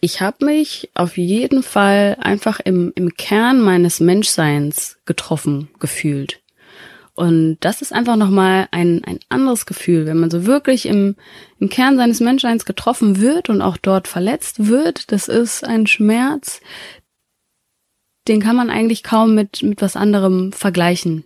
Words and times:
Ich 0.00 0.22
habe 0.22 0.46
mich 0.46 0.90
auf 0.94 1.18
jeden 1.18 1.62
Fall 1.62 2.16
einfach 2.20 2.60
im, 2.60 2.92
im 2.94 3.14
Kern 3.16 3.60
meines 3.60 4.00
Menschseins 4.00 4.98
getroffen 5.04 5.68
gefühlt. 5.78 6.40
Und 7.14 7.58
das 7.60 7.82
ist 7.82 7.92
einfach 7.92 8.16
nochmal 8.16 8.66
ein, 8.70 9.04
ein 9.04 9.18
anderes 9.28 9.66
Gefühl, 9.66 10.06
wenn 10.06 10.16
man 10.16 10.30
so 10.30 10.46
wirklich 10.46 10.86
im, 10.86 11.16
im 11.58 11.68
Kern 11.68 11.98
seines 11.98 12.20
Menschseins 12.20 12.64
getroffen 12.64 13.20
wird 13.20 13.50
und 13.50 13.60
auch 13.60 13.76
dort 13.76 14.08
verletzt 14.08 14.68
wird. 14.68 15.12
Das 15.12 15.28
ist 15.28 15.62
ein 15.62 15.86
Schmerz, 15.86 16.62
den 18.26 18.40
kann 18.40 18.56
man 18.56 18.70
eigentlich 18.70 19.02
kaum 19.02 19.34
mit, 19.34 19.62
mit 19.62 19.82
was 19.82 19.96
anderem 19.96 20.52
vergleichen. 20.52 21.24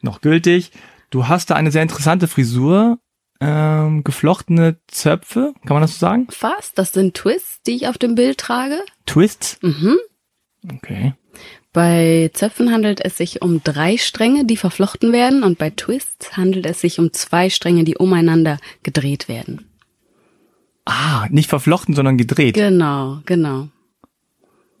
Noch 0.00 0.20
gültig. 0.20 0.70
Du 1.10 1.28
hast 1.28 1.50
da 1.50 1.54
eine 1.54 1.70
sehr 1.70 1.82
interessante 1.82 2.28
Frisur. 2.28 2.98
Ähm, 3.40 4.04
geflochtene 4.04 4.76
Zöpfe, 4.86 5.52
kann 5.66 5.74
man 5.74 5.82
das 5.82 5.94
so 5.94 5.98
sagen? 5.98 6.28
Fast. 6.30 6.78
Das 6.78 6.92
sind 6.92 7.14
Twists, 7.14 7.60
die 7.62 7.72
ich 7.74 7.88
auf 7.88 7.98
dem 7.98 8.14
Bild 8.14 8.38
trage. 8.38 8.78
Twists? 9.04 9.58
Mhm. 9.62 9.98
Okay. 10.72 11.14
Bei 11.72 12.30
Zöpfen 12.34 12.70
handelt 12.70 13.04
es 13.04 13.16
sich 13.16 13.42
um 13.42 13.64
drei 13.64 13.96
Stränge, 13.96 14.44
die 14.44 14.56
verflochten 14.56 15.12
werden, 15.12 15.42
und 15.42 15.58
bei 15.58 15.70
Twists 15.70 16.36
handelt 16.36 16.66
es 16.66 16.80
sich 16.82 17.00
um 17.00 17.12
zwei 17.12 17.50
Stränge, 17.50 17.82
die 17.82 17.96
umeinander 17.96 18.58
gedreht 18.84 19.26
werden. 19.26 19.66
Ah, 20.84 21.26
nicht 21.30 21.48
verflochten, 21.48 21.94
sondern 21.94 22.18
gedreht. 22.18 22.54
Genau, 22.54 23.20
genau. 23.24 23.68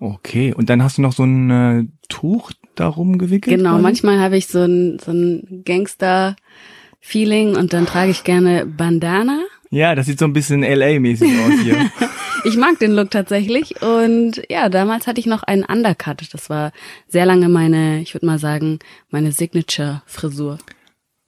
Okay, 0.02 0.52
und 0.52 0.68
dann 0.68 0.82
hast 0.82 0.98
du 0.98 1.02
noch 1.02 1.12
so 1.12 1.22
ein 1.22 1.50
äh, 1.50 1.84
Tuch 2.08 2.50
darum 2.74 3.18
gewickelt? 3.18 3.56
Genau, 3.56 3.74
quasi? 3.74 3.82
manchmal 3.82 4.18
habe 4.18 4.36
ich 4.36 4.48
so 4.48 4.58
ein, 4.64 4.98
so 4.98 5.12
ein 5.12 5.62
Gangster-Feeling 5.64 7.54
und 7.54 7.72
dann 7.72 7.86
trage 7.86 8.10
ich 8.10 8.24
gerne 8.24 8.66
Bandana. 8.66 9.38
Ja, 9.70 9.94
das 9.94 10.06
sieht 10.06 10.18
so 10.18 10.24
ein 10.24 10.32
bisschen 10.32 10.62
LA-mäßig 10.64 11.30
aus 11.38 11.52
hier. 11.62 11.88
ich 12.44 12.56
mag 12.56 12.80
den 12.80 12.90
Look 12.90 13.12
tatsächlich 13.12 13.80
und 13.80 14.42
ja, 14.50 14.68
damals 14.68 15.06
hatte 15.06 15.20
ich 15.20 15.26
noch 15.26 15.44
einen 15.44 15.62
Undercut. 15.62 16.34
Das 16.34 16.50
war 16.50 16.72
sehr 17.06 17.24
lange 17.24 17.48
meine, 17.48 18.00
ich 18.00 18.12
würde 18.12 18.26
mal 18.26 18.40
sagen, 18.40 18.80
meine 19.08 19.30
Signature-Frisur. 19.30 20.58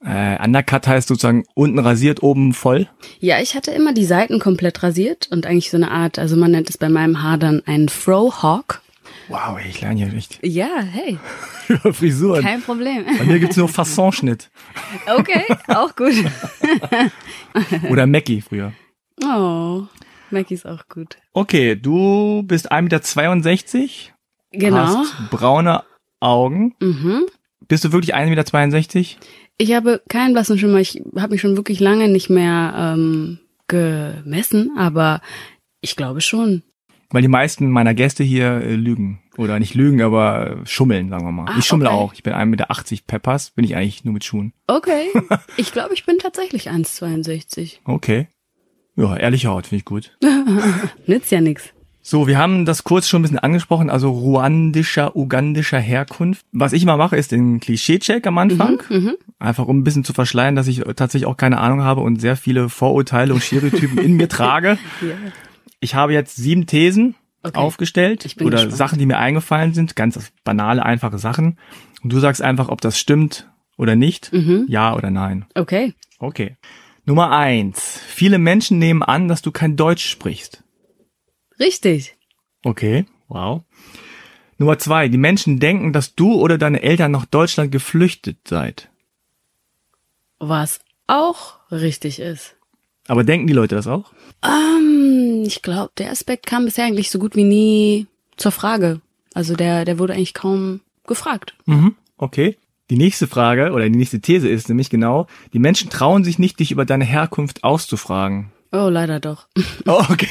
Äh, 0.05 0.37
Undercut 0.43 0.87
heißt 0.87 1.07
sozusagen 1.07 1.45
unten 1.55 1.79
rasiert, 1.79 2.21
oben 2.21 2.53
voll? 2.53 2.87
Ja, 3.19 3.39
ich 3.41 3.55
hatte 3.55 3.71
immer 3.71 3.93
die 3.93 4.05
Seiten 4.05 4.39
komplett 4.39 4.83
rasiert 4.83 5.27
und 5.31 5.47
eigentlich 5.47 5.71
so 5.71 5.77
eine 5.77 5.89
Art, 5.89 6.19
also 6.19 6.35
man 6.35 6.51
nennt 6.51 6.69
es 6.69 6.77
bei 6.77 6.89
meinem 6.89 7.23
Haar 7.23 7.37
dann 7.37 7.63
einen 7.65 7.89
Frohawk. 7.89 8.81
Wow, 9.27 9.57
ich 9.67 9.81
lerne 9.81 9.97
hier 9.97 10.13
nicht. 10.13 10.39
Ja, 10.43 10.81
hey. 10.81 11.17
Über 11.67 11.93
Frisuren. 11.93 12.43
Kein 12.43 12.61
Problem. 12.61 13.05
Bei 13.17 13.25
mir 13.25 13.39
gibt's 13.39 13.57
nur 13.57 13.67
Fassonschnitt. 13.67 14.51
Okay, 15.07 15.43
auch 15.67 15.95
gut. 15.95 16.13
Oder 17.89 18.05
Mackie 18.05 18.41
früher. 18.41 18.73
Oh, 19.23 19.83
Mackie 20.29 20.53
ist 20.53 20.67
auch 20.67 20.87
gut. 20.87 21.17
Okay, 21.33 21.75
du 21.75 22.43
bist 22.43 22.71
1,62 22.71 23.79
Meter. 23.79 23.89
Genau. 24.51 24.77
Hast 24.77 25.29
braune 25.31 25.83
Augen. 26.19 26.75
Mhm. 26.79 27.23
Bist 27.67 27.83
du 27.83 27.91
wirklich 27.91 28.15
1,62 28.15 28.97
Meter? 28.97 29.27
Ich 29.57 29.73
habe 29.73 30.01
keinen 30.09 30.33
blassen 30.33 30.57
Schimmer. 30.57 30.79
Ich 30.79 31.01
habe 31.15 31.33
mich 31.33 31.41
schon 31.41 31.55
wirklich 31.55 31.79
lange 31.79 32.09
nicht 32.09 32.29
mehr 32.29 32.73
ähm, 32.75 33.39
gemessen, 33.67 34.71
aber 34.77 35.21
ich 35.81 35.95
glaube 35.95 36.21
schon. 36.21 36.63
Weil 37.09 37.21
die 37.21 37.27
meisten 37.27 37.69
meiner 37.69 37.93
Gäste 37.93 38.23
hier 38.23 38.61
äh, 38.61 38.75
lügen. 38.75 39.21
Oder 39.37 39.59
nicht 39.59 39.75
lügen, 39.75 40.01
aber 40.01 40.61
schummeln, 40.65 41.09
sagen 41.09 41.25
wir 41.25 41.31
mal. 41.31 41.45
Ah, 41.47 41.55
ich 41.59 41.65
schummle 41.65 41.89
okay. 41.89 41.95
auch. 41.95 42.13
Ich 42.13 42.23
bin 42.23 42.33
1,80 42.33 42.45
Meter 42.45 42.67
Peppers, 43.05 43.51
bin 43.51 43.65
ich 43.65 43.75
eigentlich 43.75 44.03
nur 44.05 44.13
mit 44.13 44.23
Schuhen. 44.23 44.53
Okay. 44.67 45.07
Ich 45.57 45.71
glaube, 45.71 45.93
ich 45.93 46.05
bin 46.05 46.17
tatsächlich 46.19 46.69
1,62. 46.69 47.79
Okay. 47.85 48.27
Ja, 48.95 49.15
ehrliche 49.15 49.49
Haut, 49.49 49.67
finde 49.67 49.79
ich 49.79 49.85
gut. 49.85 50.17
Nützt 51.05 51.31
ja 51.31 51.41
nix. 51.41 51.74
So, 52.07 52.27
wir 52.27 52.37
haben 52.37 52.65
das 52.65 52.83
kurz 52.83 53.07
schon 53.09 53.21
ein 53.21 53.23
bisschen 53.23 53.39
angesprochen, 53.39 53.89
also 53.89 54.11
ruandischer, 54.11 55.15
ugandischer 55.15 55.79
Herkunft. 55.79 56.45
Was 56.51 56.71
ich 56.71 56.83
immer 56.83 56.97
mache, 56.97 57.17
ist 57.17 57.31
den 57.31 57.59
Klischee-Check 57.59 58.27
am 58.27 58.37
Anfang. 58.37 58.79
Mhm, 58.89 59.15
Einfach 59.39 59.65
um 59.65 59.79
ein 59.79 59.83
bisschen 59.83 60.03
zu 60.03 60.13
verschleiern, 60.13 60.55
dass 60.55 60.67
ich 60.67 60.83
tatsächlich 60.95 61.25
auch 61.25 61.35
keine 61.35 61.57
Ahnung 61.57 61.81
habe 61.83 62.01
und 62.01 62.21
sehr 62.21 62.35
viele 62.37 62.69
Vorurteile 62.69 63.33
und 63.33 63.41
Stereotypen 63.41 63.97
in 63.97 64.13
mir 64.17 64.29
trage. 64.29 64.77
Ja. 65.01 65.15
Ich 65.79 65.95
habe 65.95 66.13
jetzt 66.13 66.35
sieben 66.35 66.67
Thesen 66.67 67.15
Okay. 67.43 67.57
aufgestellt 67.59 68.35
oder 68.39 68.51
gespannt. 68.57 68.75
Sachen, 68.77 68.99
die 68.99 69.05
mir 69.07 69.17
eingefallen 69.17 69.73
sind, 69.73 69.95
ganz 69.95 70.31
banale, 70.43 70.83
einfache 70.85 71.17
Sachen. 71.19 71.57
Und 72.03 72.11
du 72.13 72.19
sagst 72.19 72.41
einfach, 72.41 72.69
ob 72.69 72.81
das 72.81 72.99
stimmt 72.99 73.49
oder 73.77 73.95
nicht, 73.95 74.31
Mhm. 74.31 74.65
ja 74.67 74.95
oder 74.95 75.09
nein. 75.11 75.45
Okay. 75.55 75.93
Okay. 76.19 76.55
Nummer 77.05 77.31
eins. 77.31 77.99
Viele 78.07 78.37
Menschen 78.39 78.77
nehmen 78.79 79.01
an, 79.03 79.27
dass 79.27 79.41
du 79.41 79.51
kein 79.51 79.75
Deutsch 79.75 80.07
sprichst. 80.07 80.63
Richtig. 81.59 82.15
Okay, 82.63 83.05
wow. 83.27 83.61
Nummer 84.57 84.77
zwei. 84.77 85.07
Die 85.09 85.17
Menschen 85.17 85.59
denken, 85.59 85.93
dass 85.93 86.15
du 86.15 86.33
oder 86.33 86.57
deine 86.57 86.81
Eltern 86.81 87.11
nach 87.11 87.25
Deutschland 87.25 87.71
geflüchtet 87.71 88.37
seid. 88.47 88.89
Was 90.39 90.79
auch 91.07 91.55
richtig 91.71 92.19
ist. 92.19 92.55
Aber 93.07 93.23
denken 93.23 93.47
die 93.47 93.53
Leute 93.53 93.75
das 93.75 93.87
auch? 93.87 94.11
Ähm, 94.43 95.43
ich 95.45 95.61
glaube, 95.61 95.91
der 95.97 96.11
Aspekt 96.11 96.47
kam 96.47 96.65
bisher 96.65 96.85
eigentlich 96.85 97.11
so 97.11 97.19
gut 97.19 97.35
wie 97.35 97.43
nie 97.43 98.07
zur 98.37 98.51
Frage. 98.51 99.01
Also 99.33 99.55
der, 99.55 99.85
der 99.85 99.99
wurde 99.99 100.13
eigentlich 100.13 100.33
kaum 100.33 100.81
gefragt. 101.05 101.55
Mhm. 101.65 101.95
Okay. 102.17 102.57
Die 102.89 102.97
nächste 102.97 103.27
Frage 103.27 103.71
oder 103.71 103.89
die 103.89 103.97
nächste 103.97 104.21
These 104.21 104.47
ist 104.47 104.69
nämlich 104.69 104.89
genau, 104.91 105.27
die 105.53 105.59
Menschen 105.59 105.89
trauen 105.89 106.23
sich 106.23 106.37
nicht, 106.37 106.59
dich 106.59 106.71
über 106.71 106.85
deine 106.85 107.05
Herkunft 107.05 107.63
auszufragen. 107.63 108.51
Oh, 108.75 108.89
leider 108.89 109.19
doch. 109.19 109.47
Oh, 109.87 110.03
okay. 110.09 110.29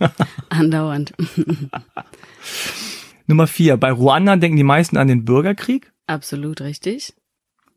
Andauernd. 0.48 1.12
Nummer 3.26 3.46
vier. 3.46 3.76
Bei 3.76 3.92
Ruanda 3.92 4.36
denken 4.36 4.56
die 4.56 4.64
meisten 4.64 4.96
an 4.96 5.08
den 5.08 5.24
Bürgerkrieg. 5.24 5.92
Absolut 6.06 6.60
richtig. 6.60 7.14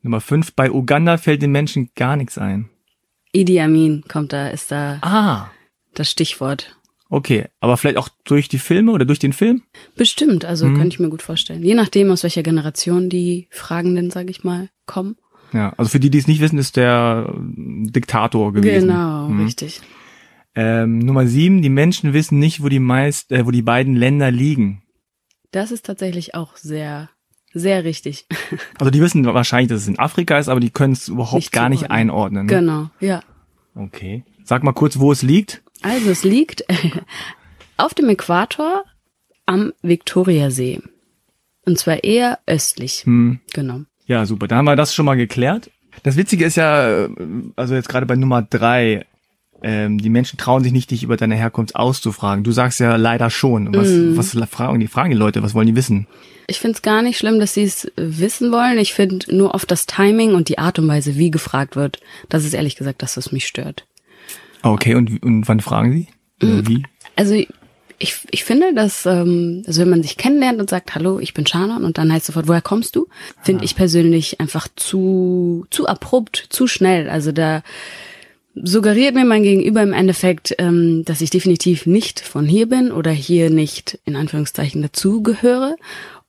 Nummer 0.01 0.21
fünf. 0.21 0.53
Bei 0.53 0.71
Uganda 0.71 1.17
fällt 1.17 1.41
den 1.41 1.51
Menschen 1.51 1.89
gar 1.95 2.15
nichts 2.15 2.37
ein. 2.37 2.69
Idi 3.31 3.59
Amin 3.59 4.03
kommt 4.07 4.33
da, 4.33 4.47
ist 4.47 4.71
da 4.71 4.99
Ah. 5.01 5.51
das 5.93 6.09
Stichwort. 6.09 6.75
Okay, 7.09 7.45
aber 7.59 7.77
vielleicht 7.77 7.97
auch 7.97 8.09
durch 8.23 8.49
die 8.49 8.59
Filme 8.59 8.91
oder 8.91 9.05
durch 9.05 9.19
den 9.19 9.33
Film? 9.33 9.63
Bestimmt, 9.95 10.45
also 10.45 10.67
mhm. 10.67 10.77
könnte 10.77 10.93
ich 10.93 10.99
mir 10.99 11.09
gut 11.09 11.23
vorstellen. 11.23 11.63
Je 11.63 11.73
nachdem, 11.73 12.11
aus 12.11 12.23
welcher 12.23 12.43
Generation 12.43 13.09
die 13.09 13.47
Fragenden, 13.49 14.11
sage 14.11 14.29
ich 14.29 14.43
mal, 14.43 14.69
kommen. 14.85 15.15
Ja, 15.51 15.73
also 15.77 15.89
für 15.89 15.99
die, 15.99 16.11
die 16.11 16.19
es 16.19 16.27
nicht 16.27 16.41
wissen, 16.41 16.59
ist 16.59 16.77
der 16.77 17.33
Diktator 17.35 18.53
gewesen. 18.53 18.89
Genau, 18.89 19.27
mhm. 19.27 19.45
richtig. 19.45 19.81
Ähm, 20.61 20.99
Nummer 20.99 21.25
sieben, 21.25 21.61
die 21.61 21.69
Menschen 21.69 22.11
wissen 22.11 22.37
nicht, 22.37 22.61
wo 22.61 22.67
die 22.67 22.79
meist, 22.79 23.31
äh, 23.31 23.45
wo 23.45 23.51
die 23.51 23.61
beiden 23.61 23.95
Länder 23.95 24.29
liegen. 24.29 24.83
Das 25.51 25.71
ist 25.71 25.85
tatsächlich 25.85 26.35
auch 26.35 26.57
sehr, 26.57 27.09
sehr 27.53 27.85
richtig. 27.85 28.25
Also 28.77 28.91
die 28.91 28.99
wissen 28.99 29.23
wahrscheinlich, 29.23 29.69
dass 29.69 29.83
es 29.83 29.87
in 29.87 29.99
Afrika 29.99 30.37
ist, 30.37 30.49
aber 30.49 30.59
die 30.59 30.69
können 30.69 30.91
es 30.93 31.07
überhaupt 31.07 31.35
nicht 31.35 31.53
gar 31.53 31.69
nicht 31.69 31.91
einordnen. 31.91 32.45
Ne? 32.45 32.53
Genau, 32.53 32.89
ja. 32.99 33.21
Okay. 33.73 34.25
Sag 34.43 34.63
mal 34.63 34.73
kurz, 34.73 34.99
wo 34.99 35.13
es 35.13 35.21
liegt. 35.21 35.63
Also 35.81 36.09
es 36.09 36.25
liegt 36.25 36.65
auf 37.77 37.93
dem 37.93 38.09
Äquator 38.09 38.83
am 39.45 39.71
Viktoriasee. 39.81 40.81
Und 41.65 41.79
zwar 41.79 42.03
eher 42.03 42.39
östlich. 42.47 43.05
Hm. 43.05 43.39
Genau. 43.53 43.81
Ja, 44.07 44.25
super. 44.25 44.49
Da 44.49 44.57
haben 44.57 44.65
wir 44.65 44.75
das 44.75 44.93
schon 44.93 45.05
mal 45.05 45.15
geklärt. 45.15 45.71
Das 46.03 46.17
Witzige 46.17 46.43
ist 46.43 46.57
ja, 46.57 47.07
also 47.55 47.75
jetzt 47.75 47.87
gerade 47.87 48.05
bei 48.05 48.15
Nummer 48.15 48.41
drei, 48.41 49.05
ähm, 49.61 49.97
die 49.97 50.09
Menschen 50.09 50.37
trauen 50.37 50.63
sich 50.63 50.71
nicht, 50.71 50.91
dich 50.91 51.03
über 51.03 51.17
deine 51.17 51.35
Herkunft 51.35 51.75
auszufragen. 51.75 52.43
Du 52.43 52.51
sagst 52.51 52.79
ja 52.79 52.95
leider 52.95 53.29
schon. 53.29 53.73
Was, 53.75 53.89
mm. 53.89 54.17
was 54.17 54.49
fragen 54.49 54.79
die? 54.79 54.87
Fragen 54.87 55.11
die 55.11 55.17
Leute, 55.17 55.43
was 55.43 55.53
wollen 55.53 55.67
die 55.67 55.75
wissen? 55.75 56.07
Ich 56.47 56.59
finde 56.59 56.75
es 56.75 56.81
gar 56.81 57.01
nicht 57.01 57.17
schlimm, 57.17 57.39
dass 57.39 57.53
sie 57.53 57.63
es 57.63 57.91
wissen 57.95 58.51
wollen. 58.51 58.77
Ich 58.79 58.93
finde 58.93 59.35
nur 59.35 59.53
oft 59.53 59.69
das 59.69 59.85
Timing 59.85 60.33
und 60.33 60.49
die 60.49 60.57
Art 60.57 60.79
und 60.79 60.87
Weise, 60.87 61.17
wie 61.17 61.29
gefragt 61.29 61.75
wird, 61.75 61.99
das 62.29 62.45
ist 62.45 62.53
ehrlich 62.53 62.75
gesagt 62.75 63.01
das, 63.01 63.17
was 63.17 63.31
mich 63.31 63.45
stört. 63.45 63.85
Okay, 64.63 64.95
und, 64.95 65.21
und 65.23 65.47
wann 65.47 65.59
fragen 65.59 65.91
Sie? 65.91 66.07
Oder 66.41 66.67
wie? 66.67 66.83
Also 67.15 67.35
ich, 67.99 68.15
ich 68.31 68.43
finde, 68.45 68.73
dass, 68.73 69.05
ähm, 69.05 69.63
also 69.67 69.81
wenn 69.81 69.89
man 69.89 70.01
sich 70.01 70.17
kennenlernt 70.17 70.59
und 70.59 70.69
sagt, 70.69 70.95
hallo, 70.95 71.19
ich 71.19 71.33
bin 71.33 71.45
Shannon 71.45 71.83
und 71.83 71.97
dann 71.97 72.11
heißt 72.11 72.25
sofort, 72.25 72.47
woher 72.47 72.61
kommst 72.61 72.95
du, 72.95 73.07
finde 73.43 73.61
ah. 73.61 73.65
ich 73.65 73.75
persönlich 73.75 74.39
einfach 74.39 74.67
zu, 74.75 75.67
zu 75.69 75.87
abrupt, 75.87 76.47
zu 76.49 76.65
schnell. 76.67 77.09
Also 77.09 77.31
da 77.31 77.61
suggeriert 78.55 79.15
mir 79.15 79.25
mein 79.25 79.43
Gegenüber 79.43 79.81
im 79.81 79.93
Endeffekt, 79.93 80.55
ähm, 80.57 81.03
dass 81.05 81.21
ich 81.21 81.29
definitiv 81.29 81.85
nicht 81.85 82.19
von 82.19 82.45
hier 82.45 82.67
bin 82.67 82.91
oder 82.91 83.11
hier 83.11 83.49
nicht 83.49 83.99
in 84.05 84.15
Anführungszeichen 84.15 84.81
dazugehöre. 84.81 85.75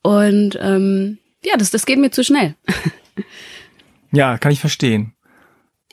Und 0.01 0.57
ähm, 0.61 1.17
ja, 1.43 1.57
das, 1.57 1.71
das 1.71 1.85
geht 1.85 1.99
mir 1.99 2.11
zu 2.11 2.23
schnell. 2.23 2.55
ja, 4.11 4.37
kann 4.37 4.51
ich 4.51 4.59
verstehen. 4.59 5.13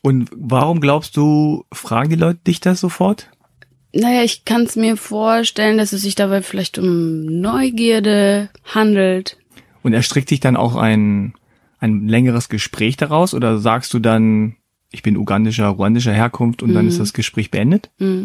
Und 0.02 0.30
warum 0.34 0.80
glaubst 0.80 1.16
du, 1.16 1.64
fragen 1.72 2.10
die 2.10 2.16
Leute 2.16 2.40
dich 2.46 2.60
das 2.60 2.80
sofort? 2.80 3.30
Naja, 3.92 4.22
ich 4.22 4.44
kann 4.44 4.62
es 4.62 4.76
mir 4.76 4.96
vorstellen, 4.96 5.78
dass 5.78 5.92
es 5.92 6.02
sich 6.02 6.14
dabei 6.14 6.42
vielleicht 6.42 6.78
um 6.78 7.24
Neugierde 7.24 8.50
handelt. 8.64 9.38
Und 9.82 9.94
erstrickt 9.94 10.28
sich 10.28 10.40
dann 10.40 10.56
auch 10.56 10.76
ein, 10.76 11.34
ein 11.78 12.06
längeres 12.06 12.48
Gespräch 12.48 12.96
daraus 12.96 13.32
oder 13.32 13.58
sagst 13.58 13.94
du 13.94 13.98
dann, 13.98 14.56
ich 14.90 15.02
bin 15.02 15.16
ugandischer, 15.16 15.68
ruandischer 15.68 16.12
Herkunft 16.12 16.62
und 16.62 16.70
mm. 16.70 16.74
dann 16.74 16.88
ist 16.88 16.94
mhm. 16.94 17.00
das 17.00 17.12
Gespräch 17.12 17.50
beendet? 17.50 17.90
Mm. 17.98 18.24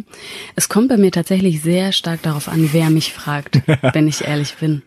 Es 0.56 0.70
kommt 0.70 0.90
bei 0.90 0.98
mir 0.98 1.12
tatsächlich 1.12 1.62
sehr 1.62 1.92
stark 1.92 2.22
darauf 2.22 2.48
an, 2.48 2.70
wer 2.72 2.90
mich 2.90 3.14
fragt, 3.14 3.62
wenn 3.94 4.08
ich 4.08 4.24
ehrlich 4.26 4.56
bin. 4.56 4.82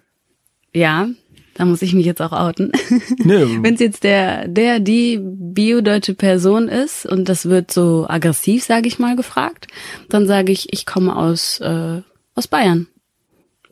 Ja, 0.72 1.08
da 1.54 1.64
muss 1.64 1.82
ich 1.82 1.94
mich 1.94 2.04
jetzt 2.04 2.20
auch 2.20 2.32
outen. 2.32 2.70
Nee. 3.16 3.58
Wenn 3.62 3.74
es 3.74 3.80
jetzt 3.80 4.04
der, 4.04 4.46
der, 4.46 4.78
die 4.78 5.18
biodeutsche 5.22 6.12
Person 6.12 6.68
ist 6.68 7.06
und 7.06 7.30
das 7.30 7.46
wird 7.46 7.72
so 7.72 8.04
aggressiv, 8.06 8.62
sage 8.62 8.88
ich 8.88 8.98
mal, 8.98 9.16
gefragt, 9.16 9.66
dann 10.10 10.26
sage 10.26 10.52
ich, 10.52 10.70
ich 10.74 10.84
komme 10.84 11.16
aus, 11.16 11.58
äh, 11.60 12.02
aus 12.34 12.46
Bayern 12.46 12.88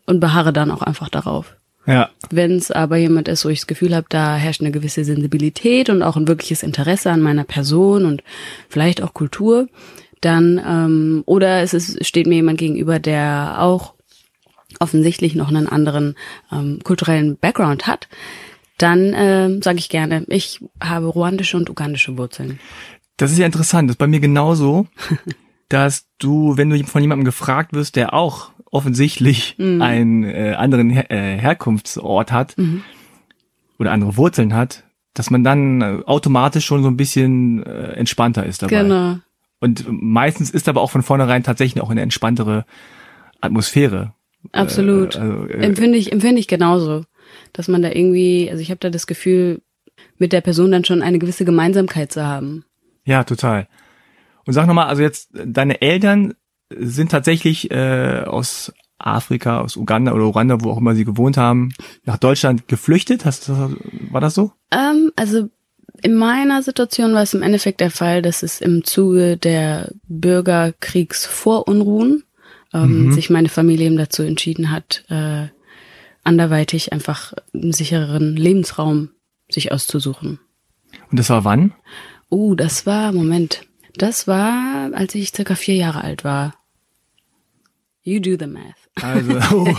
und 0.06 0.20
beharre 0.20 0.54
dann 0.54 0.70
auch 0.70 0.80
einfach 0.80 1.10
darauf. 1.10 1.56
Ja. 1.86 2.10
Wenn 2.30 2.52
es 2.52 2.70
aber 2.70 2.96
jemand 2.96 3.28
ist, 3.28 3.44
wo 3.44 3.50
ich 3.50 3.60
das 3.60 3.66
Gefühl 3.66 3.94
habe, 3.94 4.06
da 4.08 4.36
herrscht 4.36 4.60
eine 4.60 4.70
gewisse 4.70 5.04
Sensibilität 5.04 5.90
und 5.90 6.02
auch 6.02 6.16
ein 6.16 6.28
wirkliches 6.28 6.62
Interesse 6.62 7.10
an 7.10 7.20
meiner 7.20 7.44
Person 7.44 8.06
und 8.06 8.22
vielleicht 8.68 9.02
auch 9.02 9.12
Kultur, 9.12 9.68
dann 10.20 10.60
ähm, 10.66 11.22
oder 11.26 11.60
es 11.62 11.74
ist, 11.74 12.04
steht 12.06 12.26
mir 12.26 12.36
jemand 12.36 12.58
gegenüber, 12.58 12.98
der 12.98 13.56
auch 13.58 13.94
offensichtlich 14.80 15.34
noch 15.34 15.48
einen 15.48 15.68
anderen 15.68 16.16
ähm, 16.50 16.80
kulturellen 16.82 17.36
Background 17.36 17.86
hat, 17.86 18.08
dann 18.78 19.12
äh, 19.12 19.60
sage 19.62 19.78
ich 19.78 19.88
gerne, 19.88 20.24
ich 20.28 20.60
habe 20.82 21.06
ruandische 21.06 21.56
und 21.56 21.70
ugandische 21.70 22.16
Wurzeln. 22.18 22.58
Das 23.16 23.30
ist 23.30 23.38
ja 23.38 23.46
interessant, 23.46 23.88
das 23.88 23.94
ist 23.94 23.98
bei 23.98 24.06
mir 24.06 24.20
genauso, 24.20 24.86
dass 25.68 26.06
du, 26.18 26.56
wenn 26.56 26.70
du 26.70 26.84
von 26.84 27.02
jemandem 27.02 27.24
gefragt 27.24 27.72
wirst, 27.72 27.96
der 27.96 28.14
auch 28.14 28.50
offensichtlich 28.74 29.54
mhm. 29.56 29.80
einen 29.80 30.24
äh, 30.24 30.54
anderen 30.58 30.90
Her 30.90 31.10
äh, 31.10 31.38
Herkunftsort 31.38 32.32
hat 32.32 32.58
mhm. 32.58 32.82
oder 33.78 33.92
andere 33.92 34.16
Wurzeln 34.16 34.52
hat, 34.52 34.82
dass 35.14 35.30
man 35.30 35.44
dann 35.44 35.80
äh, 35.80 36.00
automatisch 36.06 36.66
schon 36.66 36.82
so 36.82 36.88
ein 36.88 36.96
bisschen 36.96 37.62
äh, 37.62 37.92
entspannter 37.92 38.44
ist 38.44 38.62
dabei. 38.62 38.82
Genau. 38.82 39.18
Und 39.60 39.86
meistens 39.88 40.50
ist 40.50 40.68
aber 40.68 40.80
auch 40.80 40.90
von 40.90 41.02
vornherein 41.02 41.44
tatsächlich 41.44 41.82
auch 41.82 41.90
eine 41.90 42.02
entspanntere 42.02 42.66
Atmosphäre. 43.40 44.12
Absolut. 44.50 45.14
Äh, 45.14 45.20
also, 45.20 45.46
äh, 45.46 45.64
empfinde 45.64 45.96
ich, 45.96 46.12
empfinde 46.12 46.40
ich 46.40 46.48
genauso. 46.48 47.04
Dass 47.52 47.68
man 47.68 47.80
da 47.80 47.90
irgendwie, 47.90 48.48
also 48.50 48.60
ich 48.60 48.70
habe 48.70 48.80
da 48.80 48.90
das 48.90 49.06
Gefühl, 49.06 49.62
mit 50.18 50.32
der 50.32 50.40
Person 50.40 50.72
dann 50.72 50.84
schon 50.84 51.00
eine 51.00 51.20
gewisse 51.20 51.44
Gemeinsamkeit 51.44 52.12
zu 52.12 52.26
haben. 52.26 52.64
Ja, 53.04 53.22
total. 53.22 53.68
Und 54.44 54.52
sag 54.52 54.66
nochmal, 54.66 54.88
also 54.88 55.02
jetzt, 55.02 55.30
deine 55.32 55.80
Eltern 55.80 56.34
sind 56.70 57.10
tatsächlich 57.10 57.70
äh, 57.70 58.22
aus 58.26 58.72
Afrika, 58.98 59.60
aus 59.60 59.76
Uganda 59.76 60.12
oder 60.12 60.24
Uganda, 60.24 60.62
wo 60.62 60.70
auch 60.70 60.78
immer 60.78 60.94
sie 60.94 61.04
gewohnt 61.04 61.36
haben, 61.36 61.74
nach 62.04 62.18
Deutschland 62.18 62.68
geflüchtet? 62.68 63.24
Hast, 63.24 63.50
war 63.50 64.20
das 64.20 64.34
so? 64.34 64.52
Ähm, 64.70 65.10
also 65.16 65.48
in 66.02 66.14
meiner 66.14 66.62
Situation 66.62 67.14
war 67.14 67.22
es 67.22 67.34
im 67.34 67.42
Endeffekt 67.42 67.80
der 67.80 67.90
Fall, 67.90 68.22
dass 68.22 68.42
es 68.42 68.60
im 68.60 68.84
Zuge 68.84 69.36
der 69.36 69.90
Bürgerkriegsvorunruhen 70.08 72.22
ähm, 72.72 73.06
mhm. 73.06 73.12
sich 73.12 73.30
meine 73.30 73.48
Familie 73.48 73.86
eben 73.86 73.96
dazu 73.96 74.22
entschieden 74.22 74.70
hat, 74.70 75.04
äh, 75.08 75.48
anderweitig 76.24 76.92
einfach 76.92 77.32
einen 77.52 77.72
sichereren 77.72 78.36
Lebensraum 78.36 79.10
sich 79.50 79.72
auszusuchen. 79.72 80.38
Und 81.10 81.18
das 81.18 81.30
war 81.30 81.44
wann? 81.44 81.74
Oh, 82.28 82.54
das 82.54 82.86
war, 82.86 83.10
Moment, 83.12 83.66
das 83.96 84.26
war, 84.26 84.90
als 84.94 85.14
ich 85.14 85.30
circa 85.30 85.54
vier 85.54 85.76
Jahre 85.76 86.02
alt 86.02 86.24
war. 86.24 86.54
You 88.02 88.20
do 88.20 88.36
the 88.38 88.46
math. 88.46 88.74
Also, 89.02 89.32
oh, 89.56 89.74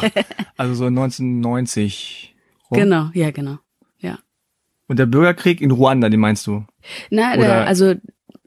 also 0.58 0.74
so 0.74 0.86
1990. 0.86 2.36
Rum. 2.72 2.80
Genau, 2.80 3.10
ja, 3.14 3.32
genau, 3.32 3.60
ja. 4.00 4.18
Und 4.88 4.98
der 4.98 5.06
Bürgerkrieg 5.06 5.62
in 5.62 5.72
Ruanda, 5.72 6.10
den 6.10 6.20
meinst 6.20 6.48
du? 6.48 6.66
Na, 7.10 7.38
der, 7.38 7.68
also 7.68 7.94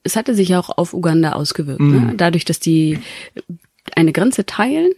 es 0.03 0.17
hatte 0.17 0.35
sich 0.35 0.57
auch 0.57 0.71
auf 0.77 0.95
Uganda 0.95 1.33
ausgewirkt. 1.33 1.81
Mm. 1.81 1.91
Ne? 1.91 2.01
Mhm. 2.01 2.17
Dadurch, 2.17 2.45
dass 2.45 2.61
die 2.61 2.99
eine 3.95 4.13
Grenze 4.13 4.47
teilen. 4.47 4.91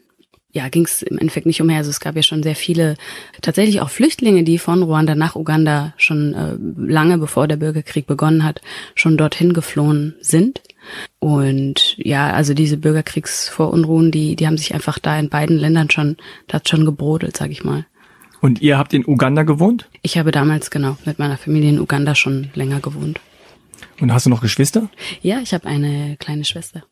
Ja, 0.53 0.69
ging 0.69 0.85
es 0.85 1.03
im 1.03 1.19
Endeffekt 1.19 1.47
nicht 1.47 1.63
umher. 1.63 1.79
Also 1.79 1.91
es 1.91 2.01
gab 2.01 2.17
ja 2.17 2.23
schon 2.23 2.43
sehr 2.43 2.57
viele, 2.57 2.97
tatsächlich 3.41 3.81
auch 3.81 3.91
Flüchtlinge, 3.91 4.43
die 4.43 4.59
von 4.59 4.83
Ruanda 4.83 5.15
nach 5.15 5.37
Uganda 5.37 5.95
schon 5.97 6.35
äh, 6.35 6.57
lange 6.91 7.19
bevor 7.19 7.47
der 7.47 7.57
Bürgerkrieg 7.57 8.07
begonnen 8.07 8.43
hat, 8.43 8.61
schon 8.95 9.17
dorthin 9.17 9.53
geflohen 9.53 10.17
sind. 10.21 10.61
Und 11.21 11.97
ja, 11.99 12.33
also 12.33 12.55
diese 12.55 12.77
Bürgerkriegsvorunruhen, 12.77 14.11
die, 14.11 14.35
die 14.35 14.47
haben 14.47 14.57
sich 14.57 14.75
einfach 14.75 14.99
da 14.99 15.19
in 15.19 15.29
beiden 15.29 15.57
Ländern 15.57 15.91
schon, 15.91 16.17
da 16.49 16.57
hat 16.57 16.69
schon 16.69 16.85
gebrodelt, 16.85 17.37
sag 17.37 17.51
ich 17.51 17.63
mal. 17.63 17.87
Und 18.41 18.63
ihr 18.63 18.79
habt 18.79 18.95
in 18.95 19.07
Uganda 19.07 19.43
gewohnt? 19.43 19.89
Ich 20.03 20.19
habe 20.19 20.33
damals 20.33 20.71
genau 20.71 20.97
mit 21.05 21.19
meiner 21.19 21.37
Familie 21.37 21.71
in 21.71 21.79
Uganda 21.81 22.15
schon 22.15 22.49
länger 22.55 22.81
gewohnt. 22.81 23.21
Und 24.01 24.13
hast 24.13 24.27
du 24.27 24.31
noch 24.31 24.41
Geschwister? 24.41 24.89
Ja, 25.21 25.41
ich 25.41 25.53
habe 25.53 25.67
eine 25.67 26.17
kleine 26.19 26.45
Schwester. 26.45 26.83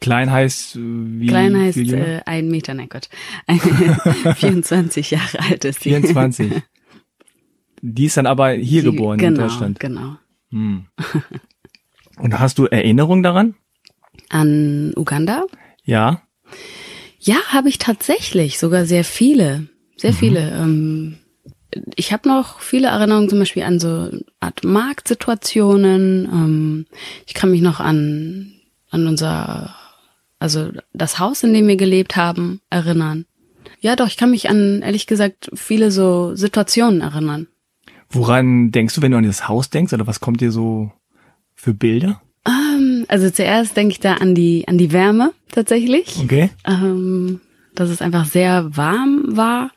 Klein 0.00 0.30
heißt 0.30 0.76
äh, 0.76 0.80
wie? 0.80 1.26
Klein 1.26 1.56
heißt 1.56 1.78
äh, 1.78 2.20
ein 2.26 2.48
Meter, 2.48 2.74
nein 2.74 2.88
Gott. 2.88 3.08
24 4.36 5.10
Jahre 5.10 5.40
alt 5.40 5.64
ist 5.64 5.82
sie. 5.82 5.90
24. 5.90 6.52
Die 7.82 8.04
ist 8.04 8.16
dann 8.16 8.26
aber 8.26 8.50
hier 8.50 8.82
die, 8.82 8.90
geboren 8.90 9.18
genau, 9.18 9.42
in 9.42 9.48
Deutschland. 9.48 9.80
Genau. 9.80 10.16
Hm. 10.50 10.86
Und 12.18 12.38
hast 12.38 12.58
du 12.58 12.66
Erinnerungen 12.66 13.22
daran? 13.22 13.54
An 14.28 14.92
Uganda? 14.96 15.44
Ja. 15.84 16.22
Ja, 17.18 17.36
habe 17.48 17.68
ich 17.68 17.78
tatsächlich, 17.78 18.58
sogar 18.58 18.86
sehr 18.86 19.04
viele. 19.04 19.68
Sehr 19.96 20.12
mhm. 20.12 20.16
viele. 20.16 20.50
Ähm, 20.50 21.18
ich 21.94 22.12
habe 22.12 22.28
noch 22.28 22.60
viele 22.60 22.88
Erinnerungen 22.88 23.28
zum 23.28 23.38
Beispiel 23.38 23.62
an 23.64 23.78
so 23.78 24.10
Art 24.40 24.64
Marktsituationen. 24.64 26.24
Ähm, 26.24 26.86
ich 27.26 27.34
kann 27.34 27.50
mich 27.50 27.60
noch 27.60 27.80
an 27.80 28.56
an 28.90 29.06
unser, 29.06 29.74
also 30.38 30.70
das 30.92 31.18
Haus, 31.18 31.42
in 31.42 31.54
dem 31.54 31.66
wir 31.68 31.76
gelebt 31.76 32.16
haben, 32.16 32.60
erinnern. 32.70 33.24
Ja, 33.80 33.96
doch, 33.96 34.06
ich 34.06 34.16
kann 34.16 34.30
mich 34.30 34.48
an, 34.48 34.82
ehrlich 34.82 35.06
gesagt, 35.06 35.50
viele 35.54 35.90
so 35.90 36.34
Situationen 36.34 37.00
erinnern. 37.00 37.46
Woran 38.08 38.70
denkst 38.70 38.94
du, 38.94 39.02
wenn 39.02 39.12
du 39.12 39.18
an 39.18 39.24
das 39.24 39.48
Haus 39.48 39.70
denkst, 39.70 39.92
oder 39.92 40.06
was 40.06 40.20
kommt 40.20 40.40
dir 40.40 40.52
so 40.52 40.92
für 41.54 41.74
Bilder? 41.74 42.20
Ähm, 42.46 43.04
also 43.08 43.30
zuerst 43.30 43.76
denke 43.76 43.92
ich 43.92 44.00
da 44.00 44.14
an 44.14 44.34
die 44.34 44.66
an 44.68 44.78
die 44.78 44.92
Wärme 44.92 45.32
tatsächlich. 45.50 46.18
Okay. 46.22 46.50
Ähm, 46.64 47.40
dass 47.74 47.90
es 47.90 48.00
einfach 48.00 48.24
sehr 48.24 48.76
warm 48.76 49.24
war, 49.36 49.70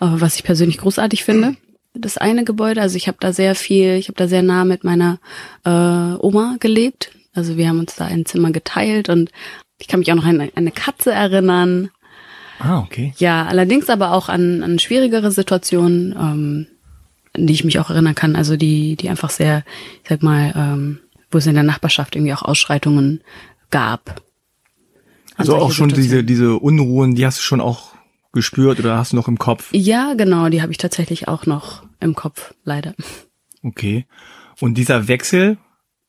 äh, 0.00 0.06
was 0.06 0.36
ich 0.36 0.44
persönlich 0.44 0.78
großartig 0.78 1.24
finde. 1.24 1.56
Das 1.94 2.18
eine 2.18 2.44
Gebäude, 2.44 2.80
also 2.80 2.96
ich 2.96 3.08
habe 3.08 3.18
da 3.20 3.32
sehr 3.32 3.54
viel, 3.54 3.96
ich 3.96 4.08
habe 4.08 4.16
da 4.16 4.28
sehr 4.28 4.42
nah 4.42 4.64
mit 4.64 4.84
meiner 4.84 5.18
äh, 5.64 5.70
Oma 5.70 6.56
gelebt. 6.60 7.12
Also 7.34 7.56
wir 7.56 7.68
haben 7.68 7.78
uns 7.78 7.96
da 7.96 8.06
ein 8.06 8.26
Zimmer 8.26 8.50
geteilt 8.50 9.08
und 9.08 9.30
ich 9.78 9.88
kann 9.88 10.00
mich 10.00 10.10
auch 10.10 10.16
noch 10.16 10.26
an 10.26 10.50
eine 10.54 10.70
Katze 10.70 11.12
erinnern. 11.12 11.90
Ah, 12.58 12.80
okay. 12.80 13.14
Ja, 13.18 13.46
allerdings 13.46 13.88
aber 13.88 14.12
auch 14.12 14.28
an, 14.28 14.62
an 14.62 14.78
schwierigere 14.78 15.30
Situationen, 15.30 16.12
ähm, 16.12 16.66
an 17.34 17.46
die 17.46 17.52
ich 17.52 17.64
mich 17.64 17.78
auch 17.78 17.90
erinnern 17.90 18.14
kann. 18.14 18.34
Also 18.34 18.56
die, 18.56 18.96
die 18.96 19.08
einfach 19.08 19.30
sehr, 19.30 19.64
ich 20.02 20.08
sag 20.08 20.22
mal, 20.22 20.52
ähm, 20.56 20.98
wo 21.30 21.38
es 21.38 21.46
in 21.46 21.54
der 21.54 21.62
Nachbarschaft 21.62 22.16
irgendwie 22.16 22.34
auch 22.34 22.42
Ausschreitungen 22.42 23.20
gab. 23.70 24.22
Also 25.36 25.54
auch 25.56 25.70
schon 25.70 25.90
diese, 25.90 26.24
diese 26.24 26.56
Unruhen, 26.56 27.14
die 27.14 27.24
hast 27.24 27.38
du 27.38 27.42
schon 27.42 27.60
auch 27.60 27.92
gespürt 28.32 28.80
oder 28.80 28.96
hast 28.96 29.12
du 29.12 29.16
noch 29.16 29.28
im 29.28 29.38
Kopf? 29.38 29.68
Ja, 29.72 30.14
genau, 30.14 30.48
die 30.48 30.62
habe 30.62 30.72
ich 30.72 30.78
tatsächlich 30.78 31.28
auch 31.28 31.46
noch 31.46 31.84
im 32.00 32.14
Kopf, 32.16 32.54
leider. 32.64 32.94
Okay. 33.62 34.06
Und 34.60 34.74
dieser 34.74 35.06
Wechsel, 35.06 35.58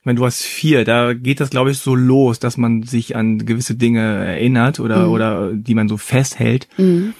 meine, 0.10 0.18
du 0.18 0.26
hast 0.26 0.42
vier, 0.42 0.86
da 0.86 1.14
geht 1.14 1.40
das, 1.40 1.52
glaube 1.52 1.70
ich, 1.70 1.78
so 1.78 1.94
los, 1.94 2.40
dass 2.40 2.58
man 2.58 2.82
sich 2.82 3.16
an 3.16 3.46
gewisse 3.46 3.76
Dinge 3.76 4.02
erinnert 4.02 4.80
oder, 4.80 5.06
mhm. 5.06 5.12
oder 5.12 5.54
die 5.54 5.76
man 5.76 5.88
so 5.88 5.98
festhält. 5.98 6.68
Mhm. 6.78 7.14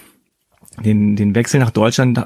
Den, 0.84 1.14
den 1.14 1.36
Wechsel 1.36 1.60
nach 1.60 1.70
Deutschland, 1.70 2.18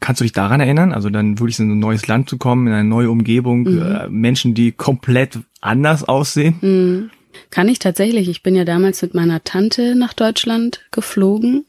kannst 0.00 0.20
du 0.20 0.24
dich 0.24 0.32
daran 0.32 0.60
erinnern? 0.60 0.92
Also 0.92 1.08
dann 1.08 1.38
wirklich 1.38 1.60
in 1.60 1.70
ein 1.70 1.78
neues 1.78 2.08
Land 2.08 2.28
zu 2.28 2.36
kommen, 2.36 2.66
in 2.66 2.72
eine 2.72 2.88
neue 2.88 3.10
Umgebung, 3.10 3.62
mhm. 3.62 3.80
Äh, 3.80 4.08
Menschen, 4.08 4.54
die 4.54 4.72
komplett 4.72 5.38
anders 5.60 6.02
aussehen? 6.02 6.56
Mhm. 6.60 7.10
Kann 7.50 7.68
ich 7.68 7.78
tatsächlich. 7.78 8.28
Ich 8.28 8.42
bin 8.42 8.56
ja 8.56 8.64
damals 8.64 9.00
mit 9.02 9.14
meiner 9.14 9.44
Tante 9.44 9.94
nach 9.94 10.14
Deutschland 10.14 10.80
geflogen, 10.90 11.64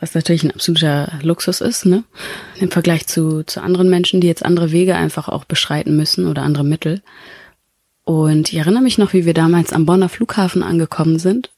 was 0.00 0.14
natürlich 0.14 0.44
ein 0.44 0.50
absoluter 0.52 1.12
Luxus 1.22 1.60
ist, 1.60 1.84
ne? 1.84 2.04
Im 2.58 2.70
Vergleich 2.70 3.06
zu, 3.06 3.42
zu 3.42 3.60
anderen 3.62 3.90
Menschen, 3.90 4.22
die 4.22 4.28
jetzt 4.28 4.44
andere 4.44 4.72
Wege 4.72 4.94
einfach 4.94 5.28
auch 5.28 5.44
beschreiten 5.44 5.96
müssen 5.96 6.26
oder 6.26 6.42
andere 6.42 6.64
Mittel. 6.64 7.02
Und 8.06 8.52
ich 8.52 8.58
erinnere 8.58 8.84
mich 8.84 8.98
noch, 8.98 9.12
wie 9.14 9.26
wir 9.26 9.34
damals 9.34 9.72
am 9.72 9.84
Bonner 9.84 10.08
Flughafen 10.08 10.62
angekommen 10.62 11.18
sind 11.18 11.50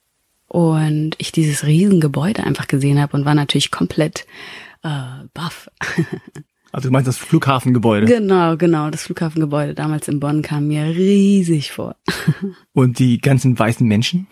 und 0.47 1.11
ich 1.19 1.31
dieses 1.31 1.67
Riesengebäude 1.67 2.43
einfach 2.43 2.67
gesehen 2.67 2.99
habe 2.99 3.15
und 3.19 3.27
war 3.27 3.35
natürlich 3.35 3.71
komplett 3.71 4.27
äh, 4.83 5.27
baff. 5.35 5.71
Also 6.71 6.91
du 6.91 6.93
meinst 6.93 7.09
das 7.09 7.17
Flughafengebäude? 7.17 8.07
Genau, 8.07 8.59
genau. 8.59 8.91
Das 8.91 9.05
Flughafengebäude 9.05 9.75
damals 9.75 10.07
in 10.07 10.21
Bonn 10.21 10.43
kam 10.43 10.69
mir 10.69 10.85
riesig 10.85 11.73
vor. 11.73 11.97
Und 12.75 12.99
die 12.99 13.23
ganzen 13.23 13.59
weißen 13.59 13.89
Menschen? 13.89 14.27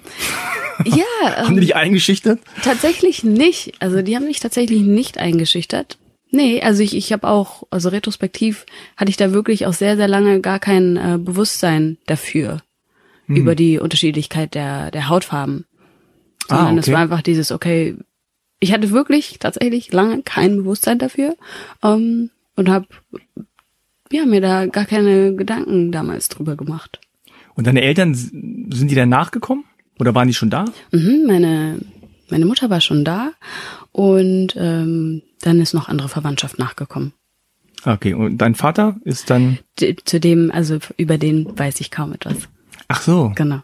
Ja. 0.84 1.04
haben 1.38 1.54
die 1.54 1.62
dich 1.62 1.70
ähm, 1.70 1.78
eingeschüchtert? 1.78 2.40
Tatsächlich 2.62 3.24
nicht. 3.24 3.72
Also 3.80 4.02
die 4.02 4.14
haben 4.14 4.26
mich 4.26 4.40
tatsächlich 4.40 4.82
nicht 4.82 5.16
eingeschüchtert. 5.16 5.96
Nee, 6.36 6.60
also 6.60 6.82
ich, 6.82 6.94
ich 6.94 7.14
habe 7.14 7.26
auch, 7.26 7.62
also 7.70 7.88
retrospektiv 7.88 8.66
hatte 8.98 9.08
ich 9.08 9.16
da 9.16 9.32
wirklich 9.32 9.64
auch 9.64 9.72
sehr, 9.72 9.96
sehr 9.96 10.06
lange 10.06 10.42
gar 10.42 10.58
kein 10.58 10.98
äh, 10.98 11.16
Bewusstsein 11.18 11.96
dafür. 12.06 12.58
Hm. 13.24 13.36
Über 13.36 13.54
die 13.54 13.78
Unterschiedlichkeit 13.78 14.54
der, 14.54 14.90
der 14.90 15.08
Hautfarben. 15.08 15.64
Ah, 16.48 16.56
Sondern 16.56 16.66
ah, 16.66 16.70
okay. 16.72 16.80
es 16.80 16.92
war 16.92 17.00
einfach 17.00 17.22
dieses, 17.22 17.52
okay, 17.52 17.96
ich 18.60 18.72
hatte 18.74 18.90
wirklich 18.90 19.38
tatsächlich 19.38 19.90
lange 19.92 20.22
kein 20.24 20.58
Bewusstsein 20.58 20.98
dafür 20.98 21.36
ähm, 21.82 22.28
und 22.54 22.68
habe 22.68 22.86
ja, 24.12 24.26
mir 24.26 24.42
da 24.42 24.66
gar 24.66 24.84
keine 24.84 25.34
Gedanken 25.34 25.92
damals 25.92 26.28
drüber 26.28 26.54
gemacht. 26.54 27.00
Und 27.54 27.66
deine 27.66 27.80
Eltern, 27.80 28.14
sind 28.14 28.90
die 28.90 28.94
dann 28.94 29.08
nachgekommen? 29.08 29.64
Oder 29.98 30.14
waren 30.14 30.28
die 30.28 30.34
schon 30.34 30.50
da? 30.50 30.66
Mhm, 30.92 31.24
meine, 31.26 31.80
meine 32.28 32.44
Mutter 32.44 32.68
war 32.68 32.82
schon 32.82 33.06
da 33.06 33.32
und 33.96 34.48
ähm, 34.58 35.22
dann 35.40 35.58
ist 35.58 35.72
noch 35.72 35.88
andere 35.88 36.10
Verwandtschaft 36.10 36.58
nachgekommen. 36.58 37.14
Okay, 37.82 38.12
und 38.12 38.36
dein 38.36 38.54
Vater 38.54 38.96
ist 39.04 39.30
dann? 39.30 39.58
Zu 40.04 40.20
dem, 40.20 40.50
also 40.50 40.78
über 40.98 41.16
den 41.16 41.58
weiß 41.58 41.80
ich 41.80 41.90
kaum 41.90 42.12
etwas. 42.12 42.36
Ach 42.88 43.00
so. 43.00 43.32
Genau. 43.34 43.62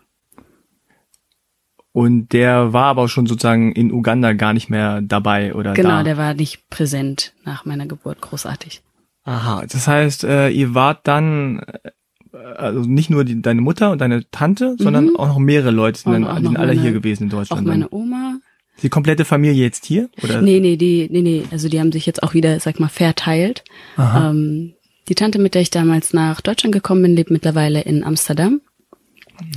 Und 1.92 2.32
der 2.32 2.72
war 2.72 2.86
aber 2.86 3.08
schon 3.08 3.26
sozusagen 3.26 3.72
in 3.72 3.92
Uganda 3.92 4.32
gar 4.32 4.54
nicht 4.54 4.70
mehr 4.70 5.02
dabei 5.02 5.54
oder 5.54 5.74
Genau, 5.74 5.98
da. 5.98 6.02
der 6.02 6.16
war 6.16 6.32
nicht 6.32 6.70
präsent 6.70 7.34
nach 7.44 7.66
meiner 7.66 7.84
Geburt, 7.84 8.22
großartig. 8.22 8.80
Aha, 9.24 9.66
das 9.70 9.86
heißt, 9.86 10.24
äh, 10.24 10.48
ihr 10.48 10.74
wart 10.74 11.06
dann 11.06 11.58
äh, 11.58 12.38
also 12.38 12.80
nicht 12.80 13.10
nur 13.10 13.26
die, 13.26 13.42
deine 13.42 13.60
Mutter 13.60 13.90
und 13.90 14.00
deine 14.00 14.30
Tante, 14.30 14.76
sondern 14.78 15.08
mhm. 15.08 15.16
auch 15.16 15.28
noch 15.28 15.38
mehrere 15.38 15.72
Leute, 15.72 16.02
die, 16.06 16.10
dann, 16.10 16.22
die 16.22 16.46
sind 16.46 16.56
alle 16.56 16.68
meine, 16.68 16.80
hier 16.80 16.92
gewesen 16.92 17.24
in 17.24 17.28
Deutschland. 17.28 17.60
Auch 17.60 17.66
meine 17.66 17.88
Oma. 17.90 18.38
Die 18.82 18.88
komplette 18.88 19.24
Familie 19.24 19.62
jetzt 19.62 19.86
hier? 19.86 20.10
Oder? 20.22 20.42
Nee, 20.42 20.60
nee, 20.60 20.76
die, 20.76 21.08
nee, 21.10 21.22
nee, 21.22 21.44
also 21.50 21.68
die 21.68 21.80
haben 21.80 21.92
sich 21.92 22.06
jetzt 22.06 22.22
auch 22.22 22.34
wieder, 22.34 22.58
sag 22.60 22.80
mal, 22.80 22.88
verteilt. 22.88 23.64
Ähm, 23.96 24.74
die 25.08 25.14
Tante, 25.14 25.38
mit 25.38 25.54
der 25.54 25.62
ich 25.62 25.70
damals 25.70 26.12
nach 26.12 26.40
Deutschland 26.40 26.72
gekommen 26.72 27.02
bin, 27.02 27.16
lebt 27.16 27.30
mittlerweile 27.30 27.80
in 27.80 28.04
Amsterdam. 28.04 28.60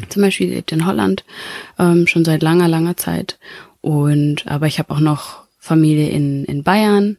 Zum 0.09 0.21
Beispiel 0.21 0.49
lebt 0.49 0.71
in 0.71 0.85
Holland 0.85 1.23
ähm, 1.77 2.07
schon 2.07 2.25
seit 2.25 2.41
langer, 2.41 2.67
langer 2.67 2.97
Zeit. 2.97 3.39
Und 3.81 4.47
aber 4.47 4.67
ich 4.67 4.79
habe 4.79 4.93
auch 4.93 4.99
noch 4.99 5.43
Familie 5.59 6.09
in, 6.09 6.45
in 6.45 6.63
Bayern, 6.63 7.17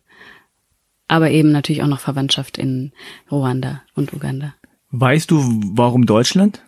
aber 1.08 1.30
eben 1.30 1.52
natürlich 1.52 1.82
auch 1.82 1.88
noch 1.88 2.00
Verwandtschaft 2.00 2.58
in 2.58 2.92
Ruanda 3.30 3.82
und 3.94 4.12
Uganda. 4.12 4.54
Weißt 4.90 5.30
du, 5.30 5.42
warum 5.72 6.06
Deutschland? 6.06 6.62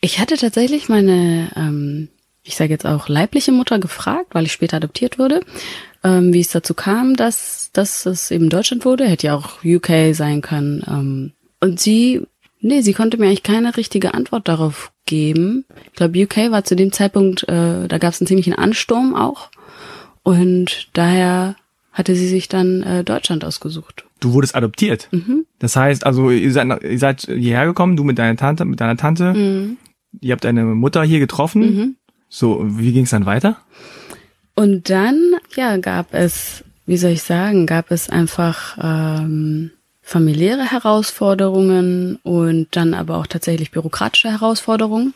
Ich 0.00 0.18
hatte 0.18 0.36
tatsächlich 0.36 0.88
meine, 0.88 1.50
ähm, 1.56 2.08
ich 2.48 2.56
sage 2.56 2.70
jetzt 2.72 2.86
auch 2.86 3.08
leibliche 3.08 3.52
Mutter 3.52 3.78
gefragt, 3.78 4.34
weil 4.34 4.46
ich 4.46 4.52
später 4.52 4.78
adoptiert 4.78 5.18
wurde, 5.18 5.40
ähm, 6.02 6.32
wie 6.32 6.40
es 6.40 6.50
dazu 6.50 6.74
kam, 6.74 7.14
dass, 7.16 7.70
dass 7.72 8.06
es 8.06 8.30
eben 8.30 8.48
Deutschland 8.48 8.84
wurde. 8.84 9.06
Hätte 9.06 9.28
ja 9.28 9.36
auch 9.36 9.64
UK 9.64 10.14
sein 10.14 10.40
können. 10.40 10.82
Ähm, 10.88 11.32
und 11.60 11.80
sie 11.80 12.22
Nee, 12.60 12.80
sie 12.80 12.92
konnte 12.92 13.18
mir 13.18 13.26
eigentlich 13.26 13.44
keine 13.44 13.76
richtige 13.76 14.14
Antwort 14.14 14.48
darauf 14.48 14.92
geben. 15.06 15.64
Ich 15.86 15.92
glaube, 15.92 16.20
UK 16.20 16.50
war 16.50 16.64
zu 16.64 16.74
dem 16.74 16.92
Zeitpunkt, 16.92 17.48
äh, 17.48 17.86
da 17.86 17.98
gab 17.98 18.12
es 18.12 18.20
einen 18.20 18.26
ziemlichen 18.26 18.54
Ansturm 18.54 19.14
auch. 19.14 19.50
Und 20.24 20.88
daher 20.92 21.56
hatte 21.92 22.14
sie 22.14 22.28
sich 22.28 22.48
dann 22.48 22.82
äh, 22.82 23.04
Deutschland 23.04 23.44
ausgesucht. 23.44 24.04
Du 24.20 24.32
wurdest 24.32 24.56
adoptiert. 24.56 25.08
Mhm. 25.12 25.46
Das 25.60 25.76
heißt, 25.76 26.04
also 26.04 26.30
ihr 26.30 26.52
seid, 26.52 26.82
ihr 26.82 26.98
seid 26.98 27.22
hierher 27.22 27.66
gekommen, 27.66 27.96
du 27.96 28.04
mit 28.04 28.18
deiner 28.18 28.36
Tante, 28.36 28.64
mit 28.64 28.80
deiner 28.80 28.96
Tante. 28.96 29.34
Mhm. 29.34 29.76
Ihr 30.20 30.32
habt 30.32 30.44
deine 30.44 30.64
Mutter 30.64 31.04
hier 31.04 31.20
getroffen. 31.20 31.60
Mhm. 31.62 31.96
So, 32.28 32.60
wie 32.62 32.92
ging 32.92 33.04
es 33.04 33.10
dann 33.10 33.26
weiter? 33.26 33.56
Und 34.54 34.90
dann, 34.90 35.34
ja, 35.56 35.76
gab 35.76 36.14
es, 36.14 36.64
wie 36.84 36.96
soll 36.96 37.12
ich 37.12 37.22
sagen, 37.22 37.66
gab 37.66 37.90
es 37.90 38.10
einfach 38.10 38.76
ähm, 38.80 39.70
familiäre 40.02 40.70
Herausforderungen 40.70 42.16
und 42.22 42.68
dann 42.72 42.94
aber 42.94 43.18
auch 43.18 43.26
tatsächlich 43.26 43.70
bürokratische 43.70 44.30
Herausforderungen, 44.30 45.14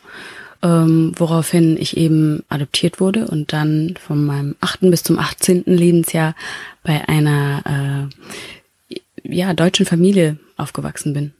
ähm, 0.62 1.12
woraufhin 1.16 1.76
ich 1.76 1.96
eben 1.96 2.44
adoptiert 2.48 3.00
wurde 3.00 3.26
und 3.26 3.52
dann 3.52 3.94
von 4.00 4.24
meinem 4.24 4.54
achten 4.60 4.90
bis 4.90 5.02
zum 5.02 5.18
achtzehnten 5.18 5.74
Lebensjahr 5.74 6.34
bei 6.84 7.08
einer 7.08 8.10
äh, 8.90 8.94
ja, 9.24 9.54
deutschen 9.54 9.86
Familie 9.86 10.38
aufgewachsen 10.56 11.14
bin. 11.14 11.32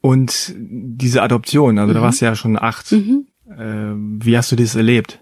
Und 0.00 0.54
diese 0.56 1.22
Adoption, 1.22 1.78
also 1.78 1.90
mhm. 1.90 1.94
da 1.94 2.02
warst 2.02 2.20
du 2.20 2.24
ja 2.26 2.36
schon 2.36 2.58
acht. 2.58 2.90
Mhm. 2.92 3.26
Äh, 3.56 3.94
wie 3.94 4.36
hast 4.36 4.52
du 4.52 4.56
das 4.56 4.74
erlebt? 4.74 5.20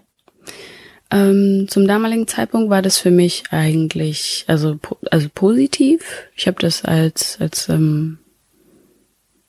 Ähm, 1.11 1.67
zum 1.69 1.87
damaligen 1.87 2.27
Zeitpunkt 2.27 2.69
war 2.69 2.81
das 2.81 2.97
für 2.97 3.11
mich 3.11 3.43
eigentlich 3.51 4.45
also 4.47 4.79
also 5.11 5.27
positiv. 5.33 6.01
Ich 6.35 6.47
habe 6.47 6.59
das 6.59 6.83
als 6.83 7.37
als 7.39 7.69
ähm, 7.69 8.17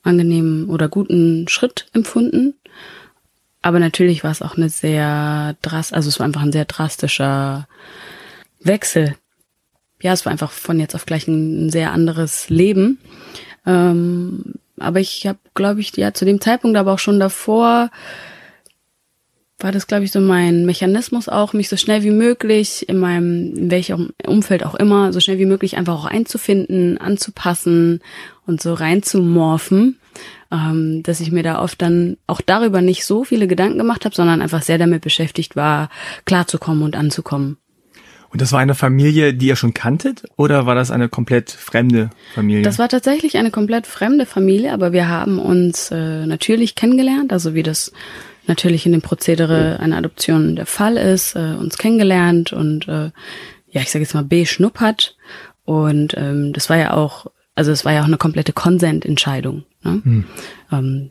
angenehmen 0.02 0.68
oder 0.68 0.88
guten 0.88 1.48
Schritt 1.48 1.88
empfunden. 1.92 2.54
Aber 3.62 3.80
natürlich 3.80 4.22
war 4.22 4.30
es 4.30 4.42
auch 4.42 4.56
eine 4.56 4.68
sehr 4.68 5.56
drast, 5.60 5.92
also 5.92 6.08
es 6.08 6.20
war 6.20 6.26
einfach 6.26 6.42
ein 6.42 6.52
sehr 6.52 6.66
drastischer 6.66 7.66
Wechsel. 8.60 9.16
Ja, 10.00 10.12
es 10.12 10.24
war 10.24 10.30
einfach 10.30 10.52
von 10.52 10.78
jetzt 10.78 10.94
auf 10.94 11.06
gleich 11.06 11.26
ein, 11.26 11.66
ein 11.66 11.70
sehr 11.70 11.90
anderes 11.90 12.48
Leben. 12.48 12.98
Ähm, 13.66 14.54
aber 14.78 15.00
ich 15.00 15.26
habe, 15.26 15.38
glaube 15.54 15.80
ich, 15.80 15.96
ja 15.96 16.14
zu 16.14 16.24
dem 16.24 16.40
Zeitpunkt, 16.40 16.76
aber 16.76 16.92
auch 16.92 16.98
schon 16.98 17.18
davor 17.18 17.90
war 19.58 19.72
das, 19.72 19.86
glaube 19.86 20.04
ich, 20.04 20.12
so 20.12 20.20
mein 20.20 20.66
Mechanismus 20.66 21.28
auch, 21.28 21.54
mich 21.54 21.68
so 21.68 21.76
schnell 21.76 22.02
wie 22.02 22.10
möglich 22.10 22.88
in 22.88 22.98
meinem, 22.98 23.54
in 23.54 23.70
welchem 23.70 24.10
Umfeld 24.26 24.64
auch 24.64 24.74
immer, 24.74 25.12
so 25.12 25.20
schnell 25.20 25.38
wie 25.38 25.46
möglich 25.46 25.76
einfach 25.78 25.94
auch 25.94 26.04
einzufinden, 26.04 26.98
anzupassen 26.98 28.00
und 28.46 28.62
so 28.62 28.74
reinzumorphen, 28.74 29.98
ähm, 30.52 31.02
dass 31.02 31.20
ich 31.20 31.32
mir 31.32 31.42
da 31.42 31.62
oft 31.62 31.80
dann 31.80 32.18
auch 32.26 32.42
darüber 32.42 32.82
nicht 32.82 33.06
so 33.06 33.24
viele 33.24 33.46
Gedanken 33.46 33.78
gemacht 33.78 34.04
habe, 34.04 34.14
sondern 34.14 34.42
einfach 34.42 34.62
sehr 34.62 34.78
damit 34.78 35.02
beschäftigt 35.02 35.56
war, 35.56 35.88
klarzukommen 36.26 36.82
und 36.82 36.94
anzukommen. 36.94 37.56
Und 38.28 38.42
das 38.42 38.52
war 38.52 38.60
eine 38.60 38.74
Familie, 38.74 39.32
die 39.32 39.46
ihr 39.46 39.56
schon 39.56 39.72
kanntet 39.72 40.24
oder 40.36 40.66
war 40.66 40.74
das 40.74 40.90
eine 40.90 41.08
komplett 41.08 41.50
fremde 41.50 42.10
Familie? 42.34 42.62
Das 42.62 42.78
war 42.78 42.88
tatsächlich 42.88 43.38
eine 43.38 43.50
komplett 43.50 43.86
fremde 43.86 44.26
Familie, 44.26 44.74
aber 44.74 44.92
wir 44.92 45.08
haben 45.08 45.38
uns 45.38 45.90
äh, 45.90 46.26
natürlich 46.26 46.74
kennengelernt, 46.74 47.32
also 47.32 47.54
wie 47.54 47.62
das 47.62 47.92
natürlich 48.48 48.86
in 48.86 48.92
dem 48.92 49.02
Prozedere 49.02 49.78
einer 49.80 49.96
Adoption 49.96 50.56
der 50.56 50.66
Fall 50.66 50.96
ist, 50.96 51.34
äh, 51.36 51.54
uns 51.58 51.78
kennengelernt 51.78 52.52
und 52.52 52.88
äh, 52.88 53.10
ja, 53.68 53.82
ich 53.82 53.90
sage 53.90 54.04
jetzt 54.04 54.14
mal 54.14 54.24
beschnuppert. 54.24 55.16
Und 55.64 56.14
ähm, 56.16 56.52
das 56.52 56.70
war 56.70 56.76
ja 56.76 56.94
auch, 56.94 57.26
also 57.54 57.72
es 57.72 57.84
war 57.84 57.92
ja 57.92 58.02
auch 58.02 58.06
eine 58.06 58.18
komplette 58.18 58.52
Konsententscheidung. 58.52 59.64
Ne? 59.82 60.00
Hm. 60.04 60.24
Ähm, 60.72 61.10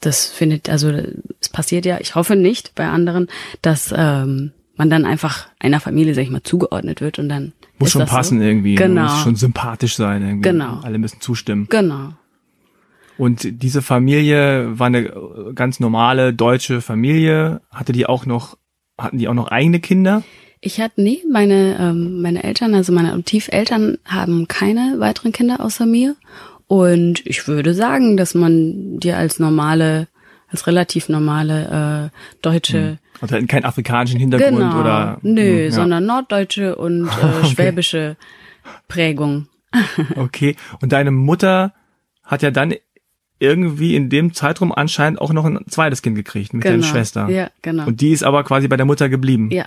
das 0.00 0.26
findet, 0.26 0.68
also 0.68 0.92
es 1.40 1.48
passiert 1.48 1.86
ja, 1.86 1.98
ich 2.00 2.14
hoffe 2.14 2.36
nicht 2.36 2.74
bei 2.74 2.86
anderen, 2.86 3.28
dass 3.62 3.94
ähm, 3.96 4.52
man 4.76 4.90
dann 4.90 5.06
einfach 5.06 5.46
einer 5.58 5.80
Familie, 5.80 6.14
sag 6.14 6.22
ich 6.22 6.30
mal, 6.30 6.42
zugeordnet 6.42 7.00
wird 7.00 7.18
und 7.18 7.28
dann. 7.28 7.52
Muss 7.78 7.92
schon 7.92 8.06
passen 8.06 8.38
so. 8.38 8.44
irgendwie. 8.44 8.74
Genau. 8.74 9.04
Muss 9.04 9.22
schon 9.22 9.36
sympathisch 9.36 9.96
sein 9.96 10.22
irgendwie. 10.22 10.48
Genau. 10.48 10.80
Alle 10.82 10.98
müssen 10.98 11.20
zustimmen. 11.20 11.66
Genau. 11.70 12.12
Und 13.18 13.62
diese 13.62 13.82
Familie 13.82 14.78
war 14.78 14.88
eine 14.88 15.12
ganz 15.54 15.80
normale 15.80 16.34
deutsche 16.34 16.80
Familie. 16.80 17.60
Hatte 17.70 17.92
die 17.92 18.06
auch 18.06 18.26
noch, 18.26 18.56
hatten 18.98 19.18
die 19.18 19.28
auch 19.28 19.34
noch 19.34 19.48
eigene 19.48 19.80
Kinder? 19.80 20.22
Ich 20.60 20.80
hatte, 20.80 21.00
nee, 21.02 21.22
meine, 21.30 21.76
ähm, 21.78 22.22
meine 22.22 22.42
Eltern, 22.42 22.74
also 22.74 22.92
meine 22.92 23.12
Adoptiveltern 23.12 23.98
haben 24.04 24.48
keine 24.48 24.96
weiteren 24.98 25.32
Kinder 25.32 25.60
außer 25.60 25.86
mir. 25.86 26.16
Und 26.66 27.24
ich 27.26 27.46
würde 27.46 27.74
sagen, 27.74 28.16
dass 28.16 28.34
man 28.34 28.98
dir 28.98 29.16
als 29.16 29.38
normale, 29.38 30.08
als 30.48 30.66
relativ 30.66 31.08
normale 31.08 32.10
äh, 32.12 32.36
deutsche 32.42 32.78
hm. 32.78 32.98
Also 33.20 33.34
hatten 33.34 33.46
keinen 33.46 33.64
afrikanischen 33.64 34.20
Hintergrund 34.20 34.58
genau, 34.58 34.80
oder? 34.80 35.18
Nö, 35.22 35.40
hm, 35.40 35.64
ja. 35.64 35.70
sondern 35.70 36.04
norddeutsche 36.04 36.76
und 36.76 37.06
äh, 37.06 37.08
okay. 37.38 37.46
schwäbische 37.46 38.16
Prägung. 38.88 39.48
okay. 40.16 40.56
Und 40.82 40.92
deine 40.92 41.10
Mutter 41.10 41.72
hat 42.22 42.42
ja 42.42 42.50
dann 42.50 42.74
irgendwie 43.38 43.94
in 43.94 44.08
dem 44.08 44.32
Zeitraum 44.32 44.72
anscheinend 44.72 45.20
auch 45.20 45.32
noch 45.32 45.44
ein 45.44 45.64
zweites 45.68 46.02
Kind 46.02 46.16
gekriegt 46.16 46.54
mit 46.54 46.62
genau. 46.62 46.76
der 46.78 46.82
Schwester. 46.84 47.28
Ja, 47.28 47.50
genau. 47.62 47.86
Und 47.86 48.00
die 48.00 48.12
ist 48.12 48.22
aber 48.22 48.44
quasi 48.44 48.68
bei 48.68 48.76
der 48.76 48.86
Mutter 48.86 49.08
geblieben. 49.08 49.50
Ja. 49.50 49.66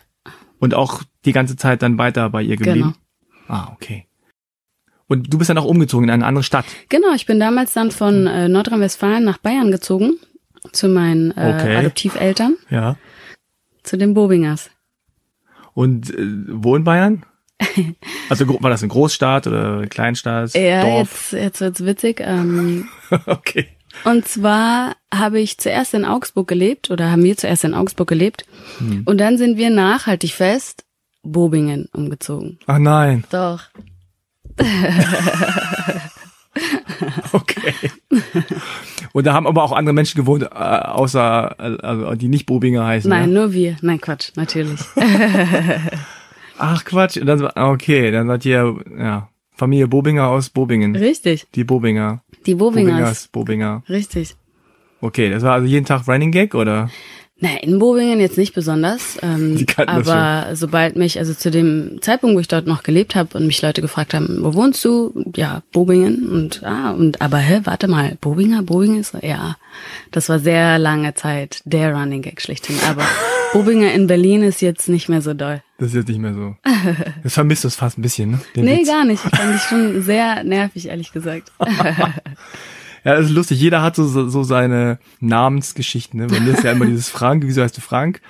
Und 0.59 0.73
auch 0.73 1.03
die 1.25 1.31
ganze 1.31 1.55
Zeit 1.55 1.81
dann 1.81 1.97
weiter 1.97 2.29
bei 2.29 2.41
ihr 2.41 2.57
geblieben. 2.57 2.95
Genau. 3.47 3.59
Ah, 3.59 3.71
okay. 3.73 4.05
Und 5.07 5.33
du 5.33 5.37
bist 5.37 5.49
dann 5.49 5.57
auch 5.57 5.65
umgezogen 5.65 6.05
in 6.05 6.11
eine 6.11 6.25
andere 6.25 6.43
Stadt. 6.43 6.65
Genau, 6.89 7.13
ich 7.15 7.25
bin 7.25 7.39
damals 7.39 7.73
dann 7.73 7.91
von 7.91 8.27
äh, 8.27 8.47
Nordrhein-Westfalen 8.47 9.23
nach 9.23 9.39
Bayern 9.39 9.71
gezogen 9.71 10.19
zu 10.71 10.87
meinen 10.87 11.31
äh, 11.31 11.55
okay. 11.55 11.75
Adoptiveltern. 11.77 12.57
Ja. 12.69 12.97
Zu 13.83 13.97
den 13.97 14.13
Bobingers. 14.13 14.69
Und 15.73 16.13
äh, 16.13 16.27
wo 16.47 16.75
in 16.75 16.83
Bayern? 16.83 17.23
Also 18.29 18.47
war 18.61 18.69
das 18.69 18.83
eine 18.83 18.89
Großstadt 18.89 19.47
oder 19.47 19.77
eine 19.77 19.87
Kleinstadt? 19.87 20.53
Ja, 20.53 20.83
Dorf? 20.83 21.31
jetzt, 21.31 21.43
jetzt 21.43 21.61
wird's 21.61 21.85
witzig. 21.85 22.21
Ähm, 22.23 22.87
okay. 23.25 23.67
Und 24.03 24.27
zwar 24.27 24.95
habe 25.13 25.39
ich 25.39 25.57
zuerst 25.57 25.93
in 25.93 26.05
Augsburg 26.05 26.47
gelebt 26.47 26.91
oder 26.91 27.11
haben 27.11 27.23
wir 27.23 27.35
zuerst 27.37 27.63
in 27.63 27.73
Augsburg 27.73 28.07
gelebt 28.07 28.45
hm. 28.77 29.01
und 29.05 29.17
dann 29.17 29.37
sind 29.37 29.57
wir 29.57 29.71
nachhaltig 29.71 30.33
fest 30.33 30.85
Bobingen 31.23 31.89
umgezogen. 31.91 32.59
Ach 32.67 32.77
nein. 32.77 33.23
Doch. 33.29 33.63
okay. 37.33 37.73
Und 39.11 39.25
da 39.25 39.33
haben 39.33 39.47
aber 39.47 39.63
auch 39.63 39.71
andere 39.71 39.93
Menschen 39.93 40.17
gewohnt, 40.17 40.43
äh, 40.43 40.47
außer 40.47 41.59
also 41.59 42.15
die 42.15 42.27
nicht 42.27 42.45
Bobinger 42.45 42.85
heißen. 42.85 43.09
Nein, 43.09 43.33
ja? 43.33 43.39
nur 43.39 43.53
wir. 43.53 43.77
Nein, 43.81 43.99
Quatsch, 43.99 44.31
natürlich. 44.35 44.79
Ach 46.59 46.83
Quatsch, 46.85 47.17
und 47.17 47.25
dann 47.25 47.41
okay, 47.55 48.11
dann 48.11 48.27
seid 48.27 48.45
ihr 48.45 48.75
ja 48.97 49.29
Familie 49.53 49.87
Bobinger 49.87 50.27
aus 50.27 50.49
Bobingen. 50.49 50.95
Richtig. 50.95 51.47
Die 51.55 51.63
Bobinger. 51.63 52.21
Die 52.45 52.55
Bobingers. 52.55 52.87
Bobingers, 52.87 53.27
Bobinger. 53.27 53.83
Richtig. 53.89 54.35
Okay, 55.01 55.29
das 55.29 55.43
war 55.43 55.53
also 55.53 55.65
jeden 55.67 55.85
Tag 55.85 56.07
Running 56.07 56.31
Gag 56.31 56.55
oder? 56.55 56.89
Na, 57.41 57.55
in 57.61 57.79
Bobingen 57.79 58.19
jetzt 58.19 58.37
nicht 58.37 58.53
besonders. 58.53 59.17
Ähm, 59.21 59.65
aber 59.77 60.49
sobald 60.55 60.97
mich, 60.97 61.19
also 61.19 61.33
zu 61.33 61.49
dem 61.49 62.01
Zeitpunkt, 62.01 62.35
wo 62.35 62.39
ich 62.39 62.49
dort 62.49 62.67
noch 62.67 62.83
gelebt 62.83 63.15
habe 63.15 63.37
und 63.37 63.47
mich 63.47 63.61
Leute 63.61 63.81
gefragt 63.81 64.13
haben, 64.13 64.39
wo 64.41 64.53
wohnst 64.53 64.83
du? 64.83 65.13
Ja, 65.35 65.63
Bobingen. 65.71 66.27
Und 66.27 66.63
ah, 66.63 66.91
und 66.91 67.21
aber 67.21 67.37
hä, 67.37 67.61
warte 67.63 67.87
mal, 67.87 68.17
Bobinger, 68.19 68.61
Bobingen 68.63 68.99
ist 68.99 69.13
ja. 69.21 69.55
Das 70.11 70.27
war 70.27 70.39
sehr 70.39 70.79
lange 70.79 71.13
Zeit 71.13 71.61
der 71.63 71.93
Running 71.93 72.21
Gag 72.21 72.41
schlechthin. 72.41 72.75
Aber 72.85 73.03
Bobinger 73.53 73.93
in 73.93 74.07
Berlin 74.07 74.43
ist 74.43 74.61
jetzt 74.61 74.89
nicht 74.89 75.07
mehr 75.07 75.21
so 75.21 75.33
doll. 75.33 75.61
Das 75.77 75.89
ist 75.89 75.95
jetzt 75.95 76.09
nicht 76.09 76.19
mehr 76.19 76.33
so. 76.33 76.55
Das 77.23 77.33
vermisst 77.33 77.63
du 77.63 77.69
es 77.69 77.75
fast 77.75 77.97
ein 77.97 78.01
bisschen, 78.01 78.31
ne? 78.31 78.41
Den 78.55 78.65
nee, 78.65 78.79
Witz. 78.79 78.87
gar 78.87 79.05
nicht. 79.05 79.23
Ich 79.23 79.37
fand 79.37 79.55
ich 79.55 79.61
schon 79.61 80.01
sehr 80.03 80.43
nervig, 80.43 80.89
ehrlich 80.89 81.13
gesagt. 81.13 81.51
Ja, 83.03 83.15
das 83.15 83.27
ist 83.27 83.31
lustig. 83.31 83.59
Jeder 83.59 83.81
hat 83.81 83.95
so, 83.95 84.07
so 84.07 84.43
seine 84.43 84.99
Namensgeschichten. 85.19 86.19
Ne? 86.19 86.27
Bei 86.27 86.39
mir 86.39 86.53
ist 86.53 86.63
ja 86.63 86.71
immer 86.71 86.85
dieses 86.87 87.09
Frank, 87.09 87.43
wieso 87.45 87.61
heißt 87.61 87.77
du 87.77 87.81
Frank? 87.81 88.21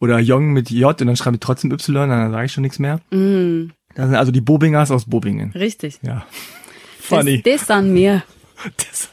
Oder 0.00 0.18
Jong 0.18 0.52
mit 0.52 0.70
J 0.70 1.00
und 1.00 1.06
dann 1.06 1.16
schreibe 1.16 1.36
ich 1.36 1.40
trotzdem 1.40 1.70
Y, 1.72 2.08
dann 2.08 2.30
sage 2.30 2.46
ich 2.46 2.52
schon 2.52 2.62
nichts 2.62 2.78
mehr. 2.78 3.00
Mm. 3.10 3.70
Das 3.94 4.06
sind 4.06 4.16
also 4.16 4.32
die 4.32 4.40
Bobingers 4.40 4.90
aus 4.90 5.06
Bobingen. 5.06 5.52
Richtig. 5.52 6.00
Ja. 6.02 6.26
Funny. 7.00 7.42
Das, 7.42 7.52
das 7.60 7.66
dann 7.66 7.92
mir. 7.92 8.22
Das, 8.76 9.08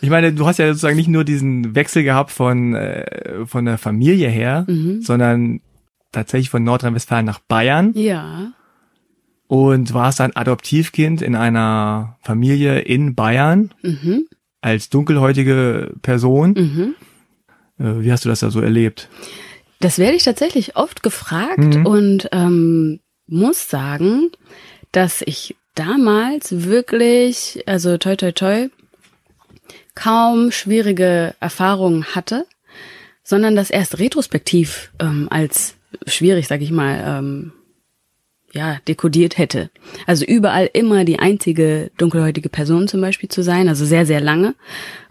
ich 0.00 0.10
meine, 0.10 0.32
du 0.32 0.46
hast 0.46 0.58
ja 0.58 0.68
sozusagen 0.68 0.96
nicht 0.96 1.08
nur 1.08 1.24
diesen 1.24 1.74
Wechsel 1.74 2.02
gehabt 2.02 2.30
von, 2.30 2.74
äh, 2.74 3.46
von 3.46 3.64
der 3.64 3.78
Familie 3.78 4.28
her, 4.28 4.64
mhm. 4.68 5.00
sondern 5.02 5.60
tatsächlich 6.12 6.50
von 6.50 6.64
Nordrhein-Westfalen 6.64 7.26
nach 7.26 7.40
Bayern. 7.40 7.92
Ja 7.94 8.52
und 9.48 9.94
warst 9.94 10.20
ein 10.20 10.36
Adoptivkind 10.36 11.22
in 11.22 11.34
einer 11.34 12.16
Familie 12.22 12.80
in 12.80 13.14
Bayern 13.14 13.74
mhm. 13.82 14.26
als 14.60 14.90
dunkelhäutige 14.90 15.94
Person. 16.02 16.52
Mhm. 16.52 17.84
Äh, 17.84 18.02
wie 18.04 18.12
hast 18.12 18.24
du 18.24 18.28
das 18.28 18.40
da 18.40 18.50
so 18.50 18.60
erlebt? 18.60 19.08
Das 19.80 19.98
werde 19.98 20.16
ich 20.16 20.24
tatsächlich 20.24 20.76
oft 20.76 21.02
gefragt 21.02 21.58
mhm. 21.58 21.86
und 21.86 22.28
ähm, 22.32 23.00
muss 23.26 23.68
sagen, 23.70 24.30
dass 24.92 25.22
ich 25.22 25.56
damals 25.74 26.64
wirklich, 26.64 27.62
also 27.66 27.96
toi 27.96 28.16
toi 28.16 28.32
toi, 28.32 28.68
kaum 29.94 30.50
schwierige 30.52 31.34
Erfahrungen 31.40 32.04
hatte, 32.14 32.46
sondern 33.22 33.56
das 33.56 33.70
erst 33.70 33.98
retrospektiv 33.98 34.90
ähm, 34.98 35.28
als 35.30 35.74
schwierig, 36.06 36.48
sag 36.48 36.60
ich 36.60 36.70
mal, 36.70 37.02
ähm, 37.04 37.52
ja, 38.52 38.78
dekodiert 38.88 39.38
hätte. 39.38 39.70
Also 40.06 40.24
überall 40.24 40.70
immer 40.72 41.04
die 41.04 41.18
einzige 41.18 41.90
dunkelhäutige 41.98 42.48
Person 42.48 42.88
zum 42.88 43.00
Beispiel 43.00 43.28
zu 43.28 43.42
sein, 43.42 43.68
also 43.68 43.84
sehr, 43.84 44.06
sehr 44.06 44.20
lange. 44.20 44.54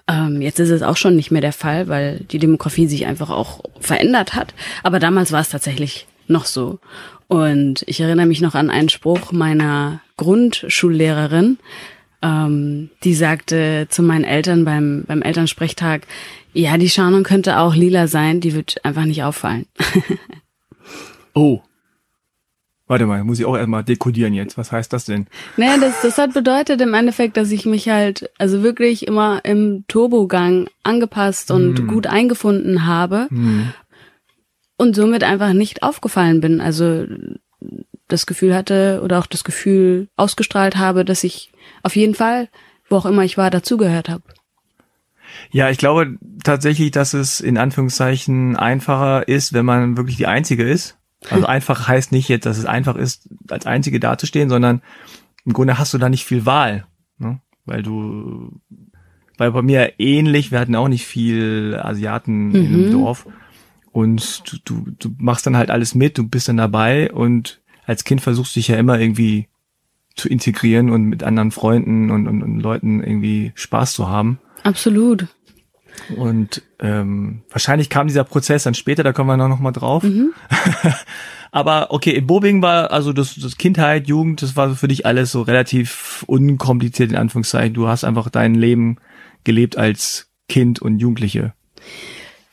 Ähm, 0.07 0.41
jetzt 0.41 0.59
ist 0.59 0.69
es 0.69 0.81
auch 0.81 0.97
schon 0.97 1.15
nicht 1.15 1.31
mehr 1.31 1.41
der 1.41 1.53
Fall, 1.53 1.87
weil 1.87 2.21
die 2.31 2.39
Demografie 2.39 2.87
sich 2.87 3.05
einfach 3.05 3.29
auch 3.29 3.61
verändert 3.79 4.33
hat. 4.33 4.53
Aber 4.83 4.99
damals 4.99 5.31
war 5.31 5.41
es 5.41 5.49
tatsächlich 5.49 6.07
noch 6.27 6.45
so. 6.45 6.79
Und 7.27 7.83
ich 7.87 7.99
erinnere 7.99 8.25
mich 8.25 8.41
noch 8.41 8.55
an 8.55 8.69
einen 8.69 8.89
Spruch 8.89 9.31
meiner 9.31 10.01
Grundschullehrerin, 10.15 11.59
ähm, 12.21 12.89
die 13.03 13.13
sagte 13.13 13.87
zu 13.89 14.01
meinen 14.01 14.23
Eltern 14.23 14.65
beim, 14.65 15.03
beim 15.05 15.21
Elternsprechtag, 15.21 16.07
ja, 16.53 16.77
die 16.77 16.89
Schanon 16.89 17.23
könnte 17.23 17.59
auch 17.59 17.75
lila 17.75 18.07
sein, 18.07 18.39
die 18.39 18.55
wird 18.55 18.83
einfach 18.83 19.05
nicht 19.05 19.23
auffallen. 19.23 19.67
oh. 21.35 21.61
Warte 22.87 23.05
mal, 23.05 23.23
muss 23.25 23.39
ich 23.39 23.45
auch 23.45 23.57
erstmal 23.57 23.83
dekodieren 23.83 24.33
jetzt. 24.33 24.57
Was 24.57 24.71
heißt 24.71 24.93
das 24.93 25.05
denn? 25.05 25.27
Naja, 25.57 25.77
das, 25.77 26.01
das 26.01 26.17
hat 26.17 26.33
bedeutet 26.33 26.79
im 26.79 26.93
Endeffekt, 26.93 27.35
dass 27.35 27.51
ich 27.51 27.65
mich 27.65 27.89
halt 27.89 28.29
also 28.37 28.63
wirklich 28.63 29.05
immer 29.05 29.43
im 29.43 29.83
Turbogang 29.89 30.69
angepasst 30.83 31.51
und 31.51 31.83
mm. 31.83 31.87
gut 31.87 32.07
eingefunden 32.07 32.85
habe 32.85 33.27
mm. 33.29 33.73
und 34.77 34.95
somit 34.95 35.25
einfach 35.25 35.51
nicht 35.51 35.83
aufgefallen 35.83 36.39
bin. 36.39 36.61
Also 36.61 37.05
das 38.07 38.25
Gefühl 38.25 38.55
hatte 38.55 39.01
oder 39.03 39.19
auch 39.19 39.27
das 39.27 39.43
Gefühl 39.43 40.07
ausgestrahlt 40.15 40.77
habe, 40.77 41.03
dass 41.03 41.25
ich 41.25 41.51
auf 41.83 41.97
jeden 41.97 42.15
Fall, 42.15 42.47
wo 42.89 42.95
auch 42.95 43.05
immer 43.05 43.25
ich 43.25 43.37
war, 43.37 43.49
dazugehört 43.49 44.07
habe. 44.07 44.23
Ja, 45.51 45.69
ich 45.69 45.77
glaube 45.77 46.15
tatsächlich, 46.41 46.91
dass 46.91 47.13
es 47.13 47.41
in 47.41 47.57
Anführungszeichen 47.57 48.55
einfacher 48.55 49.27
ist, 49.27 49.51
wenn 49.51 49.65
man 49.65 49.97
wirklich 49.97 50.15
die 50.15 50.27
Einzige 50.27 50.63
ist 50.63 50.96
also 51.29 51.45
einfach 51.45 51.87
heißt 51.87 52.11
nicht 52.11 52.29
jetzt, 52.29 52.45
dass 52.45 52.57
es 52.57 52.65
einfach 52.65 52.95
ist, 52.95 53.29
als 53.49 53.65
Einzige 53.65 53.99
dazustehen, 53.99 54.49
sondern 54.49 54.81
im 55.45 55.53
Grunde 55.53 55.77
hast 55.77 55.93
du 55.93 55.97
da 55.97 56.09
nicht 56.09 56.25
viel 56.25 56.45
Wahl. 56.45 56.85
Ne? 57.17 57.39
Weil 57.65 57.81
du, 57.81 58.59
weil 59.37 59.51
bei 59.51 59.61
mir 59.61 59.99
ähnlich, 59.99 60.51
wir 60.51 60.59
hatten 60.59 60.75
auch 60.75 60.87
nicht 60.87 61.05
viel 61.05 61.79
Asiaten 61.81 62.49
mhm. 62.49 62.55
im 62.55 62.91
Dorf. 62.91 63.27
Und 63.91 64.43
du, 64.51 64.57
du, 64.63 64.91
du 64.99 65.15
machst 65.17 65.47
dann 65.47 65.57
halt 65.57 65.71
alles 65.71 65.95
mit, 65.95 66.17
du 66.17 66.27
bist 66.27 66.47
dann 66.47 66.57
dabei 66.57 67.11
und 67.11 67.61
als 67.85 68.03
Kind 68.03 68.21
versuchst 68.21 68.55
du 68.55 68.59
dich 68.59 68.67
ja 68.67 68.77
immer 68.77 68.99
irgendwie 68.99 69.47
zu 70.15 70.29
integrieren 70.29 70.89
und 70.89 71.03
mit 71.03 71.23
anderen 71.23 71.51
Freunden 71.51 72.11
und, 72.11 72.27
und, 72.27 72.43
und 72.43 72.59
Leuten 72.59 73.01
irgendwie 73.01 73.53
Spaß 73.55 73.93
zu 73.93 74.07
haben. 74.07 74.39
Absolut. 74.63 75.27
Und 76.15 76.61
ähm, 76.79 77.41
wahrscheinlich 77.49 77.89
kam 77.89 78.07
dieser 78.07 78.23
Prozess 78.23 78.63
dann 78.63 78.73
später, 78.73 79.03
da 79.03 79.13
kommen 79.13 79.29
wir 79.29 79.47
noch 79.47 79.59
mal 79.59 79.71
drauf. 79.71 80.03
Mhm. 80.03 80.33
Aber 81.51 81.91
okay, 81.91 82.11
in 82.11 82.27
Bobing 82.27 82.61
war 82.61 82.91
also 82.91 83.13
das, 83.13 83.35
das 83.35 83.57
Kindheit, 83.57 84.07
Jugend, 84.07 84.41
das 84.41 84.55
war 84.55 84.75
für 84.75 84.87
dich 84.87 85.05
alles 85.05 85.31
so 85.31 85.41
relativ 85.41 86.23
unkompliziert 86.27 87.11
in 87.11 87.17
Anführungszeichen. 87.17 87.73
Du 87.73 87.87
hast 87.87 88.03
einfach 88.03 88.29
dein 88.29 88.53
Leben 88.53 88.97
gelebt 89.43 89.77
als 89.77 90.29
Kind 90.49 90.81
und 90.81 90.99
Jugendliche. 90.99 91.53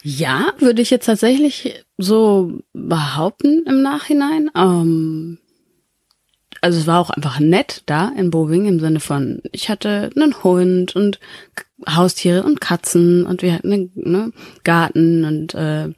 Ja, 0.03 0.53
würde 0.59 0.83
ich 0.83 0.91
jetzt 0.91 1.07
tatsächlich 1.07 1.85
so 1.97 2.61
behaupten 2.73 3.65
im 3.67 3.83
Nachhinein. 3.83 4.51
Ähm, 4.55 5.39
also 6.61 6.79
es 6.79 6.87
war 6.87 7.01
auch 7.01 7.11
einfach 7.11 7.41
nett 7.41 7.83
da 7.87 8.11
in 8.17 8.31
Bowing 8.31 8.67
im 8.67 8.81
Sinne 8.81 9.01
von, 9.01 9.43
ich 9.53 9.69
hatte 9.69 10.11
einen 10.17 10.43
Hund 10.43 10.97
und 10.97 11.21
Haustiere 11.89 12.43
und 12.43 12.61
Katzen 12.61 13.27
und 13.27 13.43
wir 13.43 13.55
hatten 13.55 13.73
einen 13.73 13.91
ne, 13.95 14.33
Garten 14.63 15.25
und 15.25 15.55
äh, 15.55 15.89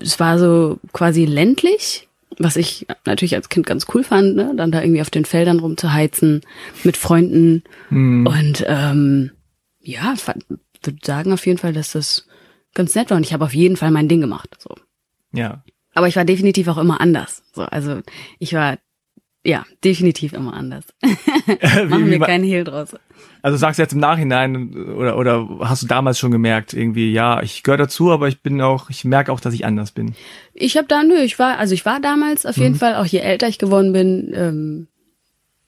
es 0.00 0.20
war 0.20 0.38
so 0.38 0.78
quasi 0.92 1.24
ländlich, 1.24 2.08
was 2.38 2.56
ich 2.56 2.86
natürlich 3.04 3.34
als 3.34 3.48
Kind 3.48 3.66
ganz 3.66 3.86
cool 3.94 4.04
fand, 4.04 4.36
ne? 4.36 4.52
dann 4.56 4.70
da 4.70 4.82
irgendwie 4.82 5.00
auf 5.00 5.10
den 5.10 5.24
Feldern 5.24 5.60
rumzuheizen 5.60 6.42
mit 6.84 6.96
Freunden 6.96 7.64
mhm. 7.90 8.26
und 8.26 8.64
ähm, 8.66 9.32
ja, 9.80 10.14
würde 10.82 10.98
sagen 11.02 11.32
auf 11.32 11.46
jeden 11.46 11.58
Fall, 11.58 11.72
dass 11.72 11.92
das 11.92 12.26
ganz 12.74 12.94
nett 12.94 13.10
war 13.10 13.16
und 13.16 13.26
ich 13.26 13.32
habe 13.32 13.44
auf 13.44 13.54
jeden 13.54 13.76
Fall 13.76 13.90
mein 13.90 14.08
Ding 14.08 14.20
gemacht. 14.20 14.56
So. 14.58 14.74
Ja. 15.32 15.64
Aber 15.94 16.08
ich 16.08 16.16
war 16.16 16.24
definitiv 16.24 16.68
auch 16.68 16.78
immer 16.78 17.00
anders. 17.00 17.42
So, 17.52 17.62
also 17.62 18.00
ich 18.38 18.52
war 18.54 18.78
ja, 19.42 19.64
definitiv 19.82 20.34
immer 20.34 20.52
anders. 20.52 20.84
Machen 21.88 22.10
wir 22.10 22.20
keinen 22.20 22.44
Hehl 22.44 22.64
draus. 22.64 22.94
Also 23.42 23.56
sagst 23.56 23.78
du 23.78 23.82
jetzt 23.82 23.94
im 23.94 23.98
Nachhinein 23.98 24.74
oder 24.74 25.16
oder 25.16 25.48
hast 25.60 25.82
du 25.82 25.86
damals 25.86 26.18
schon 26.18 26.30
gemerkt 26.30 26.74
irgendwie 26.74 27.10
ja 27.10 27.42
ich 27.42 27.62
gehöre 27.62 27.78
dazu 27.78 28.10
aber 28.10 28.28
ich 28.28 28.42
bin 28.42 28.60
auch 28.60 28.90
ich 28.90 29.04
merke 29.04 29.32
auch 29.32 29.40
dass 29.40 29.54
ich 29.54 29.64
anders 29.64 29.92
bin. 29.92 30.14
Ich 30.52 30.76
habe 30.76 30.88
da 30.88 31.02
nö 31.02 31.16
ich 31.22 31.38
war 31.38 31.58
also 31.58 31.72
ich 31.72 31.86
war 31.86 32.00
damals 32.00 32.44
auf 32.44 32.58
jeden 32.58 32.74
mhm. 32.74 32.78
Fall 32.78 32.96
auch 32.96 33.06
je 33.06 33.20
älter 33.20 33.48
ich 33.48 33.58
geworden 33.58 33.94
bin 33.94 34.32
ähm, 34.34 34.88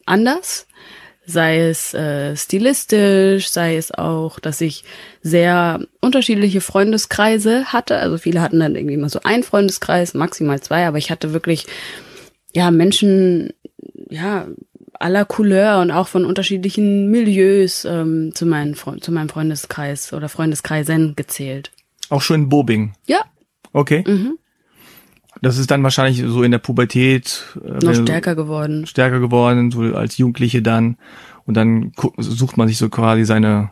anders 0.04 0.66
sei 1.24 1.60
es 1.60 1.94
äh, 1.94 2.36
stilistisch 2.36 3.48
sei 3.48 3.76
es 3.76 3.90
auch 3.90 4.38
dass 4.38 4.60
ich 4.60 4.84
sehr 5.22 5.80
unterschiedliche 6.02 6.60
Freundeskreise 6.60 7.72
hatte 7.72 7.96
also 7.96 8.18
viele 8.18 8.42
hatten 8.42 8.60
dann 8.60 8.74
irgendwie 8.74 8.96
immer 8.96 9.08
so 9.08 9.20
ein 9.24 9.42
Freundeskreis 9.42 10.12
maximal 10.12 10.60
zwei 10.60 10.86
aber 10.86 10.98
ich 10.98 11.10
hatte 11.10 11.32
wirklich 11.32 11.66
ja, 12.52 12.70
Menschen, 12.70 13.52
ja, 14.10 14.46
aller 14.94 15.24
Couleur 15.24 15.80
und 15.80 15.90
auch 15.90 16.08
von 16.08 16.24
unterschiedlichen 16.24 17.10
Milieus 17.10 17.84
ähm, 17.84 18.32
zu, 18.34 18.46
meinen, 18.46 18.74
zu 18.74 19.10
meinem 19.10 19.28
Freundeskreis 19.28 20.12
oder 20.12 20.28
Freundeskreisen 20.28 21.16
gezählt. 21.16 21.72
Auch 22.08 22.22
schon 22.22 22.42
in 22.42 22.48
Bobing? 22.48 22.92
Ja. 23.06 23.20
Okay. 23.72 24.04
Mhm. 24.06 24.38
Das 25.40 25.58
ist 25.58 25.70
dann 25.70 25.82
wahrscheinlich 25.82 26.22
so 26.24 26.42
in 26.44 26.52
der 26.52 26.58
Pubertät. 26.58 27.44
Äh, 27.64 27.84
Noch 27.84 27.94
stärker 27.94 28.36
geworden. 28.36 28.86
Stärker 28.86 29.18
geworden, 29.18 29.72
so 29.72 29.80
als 29.80 30.18
Jugendliche 30.18 30.62
dann. 30.62 30.98
Und 31.46 31.56
dann 31.56 31.92
sucht 32.18 32.56
man 32.56 32.68
sich 32.68 32.78
so 32.78 32.88
quasi 32.88 33.24
seine 33.24 33.70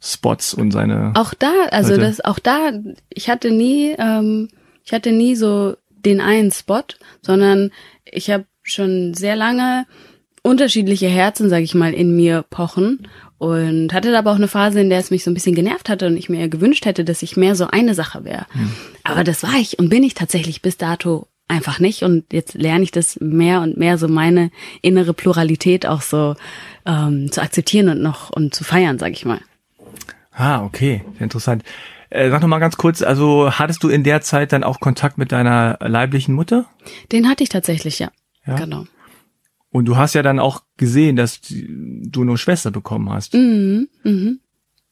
Spots 0.00 0.52
und 0.52 0.72
seine. 0.72 1.12
Auch 1.14 1.32
da, 1.34 1.52
also 1.70 1.90
Leute. 1.90 2.02
das, 2.02 2.24
auch 2.24 2.40
da, 2.40 2.72
ich 3.08 3.30
hatte 3.30 3.52
nie, 3.52 3.94
ähm, 3.96 4.48
ich 4.84 4.92
hatte 4.92 5.12
nie 5.12 5.36
so 5.36 5.76
den 6.04 6.20
einen 6.20 6.50
Spot, 6.50 6.82
sondern 7.20 7.70
ich 8.04 8.30
habe 8.30 8.44
schon 8.62 9.14
sehr 9.14 9.36
lange 9.36 9.86
unterschiedliche 10.42 11.08
Herzen, 11.08 11.48
sage 11.48 11.62
ich 11.62 11.74
mal, 11.74 11.94
in 11.94 12.16
mir 12.16 12.44
pochen 12.48 13.08
und 13.38 13.92
hatte 13.92 14.16
aber 14.16 14.32
auch 14.32 14.36
eine 14.36 14.48
Phase, 14.48 14.80
in 14.80 14.90
der 14.90 14.98
es 14.98 15.10
mich 15.10 15.24
so 15.24 15.30
ein 15.30 15.34
bisschen 15.34 15.54
genervt 15.54 15.88
hatte 15.88 16.06
und 16.06 16.16
ich 16.16 16.28
mir 16.28 16.48
gewünscht 16.48 16.84
hätte, 16.84 17.04
dass 17.04 17.22
ich 17.22 17.36
mehr 17.36 17.54
so 17.54 17.66
eine 17.66 17.94
Sache 17.94 18.24
wäre. 18.24 18.46
Hm. 18.52 18.72
Aber 19.04 19.24
das 19.24 19.42
war 19.42 19.54
ich 19.54 19.78
und 19.78 19.88
bin 19.88 20.02
ich 20.02 20.14
tatsächlich 20.14 20.62
bis 20.62 20.76
dato 20.76 21.26
einfach 21.48 21.78
nicht 21.78 22.02
und 22.02 22.32
jetzt 22.32 22.54
lerne 22.54 22.84
ich 22.84 22.92
das 22.92 23.18
mehr 23.20 23.60
und 23.60 23.76
mehr 23.76 23.98
so 23.98 24.08
meine 24.08 24.50
innere 24.80 25.12
Pluralität 25.12 25.86
auch 25.86 26.02
so 26.02 26.34
ähm, 26.86 27.30
zu 27.30 27.42
akzeptieren 27.42 27.88
und 27.88 28.00
noch 28.00 28.30
und 28.30 28.54
zu 28.54 28.64
feiern, 28.64 28.98
sag 28.98 29.12
ich 29.12 29.24
mal. 29.24 29.40
Ah, 30.32 30.64
okay, 30.64 31.04
interessant. 31.20 31.62
Äh, 32.12 32.28
sag 32.28 32.42
noch 32.42 32.48
mal 32.48 32.58
ganz 32.58 32.76
kurz, 32.76 33.00
also 33.00 33.50
hattest 33.52 33.82
du 33.82 33.88
in 33.88 34.02
der 34.04 34.20
Zeit 34.20 34.52
dann 34.52 34.64
auch 34.64 34.80
Kontakt 34.80 35.16
mit 35.16 35.32
deiner 35.32 35.78
leiblichen 35.80 36.34
Mutter? 36.34 36.66
Den 37.10 37.26
hatte 37.26 37.42
ich 37.42 37.48
tatsächlich, 37.48 38.00
ja. 38.00 38.10
ja? 38.46 38.56
Genau. 38.56 38.84
Und 39.70 39.86
du 39.86 39.96
hast 39.96 40.12
ja 40.12 40.22
dann 40.22 40.38
auch 40.38 40.62
gesehen, 40.76 41.16
dass 41.16 41.40
du 41.40 42.20
eine 42.20 42.36
Schwester 42.36 42.70
bekommen 42.70 43.08
hast. 43.08 43.32
Mhm. 43.32 43.88
Mhm. 44.04 44.40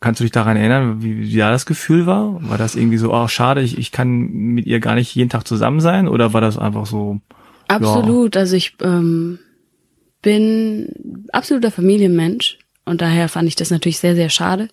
Kannst 0.00 0.20
du 0.20 0.24
dich 0.24 0.30
daran 0.30 0.56
erinnern, 0.56 1.02
wie, 1.02 1.18
wie 1.18 1.36
da 1.36 1.50
das 1.50 1.66
Gefühl 1.66 2.06
war? 2.06 2.38
War 2.48 2.56
das 2.56 2.74
irgendwie 2.74 2.96
so, 2.96 3.12
ach 3.12 3.24
oh, 3.24 3.28
schade, 3.28 3.60
ich, 3.60 3.76
ich 3.76 3.92
kann 3.92 4.08
mit 4.08 4.64
ihr 4.64 4.80
gar 4.80 4.94
nicht 4.94 5.14
jeden 5.14 5.28
Tag 5.28 5.46
zusammen 5.46 5.80
sein? 5.80 6.08
Oder 6.08 6.32
war 6.32 6.40
das 6.40 6.56
einfach 6.56 6.86
so? 6.86 7.20
Absolut. 7.68 8.34
Ja. 8.34 8.40
Also 8.40 8.56
ich 8.56 8.76
ähm, 8.80 9.40
bin 10.22 11.26
absoluter 11.34 11.70
Familienmensch 11.70 12.58
und 12.86 13.02
daher 13.02 13.28
fand 13.28 13.46
ich 13.46 13.56
das 13.56 13.70
natürlich 13.70 13.98
sehr, 13.98 14.14
sehr 14.14 14.30
schade. 14.30 14.70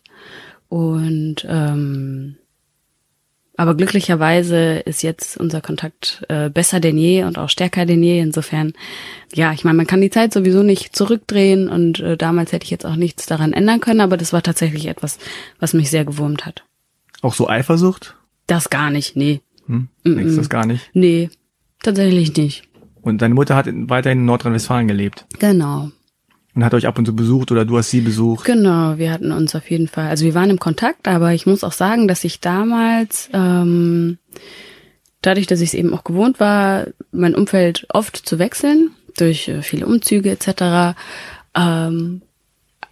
Und 0.69 1.45
ähm, 1.47 2.37
aber 3.59 3.73
glücklicherweise 3.73 4.77
ist 4.85 5.01
jetzt 5.01 5.35
unser 5.35 5.61
Kontakt 5.61 6.23
äh, 6.29 6.51
besser 6.51 6.79
denn 6.79 6.95
je 6.95 7.23
und 7.23 7.39
auch 7.39 7.49
stärker 7.49 7.87
denn 7.87 8.03
je. 8.03 8.19
Insofern, 8.19 8.73
ja, 9.33 9.51
ich 9.51 9.63
meine, 9.63 9.77
man 9.77 9.87
kann 9.87 9.99
die 9.99 10.11
Zeit 10.11 10.31
sowieso 10.31 10.61
nicht 10.61 10.95
zurückdrehen 10.95 11.67
und 11.67 11.99
äh, 11.99 12.17
damals 12.17 12.51
hätte 12.51 12.65
ich 12.65 12.69
jetzt 12.69 12.85
auch 12.85 12.95
nichts 12.95 13.25
daran 13.25 13.53
ändern 13.53 13.79
können, 13.79 14.01
aber 14.01 14.15
das 14.15 14.31
war 14.31 14.43
tatsächlich 14.43 14.85
etwas, 14.85 15.17
was 15.59 15.73
mich 15.73 15.89
sehr 15.89 16.05
gewurmt 16.05 16.45
hat. 16.45 16.65
Auch 17.23 17.33
so 17.33 17.49
Eifersucht? 17.49 18.15
Das 18.45 18.69
gar 18.69 18.91
nicht, 18.91 19.15
nee. 19.15 19.41
Hm? 19.65 19.89
Denkst 20.05 20.35
das 20.35 20.49
gar 20.49 20.67
nicht? 20.67 20.91
Nee, 20.93 21.31
tatsächlich 21.81 22.37
nicht. 22.37 22.63
Und 23.01 23.23
deine 23.23 23.33
Mutter 23.33 23.55
hat 23.55 23.65
weiterhin 23.67 24.19
in 24.19 24.25
Nordrhein-Westfalen 24.25 24.87
gelebt? 24.87 25.25
Genau 25.39 25.89
und 26.57 26.65
hat 26.65 26.73
euch 26.73 26.87
ab 26.87 26.97
und 26.97 27.05
zu 27.05 27.15
besucht 27.15 27.51
oder 27.51 27.65
du 27.65 27.77
hast 27.77 27.91
sie 27.91 28.01
besucht? 28.01 28.43
Genau, 28.43 28.97
wir 28.97 29.11
hatten 29.11 29.31
uns 29.31 29.53
auf 29.53 29.69
jeden 29.69 29.87
Fall, 29.87 30.07
also 30.07 30.25
wir 30.25 30.33
waren 30.33 30.49
im 30.49 30.59
Kontakt, 30.59 31.07
aber 31.07 31.31
ich 31.31 31.45
muss 31.45 31.63
auch 31.63 31.71
sagen, 31.71 32.07
dass 32.07 32.23
ich 32.23 32.39
damals, 32.39 33.29
ähm, 33.31 34.17
dadurch, 35.21 35.45
dass 35.45 35.61
ich 35.61 35.69
es 35.69 35.73
eben 35.75 35.93
auch 35.93 36.03
gewohnt 36.03 36.39
war, 36.39 36.87
mein 37.11 37.35
Umfeld 37.35 37.85
oft 37.89 38.17
zu 38.17 38.39
wechseln, 38.39 38.89
durch 39.17 39.47
äh, 39.47 39.61
viele 39.61 39.85
Umzüge 39.85 40.31
etc., 40.31 40.97
ähm, 41.53 42.23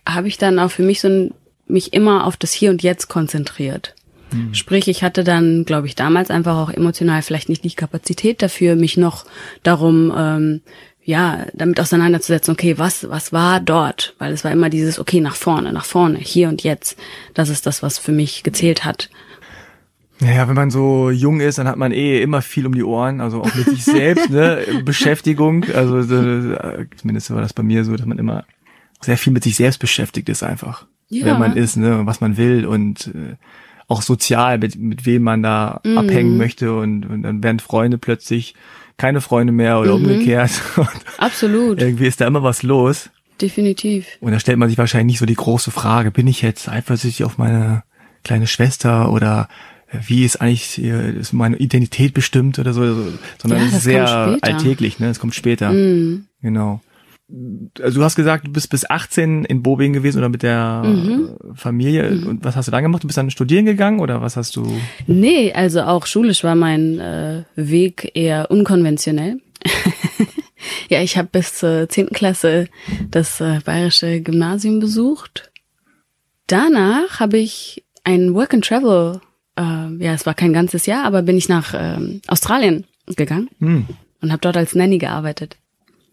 habe 0.07 0.27
ich 0.27 0.37
dann 0.37 0.59
auch 0.59 0.69
für 0.69 0.83
mich 0.83 1.01
so 1.01 1.07
ein, 1.07 1.33
mich 1.65 1.91
immer 1.91 2.27
auf 2.27 2.37
das 2.37 2.53
Hier 2.53 2.69
und 2.69 2.83
Jetzt 2.83 3.07
konzentriert. 3.07 3.95
Hm. 4.29 4.53
Sprich, 4.53 4.87
ich 4.87 5.01
hatte 5.01 5.23
dann, 5.23 5.65
glaube 5.65 5.87
ich, 5.87 5.95
damals 5.95 6.29
einfach 6.29 6.55
auch 6.57 6.69
emotional 6.69 7.23
vielleicht 7.23 7.49
nicht 7.49 7.63
die 7.63 7.73
Kapazität 7.73 8.43
dafür, 8.43 8.75
mich 8.75 8.95
noch 8.95 9.25
darum 9.63 10.13
ähm, 10.15 10.61
ja, 11.05 11.45
damit 11.53 11.79
auseinanderzusetzen, 11.79 12.51
okay, 12.51 12.79
was, 12.79 13.07
was 13.09 13.31
war 13.31 13.59
dort? 13.59 14.15
Weil 14.17 14.33
es 14.33 14.43
war 14.43 14.51
immer 14.51 14.71
dieses, 14.71 14.97
okay, 14.97 15.21
nach 15.21 15.35
vorne, 15.35 15.71
nach 15.71 15.85
vorne, 15.85 16.17
hier 16.17 16.49
und 16.49 16.63
jetzt. 16.63 16.97
Das 17.35 17.49
ist 17.49 17.67
das, 17.67 17.83
was 17.83 17.99
für 17.99 18.11
mich 18.11 18.41
gezählt 18.41 18.83
hat. 18.83 19.09
Naja, 20.19 20.47
wenn 20.47 20.55
man 20.55 20.71
so 20.71 21.11
jung 21.11 21.41
ist, 21.41 21.59
dann 21.59 21.67
hat 21.67 21.77
man 21.77 21.91
eh 21.91 22.21
immer 22.21 22.41
viel 22.41 22.65
um 22.65 22.73
die 22.73 22.83
Ohren, 22.83 23.21
also 23.21 23.41
auch 23.41 23.53
mit 23.53 23.65
sich 23.65 23.85
selbst, 23.85 24.31
ne, 24.31 24.65
Beschäftigung. 24.83 25.65
Also 25.75 26.01
zumindest 26.03 27.29
war 27.29 27.41
das 27.41 27.53
bei 27.53 27.63
mir 27.63 27.85
so, 27.85 27.95
dass 27.95 28.07
man 28.07 28.17
immer 28.17 28.45
sehr 29.01 29.17
viel 29.17 29.31
mit 29.31 29.43
sich 29.43 29.55
selbst 29.55 29.77
beschäftigt 29.77 30.27
ist 30.27 30.41
einfach. 30.41 30.87
Ja. 31.09 31.25
Wer 31.25 31.37
man 31.37 31.55
ist, 31.55 31.77
ne, 31.77 32.01
was 32.05 32.19
man 32.19 32.35
will 32.35 32.65
und 32.65 33.07
äh, 33.13 33.35
auch 33.87 34.01
sozial, 34.01 34.57
mit, 34.57 34.75
mit 34.75 35.05
wem 35.05 35.21
man 35.21 35.43
da 35.43 35.81
mhm. 35.83 35.99
abhängen 35.99 36.37
möchte 36.37 36.75
und, 36.75 37.05
und 37.05 37.21
dann 37.21 37.43
werden 37.43 37.59
Freunde 37.59 37.99
plötzlich 37.99 38.55
keine 38.97 39.21
Freunde 39.21 39.53
mehr 39.53 39.79
oder 39.79 39.97
mhm. 39.97 40.05
umgekehrt. 40.05 40.51
Absolut. 41.17 41.81
irgendwie 41.81 42.07
ist 42.07 42.21
da 42.21 42.27
immer 42.27 42.43
was 42.43 42.63
los. 42.63 43.09
Definitiv. 43.41 44.07
Und 44.21 44.31
da 44.31 44.39
stellt 44.39 44.57
man 44.57 44.69
sich 44.69 44.77
wahrscheinlich 44.77 45.13
nicht 45.13 45.19
so 45.19 45.25
die 45.25 45.35
große 45.35 45.71
Frage, 45.71 46.11
bin 46.11 46.27
ich 46.27 46.41
jetzt 46.41 46.69
eifersüchtig 46.69 47.25
auf 47.25 47.37
meine 47.37 47.83
kleine 48.23 48.47
Schwester 48.47 49.11
oder 49.11 49.49
äh, 49.91 49.97
wie 50.07 50.23
ist 50.23 50.41
eigentlich 50.41 50.79
ist 50.79 51.33
meine 51.33 51.57
Identität 51.57 52.13
bestimmt 52.13 52.59
oder 52.59 52.73
so, 52.73 52.81
sondern 53.41 53.59
ja, 53.59 53.65
es 53.65 53.73
ist 53.73 53.83
sehr 53.83 54.37
alltäglich, 54.41 54.99
ne? 54.99 55.09
Es 55.09 55.19
kommt 55.19 55.35
später. 55.35 55.71
Mhm. 55.71 56.27
Genau 56.41 56.81
also 57.81 57.99
du 57.99 58.03
hast 58.03 58.15
gesagt, 58.15 58.45
du 58.45 58.51
bist 58.51 58.69
bis 58.69 58.87
18 58.87 59.45
in 59.45 59.63
Bobing 59.63 59.93
gewesen 59.93 60.19
oder 60.19 60.29
mit 60.29 60.43
der 60.43 60.83
mhm. 60.85 61.37
Familie. 61.55 62.11
Mhm. 62.11 62.27
Und 62.27 62.45
was 62.45 62.55
hast 62.55 62.67
du 62.67 62.71
dann 62.71 62.83
gemacht? 62.83 63.03
Du 63.03 63.07
bist 63.07 63.17
dann 63.17 63.31
studieren 63.31 63.65
gegangen 63.65 63.99
oder 63.99 64.21
was 64.21 64.37
hast 64.37 64.55
du? 64.55 64.79
Nee, 65.07 65.51
also 65.53 65.81
auch 65.81 66.05
schulisch 66.05 66.43
war 66.43 66.55
mein 66.55 66.99
äh, 66.99 67.43
Weg 67.55 68.11
eher 68.13 68.51
unkonventionell. 68.51 69.39
ja, 70.89 71.01
ich 71.01 71.17
habe 71.17 71.29
bis 71.31 71.55
zur 71.55 71.89
10. 71.89 72.09
Klasse 72.09 72.67
das 73.09 73.41
äh, 73.41 73.59
bayerische 73.65 74.21
Gymnasium 74.21 74.79
besucht. 74.79 75.51
Danach 76.45 77.19
habe 77.19 77.37
ich 77.37 77.83
ein 78.03 78.35
Work 78.35 78.53
and 78.53 78.65
Travel, 78.65 79.19
äh, 79.57 79.61
ja, 79.61 80.13
es 80.13 80.27
war 80.27 80.35
kein 80.35 80.53
ganzes 80.53 80.85
Jahr, 80.85 81.05
aber 81.05 81.23
bin 81.23 81.37
ich 81.37 81.49
nach 81.49 81.73
äh, 81.73 82.19
Australien 82.27 82.85
gegangen 83.07 83.49
mhm. 83.57 83.87
und 84.21 84.31
habe 84.31 84.41
dort 84.41 84.57
als 84.57 84.75
Nanny 84.75 84.99
gearbeitet. 84.99 85.57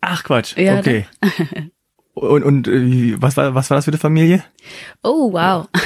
Ach 0.02 0.22
Quatsch, 0.24 0.56
ja, 0.56 0.78
okay. 0.78 1.06
und 2.14 2.42
und 2.42 2.68
äh, 2.68 3.14
was 3.22 3.36
war 3.36 3.54
was 3.54 3.70
war 3.70 3.76
das 3.76 3.86
für 3.86 3.92
eine 3.92 3.98
Familie? 3.98 4.44
Oh 5.02 5.32
wow. 5.32 5.68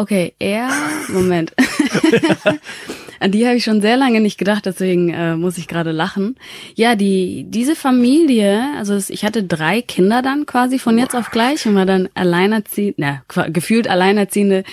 Okay, 0.00 0.34
er, 0.38 0.70
Moment. 1.08 1.54
An 3.20 3.30
die 3.30 3.46
habe 3.46 3.56
ich 3.56 3.64
schon 3.64 3.82
sehr 3.82 3.98
lange 3.98 4.20
nicht 4.20 4.38
gedacht, 4.38 4.64
deswegen 4.64 5.10
äh, 5.10 5.36
muss 5.36 5.58
ich 5.58 5.68
gerade 5.68 5.92
lachen. 5.92 6.36
Ja, 6.74 6.96
die 6.96 7.44
diese 7.46 7.76
Familie, 7.76 8.64
also 8.78 8.96
ich 8.96 9.24
hatte 9.26 9.44
drei 9.44 9.82
Kinder 9.82 10.22
dann 10.22 10.46
quasi 10.46 10.78
von 10.78 10.98
jetzt 10.98 11.14
auf 11.14 11.30
gleich 11.30 11.66
und 11.66 11.74
war 11.74 11.84
dann 11.84 12.08
alleinerziehend, 12.14 12.96
na, 12.98 13.22
gefühlt 13.48 13.88
alleinerziehende 13.88 14.64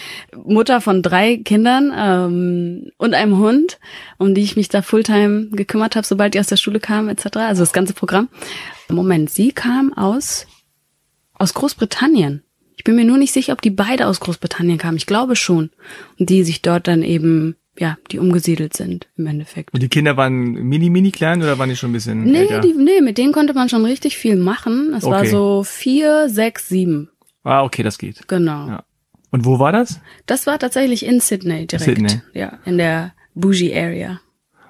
Mutter 0.45 0.79
von 0.79 1.01
drei 1.01 1.37
Kindern 1.43 1.93
ähm, 1.95 2.91
und 2.97 3.13
einem 3.13 3.37
Hund, 3.37 3.79
um 4.17 4.33
die 4.33 4.43
ich 4.43 4.55
mich 4.55 4.69
da 4.69 4.81
Fulltime 4.81 5.49
gekümmert 5.51 5.97
habe, 5.97 6.07
sobald 6.07 6.33
die 6.33 6.39
aus 6.39 6.47
der 6.47 6.55
Schule 6.57 6.79
kamen 6.79 7.09
etc. 7.09 7.37
Also 7.37 7.61
das 7.61 7.73
ganze 7.73 7.93
Programm. 7.93 8.29
Moment, 8.89 9.29
sie 9.29 9.51
kam 9.51 9.91
aus 9.91 10.47
aus 11.33 11.53
Großbritannien. 11.53 12.43
Ich 12.77 12.83
bin 12.83 12.95
mir 12.95 13.05
nur 13.05 13.17
nicht 13.17 13.33
sicher, 13.33 13.53
ob 13.53 13.61
die 13.61 13.71
beide 13.71 14.07
aus 14.07 14.19
Großbritannien 14.19 14.77
kamen. 14.77 14.97
Ich 14.97 15.05
glaube 15.05 15.35
schon. 15.35 15.71
Und 16.17 16.29
die 16.29 16.43
sich 16.43 16.61
dort 16.61 16.87
dann 16.87 17.03
eben 17.03 17.55
ja, 17.79 17.97
die 18.11 18.19
umgesiedelt 18.19 18.75
sind 18.75 19.07
im 19.17 19.27
Endeffekt. 19.27 19.73
Und 19.73 19.81
die 19.81 19.89
Kinder 19.89 20.17
waren 20.17 20.53
mini, 20.53 20.89
mini 20.89 21.11
klein 21.11 21.41
oder 21.41 21.57
waren 21.59 21.69
die 21.69 21.75
schon 21.75 21.91
ein 21.91 21.93
bisschen 21.93 22.23
nee, 22.23 22.39
älter? 22.39 22.61
Die, 22.61 22.73
nee, 22.73 23.01
mit 23.01 23.17
denen 23.17 23.33
konnte 23.33 23.53
man 23.53 23.69
schon 23.69 23.85
richtig 23.85 24.17
viel 24.17 24.35
machen. 24.35 24.93
Es 24.95 25.03
okay. 25.03 25.13
war 25.13 25.25
so 25.25 25.63
vier, 25.63 26.29
sechs, 26.29 26.67
sieben. 26.69 27.09
Ah, 27.43 27.63
okay, 27.63 27.83
das 27.83 27.97
geht. 27.97 28.27
Genau. 28.27 28.67
Ja. 28.67 28.83
Und 29.31 29.45
wo 29.45 29.59
war 29.59 29.71
das? 29.71 29.99
Das 30.25 30.47
war 30.47 30.57
tatsächlich 30.57 31.05
in 31.05 31.19
Sydney 31.19 31.67
direkt. 31.67 31.83
Sydney. 31.83 32.21
Ja, 32.33 32.59
in 32.65 32.77
der 32.77 33.13
Bougie 33.35 33.75
Area. 33.75 34.19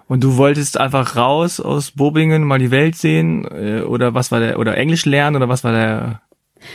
Und 0.07 0.23
du 0.23 0.37
wolltest 0.37 0.79
einfach 0.79 1.15
raus 1.15 1.59
aus 1.59 1.91
Bobingen, 1.91 2.43
mal 2.43 2.59
die 2.59 2.71
Welt 2.71 2.95
sehen, 2.95 3.45
äh, 3.45 3.81
oder 3.81 4.13
was 4.13 4.31
war 4.31 4.39
der, 4.39 4.57
oder 4.57 4.77
Englisch 4.77 5.05
lernen, 5.05 5.35
oder 5.35 5.49
was 5.49 5.63
war 5.63 5.73
der 5.73 6.21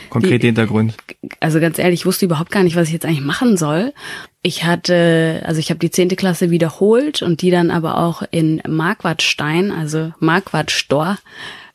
konkrete 0.09 0.47
Hintergrund? 0.47 0.95
Also 1.39 1.59
ganz 1.59 1.79
ehrlich, 1.79 2.01
ich 2.01 2.05
wusste 2.05 2.25
überhaupt 2.25 2.51
gar 2.51 2.63
nicht, 2.63 2.75
was 2.75 2.87
ich 2.87 2.93
jetzt 2.93 3.05
eigentlich 3.05 3.21
machen 3.21 3.57
soll. 3.57 3.93
Ich 4.41 4.65
hatte, 4.65 5.41
also 5.45 5.59
ich 5.59 5.69
habe 5.69 5.79
die 5.79 5.91
zehnte 5.91 6.15
Klasse 6.15 6.51
wiederholt 6.51 7.21
und 7.21 7.41
die 7.41 7.51
dann 7.51 7.71
aber 7.71 7.97
auch 7.97 8.23
in 8.31 8.61
Marquardstein, 8.67 9.71
also 9.71 10.13
Marquardstor, 10.19 11.17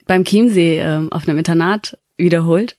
beim 0.07 0.25
Chiemsee 0.25 0.79
äh, 0.79 1.09
auf 1.11 1.29
einem 1.29 1.39
Internat 1.39 1.99
wiederholt. 2.17 2.77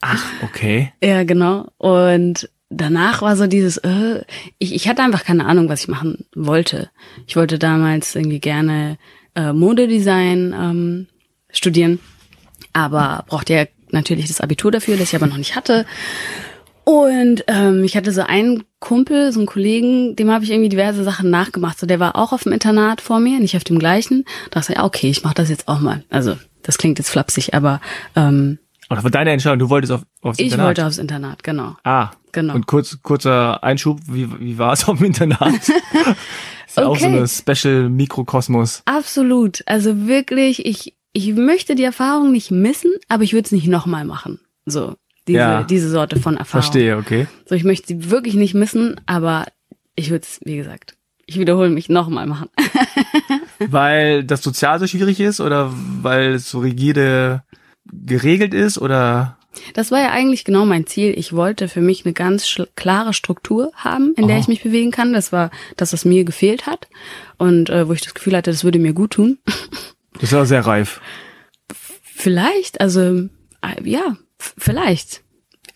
Ach, 0.00 0.24
okay. 0.42 0.92
ja, 1.02 1.24
genau. 1.24 1.68
Und 1.76 2.48
danach 2.70 3.22
war 3.22 3.36
so 3.36 3.46
dieses, 3.46 3.78
äh, 3.78 4.22
ich, 4.58 4.74
ich 4.74 4.88
hatte 4.88 5.02
einfach 5.02 5.24
keine 5.24 5.46
Ahnung, 5.46 5.68
was 5.68 5.82
ich 5.82 5.88
machen 5.88 6.26
wollte. 6.34 6.90
Ich 7.26 7.36
wollte 7.36 7.58
damals 7.58 8.14
irgendwie 8.14 8.40
gerne 8.40 8.98
äh, 9.34 9.52
Modedesign 9.52 10.54
ähm, 10.58 11.06
studieren, 11.50 11.98
aber 12.72 13.24
brauchte 13.26 13.54
ja 13.54 13.64
natürlich 13.90 14.28
das 14.28 14.40
Abitur 14.40 14.70
dafür, 14.70 14.96
das 14.96 15.08
ich 15.08 15.16
aber 15.16 15.26
noch 15.26 15.36
nicht 15.36 15.56
hatte. 15.56 15.86
Und 16.84 17.44
ähm, 17.48 17.84
ich 17.84 17.96
hatte 17.98 18.12
so 18.12 18.22
einen 18.22 18.64
Kumpel, 18.80 19.30
so 19.32 19.40
einen 19.40 19.46
Kollegen, 19.46 20.16
dem 20.16 20.30
habe 20.30 20.44
ich 20.44 20.50
irgendwie 20.50 20.70
diverse 20.70 21.04
Sachen 21.04 21.28
nachgemacht. 21.28 21.78
So, 21.78 21.86
der 21.86 22.00
war 22.00 22.16
auch 22.16 22.32
auf 22.32 22.44
dem 22.44 22.52
Internat 22.52 23.02
vor 23.02 23.20
mir, 23.20 23.40
nicht 23.40 23.56
auf 23.56 23.64
dem 23.64 23.78
gleichen. 23.78 24.24
Da 24.50 24.60
dachte 24.60 24.72
ich, 24.72 24.78
ja, 24.78 24.84
okay, 24.84 25.10
ich 25.10 25.22
mache 25.22 25.34
das 25.34 25.50
jetzt 25.50 25.68
auch 25.68 25.80
mal. 25.80 26.02
Also, 26.08 26.38
das 26.62 26.78
klingt 26.78 26.98
jetzt 26.98 27.10
flapsig, 27.10 27.52
aber 27.52 27.82
ähm, 28.16 28.58
aber 28.88 28.96
das 28.96 29.04
war 29.04 29.10
deine 29.10 29.32
Entscheidung, 29.32 29.58
du 29.58 29.68
wolltest 29.68 29.92
auf, 29.92 30.02
aufs 30.22 30.38
Internat? 30.38 30.58
Ich 30.58 30.66
wollte 30.66 30.86
aufs 30.86 30.98
Internat, 30.98 31.42
genau. 31.42 31.76
Ah, 31.84 32.10
genau. 32.32 32.54
Und 32.54 32.66
kurz, 32.66 32.98
kurzer 33.02 33.62
Einschub, 33.62 34.00
wie, 34.06 34.28
wie 34.40 34.56
war 34.56 34.72
es 34.72 34.84
auf 34.88 34.96
dem 34.96 35.08
Internat? 35.08 35.52
ist 36.66 36.78
okay. 36.78 36.86
auch 36.86 36.98
so 36.98 37.06
eine 37.06 37.28
Special 37.28 37.90
Mikrokosmos. 37.90 38.82
Absolut. 38.86 39.62
Also 39.66 40.06
wirklich, 40.06 40.64
ich, 40.64 40.94
ich 41.18 41.34
möchte 41.34 41.74
die 41.74 41.82
Erfahrung 41.82 42.30
nicht 42.30 42.50
missen, 42.50 42.92
aber 43.08 43.24
ich 43.24 43.32
würde 43.32 43.46
es 43.46 43.52
nicht 43.52 43.66
nochmal 43.66 44.04
machen. 44.04 44.38
So, 44.66 44.94
diese, 45.26 45.38
ja. 45.38 45.62
diese 45.64 45.90
Sorte 45.90 46.20
von 46.20 46.36
Erfahrung. 46.36 46.62
Verstehe, 46.62 46.96
okay. 46.96 47.26
So, 47.46 47.54
ich 47.54 47.64
möchte 47.64 47.88
sie 47.88 48.10
wirklich 48.10 48.34
nicht 48.34 48.54
missen, 48.54 49.00
aber 49.06 49.46
ich 49.96 50.10
würde 50.10 50.22
es, 50.22 50.40
wie 50.44 50.56
gesagt, 50.56 50.94
ich 51.26 51.38
wiederhole 51.38 51.70
mich 51.70 51.88
nochmal 51.88 52.26
machen. 52.26 52.48
weil 53.58 54.24
das 54.24 54.42
sozial 54.42 54.78
so 54.78 54.86
schwierig 54.86 55.20
ist 55.20 55.40
oder 55.40 55.72
weil 56.02 56.34
es 56.34 56.50
so 56.50 56.60
rigide 56.60 57.42
geregelt 57.84 58.54
ist 58.54 58.78
oder? 58.78 59.38
Das 59.74 59.90
war 59.90 60.00
ja 60.00 60.10
eigentlich 60.10 60.44
genau 60.44 60.64
mein 60.64 60.86
Ziel. 60.86 61.12
Ich 61.18 61.32
wollte 61.32 61.68
für 61.68 61.80
mich 61.80 62.04
eine 62.04 62.14
ganz 62.14 62.60
klare 62.76 63.12
Struktur 63.12 63.72
haben, 63.74 64.14
in 64.16 64.28
der 64.28 64.36
oh. 64.36 64.40
ich 64.40 64.48
mich 64.48 64.62
bewegen 64.62 64.90
kann. 64.92 65.12
Das 65.12 65.32
war 65.32 65.50
das, 65.76 65.92
was 65.92 66.04
mir 66.04 66.24
gefehlt 66.24 66.66
hat 66.66 66.86
und 67.38 67.70
äh, 67.70 67.88
wo 67.88 67.92
ich 67.92 68.02
das 68.02 68.14
Gefühl 68.14 68.36
hatte, 68.36 68.50
das 68.50 68.62
würde 68.62 68.78
mir 68.78 68.92
gut 68.92 69.12
tun. 69.12 69.38
Das 70.20 70.32
war 70.32 70.46
sehr 70.46 70.66
reif. 70.66 71.00
Vielleicht, 72.02 72.80
also 72.80 73.28
äh, 73.62 73.82
ja, 73.84 74.16
vielleicht. 74.38 75.22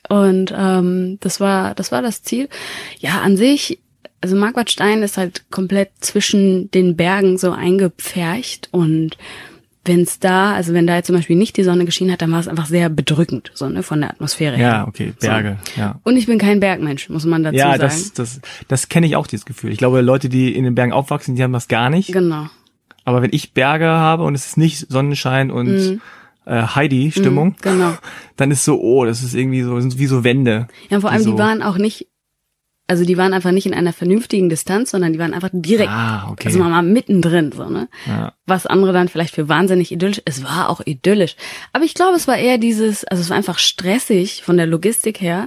Und 0.08 0.52
ähm, 0.56 1.18
das 1.20 1.40
war 1.40 1.74
das 1.74 1.92
war 1.92 2.02
das 2.02 2.22
Ziel. 2.22 2.48
Ja, 2.98 3.20
an 3.20 3.36
sich, 3.36 3.78
also 4.20 4.36
Marquardstein 4.36 5.02
ist 5.02 5.16
halt 5.16 5.44
komplett 5.50 5.90
zwischen 6.00 6.70
den 6.70 6.96
Bergen 6.96 7.38
so 7.38 7.52
eingepfercht 7.52 8.68
und 8.72 9.16
wenn 9.84 10.02
es 10.02 10.20
da, 10.20 10.52
also 10.52 10.74
wenn 10.74 10.86
da 10.86 10.94
jetzt 10.94 11.06
zum 11.06 11.16
Beispiel 11.16 11.34
nicht 11.34 11.56
die 11.56 11.64
Sonne 11.64 11.84
geschienen 11.84 12.12
hat, 12.12 12.22
dann 12.22 12.30
war 12.30 12.38
es 12.38 12.46
einfach 12.46 12.66
sehr 12.66 12.88
bedrückend, 12.88 13.50
so 13.54 13.68
ne, 13.68 13.82
von 13.82 14.00
der 14.00 14.10
Atmosphäre 14.10 14.56
her. 14.56 14.68
Ja, 14.68 14.86
okay, 14.86 15.12
Berge, 15.18 15.58
so. 15.74 15.80
ja. 15.80 16.00
Und 16.04 16.16
ich 16.16 16.26
bin 16.26 16.38
kein 16.38 16.60
Bergmensch, 16.60 17.08
muss 17.08 17.24
man 17.24 17.42
dazu 17.42 17.56
ja, 17.56 17.70
sagen. 17.70 17.80
Ja, 17.82 17.88
das, 17.88 18.12
das, 18.12 18.40
das 18.68 18.88
kenne 18.88 19.06
ich 19.06 19.16
auch, 19.16 19.26
dieses 19.26 19.44
Gefühl. 19.44 19.72
Ich 19.72 19.78
glaube, 19.78 20.00
Leute, 20.00 20.28
die 20.28 20.54
in 20.54 20.62
den 20.62 20.76
Bergen 20.76 20.92
aufwachsen, 20.92 21.34
die 21.34 21.42
haben 21.42 21.52
das 21.52 21.66
gar 21.66 21.90
nicht. 21.90 22.12
Genau. 22.12 22.48
Aber 23.04 23.22
wenn 23.22 23.32
ich 23.32 23.52
Berge 23.52 23.86
habe 23.86 24.24
und 24.24 24.34
es 24.34 24.46
ist 24.46 24.56
nicht 24.56 24.90
Sonnenschein 24.90 25.50
und 25.50 25.68
mhm. 25.68 26.00
äh, 26.44 26.62
Heidi-Stimmung, 26.62 27.48
mhm, 27.48 27.56
genau. 27.60 27.94
dann 28.36 28.50
ist 28.50 28.64
so, 28.64 28.80
oh, 28.80 29.04
das 29.04 29.22
ist 29.22 29.34
irgendwie 29.34 29.62
so, 29.62 29.78
sind 29.80 29.98
wie 29.98 30.06
so 30.06 30.24
Wände. 30.24 30.68
Ja, 30.88 31.00
vor 31.00 31.10
allem, 31.10 31.18
die, 31.18 31.24
so 31.24 31.32
die 31.32 31.38
waren 31.38 31.62
auch 31.62 31.78
nicht 31.78 32.08
also 32.88 33.04
die 33.06 33.16
waren 33.16 33.32
einfach 33.32 33.52
nicht 33.52 33.64
in 33.64 33.72
einer 33.72 33.92
vernünftigen 33.92 34.50
Distanz, 34.50 34.90
sondern 34.90 35.14
die 35.14 35.18
waren 35.18 35.32
einfach 35.32 35.48
direkt, 35.52 35.88
ah, 35.88 36.28
okay. 36.30 36.48
also 36.48 36.58
mal 36.58 36.82
mittendrin, 36.82 37.50
so, 37.52 37.68
ne? 37.70 37.88
Ja. 38.06 38.34
Was 38.44 38.66
andere 38.66 38.92
dann 38.92 39.08
vielleicht 39.08 39.36
für 39.36 39.48
wahnsinnig 39.48 39.92
idyllisch, 39.92 40.20
es 40.24 40.42
war 40.42 40.68
auch 40.68 40.80
idyllisch. 40.84 41.36
Aber 41.72 41.84
ich 41.84 41.94
glaube, 41.94 42.16
es 42.16 42.26
war 42.26 42.36
eher 42.36 42.58
dieses, 42.58 43.04
also 43.04 43.22
es 43.22 43.30
war 43.30 43.36
einfach 43.36 43.60
stressig 43.60 44.42
von 44.42 44.56
der 44.56 44.66
Logistik 44.66 45.20
her, 45.20 45.46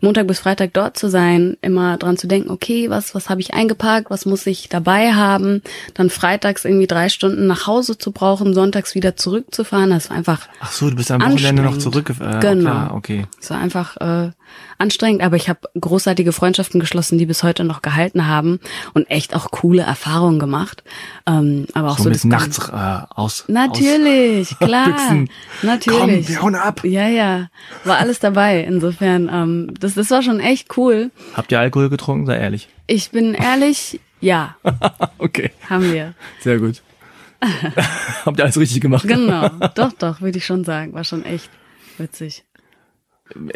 Montag 0.00 0.28
bis 0.28 0.38
Freitag 0.38 0.72
dort 0.72 0.96
zu 0.96 1.08
sein, 1.10 1.56
immer 1.60 1.96
dran 1.96 2.16
zu 2.16 2.28
denken, 2.28 2.50
okay, 2.50 2.88
was, 2.88 3.16
was 3.16 3.30
habe 3.30 3.40
ich 3.40 3.52
eingepackt, 3.52 4.10
was 4.10 4.26
muss 4.26 4.46
ich 4.46 4.68
dabei 4.68 5.12
haben, 5.12 5.60
dann 5.94 6.08
freitags 6.08 6.64
irgendwie 6.64 6.86
drei 6.86 7.08
Stunden 7.08 7.48
nach 7.48 7.66
Hause 7.66 7.98
zu 7.98 8.12
brauchen, 8.12 8.54
sonntags 8.54 8.94
wieder 8.94 9.16
zurückzufahren, 9.16 9.90
das 9.90 10.10
war 10.10 10.16
einfach 10.16 10.46
Ach 10.60 10.70
so, 10.70 10.88
du 10.88 10.94
bist 10.94 11.10
am 11.10 11.22
Wochenende 11.22 11.62
noch 11.62 11.78
zurückgefahren. 11.78 12.36
Äh, 12.36 12.40
genau. 12.40 12.70
Klar, 12.70 12.94
okay. 12.94 13.26
Es 13.40 13.50
war 13.50 13.58
einfach 13.58 13.96
äh, 13.96 14.30
anstrengend, 14.78 15.22
aber 15.22 15.36
ich 15.36 15.48
habe 15.48 15.60
großartige 15.78 16.32
Freundschaften 16.32 16.80
geschlossen, 16.80 17.18
die 17.18 17.26
bis 17.26 17.42
heute 17.42 17.64
noch 17.64 17.82
gehalten 17.82 18.26
haben 18.26 18.60
und 18.94 19.10
echt 19.10 19.34
auch 19.34 19.50
coole 19.50 19.82
Erfahrungen 19.82 20.38
gemacht. 20.38 20.84
Ähm, 21.26 21.66
aber 21.74 21.90
auch 21.90 21.98
so, 21.98 22.04
so 22.04 22.10
das 22.10 22.28
nachts 22.38 22.68
äh, 22.68 23.06
aus. 23.14 23.44
Natürlich, 23.48 24.50
aus, 24.52 24.58
klar, 24.58 24.86
Büchsen. 24.86 25.30
natürlich. 25.62 25.98
Komm, 25.98 26.28
wir 26.28 26.42
hauen 26.42 26.54
ab. 26.54 26.84
Ja, 26.84 27.08
ja, 27.08 27.48
war 27.84 27.98
alles 27.98 28.18
dabei. 28.18 28.60
Insofern, 28.60 29.28
ähm, 29.32 29.74
das, 29.78 29.94
das 29.94 30.10
war 30.10 30.22
schon 30.22 30.40
echt 30.40 30.76
cool. 30.76 31.10
Habt 31.34 31.52
ihr 31.52 31.60
Alkohol 31.60 31.88
getrunken? 31.88 32.26
Sei 32.26 32.36
ehrlich. 32.38 32.68
Ich 32.86 33.10
bin 33.10 33.34
ehrlich, 33.34 34.00
ja. 34.20 34.56
okay. 35.18 35.50
Haben 35.68 35.92
wir. 35.92 36.14
Sehr 36.40 36.58
gut. 36.58 36.82
Habt 38.24 38.38
ihr 38.38 38.44
alles 38.44 38.58
richtig 38.58 38.80
gemacht? 38.80 39.06
Genau, 39.06 39.48
doch, 39.74 39.92
doch, 39.92 40.20
würde 40.20 40.38
ich 40.38 40.46
schon 40.46 40.64
sagen. 40.64 40.94
War 40.94 41.04
schon 41.04 41.24
echt 41.24 41.50
witzig 41.98 42.44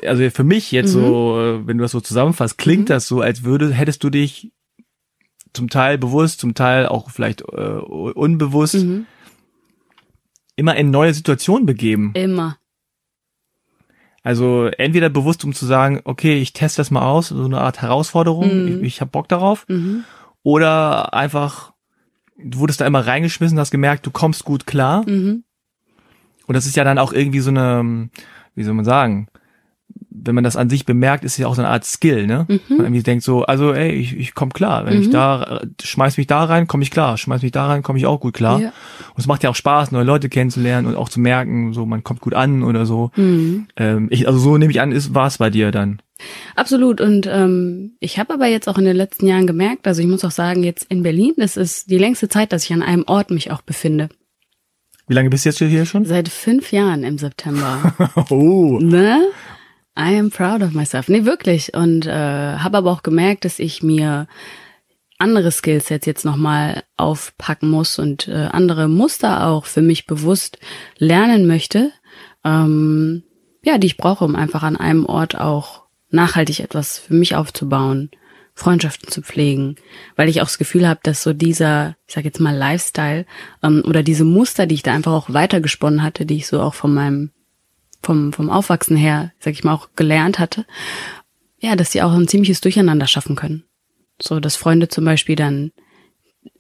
also 0.07 0.29
für 0.31 0.45
mich 0.45 0.73
jetzt 0.73 0.95
mhm. 0.95 1.01
so, 1.01 1.41
äh, 1.41 1.67
wenn 1.67 1.79
du 1.79 1.83
das 1.83 1.93
so 1.93 2.01
zusammenfasst, 2.01 2.59
klingt 2.59 2.85
mhm. 2.85 2.93
das 2.93 3.07
so, 3.07 3.21
als 3.21 3.45
würde, 3.45 3.73
hättest 3.73 4.03
du 4.05 4.11
dich 4.11 4.51
zum 5.53 5.69
Teil 5.69 5.99
bewusst, 5.99 6.41
zum 6.41 6.55
Teil 6.55 6.87
auch 6.87 7.11
vielleicht 7.11 7.43
äh, 7.43 7.45
unbewusst 7.45 8.75
mhm. 8.75 9.07
immer 10.57 10.77
in 10.77 10.91
neue 10.91 11.15
Situationen 11.15 11.67
begeben. 11.67 12.13
Immer. 12.15 12.57
Also 14.23 14.67
entweder 14.67 15.09
bewusst, 15.09 15.45
um 15.45 15.55
zu 15.55 15.65
sagen, 15.65 16.01
okay, 16.05 16.39
ich 16.41 16.53
teste 16.53 16.81
das 16.81 16.91
mal 16.91 17.03
aus, 17.03 17.29
so 17.29 17.45
eine 17.45 17.61
Art 17.61 17.81
Herausforderung, 17.81 18.69
ich, 18.69 18.83
ich 18.83 19.01
habe 19.01 19.11
Bock 19.11 19.29
darauf. 19.29 19.67
Mhm. 19.69 20.05
Oder 20.43 21.15
einfach, 21.15 21.73
du 22.37 22.59
wurdest 22.59 22.81
da 22.81 22.87
immer 22.87 23.07
reingeschmissen, 23.07 23.59
hast 23.59 23.71
gemerkt, 23.71 24.07
du 24.07 24.11
kommst 24.11 24.45
gut 24.45 24.67
klar. 24.67 25.09
Mhm. 25.09 25.45
Und 26.47 26.55
das 26.55 26.67
ist 26.67 26.77
ja 26.77 26.85
dann 26.85 26.99
auch 26.99 27.13
irgendwie 27.13 27.41
so 27.41 27.51
eine, 27.51 28.11
wie 28.55 28.63
soll 28.63 28.75
man 28.75 28.85
sagen, 28.85 29.29
wenn 30.11 30.35
man 30.35 30.45
das 30.45 30.57
an 30.57 30.69
sich 30.69 30.85
bemerkt, 30.85 31.25
ist 31.25 31.37
ja 31.37 31.47
auch 31.47 31.55
so 31.55 31.63
eine 31.63 31.71
Art 31.71 31.85
Skill, 31.85 32.27
ne? 32.27 32.47
Mhm. 32.49 32.61
Man 32.69 32.87
irgendwie 32.87 33.03
denkt 33.03 33.25
so, 33.25 33.45
also 33.45 33.73
ey, 33.73 33.93
ich, 33.93 34.17
ich 34.17 34.35
komme 34.35 34.51
klar. 34.51 34.85
Wenn 34.85 34.97
mhm. 34.97 35.03
ich 35.03 35.11
da 35.11 35.63
schmeiß 35.83 36.17
mich 36.17 36.27
da 36.27 36.45
rein, 36.45 36.67
komme 36.67 36.83
ich 36.83 36.91
klar. 36.91 37.17
Schmeiß 37.17 37.43
mich 37.43 37.53
da 37.53 37.67
rein, 37.67 37.83
komme 37.83 37.99
ich 37.99 38.07
auch 38.07 38.21
gut 38.21 38.35
klar. 38.35 38.61
Ja. 38.61 38.69
Und 38.69 39.19
es 39.19 39.27
macht 39.27 39.43
ja 39.45 39.51
auch 39.51 39.55
Spaß, 39.55 39.93
neue 39.93 40.05
Leute 40.05 40.29
kennenzulernen 40.29 40.87
und 40.87 40.97
auch 40.97 41.09
zu 41.09 41.21
merken, 41.21 41.73
so 41.73 41.87
man 41.87 42.03
kommt 42.03 42.21
gut 42.21 42.35
an 42.35 42.63
oder 42.63 42.87
so. 42.87 43.13
Mhm. 43.17 43.69
Ähm, 43.77 44.09
ich, 44.11 44.27
also 44.27 44.39
so 44.39 44.59
nehme 44.59 44.73
ich 44.73 44.81
an, 44.81 44.93
ist 44.93 45.15
war 45.15 45.29
es 45.29 45.39
bei 45.39 45.51
dir 45.51 45.71
dann. 45.71 46.03
Absolut. 46.57 47.01
Und 47.01 47.27
ähm, 47.31 47.93
ich 48.01 48.19
habe 48.19 48.35
aber 48.35 48.47
jetzt 48.47 48.69
auch 48.69 48.79
in 48.79 48.85
den 48.85 48.97
letzten 48.97 49.27
Jahren 49.27 49.47
gemerkt, 49.47 49.87
also 49.87 50.03
ich 50.03 50.09
muss 50.09 50.25
auch 50.25 50.31
sagen, 50.31 50.65
jetzt 50.65 50.87
in 50.91 51.03
Berlin, 51.03 51.35
das 51.37 51.57
ist 51.57 51.91
die 51.91 51.99
längste 51.99 52.29
Zeit, 52.29 52.53
dass 52.53 52.65
ich 52.65 52.73
an 52.73 52.83
einem 52.83 53.05
Ort 53.07 53.31
mich 53.31 53.51
auch 53.51 53.63
befinde. 53.63 54.09
Wie 55.07 55.15
lange 55.15 55.31
bist 55.31 55.45
du 55.45 55.49
jetzt 55.49 55.59
hier 55.59 55.87
schon? 55.87 56.05
Seit 56.05 56.29
fünf 56.29 56.73
Jahren 56.73 57.05
im 57.05 57.19
September. 57.19 57.95
oh. 58.31 58.79
Ne? 58.81 59.21
I 60.01 60.19
am 60.19 60.31
proud 60.31 60.63
of 60.63 60.73
myself. 60.73 61.09
Nee, 61.09 61.27
wirklich. 61.27 61.75
Und 61.75 62.07
äh, 62.07 62.11
habe 62.11 62.79
aber 62.79 62.91
auch 62.91 63.03
gemerkt, 63.03 63.45
dass 63.45 63.59
ich 63.59 63.83
mir 63.83 64.27
andere 65.19 65.53
Skillsets 65.53 66.07
jetzt 66.07 66.25
nochmal 66.25 66.83
aufpacken 66.97 67.69
muss 67.69 67.99
und 67.99 68.27
äh, 68.27 68.49
andere 68.51 68.89
Muster 68.89 69.47
auch 69.47 69.67
für 69.67 69.83
mich 69.83 70.07
bewusst 70.07 70.59
lernen 70.97 71.47
möchte, 71.47 71.93
ähm, 72.45 73.25
ja, 73.63 73.77
die 73.77 73.89
ich 73.89 73.99
brauche, 73.99 74.25
um 74.25 74.35
einfach 74.35 74.63
an 74.63 74.77
einem 74.77 75.05
Ort 75.05 75.39
auch 75.39 75.85
nachhaltig 76.09 76.61
etwas 76.61 76.99
für 76.99 77.13
mich 77.13 77.37
aufzubauen, 77.37 78.11
Freundschaften 78.55 79.11
zu 79.11 79.21
pflegen, 79.21 79.77
weil 80.17 80.31
ich 80.31 80.41
auch 80.41 80.47
das 80.47 80.59
Gefühl 80.59 80.89
habe, 80.89 81.01
dass 81.03 81.23
so 81.23 81.35
dieser, 81.35 81.97
ich 82.07 82.15
sag 82.15 82.25
jetzt 82.25 82.41
mal 82.41 82.57
Lifestyle 82.57 83.27
ähm, 83.63 83.83
oder 83.87 84.03
diese 84.03 84.25
Muster, 84.25 84.67
die 84.67 84.77
ich 84.77 84.83
da 84.83 84.95
einfach 84.95 85.13
auch 85.13 85.33
weitergesponnen 85.33 86.03
hatte, 86.03 86.25
die 86.25 86.37
ich 86.37 86.47
so 86.47 86.63
auch 86.63 86.75
von 86.75 86.95
meinem 86.95 87.31
vom 88.03 88.33
vom 88.33 88.51
Aufwachsen 88.51 88.97
her, 88.97 89.33
sag 89.39 89.53
ich 89.53 89.65
mal, 89.65 89.75
auch 89.75 89.91
gelernt 89.97 90.39
hatte, 90.39 90.65
ja, 91.61 91.77
dass 91.77 91.91
die 91.91 92.03
auch 92.03 92.13
ein 92.13 92.29
ziemliches 92.29 92.61
Durcheinander 92.61 93.07
schaffen 93.07 93.37
können. 93.37 93.65
So, 94.21 94.41
dass 94.41 94.57
Freunde 94.57 94.89
zum 94.89 95.05
Beispiel 95.05 95.37
dann, 95.37 95.73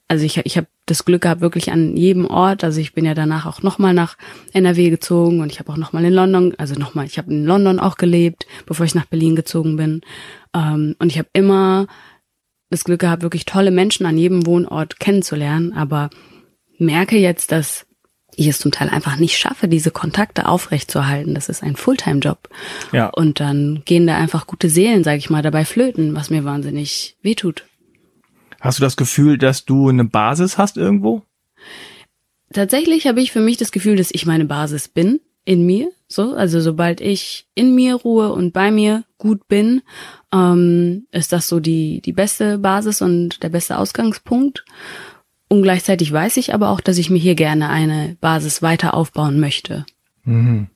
also 0.09 0.25
ich, 0.25 0.39
ich 0.39 0.57
habe 0.57 0.67
das 0.87 1.05
Glück 1.05 1.23
gehabt, 1.23 1.41
wirklich 1.41 1.71
an 1.71 1.97
jedem 1.97 2.27
Ort, 2.27 2.65
also 2.65 2.81
ich 2.81 2.93
bin 2.93 3.05
ja 3.05 3.15
danach 3.15 3.47
auch 3.47 3.63
nochmal 3.63 3.95
nach 3.95 4.17
NRW 4.53 4.91
gezogen 4.91 5.41
und 5.41 5.53
ich 5.53 5.59
habe 5.59 5.73
auch 5.73 5.77
nochmal 5.77 6.05
in 6.05 6.13
London, 6.13 6.55
also 6.59 6.75
nochmal, 6.75 7.07
ich 7.07 7.19
habe 7.19 7.31
in 7.31 7.45
London 7.45 7.81
auch 7.81 7.97
gelebt, 7.97 8.47
bevor 8.67 8.87
ich 8.87 8.95
nach 8.95 9.07
Berlin 9.07 9.37
gezogen 9.37 9.77
bin. 9.77 10.01
Ähm, 10.55 10.97
und 10.99 11.11
ich 11.11 11.19
habe 11.19 11.29
immer 11.33 11.87
das 12.71 12.85
Glück 12.85 13.01
gehabt, 13.01 13.23
wirklich 13.23 13.45
tolle 13.45 13.71
Menschen 13.71 14.07
an 14.07 14.17
jedem 14.17 14.47
Wohnort 14.47 15.01
kennenzulernen, 15.01 15.73
aber 15.73 16.11
merke 16.79 17.19
jetzt, 17.19 17.53
dass 17.53 17.87
ich 18.41 18.49
es 18.49 18.59
zum 18.59 18.73
Teil 18.73 18.89
einfach 18.89 19.17
nicht 19.17 19.37
schaffe, 19.37 19.69
diese 19.69 19.91
Kontakte 19.91 20.47
aufrechtzuerhalten. 20.47 21.35
Das 21.35 21.49
ist 21.49 21.63
ein 21.63 21.77
Fulltime-Job. 21.77 22.49
Ja. 22.93 23.07
Und 23.09 23.41
dann 23.41 23.83
gehen 23.85 24.07
da 24.07 24.17
einfach 24.17 24.47
gute 24.47 24.69
Seelen, 24.69 25.05
sage 25.05 25.19
ich 25.19 25.31
mal, 25.31 25.43
dabei 25.43 25.65
flöten, 25.65 26.15
was 26.15 26.31
mir 26.31 26.45
wahnsinnig 26.45 27.17
wehtut. 27.23 27.65
Hast 28.61 28.79
du 28.79 28.83
das 28.83 28.97
Gefühl, 28.97 29.39
dass 29.39 29.65
du 29.65 29.89
eine 29.89 30.05
Basis 30.05 30.59
hast 30.59 30.77
irgendwo? 30.77 31.23
Tatsächlich 32.53 33.07
habe 33.07 33.21
ich 33.21 33.33
für 33.33 33.41
mich 33.41 33.57
das 33.57 33.73
Gefühl, 33.73 33.97
dass 33.97 34.11
ich 34.11 34.27
meine 34.27 34.45
Basis 34.45 34.89
bin 34.89 35.21
in 35.45 35.65
mir. 35.65 35.91
So, 36.09 36.35
also 36.35 36.61
sobald 36.61 37.01
ich 37.01 37.47
in 37.55 37.75
mir 37.75 37.95
ruhe 37.95 38.33
und 38.33 38.53
bei 38.53 38.71
mir 38.71 39.05
gut 39.19 39.47
bin, 39.47 39.83
ähm, 40.33 41.07
ist 41.13 41.33
das 41.33 41.49
so 41.49 41.61
die 41.61 42.01
die 42.01 42.13
beste 42.13 42.59
Basis 42.59 43.01
und 43.01 43.43
der 43.43 43.49
beste 43.49 43.79
Ausgangspunkt. 43.79 44.65
Und 45.53 45.63
gleichzeitig 45.63 46.13
weiß 46.13 46.37
ich 46.37 46.55
aber 46.55 46.69
auch, 46.69 46.81
dass 46.81 46.97
ich 46.97 47.11
mir 47.11 47.19
hier 47.19 47.35
gerne 47.35 47.71
eine 47.71 48.17
Basis 48.21 48.63
weiter 48.63 48.95
aufbauen 48.95 49.41
möchte. 49.41 49.85
Mhm. 50.23 50.69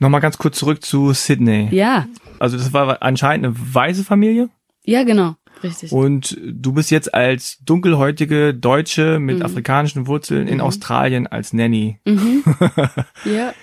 Nochmal 0.00 0.20
ganz 0.20 0.38
kurz 0.38 0.58
zurück 0.58 0.84
zu 0.84 1.12
Sydney. 1.12 1.68
Ja. 1.70 2.08
Also 2.40 2.56
das 2.56 2.72
war 2.72 3.00
anscheinend 3.00 3.46
eine 3.46 3.54
weiße 3.56 4.02
Familie. 4.02 4.48
Ja, 4.84 5.04
genau. 5.04 5.36
Richtig. 5.62 5.92
Und 5.92 6.36
du 6.44 6.72
bist 6.72 6.90
jetzt 6.90 7.14
als 7.14 7.58
dunkelhäutige 7.64 8.54
Deutsche 8.54 9.20
mit 9.20 9.38
mhm. 9.38 9.44
afrikanischen 9.44 10.08
Wurzeln 10.08 10.48
in 10.48 10.56
mhm. 10.56 10.62
Australien 10.62 11.28
als 11.28 11.52
Nanny. 11.52 12.00
Mhm. 12.04 12.42
ja. 13.24 13.54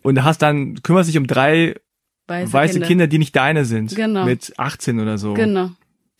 Und 0.00 0.24
hast 0.24 0.40
dann, 0.40 0.82
kümmerst 0.82 1.10
dich 1.10 1.18
um 1.18 1.26
drei 1.26 1.74
weiße, 2.26 2.52
weiße 2.54 2.72
Kinder. 2.72 2.86
Kinder. 2.86 3.06
die 3.06 3.18
nicht 3.18 3.36
deine 3.36 3.66
sind. 3.66 3.94
Genau. 3.94 4.24
Mit 4.24 4.54
18 4.56 4.98
oder 4.98 5.18
so. 5.18 5.34
Genau 5.34 5.72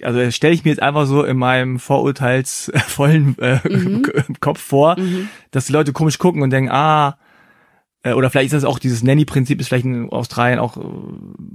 also 0.03 0.31
stelle 0.31 0.55
ich 0.55 0.65
mir 0.65 0.71
jetzt 0.71 0.83
einfach 0.83 1.07
so 1.07 1.25
in 1.25 1.37
meinem 1.37 1.79
vorurteilsvollen 1.79 3.39
äh, 3.41 3.61
mhm. 3.69 4.03
Kopf 4.41 4.61
vor, 4.61 4.99
mhm. 4.99 5.29
dass 5.51 5.67
die 5.67 5.73
Leute 5.73 5.93
komisch 5.93 6.19
gucken 6.19 6.43
und 6.43 6.51
denken, 6.51 6.71
ah, 6.71 7.17
äh, 8.03 8.13
oder 8.13 8.31
vielleicht 8.31 8.47
ist 8.47 8.63
das 8.63 8.65
auch 8.65 8.79
dieses 8.79 9.03
Nanny-Prinzip, 9.03 9.61
ist 9.61 9.69
vielleicht 9.69 9.85
in 9.85 10.11
Australien 10.11 10.59
auch 10.59 10.77
äh, 10.77 10.81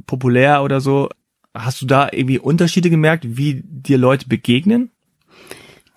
populär 0.05 0.63
oder 0.63 0.81
so. 0.81 1.09
Hast 1.53 1.81
du 1.81 1.85
da 1.85 2.09
irgendwie 2.11 2.39
Unterschiede 2.39 2.89
gemerkt, 2.89 3.25
wie 3.37 3.61
dir 3.63 3.97
Leute 3.97 4.27
begegnen? 4.27 4.89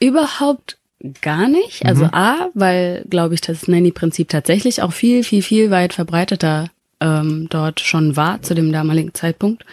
Überhaupt 0.00 0.78
gar 1.20 1.48
nicht. 1.48 1.84
Also 1.84 2.04
mhm. 2.04 2.14
A, 2.14 2.48
weil, 2.54 3.04
glaube 3.08 3.34
ich, 3.34 3.40
das 3.40 3.68
Nanny-Prinzip 3.68 4.28
tatsächlich 4.28 4.82
auch 4.82 4.92
viel, 4.92 5.22
viel, 5.22 5.42
viel 5.42 5.70
weit 5.70 5.92
verbreiteter 5.92 6.70
ähm, 7.00 7.48
dort 7.50 7.80
schon 7.80 8.16
war 8.16 8.42
zu 8.42 8.54
dem 8.54 8.72
damaligen 8.72 9.14
Zeitpunkt. 9.14 9.64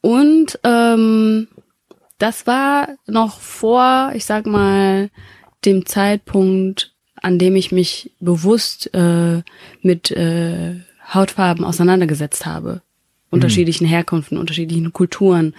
Und 0.00 0.58
ähm, 0.64 1.48
das 2.18 2.46
war 2.46 2.88
noch 3.06 3.40
vor, 3.40 4.12
ich 4.14 4.24
sag 4.24 4.46
mal, 4.46 5.10
dem 5.64 5.86
Zeitpunkt, 5.86 6.92
an 7.16 7.38
dem 7.38 7.56
ich 7.56 7.72
mich 7.72 8.12
bewusst 8.20 8.92
äh, 8.94 9.42
mit 9.82 10.10
äh, 10.10 10.76
Hautfarben 11.12 11.64
auseinandergesetzt 11.64 12.46
habe. 12.46 12.82
Unterschiedlichen 13.30 13.84
mhm. 13.84 13.90
Herkünften, 13.90 14.38
unterschiedlichen 14.38 14.92
Kulturen, 14.92 15.54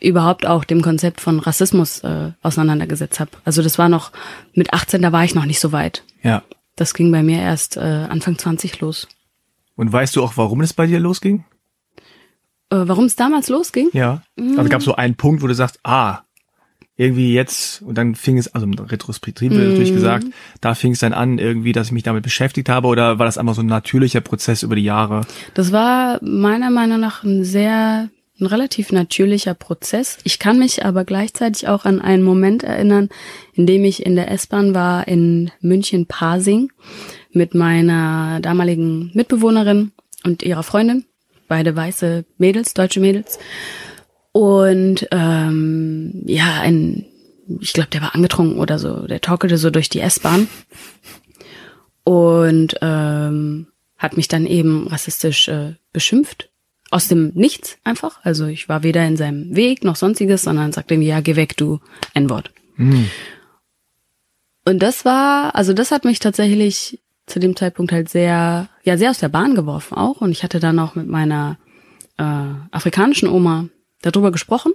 überhaupt 0.00 0.46
auch 0.46 0.64
dem 0.64 0.82
Konzept 0.82 1.20
von 1.20 1.38
Rassismus 1.38 2.00
äh, 2.00 2.32
auseinandergesetzt 2.42 3.20
habe. 3.20 3.32
Also 3.44 3.62
das 3.62 3.78
war 3.78 3.88
noch 3.88 4.12
mit 4.54 4.72
18, 4.72 5.02
da 5.02 5.12
war 5.12 5.24
ich 5.24 5.34
noch 5.34 5.44
nicht 5.44 5.60
so 5.60 5.72
weit. 5.72 6.02
Ja. 6.22 6.42
Das 6.76 6.94
ging 6.94 7.12
bei 7.12 7.22
mir 7.22 7.40
erst 7.40 7.76
äh, 7.76 7.80
Anfang 7.80 8.38
20 8.38 8.80
los. 8.80 9.06
Und 9.76 9.92
weißt 9.92 10.16
du 10.16 10.22
auch, 10.22 10.36
warum 10.36 10.62
es 10.62 10.72
bei 10.72 10.86
dir 10.86 10.98
losging? 10.98 11.44
Äh, 12.70 12.76
warum 12.86 13.04
es 13.04 13.16
damals 13.16 13.48
losging? 13.48 13.90
Ja. 13.92 14.22
Also 14.38 14.68
gab 14.68 14.80
es 14.80 14.84
so 14.84 14.94
einen 14.94 15.16
Punkt, 15.16 15.42
wo 15.42 15.46
du 15.46 15.54
sagst, 15.54 15.80
ah, 15.82 16.20
irgendwie 17.00 17.32
jetzt, 17.32 17.80
und 17.80 17.96
dann 17.96 18.14
fing 18.14 18.36
es, 18.36 18.54
also 18.54 18.66
Retrospektiv 18.66 19.52
wird 19.52 19.70
natürlich 19.70 19.90
mhm. 19.90 19.94
gesagt, 19.94 20.26
da 20.60 20.74
fing 20.74 20.92
es 20.92 20.98
dann 20.98 21.14
an, 21.14 21.38
irgendwie, 21.38 21.72
dass 21.72 21.86
ich 21.86 21.92
mich 21.92 22.02
damit 22.02 22.22
beschäftigt 22.22 22.68
habe, 22.68 22.88
oder 22.88 23.18
war 23.18 23.24
das 23.24 23.38
einfach 23.38 23.54
so 23.54 23.62
ein 23.62 23.66
natürlicher 23.66 24.20
Prozess 24.20 24.62
über 24.62 24.76
die 24.76 24.84
Jahre? 24.84 25.22
Das 25.54 25.72
war 25.72 26.18
meiner 26.22 26.70
Meinung 26.70 27.00
nach 27.00 27.24
ein 27.24 27.42
sehr, 27.42 28.10
ein 28.38 28.46
relativ 28.46 28.92
natürlicher 28.92 29.54
Prozess. 29.54 30.18
Ich 30.24 30.38
kann 30.38 30.58
mich 30.58 30.84
aber 30.84 31.04
gleichzeitig 31.04 31.68
auch 31.68 31.86
an 31.86 32.02
einen 32.02 32.22
Moment 32.22 32.64
erinnern, 32.64 33.08
in 33.54 33.64
dem 33.64 33.84
ich 33.84 34.04
in 34.04 34.14
der 34.14 34.30
S-Bahn 34.30 34.74
war 34.74 35.08
in 35.08 35.50
München-Pasing 35.62 36.70
mit 37.32 37.54
meiner 37.54 38.40
damaligen 38.40 39.10
Mitbewohnerin 39.14 39.92
und 40.24 40.42
ihrer 40.42 40.62
Freundin 40.62 41.06
beide 41.50 41.74
weiße 41.74 42.24
Mädels, 42.38 42.72
deutsche 42.72 43.00
Mädels. 43.00 43.38
Und 44.32 45.08
ähm, 45.10 46.22
ja, 46.24 46.60
ein, 46.60 47.04
ich 47.60 47.72
glaube, 47.72 47.90
der 47.90 48.00
war 48.00 48.14
angetrunken 48.14 48.58
oder 48.58 48.78
so, 48.78 49.06
der 49.08 49.20
torkelte 49.20 49.58
so 49.58 49.70
durch 49.70 49.88
die 49.88 50.00
S-Bahn 50.00 50.48
und 52.04 52.76
ähm, 52.80 53.66
hat 53.98 54.16
mich 54.16 54.28
dann 54.28 54.46
eben 54.46 54.86
rassistisch 54.86 55.48
äh, 55.48 55.74
beschimpft. 55.92 56.48
Aus 56.92 57.06
dem 57.06 57.32
Nichts 57.34 57.78
einfach. 57.84 58.18
Also 58.24 58.46
ich 58.46 58.68
war 58.68 58.82
weder 58.82 59.06
in 59.06 59.16
seinem 59.16 59.54
Weg 59.54 59.84
noch 59.84 59.96
sonstiges, 59.96 60.42
sondern 60.42 60.72
sagte 60.72 60.94
ihm, 60.94 61.02
ja, 61.02 61.20
geh 61.20 61.36
weg, 61.36 61.56
du 61.56 61.80
N-Wort. 62.14 62.52
Mhm. 62.76 63.08
Und 64.64 64.80
das 64.80 65.04
war, 65.04 65.54
also 65.54 65.72
das 65.72 65.90
hat 65.90 66.04
mich 66.04 66.18
tatsächlich 66.18 66.99
zu 67.30 67.38
dem 67.38 67.56
Zeitpunkt 67.56 67.92
halt 67.92 68.08
sehr, 68.08 68.68
ja, 68.82 68.96
sehr 68.96 69.10
aus 69.10 69.18
der 69.18 69.28
Bahn 69.28 69.54
geworfen 69.54 69.96
auch. 69.96 70.20
Und 70.20 70.32
ich 70.32 70.42
hatte 70.42 70.60
dann 70.60 70.78
auch 70.78 70.94
mit 70.94 71.08
meiner 71.08 71.58
äh, 72.18 72.22
afrikanischen 72.70 73.28
Oma 73.28 73.68
darüber 74.02 74.30
gesprochen. 74.32 74.72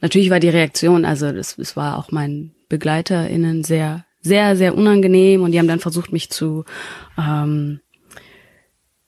Natürlich 0.00 0.30
war 0.30 0.40
die 0.40 0.48
Reaktion, 0.48 1.04
also 1.04 1.30
das, 1.30 1.56
das 1.56 1.76
war 1.76 1.96
auch 1.96 2.10
meinen 2.10 2.54
BegleiterInnen 2.68 3.62
sehr, 3.62 4.04
sehr, 4.20 4.56
sehr 4.56 4.76
unangenehm 4.76 5.42
und 5.42 5.52
die 5.52 5.58
haben 5.58 5.68
dann 5.68 5.78
versucht, 5.78 6.12
mich 6.12 6.30
zu 6.30 6.64
ähm, 7.16 7.80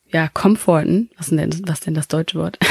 ja, 0.06 0.28
comforten. 0.28 1.10
Was 1.16 1.30
denn, 1.30 1.52
was 1.66 1.80
denn 1.80 1.94
das 1.94 2.08
deutsche 2.08 2.38
Wort? 2.38 2.58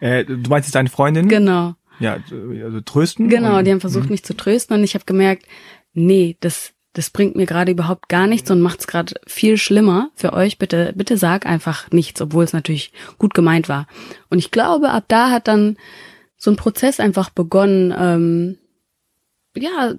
Äh, 0.00 0.26
du 0.26 0.50
meinst 0.50 0.66
jetzt 0.66 0.74
deine 0.74 0.90
Freundin? 0.90 1.28
Genau. 1.28 1.76
Ja, 1.98 2.18
also 2.62 2.80
trösten? 2.82 3.30
Genau, 3.30 3.62
die 3.62 3.70
haben 3.70 3.80
versucht, 3.80 4.06
mhm. 4.06 4.10
mich 4.10 4.24
zu 4.24 4.36
trösten 4.36 4.76
und 4.76 4.84
ich 4.84 4.92
habe 4.94 5.06
gemerkt, 5.06 5.46
nee, 5.94 6.36
das, 6.40 6.73
das 6.94 7.10
bringt 7.10 7.34
mir 7.34 7.44
gerade 7.44 7.72
überhaupt 7.72 8.08
gar 8.08 8.26
nichts 8.26 8.50
und 8.50 8.60
macht 8.60 8.80
es 8.80 8.86
gerade 8.86 9.14
viel 9.26 9.58
schlimmer 9.58 10.10
für 10.14 10.32
euch. 10.32 10.58
Bitte, 10.58 10.92
bitte 10.94 11.18
sag 11.18 11.44
einfach 11.44 11.90
nichts, 11.90 12.22
obwohl 12.22 12.44
es 12.44 12.52
natürlich 12.52 12.92
gut 13.18 13.34
gemeint 13.34 13.68
war. 13.68 13.88
Und 14.30 14.38
ich 14.38 14.52
glaube, 14.52 14.90
ab 14.90 15.04
da 15.08 15.30
hat 15.30 15.48
dann 15.48 15.76
so 16.36 16.52
ein 16.52 16.56
Prozess 16.56 17.00
einfach 17.00 17.30
begonnen, 17.30 17.92
ähm, 17.98 18.58
ja, 19.56 19.94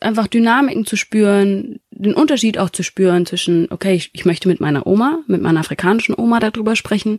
einfach 0.00 0.28
Dynamiken 0.28 0.86
zu 0.86 0.96
spüren, 0.96 1.80
den 1.90 2.14
Unterschied 2.14 2.56
auch 2.58 2.70
zu 2.70 2.84
spüren 2.84 3.26
zwischen, 3.26 3.66
okay, 3.70 3.94
ich, 3.94 4.10
ich 4.12 4.24
möchte 4.24 4.48
mit 4.48 4.60
meiner 4.60 4.86
Oma, 4.86 5.20
mit 5.26 5.42
meiner 5.42 5.60
afrikanischen 5.60 6.14
Oma 6.16 6.38
darüber 6.38 6.76
sprechen 6.76 7.18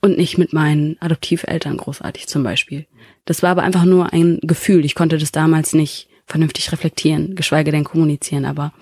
und 0.00 0.16
nicht 0.16 0.38
mit 0.38 0.52
meinen 0.52 0.96
Adoptiveltern 1.00 1.76
großartig 1.76 2.28
zum 2.28 2.44
Beispiel. 2.44 2.86
Das 3.24 3.42
war 3.42 3.50
aber 3.50 3.62
einfach 3.62 3.84
nur 3.84 4.12
ein 4.12 4.38
Gefühl. 4.42 4.84
Ich 4.84 4.94
konnte 4.94 5.18
das 5.18 5.32
damals 5.32 5.72
nicht 5.72 6.08
vernünftig 6.26 6.72
reflektieren, 6.72 7.34
geschweige 7.34 7.72
denn 7.72 7.84
kommunizieren, 7.84 8.44
aber. 8.44 8.72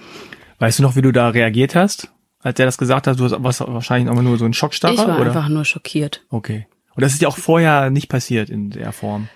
Weißt 0.58 0.78
du 0.78 0.82
noch, 0.82 0.96
wie 0.96 1.02
du 1.02 1.12
da 1.12 1.28
reagiert 1.28 1.74
hast? 1.74 2.08
Als 2.42 2.58
er 2.58 2.66
das 2.66 2.78
gesagt 2.78 3.06
hat, 3.06 3.18
du 3.18 3.24
hast 3.24 3.60
wahrscheinlich 3.60 4.10
auch 4.10 4.22
nur 4.22 4.38
so 4.38 4.44
ein 4.44 4.54
Schockstarre? 4.54 4.94
Ich 4.94 5.00
war 5.00 5.20
oder? 5.20 5.26
einfach 5.26 5.48
nur 5.48 5.64
schockiert. 5.64 6.24
Okay. 6.30 6.66
Und 6.94 7.02
das 7.02 7.12
ist 7.12 7.22
ja 7.22 7.28
auch 7.28 7.36
vorher 7.36 7.90
nicht 7.90 8.08
passiert 8.08 8.50
in 8.50 8.70
der 8.70 8.92
Form. 8.92 9.28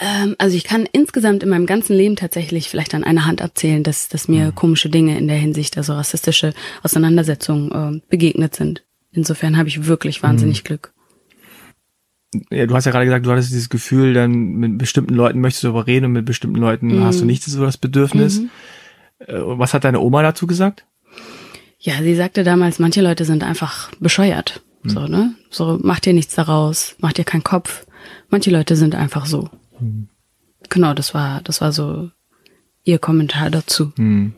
Ähm, 0.00 0.34
also 0.38 0.56
ich 0.56 0.64
kann 0.64 0.88
insgesamt 0.90 1.42
in 1.42 1.48
meinem 1.48 1.66
ganzen 1.66 1.96
Leben 1.96 2.16
tatsächlich 2.16 2.68
vielleicht 2.68 2.94
an 2.94 3.04
einer 3.04 3.26
Hand 3.26 3.42
abzählen, 3.42 3.82
dass, 3.82 4.08
dass 4.08 4.28
mir 4.28 4.46
mhm. 4.46 4.54
komische 4.54 4.88
Dinge 4.88 5.18
in 5.18 5.28
der 5.28 5.36
Hinsicht, 5.36 5.76
also 5.76 5.94
rassistische 5.94 6.54
Auseinandersetzungen 6.82 7.96
äh, 7.96 8.00
begegnet 8.08 8.56
sind. 8.56 8.82
Insofern 9.12 9.56
habe 9.56 9.68
ich 9.68 9.86
wirklich 9.86 10.22
wahnsinnig 10.22 10.64
mhm. 10.64 10.66
Glück. 10.66 10.92
Ja, 12.50 12.66
du 12.66 12.74
hast 12.74 12.86
ja 12.86 12.92
gerade 12.92 13.04
gesagt, 13.04 13.26
du 13.26 13.30
hattest 13.30 13.50
dieses 13.50 13.68
Gefühl, 13.68 14.14
dann 14.14 14.32
mit 14.32 14.78
bestimmten 14.78 15.14
Leuten 15.14 15.40
möchtest 15.40 15.64
du 15.64 15.68
darüber 15.68 15.86
reden 15.86 16.06
und 16.06 16.12
mit 16.12 16.24
bestimmten 16.24 16.58
Leuten 16.58 16.98
mhm. 16.98 17.04
hast 17.04 17.20
du 17.20 17.24
nicht 17.24 17.44
so 17.44 17.64
das 17.64 17.76
Bedürfnis. 17.76 18.40
Mhm. 18.40 18.50
Äh, 19.26 19.34
was 19.36 19.74
hat 19.74 19.84
deine 19.84 20.00
Oma 20.00 20.22
dazu 20.22 20.46
gesagt? 20.46 20.86
Ja, 21.78 21.94
sie 22.00 22.14
sagte 22.14 22.44
damals, 22.44 22.78
manche 22.78 23.02
Leute 23.02 23.24
sind 23.24 23.42
einfach 23.42 23.90
bescheuert. 24.00 24.62
Mhm. 24.82 24.88
So, 24.88 25.00
ne? 25.06 25.34
So, 25.50 25.78
mach 25.82 26.00
dir 26.00 26.12
nichts 26.12 26.34
daraus, 26.34 26.96
mach 27.00 27.12
dir 27.12 27.24
keinen 27.24 27.44
Kopf. 27.44 27.86
Manche 28.30 28.50
Leute 28.50 28.76
sind 28.76 28.94
einfach 28.94 29.26
so. 29.26 29.50
Mhm. 29.78 30.08
Genau, 30.68 30.94
das 30.94 31.12
war, 31.12 31.42
das 31.42 31.60
war 31.60 31.72
so 31.72 32.10
ihr 32.84 32.98
Kommentar 32.98 33.50
dazu. 33.50 33.92
Mhm. 33.96 34.32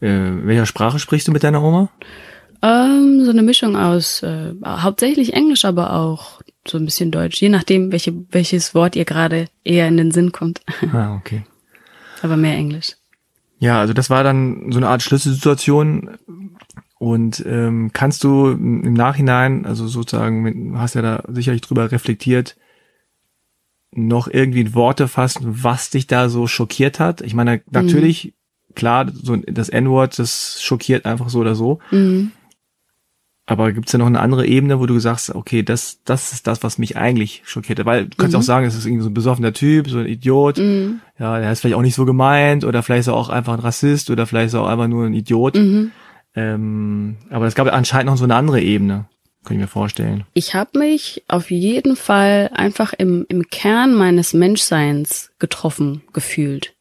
Äh, 0.00 0.44
welcher 0.44 0.66
Sprache 0.66 0.98
sprichst 0.98 1.28
du 1.28 1.32
mit 1.32 1.44
deiner 1.44 1.62
Oma? 1.62 1.90
Ähm, 2.62 3.24
so 3.24 3.30
eine 3.30 3.42
Mischung 3.42 3.76
aus 3.76 4.22
äh, 4.22 4.54
hauptsächlich 4.64 5.34
Englisch, 5.34 5.64
aber 5.64 5.92
auch 5.92 6.37
so 6.70 6.78
ein 6.78 6.84
bisschen 6.84 7.10
Deutsch, 7.10 7.40
je 7.40 7.48
nachdem, 7.48 7.92
welche, 7.92 8.14
welches 8.30 8.74
Wort 8.74 8.96
ihr 8.96 9.04
gerade 9.04 9.46
eher 9.64 9.88
in 9.88 9.96
den 9.96 10.10
Sinn 10.10 10.32
kommt. 10.32 10.60
Ah, 10.92 11.14
okay. 11.14 11.42
aber 12.22 12.36
mehr 12.36 12.54
Englisch. 12.54 12.96
Ja, 13.58 13.80
also 13.80 13.92
das 13.92 14.10
war 14.10 14.22
dann 14.22 14.70
so 14.70 14.78
eine 14.78 14.88
Art 14.88 15.02
Schlüsselsituation. 15.02 16.16
Und 16.98 17.44
ähm, 17.46 17.90
kannst 17.92 18.24
du 18.24 18.48
im 18.48 18.92
Nachhinein, 18.92 19.66
also 19.66 19.86
sozusagen, 19.86 20.78
hast 20.78 20.94
ja 20.94 21.02
da 21.02 21.22
sicherlich 21.28 21.60
drüber 21.60 21.92
reflektiert, 21.92 22.56
noch 23.92 24.28
irgendwie 24.28 24.60
in 24.62 24.74
Worte 24.74 25.08
fassen, 25.08 25.62
was 25.62 25.90
dich 25.90 26.06
da 26.06 26.28
so 26.28 26.46
schockiert 26.46 27.00
hat? 27.00 27.20
Ich 27.20 27.34
meine, 27.34 27.62
natürlich, 27.70 28.34
mhm. 28.68 28.74
klar, 28.74 29.10
so 29.12 29.36
das 29.36 29.68
N-Wort, 29.68 30.18
das 30.18 30.60
schockiert 30.62 31.06
einfach 31.06 31.28
so 31.28 31.40
oder 31.40 31.54
so. 31.54 31.78
Mhm. 31.90 32.32
Aber 33.48 33.72
gibt's 33.72 33.92
da 33.92 33.98
noch 33.98 34.06
eine 34.06 34.20
andere 34.20 34.46
Ebene, 34.46 34.78
wo 34.78 34.84
du 34.84 34.98
sagst, 34.98 35.34
okay, 35.34 35.62
das, 35.62 36.00
das 36.04 36.34
ist 36.34 36.46
das, 36.46 36.62
was 36.62 36.76
mich 36.76 36.98
eigentlich 36.98 37.40
schockiert. 37.46 37.82
Weil 37.86 38.04
du 38.04 38.16
kannst 38.18 38.34
mhm. 38.34 38.40
auch 38.40 38.44
sagen, 38.44 38.66
es 38.66 38.74
ist 38.74 38.84
irgendwie 38.84 39.04
so 39.04 39.08
ein 39.08 39.14
besoffener 39.14 39.54
Typ, 39.54 39.88
so 39.88 40.00
ein 40.00 40.06
Idiot. 40.06 40.58
Mhm. 40.58 41.00
Ja, 41.18 41.40
der 41.40 41.50
ist 41.50 41.60
vielleicht 41.60 41.76
auch 41.76 41.82
nicht 41.82 41.94
so 41.94 42.04
gemeint 42.04 42.64
oder 42.64 42.82
vielleicht 42.82 43.00
ist 43.00 43.06
er 43.06 43.14
auch 43.14 43.30
einfach 43.30 43.54
ein 43.54 43.60
Rassist 43.60 44.10
oder 44.10 44.26
vielleicht 44.26 44.48
ist 44.48 44.52
er 44.52 44.64
auch 44.64 44.68
einfach 44.68 44.86
nur 44.86 45.06
ein 45.06 45.14
Idiot. 45.14 45.56
Mhm. 45.56 45.92
Ähm, 46.34 47.16
aber 47.30 47.46
es 47.46 47.54
gab 47.54 47.72
anscheinend 47.72 48.10
noch 48.10 48.18
so 48.18 48.24
eine 48.24 48.34
andere 48.34 48.60
Ebene, 48.60 49.06
kann 49.46 49.56
ich 49.56 49.62
mir 49.62 49.66
vorstellen. 49.66 50.24
Ich 50.34 50.54
habe 50.54 50.78
mich 50.78 51.24
auf 51.28 51.50
jeden 51.50 51.96
Fall 51.96 52.50
einfach 52.52 52.92
im, 52.92 53.24
im 53.30 53.48
Kern 53.48 53.94
meines 53.94 54.34
Menschseins 54.34 55.30
getroffen 55.38 56.02
gefühlt. 56.12 56.74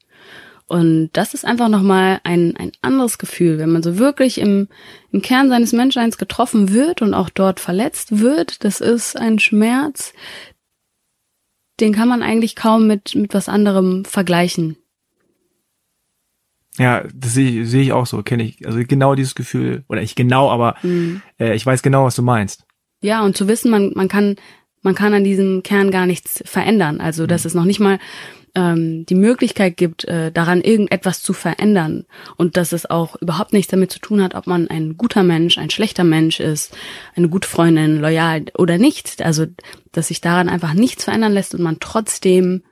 Und 0.67 1.11
das 1.13 1.33
ist 1.33 1.45
einfach 1.45 1.69
nochmal 1.69 2.19
ein, 2.25 2.57
ein 2.57 2.73
anderes 2.81 3.17
Gefühl, 3.17 3.57
wenn 3.57 3.71
man 3.71 3.83
so 3.83 3.97
wirklich 3.97 4.37
im, 4.37 4.67
im 5.11 5.21
Kern 5.21 5.47
seines 5.47 5.71
Menschseins 5.71 6.17
getroffen 6.17 6.73
wird 6.73 7.01
und 7.01 7.13
auch 7.13 7.29
dort 7.29 7.61
verletzt 7.61 8.19
wird. 8.19 8.65
Das 8.65 8.81
ist 8.81 9.15
ein 9.15 9.39
Schmerz, 9.39 10.13
den 11.79 11.93
kann 11.93 12.09
man 12.09 12.21
eigentlich 12.21 12.55
kaum 12.55 12.85
mit, 12.85 13.15
mit 13.15 13.33
was 13.33 13.47
anderem 13.47 14.03
vergleichen. 14.03 14.75
Ja, 16.77 17.05
das 17.13 17.33
sehe 17.33 17.65
seh 17.65 17.81
ich 17.81 17.93
auch 17.93 18.05
so, 18.05 18.21
kenne 18.21 18.43
ich. 18.43 18.65
Also 18.67 18.79
genau 18.85 19.15
dieses 19.15 19.35
Gefühl, 19.35 19.85
oder 19.87 20.01
ich 20.01 20.15
genau, 20.15 20.51
aber 20.51 20.75
mhm. 20.83 21.21
äh, 21.39 21.55
ich 21.55 21.65
weiß 21.65 21.81
genau, 21.81 22.03
was 22.03 22.15
du 22.15 22.21
meinst. 22.21 22.65
Ja, 23.01 23.23
und 23.23 23.37
zu 23.37 23.47
wissen, 23.47 23.71
man, 23.71 23.93
man 23.95 24.09
kann, 24.09 24.35
man 24.81 24.95
kann 24.95 25.13
an 25.13 25.23
diesem 25.23 25.63
Kern 25.63 25.91
gar 25.91 26.05
nichts 26.05 26.43
verändern. 26.45 26.99
Also, 26.99 27.25
dass 27.25 27.43
mhm. 27.43 27.47
es 27.47 27.53
noch 27.55 27.65
nicht 27.65 27.79
mal 27.79 27.99
ähm, 28.57 29.05
die 29.05 29.15
Möglichkeit 29.15 29.77
gibt, 29.77 30.05
äh, 30.05 30.31
daran 30.31 30.61
irgendetwas 30.61 31.21
zu 31.21 31.33
verändern 31.33 32.05
und 32.37 32.57
dass 32.57 32.73
es 32.73 32.89
auch 32.89 33.15
überhaupt 33.21 33.53
nichts 33.53 33.69
damit 33.69 33.91
zu 33.91 33.99
tun 33.99 34.21
hat, 34.21 34.33
ob 34.33 34.47
man 34.47 34.67
ein 34.67 34.97
guter 34.97 35.21
Mensch, 35.21 35.59
ein 35.59 35.69
schlechter 35.69 36.03
Mensch 36.03 36.39
ist, 36.39 36.75
eine 37.15 37.29
gute 37.29 37.47
Freundin, 37.47 38.01
loyal 38.01 38.45
oder 38.57 38.79
nicht. 38.79 39.21
Also, 39.21 39.45
dass 39.91 40.07
sich 40.07 40.21
daran 40.21 40.49
einfach 40.49 40.73
nichts 40.73 41.03
verändern 41.03 41.33
lässt 41.33 41.53
und 41.53 41.61
man 41.61 41.77
trotzdem 41.79 42.63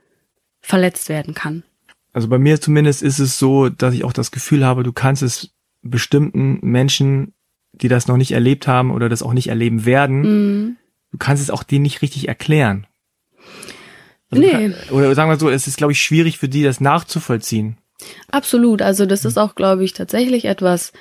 verletzt 0.59 1.07
werden 1.07 1.35
kann. 1.35 1.63
Also 2.13 2.29
bei 2.29 2.39
mir 2.39 2.59
zumindest 2.59 3.03
ist 3.03 3.19
es 3.19 3.37
so, 3.37 3.69
dass 3.69 3.93
ich 3.93 4.03
auch 4.03 4.13
das 4.13 4.31
Gefühl 4.31 4.65
habe, 4.65 4.81
du 4.81 4.91
kannst 4.91 5.21
es 5.21 5.51
bestimmten 5.83 6.59
Menschen, 6.63 7.33
die 7.73 7.89
das 7.89 8.07
noch 8.07 8.17
nicht 8.17 8.31
erlebt 8.31 8.67
haben 8.67 8.89
oder 8.89 9.07
das 9.07 9.21
auch 9.21 9.33
nicht 9.33 9.49
erleben 9.49 9.85
werden, 9.85 10.21
mm. 10.21 10.77
du 11.11 11.17
kannst 11.19 11.43
es 11.43 11.51
auch 11.51 11.61
denen 11.61 11.83
nicht 11.83 12.01
richtig 12.01 12.27
erklären. 12.27 12.87
Also 14.35 14.57
nee. 14.57 14.73
oder 14.91 15.15
sagen 15.15 15.29
wir 15.29 15.37
so, 15.37 15.49
es 15.49 15.67
ist, 15.67 15.77
glaube 15.77 15.93
ich, 15.93 16.01
schwierig 16.01 16.37
für 16.37 16.49
die, 16.49 16.63
das 16.63 16.81
nachzuvollziehen. 16.81 17.77
Absolut. 18.31 18.81
Also 18.81 19.05
das 19.05 19.25
ist 19.25 19.37
auch, 19.37 19.55
glaube 19.55 19.83
ich, 19.83 19.93
tatsächlich 19.93 20.45
etwas, 20.45 20.91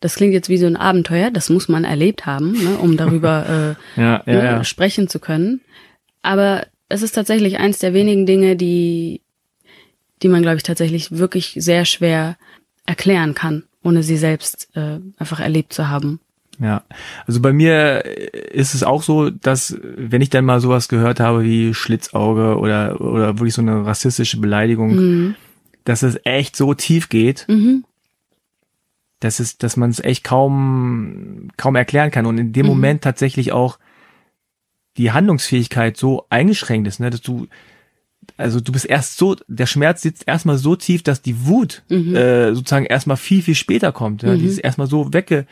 das 0.00 0.16
klingt 0.16 0.32
jetzt 0.32 0.48
wie 0.48 0.58
so 0.58 0.66
ein 0.66 0.76
Abenteuer, 0.76 1.30
das 1.30 1.50
muss 1.50 1.68
man 1.68 1.84
erlebt 1.84 2.26
haben, 2.26 2.52
ne, 2.52 2.78
um 2.78 2.96
darüber 2.96 3.76
äh, 3.96 4.00
ja, 4.00 4.22
ja, 4.26 4.32
ne, 4.32 4.44
ja. 4.44 4.64
sprechen 4.64 5.08
zu 5.08 5.18
können. 5.18 5.60
Aber 6.22 6.66
es 6.88 7.02
ist 7.02 7.12
tatsächlich 7.12 7.58
eins 7.58 7.78
der 7.78 7.94
wenigen 7.94 8.26
Dinge, 8.26 8.56
die, 8.56 9.20
die 10.22 10.28
man, 10.28 10.42
glaube 10.42 10.58
ich, 10.58 10.62
tatsächlich 10.62 11.12
wirklich 11.12 11.54
sehr 11.56 11.84
schwer 11.84 12.36
erklären 12.86 13.34
kann, 13.34 13.64
ohne 13.82 14.02
sie 14.02 14.16
selbst 14.16 14.68
äh, 14.74 14.98
einfach 15.16 15.40
erlebt 15.40 15.72
zu 15.72 15.88
haben. 15.88 16.20
Ja, 16.62 16.84
also 17.26 17.40
bei 17.40 17.52
mir 17.52 18.04
ist 18.04 18.74
es 18.74 18.84
auch 18.84 19.02
so, 19.02 19.30
dass 19.30 19.76
wenn 19.82 20.22
ich 20.22 20.30
dann 20.30 20.44
mal 20.44 20.60
sowas 20.60 20.88
gehört 20.88 21.18
habe 21.18 21.42
wie 21.42 21.74
Schlitzauge 21.74 22.56
oder 22.56 23.00
oder 23.00 23.38
wirklich 23.38 23.54
so 23.54 23.62
eine 23.62 23.84
rassistische 23.84 24.38
Beleidigung, 24.38 24.94
mhm. 24.94 25.34
dass 25.84 26.04
es 26.04 26.20
echt 26.22 26.54
so 26.54 26.72
tief 26.74 27.08
geht, 27.08 27.46
mhm. 27.48 27.84
dass 29.18 29.40
es, 29.40 29.58
dass 29.58 29.76
man 29.76 29.90
es 29.90 29.98
echt 29.98 30.22
kaum 30.22 31.48
kaum 31.56 31.74
erklären 31.74 32.12
kann 32.12 32.26
und 32.26 32.38
in 32.38 32.52
dem 32.52 32.66
mhm. 32.66 32.72
Moment 32.72 33.02
tatsächlich 33.02 33.50
auch 33.50 33.80
die 34.96 35.10
Handlungsfähigkeit 35.10 35.96
so 35.96 36.26
eingeschränkt 36.30 36.86
ist, 36.86 37.00
ne, 37.00 37.10
dass 37.10 37.22
du 37.22 37.48
also 38.36 38.60
du 38.60 38.70
bist 38.70 38.84
erst 38.84 39.18
so, 39.18 39.36
der 39.48 39.66
Schmerz 39.66 40.02
sitzt 40.02 40.28
erstmal 40.28 40.58
so 40.58 40.76
tief, 40.76 41.02
dass 41.02 41.22
die 41.22 41.46
Wut 41.46 41.82
mhm. 41.88 42.14
äh, 42.14 42.54
sozusagen 42.54 42.86
erstmal 42.86 43.16
viel, 43.16 43.42
viel 43.42 43.56
später 43.56 43.90
kommt. 43.90 44.22
Ja? 44.22 44.34
Mhm. 44.34 44.38
Die 44.38 44.46
ist 44.46 44.58
erstmal 44.58 44.86
so 44.86 45.12
wegge, 45.12 45.46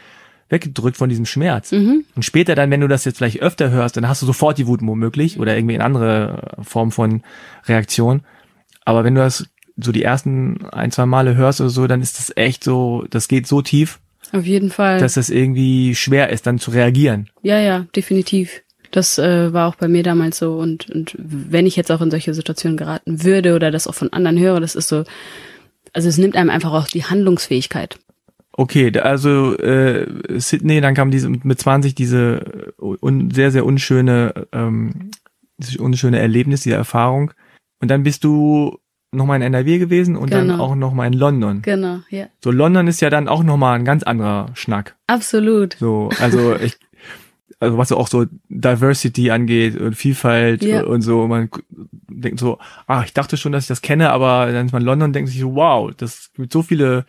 weggedrückt 0.50 0.96
von 0.96 1.08
diesem 1.08 1.26
Schmerz. 1.26 1.72
Mhm. 1.72 2.04
Und 2.14 2.24
später 2.24 2.54
dann, 2.54 2.70
wenn 2.70 2.80
du 2.80 2.88
das 2.88 3.04
jetzt 3.04 3.18
vielleicht 3.18 3.40
öfter 3.40 3.70
hörst, 3.70 3.96
dann 3.96 4.08
hast 4.08 4.22
du 4.22 4.26
sofort 4.26 4.58
die 4.58 4.66
Wut 4.66 4.80
womöglich 4.82 5.38
oder 5.38 5.56
irgendwie 5.56 5.76
eine 5.76 5.84
andere 5.84 6.56
Form 6.62 6.92
von 6.92 7.22
Reaktion. 7.66 8.22
Aber 8.84 9.04
wenn 9.04 9.14
du 9.14 9.20
das 9.20 9.46
so 9.76 9.92
die 9.92 10.02
ersten 10.02 10.66
ein, 10.72 10.90
zwei 10.90 11.06
Male 11.06 11.36
hörst 11.36 11.60
oder 11.60 11.70
so, 11.70 11.86
dann 11.86 12.02
ist 12.02 12.18
das 12.18 12.36
echt 12.36 12.64
so, 12.64 13.06
das 13.10 13.28
geht 13.28 13.46
so 13.46 13.62
tief. 13.62 14.00
Auf 14.32 14.44
jeden 14.44 14.70
Fall. 14.70 14.98
Dass 14.98 15.16
es 15.16 15.30
irgendwie 15.30 15.94
schwer 15.94 16.30
ist, 16.30 16.46
dann 16.46 16.58
zu 16.58 16.70
reagieren. 16.70 17.28
Ja, 17.42 17.58
ja, 17.58 17.86
definitiv. 17.96 18.62
Das 18.90 19.18
äh, 19.18 19.52
war 19.52 19.68
auch 19.68 19.76
bei 19.76 19.88
mir 19.88 20.02
damals 20.02 20.38
so 20.38 20.58
und, 20.58 20.90
und 20.90 21.14
wenn 21.16 21.66
ich 21.66 21.76
jetzt 21.76 21.92
auch 21.92 22.00
in 22.00 22.10
solche 22.10 22.34
Situationen 22.34 22.76
geraten 22.76 23.22
würde 23.22 23.54
oder 23.54 23.70
das 23.70 23.86
auch 23.86 23.94
von 23.94 24.12
anderen 24.12 24.38
höre, 24.38 24.60
das 24.60 24.74
ist 24.74 24.88
so, 24.88 25.04
also 25.92 26.08
es 26.08 26.18
nimmt 26.18 26.36
einem 26.36 26.50
einfach 26.50 26.72
auch 26.72 26.88
die 26.88 27.04
Handlungsfähigkeit. 27.04 27.98
Okay, 28.60 28.92
also 28.98 29.56
äh, 29.56 30.06
Sydney, 30.38 30.82
dann 30.82 30.94
kam 30.94 31.10
diese 31.10 31.30
mit 31.30 31.58
20 31.58 31.94
diese 31.94 32.74
un, 32.78 33.30
sehr 33.30 33.50
sehr 33.50 33.64
unschöne 33.64 34.48
ähm, 34.52 35.12
unschöne 35.78 36.18
Erlebnis, 36.18 36.64
diese 36.64 36.74
Erfahrung 36.74 37.32
und 37.80 37.90
dann 37.90 38.02
bist 38.02 38.22
du 38.22 38.78
nochmal 39.12 39.36
in 39.36 39.42
NRW 39.54 39.78
gewesen 39.78 40.14
und 40.14 40.28
genau. 40.28 40.40
dann 40.44 40.60
auch 40.60 40.74
nochmal 40.74 41.06
in 41.06 41.14
London. 41.14 41.62
Genau, 41.62 42.00
ja. 42.10 42.26
So 42.44 42.50
London 42.50 42.86
ist 42.86 43.00
ja 43.00 43.08
dann 43.08 43.28
auch 43.28 43.42
nochmal 43.42 43.78
ein 43.78 43.86
ganz 43.86 44.02
anderer 44.02 44.50
Schnack. 44.52 44.94
Absolut. 45.06 45.76
So, 45.80 46.10
also 46.20 46.54
ich 46.54 46.76
also 47.60 47.78
was 47.78 47.92
auch 47.92 48.08
so 48.08 48.26
Diversity 48.50 49.30
angeht 49.30 49.74
und 49.80 49.94
Vielfalt 49.94 50.62
ja. 50.62 50.82
und 50.82 51.00
so. 51.00 51.26
Man 51.26 51.48
denkt 52.08 52.40
so, 52.40 52.58
ah, 52.86 53.04
ich 53.06 53.14
dachte 53.14 53.38
schon, 53.38 53.52
dass 53.52 53.64
ich 53.64 53.68
das 53.68 53.80
kenne, 53.80 54.10
aber 54.10 54.52
dann 54.52 54.66
ist 54.66 54.72
man 54.72 54.82
in 54.82 54.86
London 54.86 55.08
und 55.08 55.12
denkt 55.14 55.30
sich 55.30 55.40
so, 55.40 55.54
wow, 55.54 55.90
das 55.96 56.30
gibt 56.34 56.52
so 56.52 56.60
viele 56.60 57.06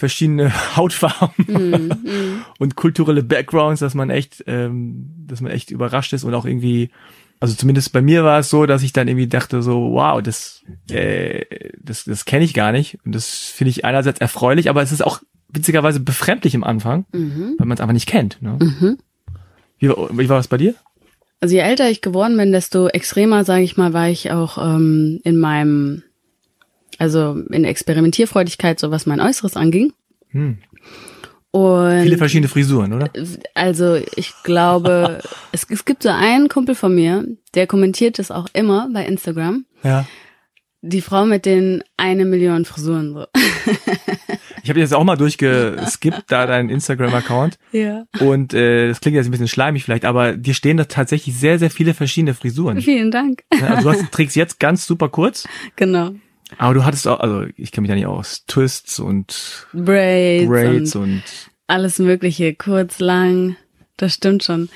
verschiedene 0.00 0.52
Hautfarben 0.76 1.46
mm, 1.46 2.08
mm. 2.08 2.44
und 2.58 2.74
kulturelle 2.74 3.22
Backgrounds, 3.22 3.80
dass 3.80 3.94
man 3.94 4.10
echt, 4.10 4.42
ähm, 4.46 5.10
dass 5.26 5.40
man 5.40 5.52
echt 5.52 5.70
überrascht 5.70 6.12
ist 6.12 6.24
und 6.24 6.34
auch 6.34 6.46
irgendwie, 6.46 6.90
also 7.38 7.54
zumindest 7.54 7.92
bei 7.92 8.02
mir 8.02 8.24
war 8.24 8.40
es 8.40 8.50
so, 8.50 8.66
dass 8.66 8.82
ich 8.82 8.92
dann 8.92 9.06
irgendwie 9.06 9.28
dachte 9.28 9.62
so, 9.62 9.92
wow, 9.92 10.20
das, 10.20 10.62
äh, 10.90 11.44
das, 11.78 12.04
das 12.04 12.24
kenne 12.24 12.44
ich 12.44 12.54
gar 12.54 12.72
nicht 12.72 12.98
und 13.04 13.14
das 13.14 13.28
finde 13.28 13.70
ich 13.70 13.84
einerseits 13.84 14.20
erfreulich, 14.20 14.68
aber 14.68 14.82
es 14.82 14.90
ist 14.90 15.04
auch 15.04 15.20
witzigerweise 15.52 16.00
befremdlich 16.00 16.54
im 16.54 16.64
Anfang, 16.64 17.04
mhm. 17.12 17.54
weil 17.58 17.66
man 17.66 17.76
es 17.76 17.80
einfach 17.80 17.94
nicht 17.94 18.08
kennt. 18.08 18.40
Ne? 18.40 18.58
Mhm. 18.60 18.98
Wie, 19.78 19.88
wie 19.88 20.28
war 20.28 20.36
das 20.36 20.48
bei 20.48 20.56
dir? 20.56 20.74
Also 21.40 21.54
je 21.54 21.62
älter 21.62 21.90
ich 21.90 22.02
geworden 22.02 22.36
bin, 22.36 22.52
desto 22.52 22.88
extremer, 22.88 23.44
sage 23.44 23.62
ich 23.62 23.76
mal, 23.76 23.92
war 23.92 24.08
ich 24.08 24.30
auch 24.30 24.58
ähm, 24.58 25.20
in 25.24 25.38
meinem, 25.38 26.02
also 27.00 27.42
in 27.50 27.64
Experimentierfreudigkeit, 27.64 28.78
so 28.78 28.90
was 28.90 29.06
mein 29.06 29.20
Äußeres 29.20 29.56
anging. 29.56 29.92
Hm. 30.28 30.58
Und 31.50 32.02
Viele 32.02 32.18
verschiedene 32.18 32.48
Frisuren, 32.48 32.92
oder? 32.92 33.10
Also 33.54 33.96
ich 34.16 34.34
glaube, 34.44 35.20
es, 35.52 35.66
es 35.68 35.84
gibt 35.84 36.02
so 36.02 36.10
einen 36.10 36.48
Kumpel 36.48 36.74
von 36.74 36.94
mir, 36.94 37.26
der 37.54 37.66
kommentiert 37.66 38.18
das 38.18 38.30
auch 38.30 38.46
immer 38.52 38.88
bei 38.92 39.04
Instagram. 39.04 39.64
Ja. 39.82 40.06
Die 40.82 41.00
Frau 41.00 41.24
mit 41.24 41.46
den 41.46 41.82
eine 41.96 42.24
Million 42.24 42.64
Frisuren 42.64 43.14
so. 43.14 43.26
Ich 44.62 44.68
habe 44.68 44.78
jetzt 44.78 44.92
auch 44.92 45.04
mal 45.04 45.16
durchgeskippt, 45.16 46.24
da 46.28 46.46
deinen 46.46 46.68
Instagram-Account. 46.68 47.58
Ja. 47.72 48.04
Und 48.20 48.52
äh, 48.52 48.88
das 48.88 49.00
klingt 49.00 49.16
jetzt 49.16 49.26
ein 49.26 49.30
bisschen 49.30 49.48
schleimig 49.48 49.84
vielleicht, 49.84 50.04
aber 50.04 50.36
dir 50.36 50.52
stehen 50.52 50.76
da 50.76 50.84
tatsächlich 50.84 51.34
sehr, 51.34 51.58
sehr 51.58 51.70
viele 51.70 51.94
verschiedene 51.94 52.34
Frisuren. 52.34 52.80
Vielen 52.82 53.10
Dank. 53.10 53.42
Also 53.50 53.82
du 53.82 53.90
hast, 53.90 54.12
trägst 54.12 54.36
jetzt 54.36 54.60
ganz 54.60 54.86
super 54.86 55.08
kurz, 55.08 55.48
Genau. 55.76 56.12
Aber 56.58 56.74
du 56.74 56.84
hattest 56.84 57.06
auch, 57.06 57.20
also 57.20 57.44
ich 57.56 57.72
kenne 57.72 57.82
mich 57.82 57.90
da 57.90 57.94
nicht 57.94 58.06
aus, 58.06 58.44
Twists 58.46 58.98
und 58.98 59.66
Braids, 59.72 60.48
Braids 60.48 60.96
und 60.96 61.02
und 61.02 61.22
alles 61.66 61.98
Mögliche, 61.98 62.54
kurz, 62.54 62.98
lang. 62.98 63.56
Das 63.96 64.14
stimmt 64.14 64.42
schon. 64.42 64.68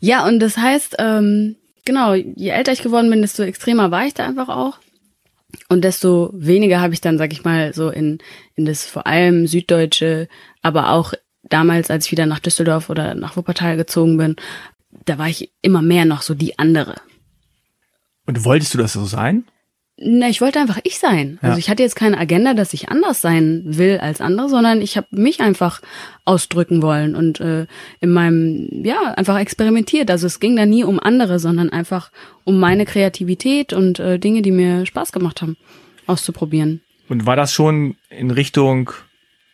Ja, 0.00 0.26
und 0.26 0.40
das 0.40 0.56
heißt, 0.56 0.96
ähm, 0.98 1.56
genau, 1.84 2.14
je 2.14 2.50
älter 2.50 2.72
ich 2.72 2.82
geworden 2.82 3.08
bin, 3.08 3.22
desto 3.22 3.42
extremer 3.42 3.90
war 3.90 4.06
ich 4.06 4.14
da 4.14 4.26
einfach 4.26 4.48
auch. 4.48 4.78
Und 5.68 5.84
desto 5.84 6.30
weniger 6.34 6.80
habe 6.80 6.92
ich 6.92 7.00
dann, 7.00 7.16
sag 7.16 7.32
ich 7.32 7.44
mal, 7.44 7.72
so 7.72 7.88
in, 7.88 8.18
in 8.56 8.64
das 8.64 8.84
vor 8.84 9.06
allem 9.06 9.46
Süddeutsche, 9.46 10.28
aber 10.62 10.90
auch 10.90 11.14
damals, 11.44 11.90
als 11.90 12.06
ich 12.06 12.12
wieder 12.12 12.26
nach 12.26 12.40
Düsseldorf 12.40 12.90
oder 12.90 13.14
nach 13.14 13.36
Wuppertal 13.36 13.76
gezogen 13.76 14.16
bin, 14.16 14.36
da 15.04 15.18
war 15.18 15.28
ich 15.28 15.52
immer 15.62 15.82
mehr 15.82 16.04
noch 16.04 16.22
so 16.22 16.34
die 16.34 16.58
andere. 16.58 16.96
und 18.26 18.44
wolltest 18.44 18.74
du 18.74 18.78
das 18.78 18.92
so 18.92 19.04
sein? 19.04 19.44
Na, 19.96 20.28
ich 20.28 20.40
wollte 20.40 20.58
einfach 20.58 20.80
ich 20.82 20.98
sein. 20.98 21.38
Ja. 21.40 21.50
Also 21.50 21.60
ich 21.60 21.70
hatte 21.70 21.82
jetzt 21.82 21.94
keine 21.94 22.18
Agenda, 22.18 22.54
dass 22.54 22.74
ich 22.74 22.88
anders 22.88 23.20
sein 23.20 23.62
will 23.64 23.98
als 23.98 24.20
andere, 24.20 24.48
sondern 24.48 24.82
ich 24.82 24.96
habe 24.96 25.06
mich 25.10 25.40
einfach 25.40 25.80
ausdrücken 26.24 26.82
wollen 26.82 27.14
und 27.14 27.40
äh, 27.40 27.66
in 28.00 28.10
meinem, 28.10 28.68
ja, 28.84 29.14
einfach 29.16 29.38
experimentiert. 29.38 30.10
Also 30.10 30.26
es 30.26 30.40
ging 30.40 30.56
da 30.56 30.66
nie 30.66 30.82
um 30.82 30.98
andere, 30.98 31.38
sondern 31.38 31.70
einfach 31.70 32.10
um 32.42 32.58
meine 32.58 32.86
Kreativität 32.86 33.72
und 33.72 34.00
äh, 34.00 34.18
Dinge, 34.18 34.42
die 34.42 34.50
mir 34.50 34.84
Spaß 34.84 35.12
gemacht 35.12 35.42
haben, 35.42 35.56
auszuprobieren. 36.06 36.80
Und 37.08 37.26
war 37.26 37.36
das 37.36 37.52
schon 37.52 37.94
in 38.10 38.32
Richtung 38.32 38.90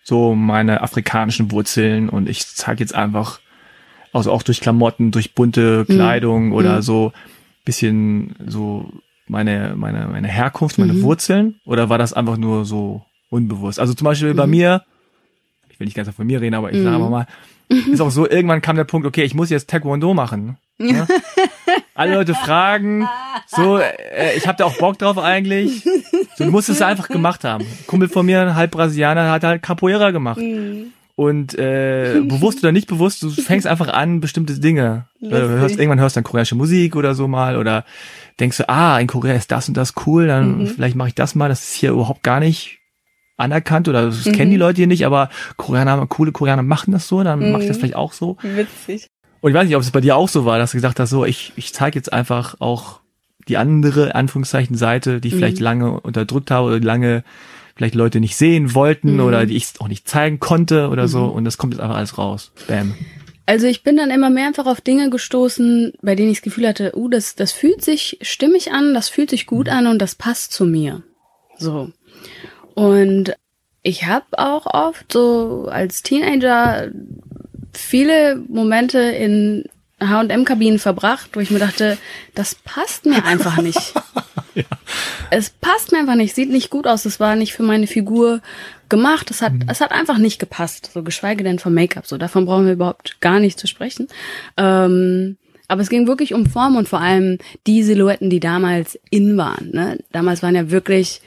so 0.04 0.34
meine 0.34 0.80
afrikanischen 0.80 1.52
Wurzeln 1.52 2.08
und 2.08 2.28
ich 2.28 2.46
zeige 2.46 2.80
jetzt 2.80 2.94
einfach, 2.94 3.40
also 4.12 4.32
auch 4.32 4.42
durch 4.42 4.60
Klamotten, 4.60 5.10
durch 5.10 5.34
bunte 5.34 5.84
Kleidung 5.84 6.52
oder 6.52 6.80
so 6.80 7.12
bisschen 7.64 8.34
so 8.46 8.90
meine, 9.30 9.74
meine, 9.76 10.08
meine 10.08 10.28
Herkunft, 10.28 10.78
meine 10.78 11.00
Wurzeln? 11.02 11.60
Oder 11.64 11.88
war 11.88 11.98
das 11.98 12.12
einfach 12.12 12.36
nur 12.36 12.64
so 12.64 13.02
unbewusst? 13.30 13.78
Also 13.78 13.94
zum 13.94 14.04
Beispiel 14.04 14.34
bei 14.34 14.46
mir, 14.46 14.82
ich 15.70 15.78
will 15.78 15.86
nicht 15.86 15.96
ganz 15.96 16.08
von 16.10 16.26
mir 16.26 16.40
reden, 16.40 16.54
aber 16.54 16.72
ich 16.72 16.82
sage 16.82 16.96
aber 16.96 17.08
mal, 17.08 17.26
ist 17.68 18.00
auch 18.00 18.10
so, 18.10 18.28
irgendwann 18.28 18.60
kam 18.60 18.76
der 18.76 18.84
Punkt, 18.84 19.06
okay, 19.06 19.22
ich 19.22 19.34
muss 19.34 19.50
jetzt 19.50 19.70
Taekwondo 19.70 20.12
machen. 20.12 20.58
Ne? 20.78 21.06
Alle 21.94 22.14
Leute 22.14 22.34
fragen, 22.34 23.08
so, 23.46 23.78
äh, 23.78 24.36
ich 24.36 24.48
habe 24.48 24.58
da 24.58 24.64
auch 24.64 24.76
Bock 24.78 24.98
drauf 24.98 25.18
eigentlich. 25.18 25.84
So, 26.36 26.44
du 26.44 26.50
musst 26.50 26.68
es 26.68 26.82
einfach 26.82 27.08
gemacht 27.08 27.44
haben. 27.44 27.64
Ein 27.64 27.86
Kumpel 27.86 28.08
von 28.08 28.26
mir, 28.26 28.40
ein 28.40 28.54
halb 28.56 28.72
Brasilianer, 28.72 29.30
hat 29.30 29.44
halt 29.44 29.62
Capoeira 29.62 30.10
gemacht. 30.10 30.40
Und 31.14 31.54
äh, 31.58 32.22
bewusst 32.24 32.60
oder 32.60 32.72
nicht 32.72 32.88
bewusst, 32.88 33.22
du 33.22 33.28
fängst 33.28 33.66
einfach 33.66 33.88
an, 33.88 34.20
bestimmte 34.20 34.58
Dinge. 34.58 35.04
Äh, 35.20 35.28
hörst, 35.28 35.78
irgendwann 35.78 36.00
hörst 36.00 36.16
du 36.16 36.20
dann 36.20 36.24
koreanische 36.24 36.54
Musik 36.54 36.96
oder 36.96 37.14
so 37.14 37.28
mal 37.28 37.58
oder 37.58 37.84
denkst 38.40 38.56
du, 38.56 38.68
ah, 38.68 38.98
in 38.98 39.06
Korea 39.06 39.34
ist 39.34 39.52
das 39.52 39.68
und 39.68 39.76
das 39.76 39.94
cool, 40.06 40.26
dann 40.26 40.66
vielleicht 40.66 40.96
mache 40.96 41.08
ich 41.08 41.14
das 41.14 41.34
mal. 41.34 41.48
Das 41.48 41.62
ist 41.62 41.74
hier 41.74 41.90
überhaupt 41.90 42.22
gar 42.22 42.40
nicht 42.40 42.78
anerkannt 43.36 43.88
oder 43.88 44.06
das 44.06 44.24
kennen 44.24 44.50
die 44.50 44.56
Leute 44.56 44.76
hier 44.76 44.86
nicht, 44.86 45.06
aber 45.06 45.30
Koreaner, 45.56 46.06
coole 46.06 46.32
Koreaner 46.32 46.62
machen 46.62 46.92
das 46.92 47.08
so, 47.08 47.22
dann 47.22 47.52
mach 47.52 47.60
ich 47.60 47.68
das 47.68 47.78
vielleicht 47.78 47.96
auch 47.96 48.12
so. 48.12 48.36
Witzig. 48.42 49.06
Und 49.40 49.50
ich 49.50 49.54
weiß 49.56 49.66
nicht, 49.66 49.76
ob 49.76 49.82
es 49.82 49.90
bei 49.90 50.02
dir 50.02 50.16
auch 50.16 50.28
so 50.28 50.44
war, 50.44 50.58
dass 50.58 50.72
du 50.72 50.76
gesagt 50.76 51.00
hast, 51.00 51.10
so, 51.10 51.24
ich, 51.24 51.52
ich 51.56 51.72
zeige 51.72 51.98
jetzt 51.98 52.12
einfach 52.12 52.56
auch 52.58 53.00
die 53.48 53.56
andere, 53.56 54.14
Anführungszeichen, 54.14 54.76
Seite, 54.76 55.20
die 55.20 55.28
ich 55.28 55.34
vielleicht 55.34 55.60
lange 55.60 56.00
unterdrückt 56.00 56.50
habe 56.50 56.66
oder 56.66 56.80
lange 56.80 57.24
vielleicht 57.74 57.94
Leute 57.94 58.20
nicht 58.20 58.36
sehen 58.36 58.74
wollten 58.74 59.20
oder 59.20 59.46
die 59.46 59.56
ich 59.56 59.68
auch 59.78 59.88
nicht 59.88 60.06
zeigen 60.06 60.38
konnte 60.38 60.90
oder 60.90 61.08
so 61.08 61.24
und 61.24 61.44
das 61.44 61.56
kommt 61.56 61.72
jetzt 61.72 61.80
einfach 61.80 61.96
alles 61.96 62.18
raus. 62.18 62.52
Bam. 62.68 62.94
Also 63.50 63.66
ich 63.66 63.82
bin 63.82 63.96
dann 63.96 64.12
immer 64.12 64.30
mehr 64.30 64.46
einfach 64.46 64.66
auf 64.66 64.80
Dinge 64.80 65.10
gestoßen, 65.10 65.94
bei 66.02 66.14
denen 66.14 66.30
ich 66.30 66.38
das 66.38 66.44
Gefühl 66.44 66.68
hatte, 66.68 66.96
uh, 66.96 67.08
das, 67.08 67.34
das 67.34 67.50
fühlt 67.50 67.82
sich 67.82 68.16
stimmig 68.20 68.70
an, 68.70 68.94
das 68.94 69.08
fühlt 69.08 69.28
sich 69.28 69.44
gut 69.44 69.68
an 69.68 69.88
und 69.88 69.98
das 69.98 70.14
passt 70.14 70.52
zu 70.52 70.64
mir. 70.64 71.02
So. 71.58 71.90
Und 72.76 73.34
ich 73.82 74.06
habe 74.06 74.38
auch 74.38 74.66
oft 74.66 75.12
so 75.12 75.66
als 75.68 76.04
Teenager 76.04 76.92
viele 77.72 78.36
Momente 78.36 79.00
in 79.00 79.64
H&M-Kabinen 79.98 80.78
verbracht, 80.78 81.30
wo 81.32 81.40
ich 81.40 81.50
mir 81.50 81.58
dachte, 81.58 81.98
das 82.36 82.54
passt 82.54 83.04
mir 83.04 83.24
einfach 83.24 83.60
nicht. 83.60 83.94
Es 85.30 85.50
passt 85.50 85.92
mir 85.92 85.98
einfach 85.98 86.16
nicht, 86.16 86.34
sieht 86.34 86.50
nicht 86.50 86.70
gut 86.70 86.86
aus, 86.86 87.04
es 87.04 87.20
war 87.20 87.36
nicht 87.36 87.52
für 87.52 87.62
meine 87.62 87.86
Figur 87.86 88.40
gemacht, 88.88 89.30
es 89.30 89.42
hat, 89.42 89.52
es 89.68 89.80
hat 89.80 89.92
einfach 89.92 90.18
nicht 90.18 90.38
gepasst, 90.38 90.90
so 90.92 91.02
geschweige 91.02 91.44
denn 91.44 91.58
vom 91.58 91.74
Make-up, 91.74 92.06
so 92.06 92.18
davon 92.18 92.46
brauchen 92.46 92.66
wir 92.66 92.72
überhaupt 92.72 93.20
gar 93.20 93.40
nicht 93.40 93.58
zu 93.58 93.66
sprechen. 93.66 94.08
Ähm, 94.56 95.36
aber 95.68 95.82
es 95.82 95.88
ging 95.88 96.08
wirklich 96.08 96.34
um 96.34 96.46
Form 96.46 96.76
und 96.76 96.88
vor 96.88 97.00
allem 97.00 97.38
die 97.68 97.84
Silhouetten, 97.84 98.28
die 98.28 98.40
damals 98.40 98.98
in 99.08 99.36
waren. 99.36 99.70
Ne? 99.70 99.98
Damals 100.10 100.42
waren 100.42 100.56
ja 100.56 100.70
wirklich 100.72 101.20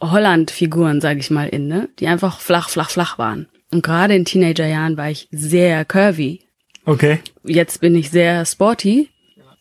Holland-Figuren, 0.00 1.02
sage 1.02 1.20
ich 1.20 1.30
mal, 1.30 1.48
in, 1.48 1.68
ne? 1.68 1.90
die 1.98 2.06
einfach 2.06 2.40
flach, 2.40 2.70
flach, 2.70 2.88
flach 2.88 3.18
waren. 3.18 3.46
Und 3.70 3.82
gerade 3.82 4.14
in 4.14 4.24
Teenagerjahren 4.24 4.96
war 4.96 5.10
ich 5.10 5.28
sehr 5.30 5.84
curvy. 5.84 6.40
Okay. 6.86 7.18
Jetzt 7.42 7.80
bin 7.80 7.94
ich 7.94 8.10
sehr 8.10 8.46
sporty. 8.46 9.10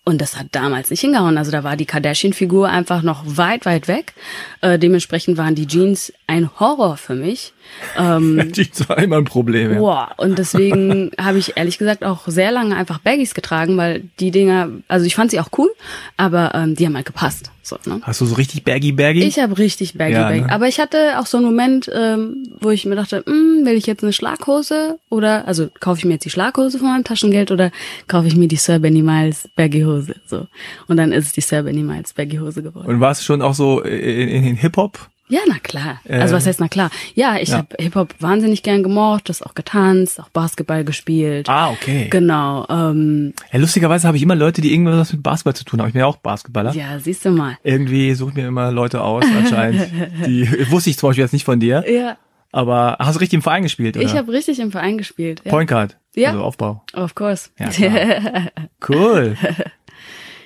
Und 0.06 0.20
das 0.20 0.38
hat 0.38 0.48
damals 0.52 0.90
nicht 0.90 1.00
hingehauen. 1.00 1.38
Also 1.38 1.52
da 1.52 1.64
war 1.64 1.78
die 1.78 1.86
Kardashian-Figur 1.86 2.68
einfach 2.68 3.04
noch 3.04 3.24
weit, 3.26 3.66
weit 3.66 3.88
weg. 3.88 4.14
Äh, 4.60 4.78
dementsprechend 4.78 5.38
waren 5.38 5.56
die 5.56 5.66
Jeans 5.66 6.12
ein 6.28 6.50
Horror 6.60 6.98
für 6.98 7.16
mich. 7.16 7.54
Ähm, 7.98 8.52
Die 8.56 8.70
war 8.88 8.98
immer 8.98 9.18
ein 9.18 9.26
Problem, 9.26 9.74
ja. 9.74 9.80
Boah, 9.80 10.12
und 10.18 10.38
deswegen 10.38 11.12
habe 11.20 11.38
ich 11.38 11.58
ehrlich 11.58 11.78
gesagt 11.78 12.04
auch 12.04 12.28
sehr 12.28 12.52
lange 12.52 12.76
einfach 12.76 13.00
Baggies 13.00 13.34
getragen, 13.34 13.78
weil 13.78 14.04
die 14.20 14.32
Dinger, 14.32 14.70
also 14.88 15.06
ich 15.06 15.16
fand 15.16 15.32
sie 15.32 15.40
auch 15.40 15.50
cool, 15.58 15.70
aber 16.18 16.54
ähm, 16.56 16.76
die 16.76 16.86
haben 16.86 16.96
halt 16.96 17.06
gepasst. 17.06 17.52
So, 17.66 17.78
ne? 17.86 18.02
Hast 18.04 18.20
du 18.20 18.26
so 18.26 18.36
richtig 18.36 18.66
baggy 18.66 18.92
baggy? 18.92 19.24
Ich 19.24 19.40
habe 19.40 19.58
richtig 19.58 19.98
Baggy 19.98 20.14
Ja, 20.14 20.28
Baggy. 20.28 20.42
ne? 20.42 20.52
Aber 20.52 20.68
ich 20.68 20.80
hatte 20.82 21.18
auch 21.18 21.26
so 21.26 21.38
einen 21.38 21.46
Moment, 21.46 21.90
ähm, 21.96 22.48
wo 22.60 22.72
ich 22.72 22.86
mir 22.86 22.96
dachte, 22.96 23.24
hm, 23.26 23.66
will 23.66 23.76
ich 23.76 23.86
jetzt 23.86 24.04
eine 24.04 24.12
Schlaghose 24.12 25.00
oder, 25.10 25.48
also 25.48 25.70
kaufe 25.80 26.00
ich 26.00 26.06
mir 26.06 26.14
jetzt 26.14 26.26
die 26.26 26.30
Schlaghose 26.30 26.78
von 26.80 26.90
meinem 26.90 27.06
Taschengeld 27.06 27.52
oder 27.52 27.72
kaufe 28.10 28.28
ich 28.28 28.36
mir 28.36 28.50
die 28.50 28.58
Sir 28.58 28.80
Benny 28.80 29.02
Miles 29.02 29.48
Baggy 29.56 29.84
Hose? 29.84 30.16
So. 30.26 30.48
Und 30.88 30.98
dann 30.98 31.14
ist 31.14 31.28
es 31.28 31.32
die 31.34 31.40
Sir 31.42 31.64
Benny 31.64 31.84
Miles 31.84 32.12
Baggy 32.12 32.38
Hose 32.38 32.62
geworden. 32.64 32.86
Und 32.88 33.00
warst 33.00 33.22
du 33.22 33.26
schon 33.26 33.42
auch 33.42 33.54
so 33.54 33.80
in, 33.82 34.28
in, 34.28 34.44
in 34.44 34.56
Hip-Hop? 34.58 35.00
Ja, 35.30 35.40
na 35.48 35.56
klar. 35.64 36.02
Also 36.08 36.34
Äh, 36.34 36.38
was 36.38 36.46
heißt 36.46 36.60
na 36.60 36.68
klar? 36.68 36.92
Ja, 37.16 37.38
ich 37.40 37.50
ja. 37.50 37.60
hab 37.60 37.72
habe 37.74 37.84
Hip-Hop 37.84 38.16
wahnsinnig 38.20 38.62
gern 38.62 38.84
gemocht, 38.84 39.30
das 39.30 39.42
auch 39.42 39.56
getanzt, 39.56 40.20
auch 40.20 40.30
Basketball 40.30 40.84
gespielt. 40.84 41.48
Ah, 41.50 41.72
okay. 41.72 42.08
Genau. 42.10 42.66
Ähm, 42.70 43.34
Ja, 43.52 43.60
lustigerweise 43.60 44.06
habe 44.08 44.18
ich 44.18 44.24
immer 44.24 44.36
Leute, 44.36 44.62
die 44.62 44.72
irgendwas 44.74 45.14
mit 45.14 45.24
Basketball 45.24 45.56
zu 45.56 45.64
tun 45.66 45.80
haben. 45.80 45.88
Ich 45.88 45.94
bin 45.94 46.02
ja 46.02 46.06
auch 46.08 46.18
Basketballer. 46.18 46.74
ja, 46.74 47.00
siehst 47.00 47.24
du 47.26 47.32
mal. 47.32 47.58
Irgendwie 47.64 48.14
suche 48.14 48.32
ich 48.32 48.36
mir 48.36 48.48
immer 48.48 48.72
Leute 48.72 49.02
aus, 49.02 49.24
anscheinend. 49.36 49.88
die 50.26 50.48
wusste 50.70 50.90
ich 50.90 50.98
zum 50.98 51.10
Beispiel 51.10 51.24
jetzt 51.24 51.34
nicht 51.34 51.46
von 51.46 51.60
dir. 51.60 51.84
Ja, 51.90 52.18
Aber 52.52 52.98
hast 53.00 53.16
du 53.16 53.20
richtig 53.22 53.38
im 53.38 53.42
Verein 53.42 53.64
gespielt, 53.64 53.96
oder? 53.98 54.06
ich 54.06 54.16
habe 54.16 54.32
richtig 54.32 54.60
im 54.60 54.72
Verein 54.72 54.98
gespielt. 54.98 55.42
Ja. 55.46 55.52
Point 55.52 55.70
Guard. 55.70 55.98
Ja. 56.16 56.30
Also 56.32 56.44
Aufbau. 56.44 56.84
Of 56.94 57.16
course. 57.16 57.50
Ja, 57.58 57.70
klar. 57.70 58.52
Cool. 58.88 59.36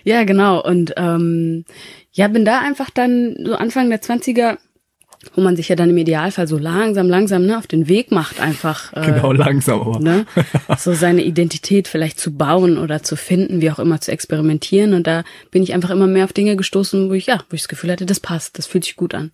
Ja, 0.03 0.23
genau. 0.23 0.63
Und 0.63 0.93
ähm, 0.95 1.65
ja, 2.13 2.29
bin 2.29 2.45
da 2.45 2.59
einfach 2.61 2.89
dann 2.89 3.35
so 3.43 3.55
Anfang 3.55 3.89
der 3.89 4.01
20er, 4.01 4.57
wo 5.35 5.41
man 5.41 5.55
sich 5.55 5.69
ja 5.69 5.75
dann 5.75 5.89
im 5.89 5.97
Idealfall 5.97 6.47
so 6.47 6.57
langsam, 6.57 7.09
langsam 7.09 7.45
ne, 7.45 7.57
auf 7.57 7.67
den 7.67 7.87
Weg 7.87 8.11
macht, 8.11 8.39
einfach 8.39 8.93
äh, 8.93 9.05
genau, 9.05 9.31
langsam 9.31 9.81
aber. 9.81 9.99
ne, 9.99 10.25
so 10.77 10.93
seine 10.93 11.23
Identität 11.23 11.87
vielleicht 11.87 12.19
zu 12.19 12.35
bauen 12.35 12.77
oder 12.77 13.03
zu 13.03 13.15
finden, 13.15 13.61
wie 13.61 13.71
auch 13.71 13.79
immer 13.79 13.99
zu 13.99 14.11
experimentieren. 14.11 14.93
Und 14.93 15.07
da 15.07 15.23
bin 15.51 15.63
ich 15.63 15.73
einfach 15.73 15.89
immer 15.89 16.07
mehr 16.07 16.25
auf 16.25 16.33
Dinge 16.33 16.55
gestoßen, 16.55 17.09
wo 17.09 17.13
ich 17.13 17.25
ja, 17.25 17.43
wo 17.49 17.55
ich 17.55 17.61
das 17.61 17.67
Gefühl 17.67 17.91
hatte, 17.91 18.05
das 18.05 18.19
passt, 18.19 18.57
das 18.57 18.67
fühlt 18.67 18.85
sich 18.85 18.95
gut 18.95 19.13
an. 19.13 19.31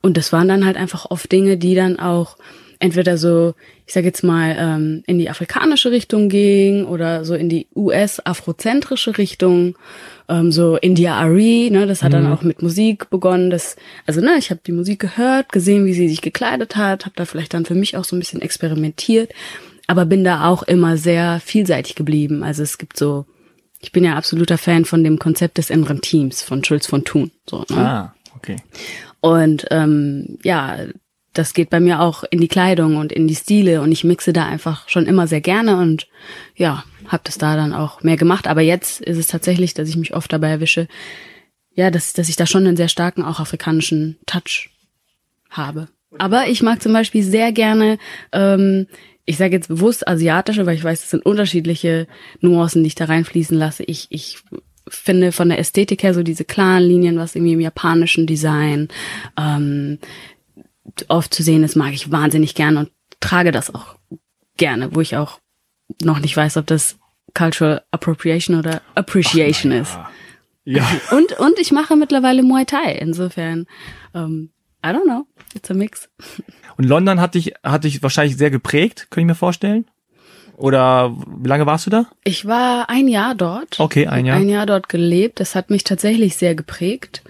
Und 0.00 0.16
das 0.16 0.32
waren 0.32 0.48
dann 0.48 0.64
halt 0.64 0.76
einfach 0.76 1.06
oft 1.10 1.30
Dinge, 1.30 1.56
die 1.56 1.74
dann 1.74 1.98
auch 1.98 2.36
entweder 2.78 3.18
so, 3.18 3.54
ich 3.86 3.94
sag 3.94 4.04
jetzt 4.04 4.22
mal, 4.22 4.56
ähm, 4.58 5.02
in 5.06 5.18
die 5.18 5.30
afrikanische 5.30 5.90
Richtung 5.90 6.28
ging 6.28 6.84
oder 6.84 7.24
so 7.24 7.34
in 7.34 7.48
die 7.48 7.66
US-afrozentrische 7.74 9.18
Richtung, 9.18 9.76
ähm, 10.28 10.52
so 10.52 10.76
India 10.76 11.14
Ari, 11.14 11.70
ne, 11.70 11.86
das 11.86 12.02
hat 12.02 12.12
dann 12.12 12.32
auch 12.32 12.42
mit 12.42 12.62
Musik 12.62 13.10
begonnen. 13.10 13.50
Das, 13.50 13.76
also 14.06 14.20
ne, 14.20 14.36
ich 14.38 14.50
habe 14.50 14.60
die 14.66 14.72
Musik 14.72 15.00
gehört, 15.00 15.52
gesehen, 15.52 15.86
wie 15.86 15.94
sie 15.94 16.08
sich 16.08 16.20
gekleidet 16.20 16.76
hat, 16.76 17.06
habe 17.06 17.16
da 17.16 17.24
vielleicht 17.24 17.54
dann 17.54 17.64
für 17.64 17.74
mich 17.74 17.96
auch 17.96 18.04
so 18.04 18.16
ein 18.16 18.18
bisschen 18.18 18.42
experimentiert, 18.42 19.32
aber 19.86 20.04
bin 20.04 20.24
da 20.24 20.48
auch 20.48 20.62
immer 20.62 20.96
sehr 20.96 21.40
vielseitig 21.40 21.94
geblieben. 21.94 22.42
Also 22.42 22.62
es 22.62 22.78
gibt 22.78 22.98
so, 22.98 23.26
ich 23.80 23.92
bin 23.92 24.04
ja 24.04 24.16
absoluter 24.16 24.58
Fan 24.58 24.84
von 24.84 25.04
dem 25.04 25.18
Konzept 25.18 25.58
des 25.58 25.70
inneren 25.70 26.00
Teams 26.00 26.42
von 26.42 26.64
Schulz 26.64 26.86
von 26.86 27.04
Thun. 27.04 27.30
So, 27.48 27.64
ne? 27.70 27.76
Ah, 27.76 28.14
okay. 28.34 28.56
Und 29.20 29.66
ähm, 29.70 30.38
ja, 30.42 30.78
das 31.38 31.54
geht 31.54 31.70
bei 31.70 31.80
mir 31.80 32.00
auch 32.00 32.24
in 32.30 32.40
die 32.40 32.48
Kleidung 32.48 32.96
und 32.96 33.12
in 33.12 33.28
die 33.28 33.34
Stile 33.34 33.82
und 33.82 33.92
ich 33.92 34.04
mixe 34.04 34.32
da 34.32 34.46
einfach 34.46 34.88
schon 34.88 35.06
immer 35.06 35.26
sehr 35.26 35.40
gerne 35.40 35.76
und 35.76 36.08
ja, 36.54 36.84
habe 37.08 37.22
das 37.24 37.38
da 37.38 37.56
dann 37.56 37.72
auch 37.72 38.02
mehr 38.02 38.16
gemacht. 38.16 38.48
Aber 38.48 38.62
jetzt 38.62 39.00
ist 39.00 39.18
es 39.18 39.26
tatsächlich, 39.26 39.74
dass 39.74 39.88
ich 39.88 39.96
mich 39.96 40.14
oft 40.14 40.32
dabei 40.32 40.50
erwische, 40.50 40.88
ja, 41.74 41.90
dass, 41.90 42.12
dass 42.12 42.28
ich 42.28 42.36
da 42.36 42.46
schon 42.46 42.66
einen 42.66 42.76
sehr 42.76 42.88
starken 42.88 43.22
auch 43.22 43.38
afrikanischen 43.38 44.16
Touch 44.26 44.70
habe. 45.50 45.88
Aber 46.18 46.48
ich 46.48 46.62
mag 46.62 46.82
zum 46.82 46.92
Beispiel 46.92 47.22
sehr 47.22 47.52
gerne, 47.52 47.98
ähm, 48.32 48.86
ich 49.26 49.36
sage 49.36 49.56
jetzt 49.56 49.68
bewusst 49.68 50.08
asiatische, 50.08 50.64
weil 50.66 50.76
ich 50.76 50.84
weiß, 50.84 51.02
es 51.02 51.10
sind 51.10 51.26
unterschiedliche 51.26 52.06
Nuancen, 52.40 52.82
die 52.82 52.88
ich 52.88 52.94
da 52.94 53.06
reinfließen 53.06 53.58
lasse. 53.58 53.82
Ich, 53.82 54.06
ich 54.10 54.38
finde 54.88 55.32
von 55.32 55.48
der 55.48 55.58
Ästhetik 55.58 56.02
her 56.02 56.14
so 56.14 56.22
diese 56.22 56.44
klaren 56.44 56.84
Linien, 56.84 57.18
was 57.18 57.34
irgendwie 57.34 57.54
im 57.54 57.60
japanischen 57.60 58.26
Design 58.26 58.88
ähm, 59.36 59.98
oft 61.08 61.32
zu 61.34 61.42
sehen 61.42 61.64
ist, 61.64 61.76
mag 61.76 61.92
ich 61.92 62.10
wahnsinnig 62.10 62.54
gerne 62.54 62.80
und 62.80 62.90
trage 63.20 63.52
das 63.52 63.74
auch 63.74 63.96
gerne, 64.56 64.94
wo 64.94 65.00
ich 65.00 65.16
auch 65.16 65.40
noch 66.02 66.18
nicht 66.18 66.36
weiß, 66.36 66.56
ob 66.56 66.66
das 66.66 66.96
Cultural 67.34 67.82
Appropriation 67.90 68.58
oder 68.58 68.80
Appreciation 68.94 69.72
Ach, 69.72 69.82
ist. 69.82 69.98
Ja. 70.64 70.84
Und, 71.12 71.38
und 71.38 71.60
ich 71.60 71.70
mache 71.70 71.94
mittlerweile 71.94 72.42
Muay 72.42 72.64
Thai, 72.64 72.94
insofern, 72.94 73.66
ähm, 74.14 74.50
I 74.84 74.88
don't 74.88 75.04
know, 75.04 75.24
it's 75.54 75.70
a 75.70 75.74
mix. 75.74 76.08
Und 76.76 76.86
London 76.86 77.20
hat 77.20 77.36
dich, 77.36 77.54
hat 77.62 77.84
dich 77.84 78.02
wahrscheinlich 78.02 78.36
sehr 78.36 78.50
geprägt, 78.50 79.06
kann 79.10 79.20
ich 79.20 79.26
mir 79.26 79.36
vorstellen? 79.36 79.86
Oder 80.56 81.14
wie 81.38 81.48
lange 81.48 81.66
warst 81.66 81.86
du 81.86 81.90
da? 81.90 82.06
Ich 82.24 82.46
war 82.46 82.88
ein 82.88 83.08
Jahr 83.08 83.34
dort. 83.34 83.78
Okay, 83.78 84.06
ein 84.06 84.24
Jahr. 84.24 84.38
Ein 84.38 84.48
Jahr 84.48 84.66
dort 84.66 84.88
gelebt. 84.88 85.38
Das 85.38 85.54
hat 85.54 85.70
mich 85.70 85.84
tatsächlich 85.84 86.36
sehr 86.36 86.54
geprägt. 86.54 87.22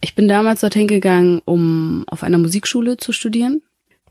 Ich 0.00 0.14
bin 0.14 0.28
damals 0.28 0.60
dorthin 0.60 0.86
gegangen, 0.86 1.42
um 1.44 2.04
auf 2.06 2.22
einer 2.22 2.38
Musikschule 2.38 2.96
zu 2.96 3.12
studieren. 3.12 3.62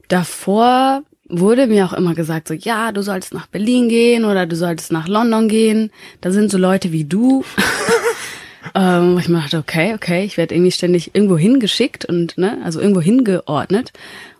Davor 0.08 1.04
wurde 1.28 1.68
mir 1.68 1.86
auch 1.86 1.94
immer 1.94 2.16
gesagt, 2.16 2.48
so, 2.48 2.54
ja, 2.54 2.92
du 2.92 3.02
solltest 3.02 3.34
nach 3.34 3.48
Berlin 3.48 3.90
gehen 3.90 4.26
oder 4.26 4.46
du 4.46 4.56
solltest 4.56 4.92
nach 4.92 5.08
London 5.08 5.48
gehen. 5.48 5.92
Da 6.22 6.32
sind 6.32 6.52
so 6.52 6.58
Leute 6.58 6.92
wie 6.92 7.06
du. 7.06 7.44
ähm, 8.76 9.18
ich 9.20 9.30
mir 9.30 9.40
dachte, 9.42 9.58
okay, 9.58 9.94
okay, 9.96 10.26
ich 10.26 10.38
werde 10.38 10.56
irgendwie 10.56 10.72
ständig 10.72 11.16
irgendwo 11.16 11.38
hingeschickt 11.38 12.06
und, 12.06 12.38
ne, 12.38 12.60
also 12.64 12.80
irgendwo 12.80 13.02
hingeordnet. 13.02 13.92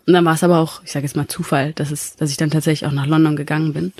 Und 0.06 0.14
dann 0.14 0.24
war 0.24 0.34
es 0.34 0.44
aber 0.44 0.58
auch, 0.58 0.82
ich 0.84 0.92
sage 0.92 1.06
jetzt 1.06 1.16
mal 1.16 1.28
Zufall, 1.28 1.72
dass 1.72 1.90
es, 1.90 2.16
dass 2.16 2.30
ich 2.30 2.36
dann 2.36 2.50
tatsächlich 2.50 2.88
auch 2.88 2.94
nach 2.94 3.06
London 3.06 3.36
gegangen 3.36 3.72
bin 3.72 3.92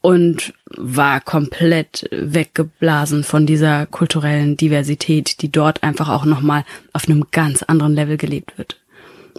und 0.00 0.54
war 0.66 1.20
komplett 1.20 2.08
weggeblasen 2.10 3.24
von 3.24 3.46
dieser 3.46 3.86
kulturellen 3.86 4.56
Diversität, 4.56 5.42
die 5.42 5.50
dort 5.50 5.82
einfach 5.82 6.08
auch 6.08 6.24
nochmal 6.24 6.64
auf 6.92 7.08
einem 7.08 7.26
ganz 7.30 7.62
anderen 7.62 7.94
Level 7.94 8.16
gelebt 8.16 8.56
wird. 8.58 8.80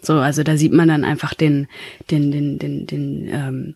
So, 0.01 0.13
also 0.15 0.43
da 0.43 0.57
sieht 0.57 0.73
man 0.73 0.87
dann 0.87 1.03
einfach 1.03 1.33
den, 1.33 1.67
den, 2.09 2.31
den, 2.31 2.59
den, 2.59 2.87
den 2.87 3.29
ähm, 3.31 3.75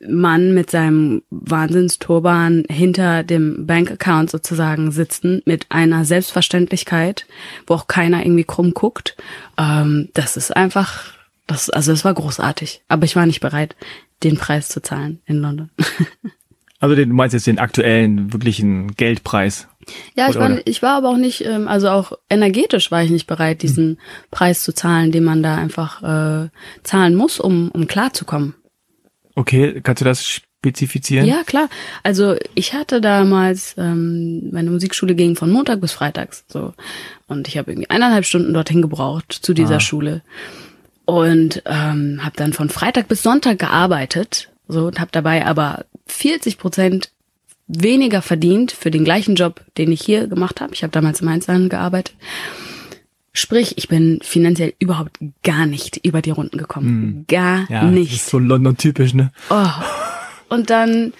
Mann 0.00 0.52
mit 0.52 0.70
seinem 0.70 1.22
Wahnsinnsturban 1.30 2.64
hinter 2.68 3.22
dem 3.22 3.66
Bankaccount 3.66 4.30
sozusagen 4.30 4.92
sitzen 4.92 5.42
mit 5.46 5.66
einer 5.70 6.04
Selbstverständlichkeit, 6.04 7.26
wo 7.66 7.74
auch 7.74 7.86
keiner 7.86 8.24
irgendwie 8.24 8.44
krumm 8.44 8.74
guckt. 8.74 9.16
Ähm, 9.58 10.10
das 10.12 10.36
ist 10.36 10.54
einfach, 10.54 11.04
das, 11.46 11.70
also 11.70 11.92
es 11.92 12.04
war 12.04 12.14
großartig. 12.14 12.82
Aber 12.88 13.04
ich 13.04 13.16
war 13.16 13.26
nicht 13.26 13.40
bereit, 13.40 13.74
den 14.22 14.36
Preis 14.36 14.68
zu 14.68 14.80
zahlen 14.80 15.20
in 15.26 15.40
London. 15.40 15.70
also 16.80 16.94
den, 16.94 17.10
du 17.10 17.14
meinst 17.14 17.34
jetzt 17.34 17.46
den 17.46 17.58
aktuellen, 17.58 18.32
wirklichen 18.32 18.94
Geldpreis? 18.96 19.68
Ja, 20.14 20.28
ich 20.28 20.36
war, 20.36 20.58
ich 20.64 20.82
war 20.82 20.96
aber 20.96 21.10
auch 21.10 21.16
nicht, 21.16 21.44
ähm, 21.44 21.68
also 21.68 21.88
auch 21.90 22.12
energetisch 22.28 22.90
war 22.90 23.02
ich 23.02 23.10
nicht 23.10 23.26
bereit, 23.26 23.62
diesen 23.62 23.90
hm. 23.90 23.98
Preis 24.30 24.64
zu 24.64 24.72
zahlen, 24.72 25.12
den 25.12 25.24
man 25.24 25.42
da 25.42 25.56
einfach 25.56 26.02
äh, 26.02 26.48
zahlen 26.82 27.14
muss, 27.14 27.38
um, 27.38 27.70
um 27.70 27.86
klarzukommen. 27.86 28.54
Okay, 29.36 29.80
kannst 29.82 30.00
du 30.00 30.04
das 30.04 30.26
spezifizieren? 30.26 31.26
Ja, 31.26 31.42
klar. 31.44 31.68
Also 32.02 32.36
ich 32.54 32.74
hatte 32.74 33.00
damals, 33.00 33.74
ähm, 33.78 34.50
meine 34.50 34.70
Musikschule 34.70 35.14
ging 35.14 35.36
von 35.36 35.50
Montag 35.50 35.80
bis 35.80 35.92
Freitags 35.92 36.44
so. 36.48 36.72
Und 37.28 37.46
ich 37.46 37.58
habe 37.58 37.70
irgendwie 37.70 37.90
eineinhalb 37.90 38.24
Stunden 38.24 38.52
dorthin 38.52 38.82
gebraucht 38.82 39.32
zu 39.32 39.54
dieser 39.54 39.76
ah. 39.76 39.80
Schule. 39.80 40.22
Und 41.06 41.62
ähm, 41.66 42.20
habe 42.22 42.36
dann 42.36 42.52
von 42.52 42.68
Freitag 42.68 43.08
bis 43.08 43.22
Sonntag 43.22 43.58
gearbeitet 43.58 44.50
so 44.68 44.86
und 44.86 45.00
habe 45.00 45.10
dabei 45.12 45.46
aber 45.46 45.84
40 46.06 46.58
Prozent 46.58 47.10
weniger 47.68 48.22
verdient 48.22 48.72
für 48.72 48.90
den 48.90 49.04
gleichen 49.04 49.34
Job, 49.34 49.64
den 49.76 49.92
ich 49.92 50.02
hier 50.02 50.26
gemacht 50.26 50.60
habe. 50.60 50.74
Ich 50.74 50.82
habe 50.82 50.92
damals 50.92 51.20
im 51.20 51.28
Einzelhandel 51.28 51.68
gearbeitet. 51.68 52.14
Sprich, 53.32 53.76
ich 53.76 53.88
bin 53.88 54.20
finanziell 54.22 54.72
überhaupt 54.78 55.18
gar 55.42 55.66
nicht 55.66 56.00
über 56.04 56.22
die 56.22 56.30
Runden 56.30 56.56
gekommen. 56.56 56.86
Hm. 56.86 57.24
Gar 57.28 57.70
ja, 57.70 57.84
nicht. 57.84 58.12
Das 58.12 58.20
ist 58.20 58.30
so 58.30 58.38
London-typisch, 58.38 59.14
ne? 59.14 59.30
Oh. 59.50 59.66
Und 60.48 60.70
dann 60.70 61.12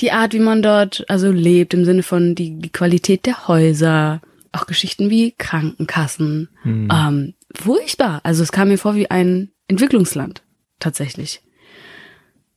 die 0.00 0.12
Art, 0.12 0.32
wie 0.32 0.38
man 0.38 0.62
dort 0.62 1.04
also 1.08 1.30
lebt, 1.30 1.74
im 1.74 1.84
Sinne 1.84 2.02
von 2.02 2.34
die, 2.34 2.58
die 2.58 2.70
Qualität 2.70 3.26
der 3.26 3.48
Häuser, 3.48 4.20
auch 4.52 4.66
Geschichten 4.66 5.10
wie 5.10 5.34
Krankenkassen. 5.36 6.48
Hm. 6.62 6.88
Ähm, 6.92 7.34
furchtbar. 7.54 8.20
Also 8.24 8.42
es 8.42 8.52
kam 8.52 8.68
mir 8.68 8.78
vor 8.78 8.94
wie 8.94 9.10
ein 9.10 9.50
Entwicklungsland, 9.68 10.42
tatsächlich. 10.78 11.42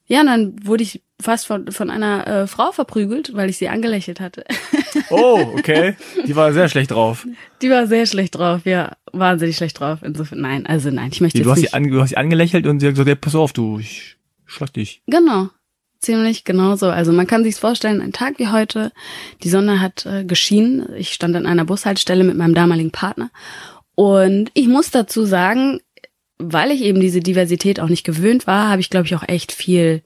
Ja, 0.06 0.22
und 0.22 0.28
dann 0.28 0.56
wurde 0.64 0.84
ich 0.84 1.02
fast 1.20 1.48
von, 1.48 1.72
von 1.72 1.90
einer 1.90 2.28
äh, 2.28 2.48
Frau 2.48 2.72
verprügelt, 2.72 3.32
weil 3.34 3.50
ich 3.50 3.58
sie 3.58 3.70
angelächelt 3.70 4.20
hatte. 4.20 4.44
Oh, 5.10 5.54
okay. 5.58 5.96
Die 6.28 6.36
war 6.36 6.54
sehr 6.54 6.70
schlecht 6.70 6.92
drauf. 6.92 7.26
Die 7.62 7.70
war 7.70 7.88
sehr 7.88 8.06
schlecht 8.06 8.36
drauf, 8.36 8.66
ja. 8.66 8.96
Wahnsinnig 9.12 9.56
schlecht 9.56 9.80
drauf. 9.80 10.00
Insofern, 10.04 10.42
nein, 10.42 10.66
also 10.66 10.90
nein, 10.92 11.10
ich 11.12 11.22
möchte 11.22 11.38
nee, 11.38 11.44
du 11.44 11.52
hast 11.52 11.60
nicht. 11.60 11.70
Sie 11.70 11.74
an, 11.74 11.88
du 11.88 12.02
hast 12.02 12.10
sie 12.10 12.18
angelächelt 12.18 12.68
und 12.68 12.80
sie 12.80 12.88
hat 12.88 12.94
gesagt, 12.94 13.10
ja, 13.10 13.16
pass 13.16 13.36
auf, 13.36 13.54
du, 13.54 13.80
ich 13.80 14.18
schlag 14.46 14.74
dich. 14.74 15.02
Genau. 15.08 15.50
Ziemlich 16.00 16.44
genau 16.44 16.76
so. 16.76 16.88
Also 16.88 17.14
man 17.14 17.28
kann 17.28 17.44
sich 17.44 17.56
vorstellen, 17.56 18.02
ein 18.02 18.12
Tag 18.12 18.38
wie 18.38 18.50
heute, 18.50 18.92
die 19.42 19.50
Sonne 19.50 19.80
hat 19.80 20.06
äh, 20.06 20.26
geschienen. 20.26 20.86
Ich 20.98 21.14
stand 21.14 21.36
an 21.36 21.46
einer 21.46 21.64
Bushaltestelle 21.64 22.24
mit 22.26 22.36
meinem 22.36 22.54
damaligen 22.54 22.92
Partner. 22.92 23.32
Und 23.96 24.52
ich 24.54 24.68
muss 24.68 24.92
dazu 24.92 25.26
sagen, 25.26 25.80
weil 26.38 26.72
ich 26.72 26.82
eben 26.82 27.00
diese 27.00 27.20
Diversität 27.20 27.80
auch 27.80 27.90
nicht 27.90 28.04
gewöhnt 28.04 28.48
war, 28.48 28.70
habe 28.70 28.82
ich, 28.82 28.90
glaube 28.90 29.06
ich, 29.06 29.16
auch 29.16 29.28
echt 29.28 29.52
viel 29.52 30.04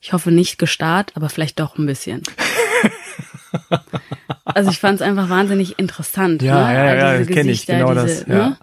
ich 0.00 0.12
hoffe 0.12 0.30
nicht 0.30 0.58
gestarrt, 0.58 1.12
aber 1.14 1.28
vielleicht 1.28 1.58
doch 1.58 1.76
ein 1.76 1.86
bisschen. 1.86 2.22
also 4.44 4.70
ich 4.70 4.78
fand 4.78 4.96
es 4.96 5.02
einfach 5.02 5.28
wahnsinnig 5.28 5.78
interessant. 5.78 6.42
Ja, 6.42 6.68
ne? 6.68 6.74
ja, 6.74 6.94
ja, 6.94 7.18
das 7.18 7.26
kenne 7.26 7.50
ich, 7.50 7.66
genau 7.66 7.94
diese, 7.94 8.24
das. 8.24 8.26
Ja, 8.26 8.34
ne? 8.34 8.58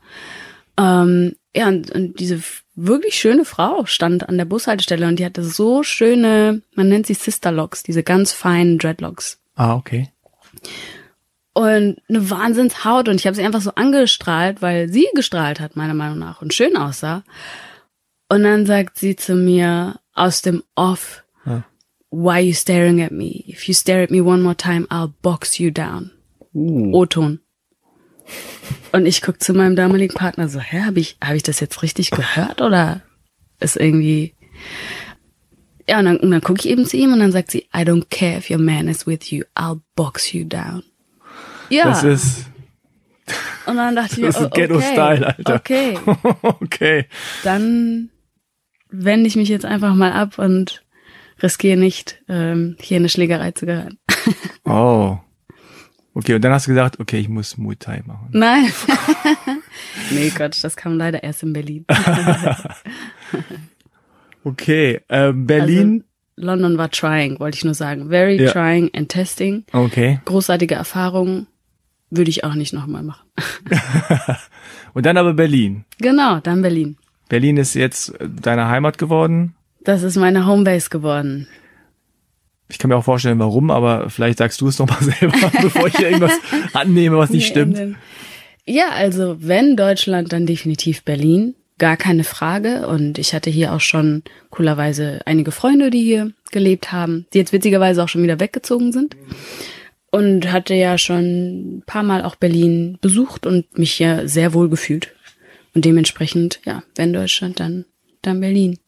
ähm, 0.77 1.35
ja 1.55 1.67
und, 1.67 1.91
und 1.91 2.19
diese 2.19 2.41
wirklich 2.75 3.15
schöne 3.15 3.45
Frau 3.45 3.85
stand 3.85 4.27
an 4.27 4.37
der 4.37 4.45
Bushaltestelle 4.45 5.07
und 5.07 5.17
die 5.17 5.25
hatte 5.25 5.43
so 5.43 5.83
schöne, 5.83 6.61
man 6.73 6.89
nennt 6.89 7.07
sie 7.07 7.13
Sisterlocks, 7.13 7.83
diese 7.83 8.03
ganz 8.03 8.31
feinen 8.31 8.77
Dreadlocks. 8.77 9.39
Ah, 9.55 9.75
okay. 9.75 10.09
Und 11.55 12.01
eine 12.09 12.29
Wahnsinnshaut 12.29 13.07
und 13.07 13.15
ich 13.15 13.25
habe 13.25 13.35
sie 13.35 13.43
einfach 13.43 13.61
so 13.61 13.71
angestrahlt, 13.75 14.61
weil 14.61 14.89
sie 14.89 15.07
gestrahlt 15.15 15.59
hat, 15.59 15.77
meiner 15.77 15.93
Meinung 15.93 16.19
nach, 16.19 16.41
und 16.41 16.53
schön 16.53 16.75
aussah. 16.75 17.23
Und 18.27 18.43
dann 18.43 18.65
sagt 18.65 18.99
sie 18.99 19.15
zu 19.15 19.35
mir 19.35 19.99
aus 20.13 20.41
dem 20.41 20.63
Off, 20.75 21.23
Why 22.11 22.35
are 22.35 22.41
you 22.41 22.53
staring 22.53 23.01
at 23.01 23.11
me? 23.11 23.43
If 23.47 23.67
you 23.67 23.73
stare 23.73 24.01
at 24.01 24.11
me 24.11 24.21
one 24.21 24.41
more 24.41 24.55
time, 24.55 24.87
I'll 24.89 25.13
box 25.21 25.59
you 25.59 25.69
down. 25.69 26.11
Uh. 26.53 26.93
O-Ton. 26.93 27.39
Und 28.93 29.05
ich 29.05 29.21
guck 29.21 29.41
zu 29.41 29.53
meinem 29.53 29.75
damaligen 29.75 30.13
Partner 30.13 30.47
so, 30.47 30.59
hä, 30.59 30.83
habe 30.83 30.99
ich, 30.99 31.17
hab 31.21 31.35
ich 31.35 31.43
das 31.43 31.59
jetzt 31.59 31.83
richtig 31.83 32.11
gehört 32.11 32.61
oder 32.61 33.01
ist 33.59 33.75
irgendwie. 33.75 34.33
Ja, 35.87 35.99
und 35.99 36.05
dann, 36.05 36.17
und 36.17 36.31
dann 36.31 36.41
gucke 36.41 36.59
ich 36.59 36.69
eben 36.69 36.85
zu 36.85 36.95
ihm 36.97 37.13
und 37.13 37.19
dann 37.19 37.31
sagt 37.33 37.51
sie, 37.51 37.67
I 37.75 37.79
don't 37.79 38.05
care 38.09 38.37
if 38.37 38.49
your 38.49 38.57
man 38.57 38.87
is 38.87 39.05
with 39.05 39.31
you, 39.31 39.43
I'll 39.53 39.81
box 39.95 40.31
you 40.31 40.45
down. 40.45 40.83
Ja. 41.69 41.85
Das 41.85 42.03
ist. 42.03 42.45
Und 43.65 43.77
dann 43.77 43.95
dachte 43.95 44.13
ich 44.13 44.17
mir, 44.19 44.27
das 44.27 44.37
ist 44.37 44.41
oh, 44.43 44.45
okay, 44.45 44.61
Ghetto-Style, 44.61 45.27
Alter. 45.27 45.55
Okay. 45.55 45.97
okay. 46.41 47.05
Dann 47.43 48.09
wende 48.89 49.27
ich 49.27 49.35
mich 49.35 49.49
jetzt 49.49 49.65
einfach 49.65 49.95
mal 49.95 50.13
ab 50.13 50.37
und 50.37 50.83
riskiere 51.41 51.77
nicht, 51.77 52.21
ähm, 52.29 52.77
hier 52.79 52.97
eine 52.97 53.09
Schlägerei 53.09 53.51
zu 53.51 53.65
gehören. 53.65 53.97
oh. 54.65 55.17
Okay, 56.13 56.35
und 56.35 56.41
dann 56.45 56.53
hast 56.53 56.65
du 56.65 56.71
gesagt, 56.71 56.99
okay, 57.01 57.19
ich 57.19 57.27
muss 57.27 57.57
Muay 57.57 57.75
Thai 57.75 58.01
machen. 58.05 58.29
Nein. 58.31 58.71
nee, 60.11 60.29
Gott, 60.29 60.57
das 60.63 60.77
kam 60.77 60.97
leider 60.97 61.23
erst 61.23 61.43
in 61.43 61.51
Berlin. 61.51 61.85
okay, 64.45 65.01
ähm, 65.09 65.45
Berlin. 65.45 66.05
Also, 66.37 66.47
London 66.47 66.77
war 66.77 66.89
trying, 66.89 67.39
wollte 67.39 67.57
ich 67.57 67.65
nur 67.65 67.73
sagen. 67.73 68.09
Very 68.09 68.41
ja. 68.41 68.51
trying 68.51 68.89
and 68.93 69.09
testing. 69.09 69.65
Okay. 69.73 70.19
Großartige 70.23 70.75
Erfahrung. 70.75 71.47
Würde 72.09 72.29
ich 72.29 72.43
auch 72.43 72.53
nicht 72.53 72.73
nochmal 72.73 73.03
machen. 73.03 73.27
und 74.93 75.05
dann 75.05 75.17
aber 75.17 75.33
Berlin. 75.33 75.85
Genau, 75.97 76.39
dann 76.39 76.61
Berlin. 76.61 76.97
Berlin 77.29 77.57
ist 77.57 77.73
jetzt 77.73 78.13
deine 78.19 78.67
Heimat 78.67 78.97
geworden. 78.97 79.55
Das 79.83 80.03
ist 80.03 80.15
meine 80.15 80.45
Homebase 80.45 80.89
geworden. 80.89 81.47
Ich 82.67 82.79
kann 82.79 82.89
mir 82.89 82.97
auch 82.97 83.03
vorstellen, 83.03 83.39
warum, 83.39 83.69
aber 83.69 84.09
vielleicht 84.09 84.39
sagst 84.39 84.59
du 84.61 84.67
es 84.67 84.79
noch 84.79 84.87
mal 84.87 85.01
selber, 85.01 85.51
bevor 85.61 85.87
ich 85.87 85.97
hier 85.97 86.09
irgendwas 86.09 86.37
annehme, 86.73 87.17
was 87.17 87.29
nicht 87.29 87.47
stimmt. 87.47 87.79
Ja, 88.65 88.89
also 88.89 89.37
wenn 89.39 89.75
Deutschland, 89.75 90.33
dann 90.33 90.45
definitiv 90.45 91.03
Berlin. 91.03 91.55
Gar 91.77 91.97
keine 91.97 92.23
Frage. 92.23 92.87
Und 92.87 93.19
ich 93.19 93.33
hatte 93.33 93.49
hier 93.49 93.73
auch 93.73 93.81
schon 93.81 94.23
coolerweise 94.49 95.19
einige 95.25 95.51
Freunde, 95.51 95.89
die 95.89 96.01
hier 96.01 96.31
gelebt 96.51 96.91
haben, 96.91 97.27
die 97.33 97.37
jetzt 97.37 97.53
witzigerweise 97.53 98.03
auch 98.03 98.09
schon 98.09 98.23
wieder 98.23 98.39
weggezogen 98.39 98.91
sind. 98.91 99.15
Und 100.15 100.49
hatte 100.49 100.73
ja 100.73 100.97
schon 100.97 101.79
ein 101.79 101.83
paar 101.85 102.03
Mal 102.03 102.23
auch 102.23 102.37
Berlin 102.37 102.97
besucht 103.01 103.45
und 103.45 103.77
mich 103.77 103.99
ja 103.99 104.29
sehr 104.29 104.53
wohl 104.53 104.69
gefühlt. 104.69 105.13
Und 105.73 105.83
dementsprechend, 105.83 106.61
ja, 106.63 106.83
wenn 106.95 107.11
Deutschland, 107.11 107.59
dann, 107.59 107.83
dann 108.21 108.39
Berlin. 108.39 108.79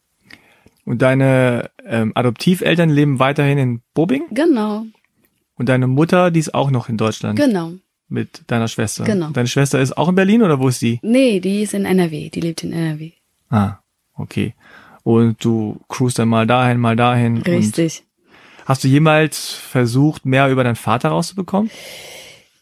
Und 0.86 1.02
deine 1.02 1.70
ähm, 1.86 2.14
Adoptiveltern 2.16 2.90
leben 2.90 3.20
weiterhin 3.20 3.58
in 3.58 3.82
Bobing? 3.94 4.24
Genau. 4.32 4.86
Und 5.56 5.68
deine 5.68 5.88
Mutter, 5.88 6.32
die 6.32 6.40
ist 6.40 6.54
auch 6.54 6.72
noch 6.72 6.88
in 6.88 6.96
Deutschland? 6.96 7.38
Genau. 7.38 7.74
Mit 8.08 8.44
deiner 8.48 8.70
Schwester? 8.70 9.04
Genau. 9.04 9.28
Und 9.28 9.36
deine 9.36 9.50
Schwester 9.50 9.82
ist 9.82 9.98
auch 9.98 10.08
in 10.08 10.16
Berlin 10.16 10.44
oder 10.44 10.62
wo 10.62 10.70
ist 10.70 10.82
die? 10.82 10.98
Nee, 11.02 11.42
die 11.42 11.64
ist 11.64 11.74
in 11.74 11.84
NRW. 11.84 12.30
Die 12.30 12.40
lebt 12.40 12.64
in 12.64 12.72
NRW. 12.72 13.12
Ah, 13.50 13.80
okay. 14.14 14.54
Und 15.04 15.44
du 15.44 15.78
cruist 15.90 16.20
dann 16.20 16.30
mal 16.30 16.48
dahin, 16.48 16.80
mal 16.80 16.96
dahin. 16.96 17.40
Richtig. 17.40 18.07
Hast 18.68 18.84
du 18.84 18.90
jemals 18.90 19.54
versucht, 19.54 20.26
mehr 20.26 20.50
über 20.50 20.66
deinen 20.66 20.76
Vater 20.76 21.08
rauszubekommen? 21.10 21.72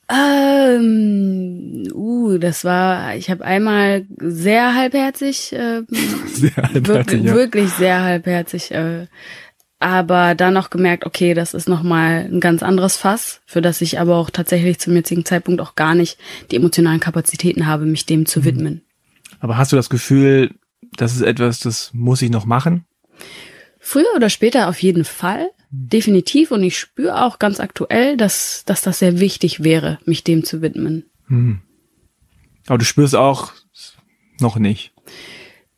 Ähm, 0.08 1.88
uh, 1.92 2.38
das 2.38 2.64
war, 2.64 3.16
ich 3.16 3.32
habe 3.32 3.44
einmal 3.44 4.06
sehr 4.20 4.76
halbherzig, 4.76 5.52
äh, 5.52 5.82
Sehr 6.28 6.56
halbherzig, 6.58 6.88
wirklich, 6.88 7.24
ja. 7.24 7.34
wirklich 7.34 7.70
sehr 7.72 8.04
halbherzig, 8.04 8.70
äh, 8.70 9.08
aber 9.80 10.36
dann 10.36 10.54
noch 10.54 10.70
gemerkt, 10.70 11.08
okay, 11.08 11.34
das 11.34 11.56
ist 11.56 11.68
nochmal 11.68 12.30
ein 12.32 12.40
ganz 12.40 12.62
anderes 12.62 12.98
Fass, 12.98 13.42
für 13.48 13.64
das 13.64 13.82
ich 13.82 14.00
aber 14.00 14.18
auch 14.18 14.30
tatsächlich 14.30 14.78
zum 14.78 14.96
jetzigen 14.96 15.26
Zeitpunkt 15.26 15.60
auch 15.60 15.74
gar 15.74 15.96
nicht 15.96 16.20
die 16.52 16.58
emotionalen 16.58 17.00
Kapazitäten 17.00 17.66
habe, 17.66 17.86
mich 17.86 18.06
dem 18.06 18.20
Mhm. 18.22 18.26
zu 18.28 18.46
widmen. 18.46 18.82
Aber 19.40 19.58
hast 19.58 19.72
du 19.72 19.76
das 19.76 19.90
Gefühl, 19.90 20.52
das 20.98 21.16
ist 21.16 21.22
etwas, 21.24 21.62
das 21.62 21.90
muss 21.94 22.22
ich 22.22 22.30
noch 22.30 22.46
machen? 22.46 22.86
Früher 23.80 24.14
oder 24.16 24.30
später 24.30 24.70
auf 24.70 24.78
jeden 24.84 25.04
Fall. 25.04 25.50
Definitiv. 25.78 26.52
Und 26.52 26.64
ich 26.64 26.78
spüre 26.80 27.24
auch 27.24 27.40
ganz 27.40 27.60
aktuell, 27.60 28.18
dass, 28.18 28.64
dass 28.66 28.82
das 28.82 29.00
sehr 29.00 29.20
wichtig 29.20 29.64
wäre, 29.64 30.00
mich 30.06 30.24
dem 30.24 30.44
zu 30.44 30.62
widmen. 30.62 31.06
Aber 32.68 32.78
du 32.78 32.86
spürst 32.86 33.16
auch 33.16 33.52
noch 34.40 34.58
nicht. 34.58 34.94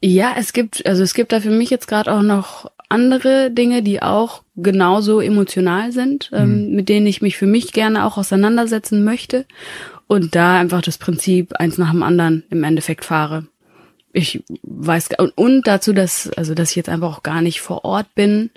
Ja, 0.01 0.35
es 0.37 0.53
gibt, 0.53 0.85
also 0.85 1.03
es 1.03 1.13
gibt 1.13 1.31
da 1.31 1.39
für 1.39 1.51
mich 1.51 1.69
jetzt 1.69 1.87
gerade 1.87 2.13
auch 2.13 2.21
noch 2.21 2.71
andere 2.89 3.51
Dinge, 3.51 3.83
die 3.83 4.01
auch 4.01 4.43
genauso 4.55 5.19
emotional 5.19 5.91
sind, 5.91 6.29
ähm, 6.33 6.71
mit 6.71 6.87
denen 6.87 7.07
ich 7.07 7.21
mich 7.21 7.37
für 7.37 7.47
mich 7.47 7.73
gerne 7.73 8.05
auch 8.05 8.17
auseinandersetzen 8.17 9.03
möchte. 9.03 9.45
Und 10.07 10.35
da 10.35 10.59
einfach 10.59 10.81
das 10.81 10.97
Prinzip 10.97 11.53
eins 11.55 11.77
nach 11.77 11.91
dem 11.91 12.03
anderen 12.03 12.43
im 12.49 12.63
Endeffekt 12.63 13.03
fahre. 13.03 13.47
Ich 14.17 14.43
weiß 14.63 15.09
und, 15.19 15.37
und 15.37 15.67
dazu, 15.67 15.93
dass 15.93 16.29
also 16.35 16.55
dass 16.55 16.71
ich 16.71 16.75
jetzt 16.75 16.89
einfach 16.89 17.17
auch 17.17 17.23
gar 17.23 17.43
nicht 17.43 17.61
vor 17.61 17.85
Ort 17.85 18.15
bin, 18.15 18.49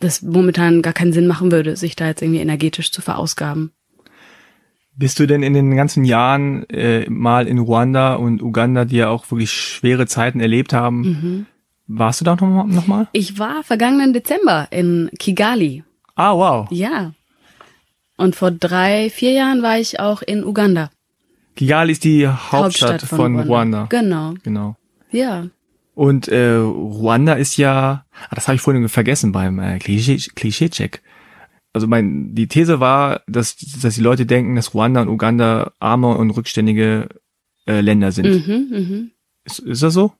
das 0.00 0.20
momentan 0.20 0.82
gar 0.82 0.92
keinen 0.92 1.14
Sinn 1.14 1.26
machen 1.26 1.50
würde, 1.50 1.76
sich 1.76 1.96
da 1.96 2.06
jetzt 2.08 2.20
irgendwie 2.20 2.40
energetisch 2.40 2.92
zu 2.92 3.00
verausgaben. 3.00 3.72
Bist 4.96 5.18
du 5.18 5.26
denn 5.26 5.42
in 5.42 5.54
den 5.54 5.74
ganzen 5.76 6.04
Jahren 6.04 6.68
äh, 6.68 7.08
mal 7.08 7.46
in 7.48 7.58
Ruanda 7.58 8.16
und 8.16 8.42
Uganda, 8.42 8.84
die 8.84 8.96
ja 8.96 9.08
auch 9.08 9.30
wirklich 9.30 9.50
schwere 9.50 10.06
Zeiten 10.06 10.40
erlebt 10.40 10.72
haben, 10.74 11.00
Mhm. 11.00 11.46
warst 11.86 12.20
du 12.20 12.26
da 12.26 12.34
noch, 12.36 12.66
noch 12.66 12.86
mal? 12.86 13.08
Ich 13.12 13.38
war 13.38 13.62
vergangenen 13.62 14.12
Dezember 14.12 14.68
in 14.70 15.08
Kigali. 15.18 15.84
Ah, 16.16 16.34
wow. 16.34 16.66
Ja. 16.70 17.12
Und 18.18 18.36
vor 18.36 18.50
drei, 18.50 19.08
vier 19.08 19.30
Jahren 19.32 19.62
war 19.62 19.78
ich 19.78 20.00
auch 20.00 20.20
in 20.20 20.44
Uganda. 20.44 20.90
Kigali 21.56 21.92
ist 21.92 22.04
die 22.04 22.28
Hauptstadt, 22.28 23.02
von, 23.02 23.40
Ruanda. 23.40 23.86
Genau. 23.88 24.34
Genau. 24.42 24.76
Ja. 25.10 25.46
Und 25.94 26.28
äh, 26.28 26.54
Ruanda 26.56 27.34
ist 27.34 27.56
ja, 27.56 28.04
ah, 28.28 28.34
das 28.34 28.46
habe 28.46 28.56
ich 28.56 28.60
vorhin 28.60 28.88
vergessen 28.88 29.32
beim 29.32 29.58
äh, 29.58 29.78
Klischee- 29.78 30.30
Klischee-Check. 30.34 31.02
Also 31.72 31.86
mein, 31.86 32.34
die 32.34 32.46
These 32.46 32.80
war, 32.80 33.22
dass, 33.26 33.56
dass 33.82 33.94
die 33.96 34.00
Leute 34.00 34.24
denken, 34.26 34.56
dass 34.56 34.74
Ruanda 34.74 35.02
und 35.02 35.08
Uganda 35.08 35.72
arme 35.80 36.16
und 36.16 36.30
rückständige 36.30 37.08
äh, 37.66 37.80
Länder 37.80 38.12
sind. 38.12 38.26
Mhm, 38.46 38.66
mhm. 38.70 39.10
Ist, 39.44 39.58
ist 39.60 39.82
das 39.82 39.94
so? 39.94 40.12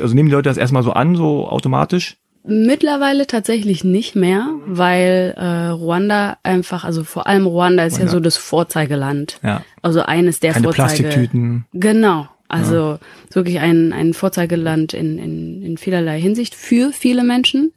Also 0.00 0.14
nehmen 0.14 0.28
die 0.28 0.34
Leute 0.34 0.48
das 0.48 0.56
erstmal 0.58 0.82
so 0.82 0.92
an, 0.92 1.16
so 1.16 1.48
automatisch? 1.48 2.16
Mittlerweile 2.44 3.26
tatsächlich 3.26 3.82
nicht 3.82 4.14
mehr, 4.14 4.48
weil 4.66 5.34
äh, 5.36 5.66
Ruanda 5.70 6.38
einfach, 6.44 6.84
also 6.84 7.02
vor 7.02 7.26
allem 7.26 7.46
Ruanda 7.46 7.84
ist 7.84 7.94
ja 7.94 8.04
Ruanda. 8.04 8.12
so 8.12 8.20
das 8.20 8.36
Vorzeigeland. 8.36 9.40
Ja. 9.42 9.62
Also 9.82 10.02
eines 10.02 10.38
der 10.38 10.52
Keine 10.52 10.64
Vorzeige. 10.64 11.02
Plastiktüten. 11.02 11.64
Genau. 11.72 12.28
Also 12.48 12.98
ist 13.28 13.34
wirklich 13.34 13.60
ein, 13.60 13.92
ein 13.92 14.14
Vorzeigeland 14.14 14.94
in, 14.94 15.18
in, 15.18 15.62
in 15.62 15.78
vielerlei 15.78 16.20
Hinsicht 16.20 16.54
für 16.54 16.92
viele 16.92 17.24
Menschen. 17.24 17.72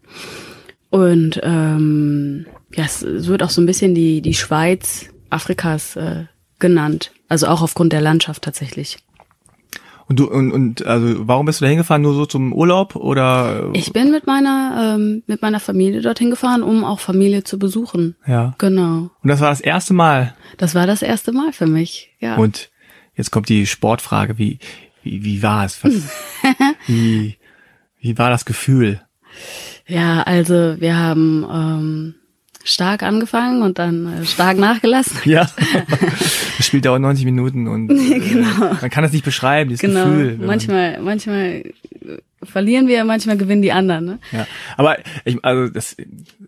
Und 0.90 1.40
ähm, 1.44 2.46
ja, 2.74 2.84
es, 2.86 3.02
es 3.02 3.28
wird 3.28 3.44
auch 3.44 3.50
so 3.50 3.62
ein 3.62 3.66
bisschen 3.66 3.96
die, 3.96 4.22
die 4.22 4.34
Schweiz 4.34 5.10
Afrikas 5.30 5.96
äh, 5.96 6.26
genannt. 6.60 7.12
Also 7.28 7.48
auch 7.48 7.62
aufgrund 7.62 7.94
der 7.94 8.02
Landschaft 8.02 8.44
tatsächlich. 8.44 8.98
Und 10.08 10.20
du 10.20 10.28
und, 10.28 10.52
und 10.52 10.88
also 10.88 11.28
warum 11.28 11.46
bist 11.46 11.62
du 11.62 11.66
da 11.66 11.70
hingefahren? 11.70 12.02
Nur 12.02 12.16
so 12.16 12.26
zum 12.26 12.52
Urlaub 12.52 12.96
oder? 12.96 13.70
Ich 13.74 13.94
bin 13.94 14.10
mit 14.10 14.26
meiner 14.26 14.96
ähm, 14.96 15.22
mit 15.28 15.44
meiner 15.44 15.60
Familie 15.60 16.02
dorthin 16.02 16.32
gefahren, 16.32 16.64
um 16.64 16.84
auch 16.84 17.00
Familie 17.00 17.44
zu 17.44 17.60
besuchen. 17.60 18.16
ja. 18.26 18.56
Genau. 18.58 19.12
Und 19.22 19.28
das 19.30 19.40
war 19.40 19.52
das 19.52 19.62
erste 19.62 19.94
Mal. 19.94 20.34
Das 20.58 20.74
war 20.74 20.88
das 20.88 21.04
erste 21.04 21.32
Mal 21.32 21.54
für 21.54 21.68
mich. 21.68 22.10
Ja. 22.20 22.38
Und 22.38 22.72
jetzt 23.20 23.30
kommt 23.32 23.50
die 23.50 23.68
Sportfrage: 23.68 24.38
Wie 24.40 24.58
wie 25.04 25.24
wie 25.24 25.44
war 25.44 25.66
es? 25.66 25.84
Was, 25.84 25.94
wie 26.88 27.38
wie 28.00 28.18
war 28.18 28.30
das 28.32 28.46
Gefühl? 28.46 29.02
Ja, 29.86 30.22
also 30.24 30.76
wir 30.80 30.98
haben 30.98 31.46
ähm, 31.52 32.16
stark 32.64 33.04
angefangen 33.04 33.62
und 33.62 33.78
dann 33.80 34.22
äh, 34.22 34.26
stark 34.26 34.58
nachgelassen. 34.58 35.18
Ja. 35.26 35.48
das 36.58 36.66
Spiel 36.68 36.82
dauert 36.82 37.02
90 37.02 37.26
Minuten 37.26 37.68
und 37.68 37.90
äh, 37.92 38.36
man 38.82 38.90
kann 38.90 39.04
das 39.04 39.14
nicht 39.14 39.26
beschreiben, 39.26 39.70
dieses 39.70 39.82
Genau. 39.82 40.06
Gefühl. 40.06 40.30
wenn 40.32 40.38
man- 40.40 40.48
manchmal, 40.48 41.02
manchmal 41.02 41.64
verlieren 42.44 42.88
wir, 42.88 43.04
manchmal 43.04 43.38
gewinnen 43.38 43.62
die 43.62 43.72
anderen. 43.72 44.06
Ne? 44.06 44.20
Ja, 44.32 44.48
aber 44.78 44.98
ich, 45.26 45.44
also 45.44 45.72
das, 45.72 45.96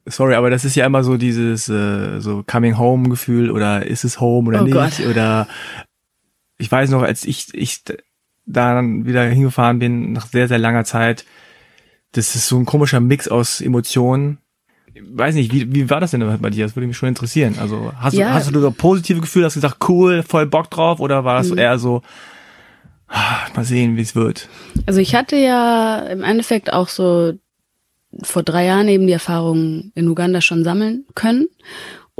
sorry, 0.05 0.35
aber 0.35 0.49
das 0.49 0.63
ist 0.65 0.75
ja 0.75 0.85
immer 0.85 1.03
so 1.03 1.17
dieses 1.17 1.67
äh, 1.69 2.19
so 2.21 2.43
Coming 2.45 2.77
Home 2.77 3.09
Gefühl 3.09 3.51
oder 3.51 3.85
ist 3.85 4.03
es 4.03 4.19
Home 4.19 4.47
oder 4.49 4.61
Oh 4.61 4.65
nicht 4.65 4.73
Gott. 4.73 4.99
oder 5.09 5.47
ich 6.61 6.71
weiß 6.71 6.89
noch, 6.91 7.01
als 7.01 7.25
ich 7.25 7.47
ich 7.53 7.83
da 8.45 8.73
dann 8.75 9.05
wieder 9.05 9.23
hingefahren 9.23 9.79
bin 9.79 10.13
nach 10.13 10.27
sehr 10.27 10.47
sehr 10.47 10.59
langer 10.59 10.83
Zeit, 10.85 11.25
das 12.13 12.35
ist 12.35 12.47
so 12.47 12.57
ein 12.57 12.65
komischer 12.65 12.99
Mix 12.99 13.27
aus 13.27 13.61
Emotionen. 13.61 14.37
Ich 14.93 15.01
weiß 15.05 15.35
nicht, 15.35 15.53
wie, 15.53 15.73
wie 15.73 15.89
war 15.89 15.99
das 16.01 16.11
denn 16.11 16.39
bei 16.41 16.49
dir? 16.49 16.65
Das 16.65 16.75
würde 16.75 16.87
mich 16.87 16.97
schon 16.97 17.09
interessieren. 17.09 17.55
Also 17.59 17.93
hast 17.97 18.13
Ja. 18.13 18.27
du 18.29 18.33
hast 18.33 18.53
du 18.53 18.59
so 18.59 18.71
positive 18.71 19.21
Gefühle, 19.21 19.45
hast 19.45 19.55
du 19.55 19.61
gesagt, 19.61 19.87
cool, 19.89 20.21
voll 20.23 20.45
Bock 20.45 20.69
drauf 20.69 20.99
oder 20.99 21.23
war 21.23 21.37
das 21.37 21.49
Mhm. 21.49 21.57
eher 21.57 21.79
so 21.79 22.01
ah, 23.07 23.47
mal 23.55 23.65
sehen, 23.65 23.97
wie 23.97 24.01
es 24.01 24.15
wird? 24.15 24.49
Also 24.85 24.99
ich 24.99 25.15
hatte 25.15 25.35
ja 25.37 25.99
im 25.99 26.23
Endeffekt 26.23 26.71
auch 26.73 26.89
so 26.89 27.33
vor 28.23 28.43
drei 28.43 28.65
Jahren 28.65 28.87
eben 28.89 29.07
die 29.07 29.13
Erfahrung 29.13 29.91
in 29.95 30.07
Uganda 30.09 30.41
schon 30.41 30.63
sammeln 30.65 31.05
können 31.15 31.47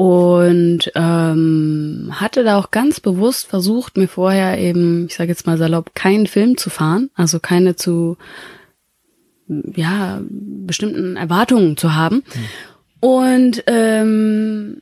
und 0.02 0.92
ähm, 0.96 2.12
hatte 2.12 2.44
da 2.44 2.58
auch 2.58 2.72
ganz 2.72 3.00
bewusst 3.00 3.46
versucht, 3.46 3.98
mir 3.98 4.08
vorher 4.08 4.58
eben, 4.58 5.06
ich 5.06 5.14
sage 5.14 5.30
jetzt 5.30 5.46
mal 5.46 5.60
salopp, 5.60 5.94
keinen 5.94 6.26
Film 6.26 6.58
zu 6.58 6.72
fahren, 6.72 7.12
also 7.14 7.40
keine 7.40 7.76
zu 7.76 8.18
ja 9.48 10.20
bestimmten 10.28 11.18
Erwartungen 11.18 11.78
zu 11.78 11.94
haben. 11.94 12.24
Und 13.00 13.64
ähm, 13.68 14.82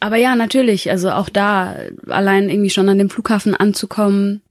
aber 0.00 0.16
ja, 0.16 0.34
natürlich, 0.34 0.90
also 0.90 1.12
auch 1.12 1.28
da 1.28 1.76
allein 2.08 2.50
irgendwie 2.50 2.70
schon 2.70 2.88
an 2.88 2.98
dem 2.98 3.08
Flughafen 3.08 3.54
anzukommen, 3.54 4.42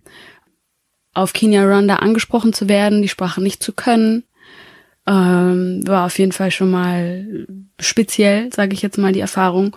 auf 1.13 1.33
Kenya 1.33 1.65
Rwanda 1.65 1.97
angesprochen 1.97 2.53
zu 2.53 2.69
werden, 2.69 3.01
die 3.01 3.09
Sprache 3.09 3.43
nicht 3.43 3.61
zu 3.61 3.73
können, 3.73 4.23
ähm, 5.09 5.81
war 5.87 6.05
auf 6.05 6.19
jeden 6.19 6.31
Fall 6.31 6.51
schon 6.51 6.69
mal 6.69 7.47
speziell, 7.79 8.53
sage 8.53 8.73
ich 8.73 8.83
jetzt 8.83 8.99
mal, 8.99 9.11
die 9.11 9.19
Erfahrung. 9.19 9.75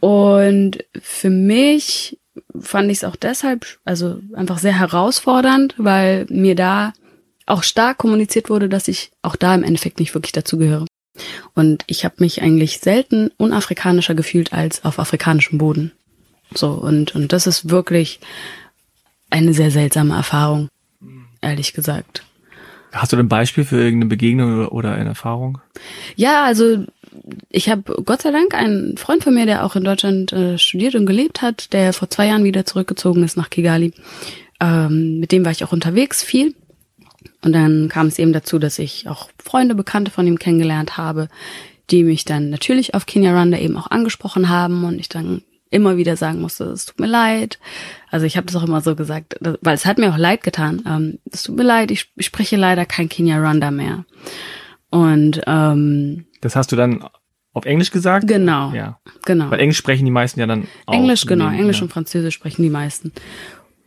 Und 0.00 0.78
für 1.00 1.28
mich 1.28 2.18
fand 2.58 2.90
ich 2.90 2.98
es 2.98 3.04
auch 3.04 3.16
deshalb, 3.16 3.78
also 3.84 4.20
einfach 4.32 4.58
sehr 4.58 4.78
herausfordernd, 4.78 5.74
weil 5.76 6.26
mir 6.30 6.54
da 6.54 6.94
auch 7.44 7.62
stark 7.62 7.98
kommuniziert 7.98 8.48
wurde, 8.48 8.68
dass 8.68 8.88
ich 8.88 9.10
auch 9.22 9.36
da 9.36 9.54
im 9.54 9.64
Endeffekt 9.64 10.00
nicht 10.00 10.14
wirklich 10.14 10.32
dazugehöre. 10.32 10.86
Und 11.54 11.84
ich 11.86 12.04
habe 12.06 12.14
mich 12.18 12.40
eigentlich 12.40 12.78
selten 12.78 13.30
unafrikanischer 13.36 14.14
gefühlt 14.14 14.54
als 14.54 14.84
auf 14.84 14.98
afrikanischem 14.98 15.58
Boden. 15.58 15.92
So, 16.54 16.70
und, 16.70 17.14
und 17.14 17.32
das 17.32 17.46
ist 17.46 17.68
wirklich 17.68 18.20
eine 19.28 19.52
sehr 19.52 19.70
seltsame 19.70 20.14
Erfahrung, 20.14 20.68
ehrlich 21.42 21.74
gesagt. 21.74 22.24
Hast 22.92 23.12
du 23.12 23.16
ein 23.16 23.28
Beispiel 23.28 23.64
für 23.64 23.76
irgendeine 23.76 24.08
Begegnung 24.08 24.66
oder, 24.68 24.92
eine 24.92 25.10
Erfahrung? 25.10 25.58
Ja, 26.16 26.44
also 26.44 26.84
ich 27.48 27.68
habe 27.68 28.02
Gott 28.04 28.22
sei 28.22 28.30
Dank 28.30 28.54
einen 28.54 28.96
Freund 28.96 29.22
von 29.22 29.34
mir, 29.34 29.46
der 29.46 29.64
auch 29.64 29.76
in 29.76 29.84
Deutschland 29.84 30.32
äh, 30.32 30.58
studiert 30.58 30.94
und 30.94 31.06
gelebt 31.06 31.42
hat, 31.42 31.72
der 31.72 31.92
vor 31.92 32.10
zwei 32.10 32.26
Jahren 32.26 32.44
wieder 32.44 32.66
zurückgezogen 32.66 33.22
ist 33.22 33.36
nach 33.36 33.50
Kigali. 33.50 33.92
Ähm, 34.60 35.20
mit 35.20 35.32
dem 35.32 35.44
war 35.44 35.52
ich 35.52 35.64
auch 35.64 35.72
unterwegs 35.72 36.22
viel. 36.22 36.54
Und 37.42 37.52
dann 37.52 37.88
kam 37.88 38.06
es 38.06 38.18
eben 38.18 38.32
dazu, 38.32 38.58
dass 38.58 38.78
ich 38.78 39.08
auch 39.08 39.30
Freunde, 39.42 39.74
Bekannte 39.74 40.10
von 40.10 40.26
ihm 40.26 40.38
kennengelernt 40.38 40.96
habe, 40.96 41.28
die 41.90 42.04
mich 42.04 42.24
dann 42.24 42.50
natürlich 42.50 42.94
auf 42.94 43.06
Kenya 43.06 43.32
Rwanda 43.32 43.58
eben 43.58 43.76
auch 43.76 43.90
angesprochen 43.90 44.48
haben 44.48 44.84
und 44.84 44.98
ich 44.98 45.08
dann 45.08 45.42
immer 45.70 45.96
wieder 45.96 46.16
sagen 46.16 46.40
musste, 46.40 46.64
es 46.64 46.86
tut 46.86 47.00
mir 47.00 47.06
leid. 47.06 47.58
Also 48.10 48.26
ich 48.26 48.36
habe 48.36 48.46
das 48.46 48.56
auch 48.56 48.66
immer 48.66 48.80
so 48.80 48.96
gesagt, 48.96 49.36
weil 49.40 49.74
es 49.74 49.86
hat 49.86 49.98
mir 49.98 50.12
auch 50.12 50.18
leid 50.18 50.42
getan. 50.42 50.82
Ähm, 50.86 51.18
es 51.30 51.44
tut 51.44 51.56
mir 51.56 51.62
leid, 51.62 51.90
ich, 51.90 52.12
ich 52.16 52.26
spreche 52.26 52.56
leider 52.56 52.84
kein 52.86 53.08
Kinyarwanda 53.08 53.70
mehr. 53.70 54.04
Und 54.90 55.40
ähm, 55.46 56.26
das 56.40 56.56
hast 56.56 56.72
du 56.72 56.76
dann 56.76 57.04
auf 57.52 57.64
Englisch 57.64 57.90
gesagt? 57.90 58.26
Genau. 58.26 58.72
Ja. 58.72 58.98
Genau. 59.24 59.50
Weil 59.50 59.60
Englisch 59.60 59.78
sprechen 59.78 60.04
die 60.04 60.10
meisten 60.10 60.40
ja 60.40 60.46
dann 60.46 60.66
auch. 60.86 60.94
Englisch, 60.94 61.26
genau. 61.26 61.48
Englisch 61.48 61.78
ja. 61.78 61.84
und 61.84 61.92
Französisch 61.92 62.34
sprechen 62.34 62.62
die 62.62 62.70
meisten. 62.70 63.12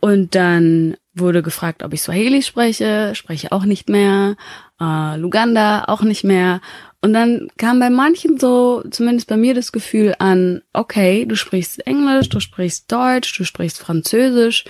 Und 0.00 0.34
dann 0.34 0.96
wurde 1.14 1.42
gefragt, 1.42 1.82
ob 1.82 1.94
ich 1.94 2.02
Swahili 2.02 2.42
spreche, 2.42 3.14
spreche 3.14 3.52
auch 3.52 3.64
nicht 3.64 3.88
mehr, 3.88 4.36
äh, 4.80 5.16
Luganda 5.16 5.84
auch 5.86 6.02
nicht 6.02 6.24
mehr. 6.24 6.60
Und 7.04 7.12
dann 7.12 7.48
kam 7.58 7.80
bei 7.80 7.90
manchen 7.90 8.38
so, 8.38 8.82
zumindest 8.90 9.28
bei 9.28 9.36
mir 9.36 9.52
das 9.52 9.72
Gefühl 9.72 10.14
an, 10.20 10.62
okay, 10.72 11.26
du 11.26 11.36
sprichst 11.36 11.86
Englisch, 11.86 12.30
du 12.30 12.40
sprichst 12.40 12.90
Deutsch, 12.90 13.36
du 13.36 13.44
sprichst 13.44 13.78
Französisch, 13.78 14.64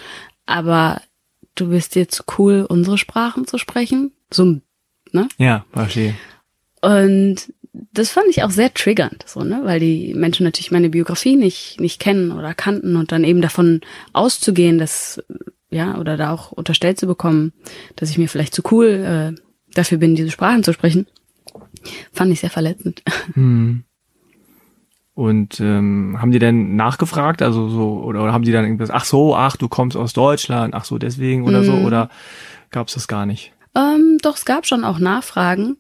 aber 0.44 1.00
du 1.54 1.68
bist 1.68 1.94
jetzt 1.94 2.24
cool, 2.36 2.66
unsere 2.68 2.98
Sprachen 2.98 3.46
zu 3.46 3.56
sprechen. 3.56 4.10
So, 4.32 4.60
ne? 5.12 5.28
Ja, 5.38 5.64
verstehe. 5.72 6.16
Und 6.82 7.52
das 7.92 8.10
fand 8.10 8.26
ich 8.30 8.42
auch 8.42 8.50
sehr 8.50 8.74
triggernd, 8.74 9.24
so, 9.28 9.44
ne, 9.44 9.60
weil 9.62 9.78
die 9.78 10.12
Menschen 10.14 10.42
natürlich 10.42 10.72
meine 10.72 10.90
Biografie 10.90 11.36
nicht, 11.36 11.78
nicht 11.78 12.00
kennen 12.00 12.32
oder 12.32 12.52
kannten 12.52 12.96
und 12.96 13.12
dann 13.12 13.22
eben 13.22 13.42
davon 13.42 13.80
auszugehen, 14.12 14.78
dass, 14.78 15.22
ja, 15.70 15.98
oder 15.98 16.16
da 16.16 16.32
auch 16.32 16.50
unterstellt 16.50 16.98
zu 16.98 17.06
bekommen, 17.06 17.52
dass 17.94 18.10
ich 18.10 18.18
mir 18.18 18.28
vielleicht 18.28 18.56
zu 18.56 18.62
cool 18.72 18.86
äh, 19.36 19.40
dafür 19.72 19.98
bin, 19.98 20.16
diese 20.16 20.32
Sprachen 20.32 20.64
zu 20.64 20.72
sprechen, 20.72 21.06
fand 22.12 22.32
ich 22.32 22.40
sehr 22.40 22.50
verletzend. 22.50 23.02
Hm. 23.34 23.84
Und 25.16 25.60
ähm, 25.60 26.16
haben 26.20 26.32
die 26.32 26.40
denn 26.40 26.74
nachgefragt, 26.74 27.40
also 27.40 27.68
so, 27.68 28.02
oder, 28.02 28.24
oder 28.24 28.32
haben 28.32 28.42
die 28.42 28.50
dann 28.50 28.64
irgendwas, 28.64 28.90
ach 28.90 29.04
so, 29.04 29.36
ach, 29.36 29.56
du 29.56 29.68
kommst 29.68 29.96
aus 29.96 30.12
Deutschland, 30.12 30.74
ach 30.74 30.84
so, 30.84 30.98
deswegen 30.98 31.44
oder 31.44 31.62
so, 31.62 31.72
Mhm. 31.72 31.84
oder 31.84 32.08
gab's 32.72 32.94
das 32.94 33.06
gar 33.06 33.24
nicht? 33.24 33.52
Ähm, 33.76 34.18
doch, 34.22 34.34
es 34.36 34.44
gab 34.44 34.66
schon 34.66 34.82
auch 34.82 34.98
Nachfragen, 34.98 35.76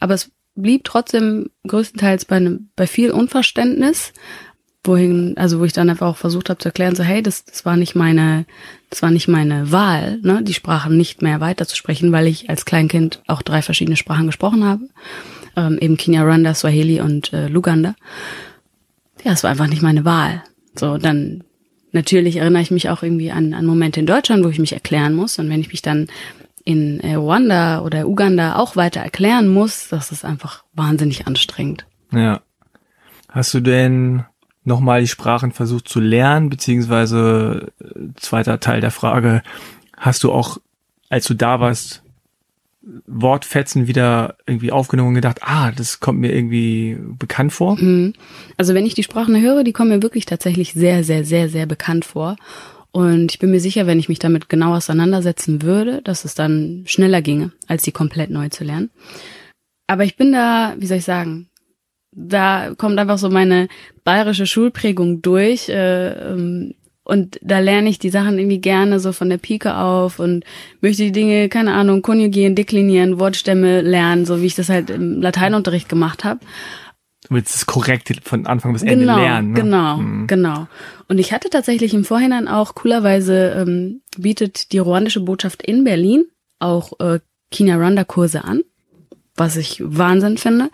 aber 0.00 0.14
es 0.14 0.32
blieb 0.56 0.82
trotzdem 0.82 1.50
größtenteils 1.68 2.24
bei, 2.24 2.34
einem, 2.36 2.70
bei 2.74 2.88
viel 2.88 3.12
Unverständnis, 3.12 4.12
wohin, 4.82 5.34
also 5.36 5.60
wo 5.60 5.64
ich 5.64 5.72
dann 5.72 5.88
einfach 5.88 6.08
auch 6.08 6.16
versucht 6.16 6.50
habe 6.50 6.58
zu 6.58 6.68
erklären, 6.68 6.96
so 6.96 7.04
hey, 7.04 7.22
das, 7.22 7.44
das 7.44 7.64
war 7.64 7.76
nicht 7.76 7.94
meine, 7.94 8.44
das 8.90 9.02
war 9.02 9.10
nicht 9.12 9.28
meine 9.28 9.70
Wahl, 9.70 10.18
ne, 10.22 10.42
die 10.42 10.52
Sprachen 10.52 10.96
nicht 10.96 11.22
mehr 11.22 11.40
weiterzusprechen, 11.40 12.10
weil 12.10 12.26
ich 12.26 12.50
als 12.50 12.64
Kleinkind 12.64 13.22
auch 13.28 13.42
drei 13.42 13.62
verschiedene 13.62 13.96
Sprachen 13.96 14.26
gesprochen 14.26 14.64
habe, 14.64 14.88
ähm, 15.56 15.78
eben 15.80 15.96
Kinyarwanda, 15.96 16.54
Swahili 16.54 17.00
und 17.00 17.32
äh, 17.32 17.48
Luganda. 17.48 17.94
Ja, 19.24 19.32
es 19.32 19.42
war 19.42 19.50
einfach 19.50 19.66
nicht 19.66 19.82
meine 19.82 20.04
Wahl. 20.04 20.42
So, 20.74 20.98
dann 20.98 21.44
natürlich 21.92 22.36
erinnere 22.36 22.62
ich 22.62 22.70
mich 22.70 22.90
auch 22.90 23.02
irgendwie 23.02 23.30
an, 23.30 23.54
an 23.54 23.64
Momente 23.64 24.00
in 24.00 24.06
Deutschland, 24.06 24.44
wo 24.44 24.48
ich 24.48 24.58
mich 24.58 24.72
erklären 24.72 25.14
muss. 25.14 25.38
Und 25.38 25.48
wenn 25.48 25.60
ich 25.60 25.68
mich 25.68 25.82
dann 25.82 26.08
in 26.64 27.00
äh, 27.00 27.14
Ruanda 27.14 27.80
oder 27.80 28.06
Uganda 28.06 28.56
auch 28.56 28.76
weiter 28.76 29.00
erklären 29.00 29.48
muss, 29.48 29.88
das 29.88 30.12
ist 30.12 30.24
einfach 30.24 30.64
wahnsinnig 30.72 31.26
anstrengend. 31.26 31.86
Ja. 32.12 32.40
Hast 33.28 33.52
du 33.54 33.60
denn 33.60 34.24
nochmal 34.64 35.00
die 35.00 35.08
Sprachen 35.08 35.52
versucht 35.52 35.88
zu 35.88 36.00
lernen, 36.00 36.48
beziehungsweise 36.48 37.72
äh, 37.80 38.08
zweiter 38.16 38.60
Teil 38.60 38.80
der 38.80 38.90
Frage, 38.90 39.42
hast 39.96 40.24
du 40.24 40.32
auch, 40.32 40.58
als 41.10 41.26
du 41.26 41.34
da 41.34 41.60
warst, 41.60 42.03
Wortfetzen 43.06 43.86
wieder 43.86 44.36
irgendwie 44.46 44.72
aufgenommen 44.72 45.10
und 45.10 45.14
gedacht, 45.14 45.40
ah, 45.42 45.72
das 45.72 46.00
kommt 46.00 46.20
mir 46.20 46.34
irgendwie 46.34 46.98
bekannt 47.18 47.52
vor? 47.52 47.76
Mhm. 47.76 48.14
Also 48.56 48.74
wenn 48.74 48.86
ich 48.86 48.94
die 48.94 49.02
Sprachen 49.02 49.40
höre, 49.40 49.64
die 49.64 49.72
kommen 49.72 49.90
mir 49.90 50.02
wirklich 50.02 50.26
tatsächlich 50.26 50.74
sehr, 50.74 51.04
sehr, 51.04 51.24
sehr, 51.24 51.48
sehr 51.48 51.66
bekannt 51.66 52.04
vor. 52.04 52.36
Und 52.92 53.32
ich 53.32 53.38
bin 53.38 53.50
mir 53.50 53.60
sicher, 53.60 53.86
wenn 53.86 53.98
ich 53.98 54.08
mich 54.08 54.20
damit 54.20 54.48
genau 54.48 54.74
auseinandersetzen 54.74 55.62
würde, 55.62 56.00
dass 56.02 56.24
es 56.24 56.34
dann 56.34 56.84
schneller 56.86 57.22
ginge, 57.22 57.50
als 57.66 57.82
sie 57.82 57.92
komplett 57.92 58.30
neu 58.30 58.50
zu 58.50 58.62
lernen. 58.64 58.90
Aber 59.86 60.04
ich 60.04 60.16
bin 60.16 60.32
da, 60.32 60.74
wie 60.78 60.86
soll 60.86 60.98
ich 60.98 61.04
sagen, 61.04 61.48
da 62.12 62.74
kommt 62.76 62.98
einfach 62.98 63.18
so 63.18 63.28
meine 63.30 63.68
bayerische 64.04 64.46
Schulprägung 64.46 65.22
durch. 65.22 65.68
Äh, 65.68 66.10
ähm, 66.10 66.74
und 67.04 67.38
da 67.42 67.58
lerne 67.58 67.88
ich 67.90 67.98
die 67.98 68.10
Sachen 68.10 68.38
irgendwie 68.38 68.60
gerne 68.60 68.98
so 68.98 69.12
von 69.12 69.28
der 69.30 69.36
Pike 69.38 69.76
auf 69.76 70.18
und 70.18 70.44
möchte 70.80 71.02
die 71.04 71.12
Dinge, 71.12 71.48
keine 71.48 71.74
Ahnung, 71.74 72.02
konjugieren, 72.02 72.54
deklinieren, 72.54 73.18
Wortstämme 73.18 73.82
lernen, 73.82 74.24
so 74.26 74.40
wie 74.42 74.46
ich 74.46 74.54
das 74.54 74.68
halt 74.70 74.90
im 74.90 75.20
Lateinunterricht 75.20 75.88
gemacht 75.88 76.24
habe. 76.24 76.40
Du 77.28 77.34
willst 77.34 77.54
es 77.54 77.64
korrekt 77.66 78.12
von 78.24 78.46
Anfang 78.46 78.72
bis 78.74 78.82
Ende 78.82 79.06
Genau, 79.06 79.16
lernen. 79.18 79.52
Ne? 79.52 79.60
genau, 79.60 79.96
Mhm. 79.98 80.26
genau. 80.26 80.66
Und 81.08 81.18
ich 81.18 81.32
hatte 81.32 81.48
tatsächlich 81.50 81.94
im 81.94 82.04
Vorhinein 82.04 82.48
auch 82.48 82.74
coolerweise 82.74 83.50
ähm, 83.66 84.00
bietet 84.18 84.72
die 84.72 84.78
ruandische 84.78 85.20
Botschaft 85.20 85.62
in 85.62 85.84
Berlin 85.84 86.24
auch 86.58 86.92
äh, 87.00 87.20
Kinyarwanda-Kurse 87.50 88.44
an, 88.44 88.62
was 89.36 89.56
ich 89.56 89.80
Wahnsinn 89.84 90.36
finde. 90.38 90.70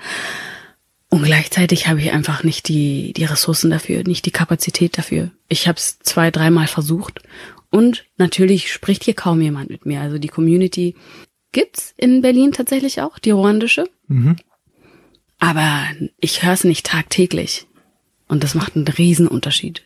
Und 1.11 1.25
gleichzeitig 1.25 1.89
habe 1.89 2.01
ich 2.01 2.13
einfach 2.13 2.45
nicht 2.45 2.69
die, 2.69 3.13
die 3.13 3.25
Ressourcen 3.25 3.71
dafür, 3.71 4.05
nicht 4.05 4.27
die 4.27 4.31
Kapazität 4.31 4.97
dafür. 4.97 5.31
Ich 5.49 5.67
habe 5.67 5.77
es 5.77 5.99
zwei, 5.99 6.31
dreimal 6.31 6.69
versucht. 6.69 7.21
Und 7.69 8.05
natürlich 8.17 8.73
spricht 8.73 9.05
hier 9.05 9.15
kaum 9.15 9.41
jemand 9.41 9.71
mit 9.71 9.87
mir. 9.87 10.01
Also 10.01 10.19
die 10.19 10.29
Community 10.29 10.95
gibt's 11.51 11.95
in 11.97 12.23
Berlin 12.23 12.53
tatsächlich 12.53 13.03
auch, 13.03 13.19
die 13.19 13.33
ruandische. 13.33 13.89
Mhm. 14.07 14.37
Aber 15.41 15.83
ich 16.21 16.45
höre 16.45 16.53
es 16.53 16.65
nicht 16.65 16.87
tagtäglich. 16.87 17.67
Und 18.29 18.45
das 18.45 18.55
macht 18.55 18.77
einen 18.77 18.87
riesen 18.87 19.27
Unterschied. 19.27 19.83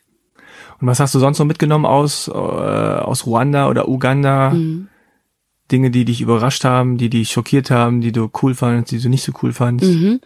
Und 0.78 0.88
was 0.88 1.00
hast 1.00 1.14
du 1.14 1.18
sonst 1.18 1.38
noch 1.38 1.46
mitgenommen 1.46 1.86
aus, 1.86 2.28
äh, 2.28 2.32
aus 2.32 3.24
Ruanda 3.24 3.68
oder 3.70 3.88
Uganda? 3.88 4.50
Mhm. 4.50 4.88
Dinge, 5.72 5.90
die 5.90 6.04
dich 6.04 6.20
überrascht 6.20 6.64
haben, 6.64 6.98
die 6.98 7.08
dich 7.08 7.30
schockiert 7.30 7.70
haben, 7.70 8.02
die 8.02 8.12
du 8.12 8.30
cool 8.42 8.54
fandest, 8.54 8.92
die 8.92 8.98
du 8.98 9.08
nicht 9.08 9.22
so 9.22 9.32
cool 9.42 9.54
fandest? 9.54 9.92
Mhm. 9.92 10.20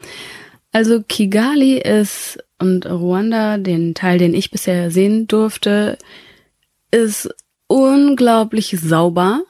Also 0.72 1.02
Kigali 1.02 1.78
ist 1.78 2.38
und 2.58 2.86
Ruanda, 2.86 3.58
den 3.58 3.94
Teil, 3.94 4.18
den 4.18 4.34
ich 4.34 4.50
bisher 4.50 4.90
sehen 4.90 5.26
durfte, 5.26 5.98
ist 6.90 7.28
unglaublich 7.66 8.76
sauber. 8.80 9.42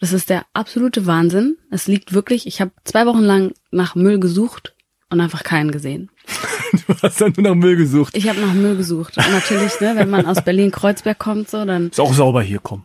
Das 0.00 0.12
ist 0.12 0.30
der 0.30 0.44
absolute 0.52 1.06
Wahnsinn. 1.06 1.56
Es 1.70 1.86
liegt 1.86 2.12
wirklich, 2.12 2.46
ich 2.46 2.60
habe 2.60 2.72
zwei 2.84 3.06
Wochen 3.06 3.22
lang 3.22 3.52
nach 3.70 3.94
Müll 3.94 4.18
gesucht 4.18 4.74
und 5.10 5.20
einfach 5.20 5.44
keinen 5.44 5.70
gesehen. 5.70 6.10
Du 6.88 6.94
hast 7.02 7.20
dann 7.20 7.32
nur 7.36 7.50
nach 7.50 7.54
Müll 7.54 7.76
gesucht. 7.76 8.16
Ich 8.16 8.28
habe 8.28 8.40
nach 8.40 8.52
Müll 8.52 8.76
gesucht. 8.76 9.16
Und 9.16 9.30
natürlich, 9.30 9.80
ne, 9.80 9.92
wenn 9.94 10.10
man 10.10 10.26
aus 10.26 10.42
Berlin-Kreuzberg 10.44 11.16
kommt, 11.16 11.48
so, 11.48 11.64
dann 11.64 11.90
Ist 11.90 12.00
auch 12.00 12.12
sauber 12.12 12.42
hier, 12.42 12.58
komm. 12.60 12.82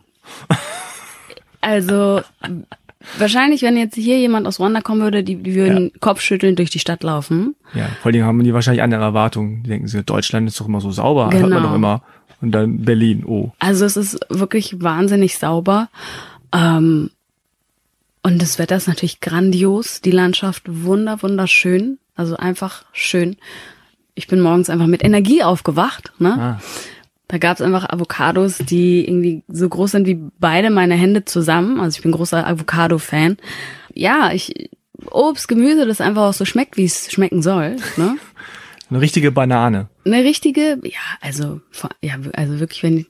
Also 1.60 2.22
wahrscheinlich, 3.18 3.62
wenn 3.62 3.76
jetzt 3.76 3.94
hier 3.94 4.18
jemand 4.18 4.46
aus 4.46 4.58
Ruanda 4.60 4.80
kommen 4.80 5.00
würde, 5.00 5.22
die, 5.24 5.36
die 5.36 5.54
würden 5.54 5.92
Kopfschütteln 6.00 6.56
durch 6.56 6.70
die 6.70 6.78
Stadt 6.78 7.02
laufen. 7.02 7.54
Ja, 7.74 7.86
vor 8.00 8.06
allen 8.06 8.12
Dingen 8.14 8.26
haben 8.26 8.42
die 8.44 8.54
wahrscheinlich 8.54 8.82
andere 8.82 9.02
Erwartungen. 9.02 9.62
Die 9.62 9.70
denken 9.70 9.88
sie, 9.88 10.02
Deutschland 10.02 10.48
ist 10.48 10.60
doch 10.60 10.68
immer 10.68 10.80
so 10.80 10.90
sauber, 10.90 11.24
hört 11.32 11.40
man 11.42 11.50
Genau. 11.50 11.62
doch 11.68 11.74
immer. 11.74 12.02
Und 12.40 12.52
dann 12.52 12.82
Berlin, 12.82 13.24
oh. 13.26 13.52
Also 13.58 13.84
es 13.84 13.96
ist 13.96 14.18
wirklich 14.30 14.80
wahnsinnig 14.82 15.36
sauber. 15.38 15.88
Ähm, 16.54 17.10
und 18.22 18.40
das 18.42 18.58
Wetter 18.58 18.76
ist 18.76 18.88
natürlich 18.88 19.20
grandios. 19.20 20.00
Die 20.00 20.10
Landschaft 20.10 20.62
wunder, 20.66 21.22
wunderschön. 21.22 21.98
Also 22.16 22.36
einfach 22.36 22.84
schön. 22.92 23.36
Ich 24.14 24.26
bin 24.26 24.40
morgens 24.40 24.68
einfach 24.68 24.86
mit 24.86 25.02
Energie 25.04 25.42
aufgewacht. 25.42 26.12
Ne? 26.18 26.34
Ah. 26.38 26.60
Da 27.30 27.38
gab 27.38 27.56
es 27.56 27.62
einfach 27.62 27.88
Avocados, 27.88 28.58
die 28.58 29.06
irgendwie 29.06 29.44
so 29.46 29.68
groß 29.68 29.92
sind 29.92 30.06
wie 30.08 30.18
beide 30.40 30.68
meine 30.68 30.94
Hände 30.96 31.24
zusammen. 31.24 31.78
Also 31.78 31.96
ich 31.96 32.02
bin 32.02 32.10
großer 32.10 32.44
Avocado-Fan. 32.44 33.36
Ja, 33.94 34.32
ich 34.32 34.70
Obst, 35.12 35.46
Gemüse, 35.46 35.86
das 35.86 36.00
einfach 36.00 36.22
auch 36.22 36.32
so 36.34 36.44
schmeckt, 36.44 36.76
wie 36.76 36.84
es 36.84 37.10
schmecken 37.12 37.40
soll. 37.40 37.76
Ne? 37.96 38.16
Eine 38.90 39.00
richtige 39.00 39.30
Banane. 39.30 39.88
Eine 40.04 40.24
richtige, 40.24 40.80
ja, 40.82 40.98
also 41.20 41.60
ja, 42.02 42.16
also 42.34 42.58
wirklich, 42.58 42.82
wenn 42.82 43.06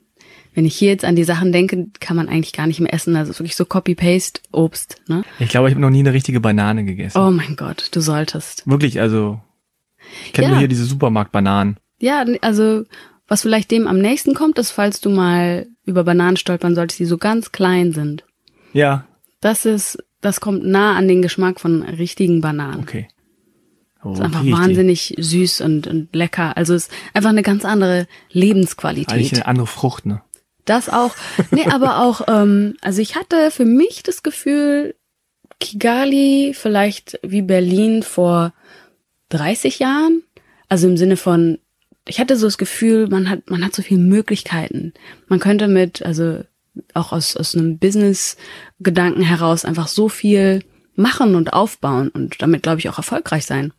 wenn 0.53 0.67
ich 0.67 0.77
hier 0.77 0.91
jetzt 0.91 1.05
an 1.05 1.17
die 1.17 1.25
Sachen 1.25 1.53
denke, 1.53 1.87
kann 2.01 2.17
man 2.17 2.29
eigentlich 2.29 2.53
gar 2.53 2.67
nicht 2.67 2.81
mehr 2.81 2.93
essen. 2.93 3.17
Also 3.17 3.31
es 3.31 3.37
ist 3.37 3.41
wirklich 3.41 3.57
so 3.57 3.65
Copy-Paste 3.65 4.41
Obst. 4.53 5.01
Ne? 5.09 5.23
Ich 5.39 5.49
glaube, 5.49 5.69
ich 5.69 5.75
habe 5.75 5.81
noch 5.81 5.91
nie 5.91 6.01
eine 6.01 6.13
richtige 6.13 6.41
Banane 6.41 6.85
gegessen. 6.85 7.17
Oh 7.19 7.31
mein 7.31 7.57
Gott, 7.57 7.89
du 7.93 8.01
solltest. 8.01 8.69
Wirklich, 8.69 9.01
also 9.01 9.41
ich 10.27 10.33
kenne 10.33 10.47
Ja. 10.49 10.51
nur 10.51 10.59
hier 10.59 10.69
diese 10.69 10.85
Supermarktbananen. 10.85 11.79
Ja, 12.01 12.25
also 12.43 12.85
was 13.31 13.43
vielleicht 13.43 13.71
dem 13.71 13.87
am 13.87 13.99
nächsten 13.99 14.35
kommt, 14.35 14.59
ist, 14.59 14.73
falls 14.73 15.01
du 15.01 15.09
mal 15.09 15.67
über 15.87 16.05
Bananen 16.05 16.37
stolpern 16.37 16.75
solltest, 16.75 16.99
die 16.99 17.07
so 17.07 17.17
ganz 17.17 17.53
klein 17.53 17.93
sind. 17.93 18.25
Ja, 18.75 19.07
Das 19.41 19.65
ist, 19.65 19.99
das 20.21 20.41
kommt 20.41 20.67
nah 20.67 20.97
an 20.97 21.09
den 21.09 21.23
Geschmack 21.23 21.61
von 21.61 21.83
richtigen 21.83 22.43
Bananen. 22.43 22.81
okay. 22.81 23.09
Oh, 24.03 24.13
Ist 24.15 24.21
einfach 24.21 24.45
wahnsinnig 24.47 25.15
süß 25.19 25.61
und, 25.61 25.87
und 25.87 26.15
lecker. 26.17 26.57
Also 26.57 26.73
ist 26.75 26.91
einfach 27.13 27.29
eine 27.31 27.43
ganz 27.43 27.65
andere 27.67 27.99
Eigentlich 28.01 28.33
Lebensqualität. 28.33 29.35
eine 29.35 29.47
andere 29.47 29.67
Frucht, 29.67 30.07
ne? 30.07 30.23
Das 30.65 30.89
auch. 30.89 31.15
Nee, 31.51 31.67
aber 31.71 32.03
auch, 32.03 32.23
ähm, 32.27 32.77
also 32.81 33.03
ich 33.03 33.15
hatte 33.17 33.51
für 33.51 33.67
mich 33.67 34.03
das 34.03 34.23
Gefühl, 34.23 34.95
Kigali 35.59 36.53
vielleicht 36.55 37.19
wie 37.23 37.43
Berlin 37.43 38.03
vor 38.03 38.55
30 39.29 39.79
Jahren. 39.79 40.23
Also 40.71 40.89
im 40.89 40.97
Sinne 40.97 41.17
von 41.19 41.59
ich 42.07 42.21
hatte 42.21 42.37
so 42.37 42.47
das 42.47 42.59
Gefühl, 42.59 43.09
man 43.09 43.29
hat, 43.29 43.51
man 43.51 43.65
hat 43.65 43.75
so 43.75 43.83
viele 43.83 44.01
Möglichkeiten. 44.01 44.93
Man 45.29 45.39
könnte 45.39 45.69
mit, 45.69 46.03
also 46.03 46.41
auch 46.95 47.13
aus, 47.13 47.37
aus 47.37 47.55
einem 47.55 47.79
Business-Gedanken 47.79 49.23
heraus 49.23 49.65
einfach 49.65 49.89
so 49.89 50.09
viel 50.09 50.63
machen 50.97 51.35
und 51.35 51.53
aufbauen 51.53 52.09
und 52.09 52.41
damit, 52.43 52.63
glaube 52.63 52.79
ich, 52.79 52.89
auch 52.89 52.99
erfolgreich 52.99 53.47
sein. 53.47 53.73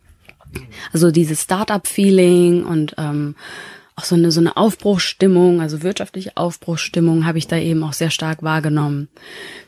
Also 0.92 1.10
dieses 1.10 1.42
Startup-Feeling 1.42 2.64
und 2.64 2.94
ähm, 2.98 3.34
auch 4.02 4.04
so 4.04 4.16
eine, 4.16 4.32
so 4.32 4.40
eine 4.40 4.56
Aufbruchsstimmung, 4.56 5.60
also 5.60 5.82
wirtschaftliche 5.82 6.36
Aufbruchsstimmung 6.36 7.24
habe 7.24 7.38
ich 7.38 7.46
da 7.46 7.56
eben 7.56 7.82
auch 7.84 7.92
sehr 7.92 8.10
stark 8.10 8.42
wahrgenommen. 8.42 9.08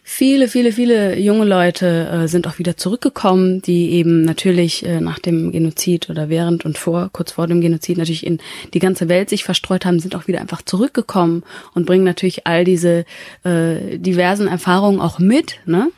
Viele, 0.02 0.48
viele, 0.48 0.72
viele 0.72 1.18
junge 1.18 1.44
Leute 1.44 2.08
äh, 2.08 2.28
sind 2.28 2.48
auch 2.48 2.58
wieder 2.58 2.76
zurückgekommen, 2.76 3.62
die 3.62 3.92
eben 3.92 4.22
natürlich 4.22 4.84
äh, 4.84 5.00
nach 5.00 5.20
dem 5.20 5.52
Genozid 5.52 6.10
oder 6.10 6.28
während 6.28 6.64
und 6.64 6.78
vor, 6.78 7.10
kurz 7.12 7.32
vor 7.32 7.46
dem 7.46 7.60
Genozid 7.60 7.96
natürlich 7.96 8.26
in 8.26 8.38
die 8.74 8.80
ganze 8.80 9.08
Welt 9.08 9.30
sich 9.30 9.44
verstreut 9.44 9.86
haben, 9.86 10.00
sind 10.00 10.16
auch 10.16 10.26
wieder 10.26 10.40
einfach 10.40 10.62
zurückgekommen 10.62 11.44
und 11.74 11.86
bringen 11.86 12.04
natürlich 12.04 12.46
all 12.46 12.64
diese 12.64 13.04
äh, 13.44 13.98
diversen 13.98 14.48
Erfahrungen 14.48 15.00
auch 15.00 15.18
mit, 15.20 15.60
ne? 15.64 15.90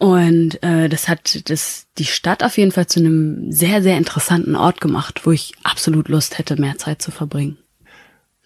Und 0.00 0.62
äh, 0.62 0.88
das 0.88 1.08
hat 1.08 1.50
das 1.50 1.86
die 1.98 2.06
Stadt 2.06 2.42
auf 2.42 2.56
jeden 2.56 2.72
Fall 2.72 2.86
zu 2.86 3.00
einem 3.00 3.52
sehr, 3.52 3.82
sehr 3.82 3.98
interessanten 3.98 4.56
Ort 4.56 4.80
gemacht, 4.80 5.26
wo 5.26 5.30
ich 5.30 5.52
absolut 5.62 6.08
Lust 6.08 6.38
hätte, 6.38 6.58
mehr 6.58 6.78
Zeit 6.78 7.02
zu 7.02 7.10
verbringen. 7.10 7.58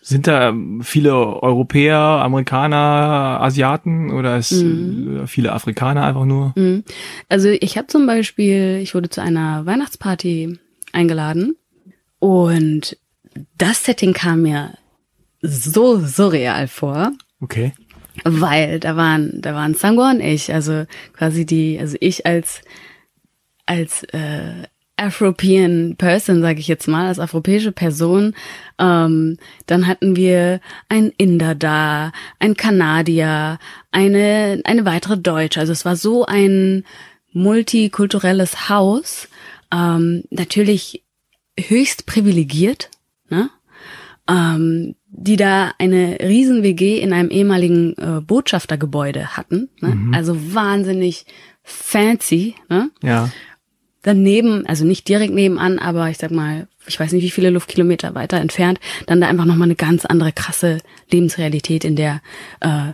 Sind 0.01 0.27
da 0.27 0.53
viele 0.81 1.15
Europäer, 1.15 1.97
Amerikaner, 1.97 3.39
Asiaten 3.41 4.11
oder 4.11 4.37
ist 4.37 4.51
mhm. 4.51 5.29
viele 5.29 5.53
Afrikaner 5.53 6.03
einfach 6.05 6.25
nur? 6.25 6.55
Mhm. 6.57 6.83
Also 7.29 7.51
ich 7.51 7.79
habe 7.79 7.87
zum 7.87 8.05
Beispiel, 8.05 8.81
ich 8.83 8.97
wurde 8.97 9.09
zu 9.09 9.23
einer 9.23 9.65
Weihnachtsparty 9.65 10.59
eingeladen 10.93 11.55
und 12.19 12.99
das 13.57 13.85
Setting 13.85 14.13
kam 14.13 14.43
mir 14.43 14.75
so 15.41 16.01
surreal 16.05 16.67
vor. 16.67 17.13
Okay 17.41 17.73
weil 18.23 18.79
da 18.81 18.97
waren 18.97 19.41
da 19.41 19.55
waren 19.55 19.75
Sangwa 19.75 20.11
und 20.11 20.21
ich, 20.21 20.53
also 20.53 20.85
quasi 21.13 21.45
die, 21.45 21.79
also 21.81 21.97
ich 22.01 22.27
als 22.27 22.61
als 23.67 24.05
äh, 24.05 24.65
Afropean 24.97 25.97
Person, 25.97 26.41
sage 26.41 26.61
ich 26.61 26.69
jetzt 26.69 26.87
mal, 26.87 27.07
als 27.07 27.19
europäische 27.19 27.73
Person. 27.73 28.35
Ähm, 28.79 29.39
dann 29.67 29.87
hatten 29.87 30.15
wir 30.15 30.61
ein 30.89 31.13
Inder 31.17 31.55
da, 31.55 32.13
ein 32.39 32.57
Kanadier, 32.57 33.59
eine 33.91 34.61
eine 34.65 34.85
weitere 34.85 35.19
Deutsche. 35.19 35.61
Also 35.61 35.73
es 35.73 35.85
war 35.85 35.97
so 35.97 36.27
ein 36.27 36.85
multikulturelles 37.33 38.69
Haus. 38.69 39.29
Ähm, 39.73 40.23
natürlich 40.31 41.05
höchst 41.59 42.07
privilegiert, 42.07 42.91
ne? 43.29 43.51
Ähm, 44.29 44.95
die 45.17 45.37
da 45.37 45.73
eine 45.79 46.19
riesen 46.21 46.63
WG 46.63 46.99
in 46.99 47.13
einem 47.13 47.31
ehemaligen 47.31 47.95
äh, 47.97 48.21
Botschaftergebäude 48.21 49.37
hatten. 49.37 49.69
Ne? 49.81 49.95
Mhm. 49.95 50.15
Also 50.15 50.55
wahnsinnig 50.55 51.25
fancy. 51.63 52.57
Ne? 52.69 52.91
Ja. 53.03 53.31
Daneben, 54.03 54.67
also 54.67 54.85
nicht 54.85 55.09
direkt 55.09 55.33
nebenan, 55.33 55.79
aber 55.79 56.11
ich 56.11 56.19
sag 56.19 56.31
mal, 56.31 56.67
ich 56.87 56.99
weiß 56.99 57.13
nicht, 57.13 57.23
wie 57.23 57.31
viele 57.31 57.51
Luftkilometer 57.51 58.15
weiter 58.15 58.39
entfernt, 58.39 58.81
dann 59.07 59.21
da 59.21 59.29
einfach 59.29 59.47
nochmal 59.47 59.69
eine 59.69 59.77
ganz 59.77 60.05
andere 60.05 60.33
krasse 60.33 60.79
Lebensrealität, 61.11 61.85
in 61.85 61.97
der 61.97 62.21
äh, 62.61 62.93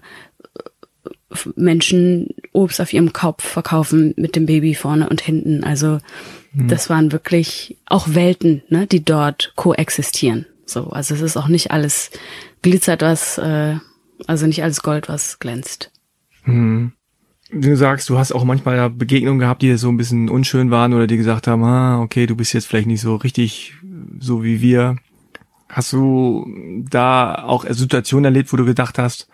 Menschen 1.57 2.29
Obst 2.53 2.81
auf 2.81 2.93
ihrem 2.93 3.13
Kopf 3.13 3.45
verkaufen 3.45 4.13
mit 4.17 4.37
dem 4.37 4.47
Baby 4.47 4.75
vorne 4.75 5.09
und 5.09 5.21
hinten. 5.21 5.65
Also 5.65 5.99
mhm. 6.53 6.69
das 6.69 6.91
waren 6.91 7.13
wirklich 7.13 7.79
auch 7.87 8.15
Welten, 8.15 8.63
ne, 8.69 8.87
die 8.87 9.05
dort 9.05 9.53
koexistieren. 9.57 10.47
So, 10.71 10.91
also 10.91 11.15
es 11.15 11.21
ist 11.21 11.37
auch 11.37 11.49
nicht 11.49 11.71
alles 11.71 12.11
glitzert, 12.63 13.03
was, 13.03 13.39
äh, 13.39 13.77
also 14.27 14.47
nicht 14.47 14.63
alles 14.63 14.83
Gold, 14.83 15.09
was 15.09 15.39
glänzt. 15.39 15.91
Hm. 16.45 16.93
Du 17.53 17.77
sagst, 17.77 18.09
du 18.09 18.17
hast 18.17 18.31
auch 18.33 18.45
manchmal 18.45 18.91
Begegnungen 18.91 19.41
gehabt, 19.41 19.63
die 19.63 19.77
so 19.77 19.89
ein 19.89 19.97
bisschen 19.97 20.29
unschön 20.29 20.71
waren 20.71 20.95
oder 20.95 21.09
die 21.09 21.17
gesagt 21.17 21.49
haben, 21.49 21.65
ah, 21.65 22.01
okay, 22.01 22.27
du 22.27 22.37
bist 22.37 22.53
jetzt 22.53 22.67
vielleicht 22.67 22.87
nicht 22.87 23.01
so 23.01 23.17
richtig 23.17 23.75
so 24.21 24.45
wie 24.45 24.61
wir. 24.61 24.97
Hast 25.69 25.93
du 25.93 26.47
da 26.89 27.35
auch 27.35 27.65
Situationen 27.69 28.27
erlebt, 28.27 28.53
wo 28.53 28.57
du 28.57 28.65
gedacht 28.65 28.99
hast, 28.99 29.29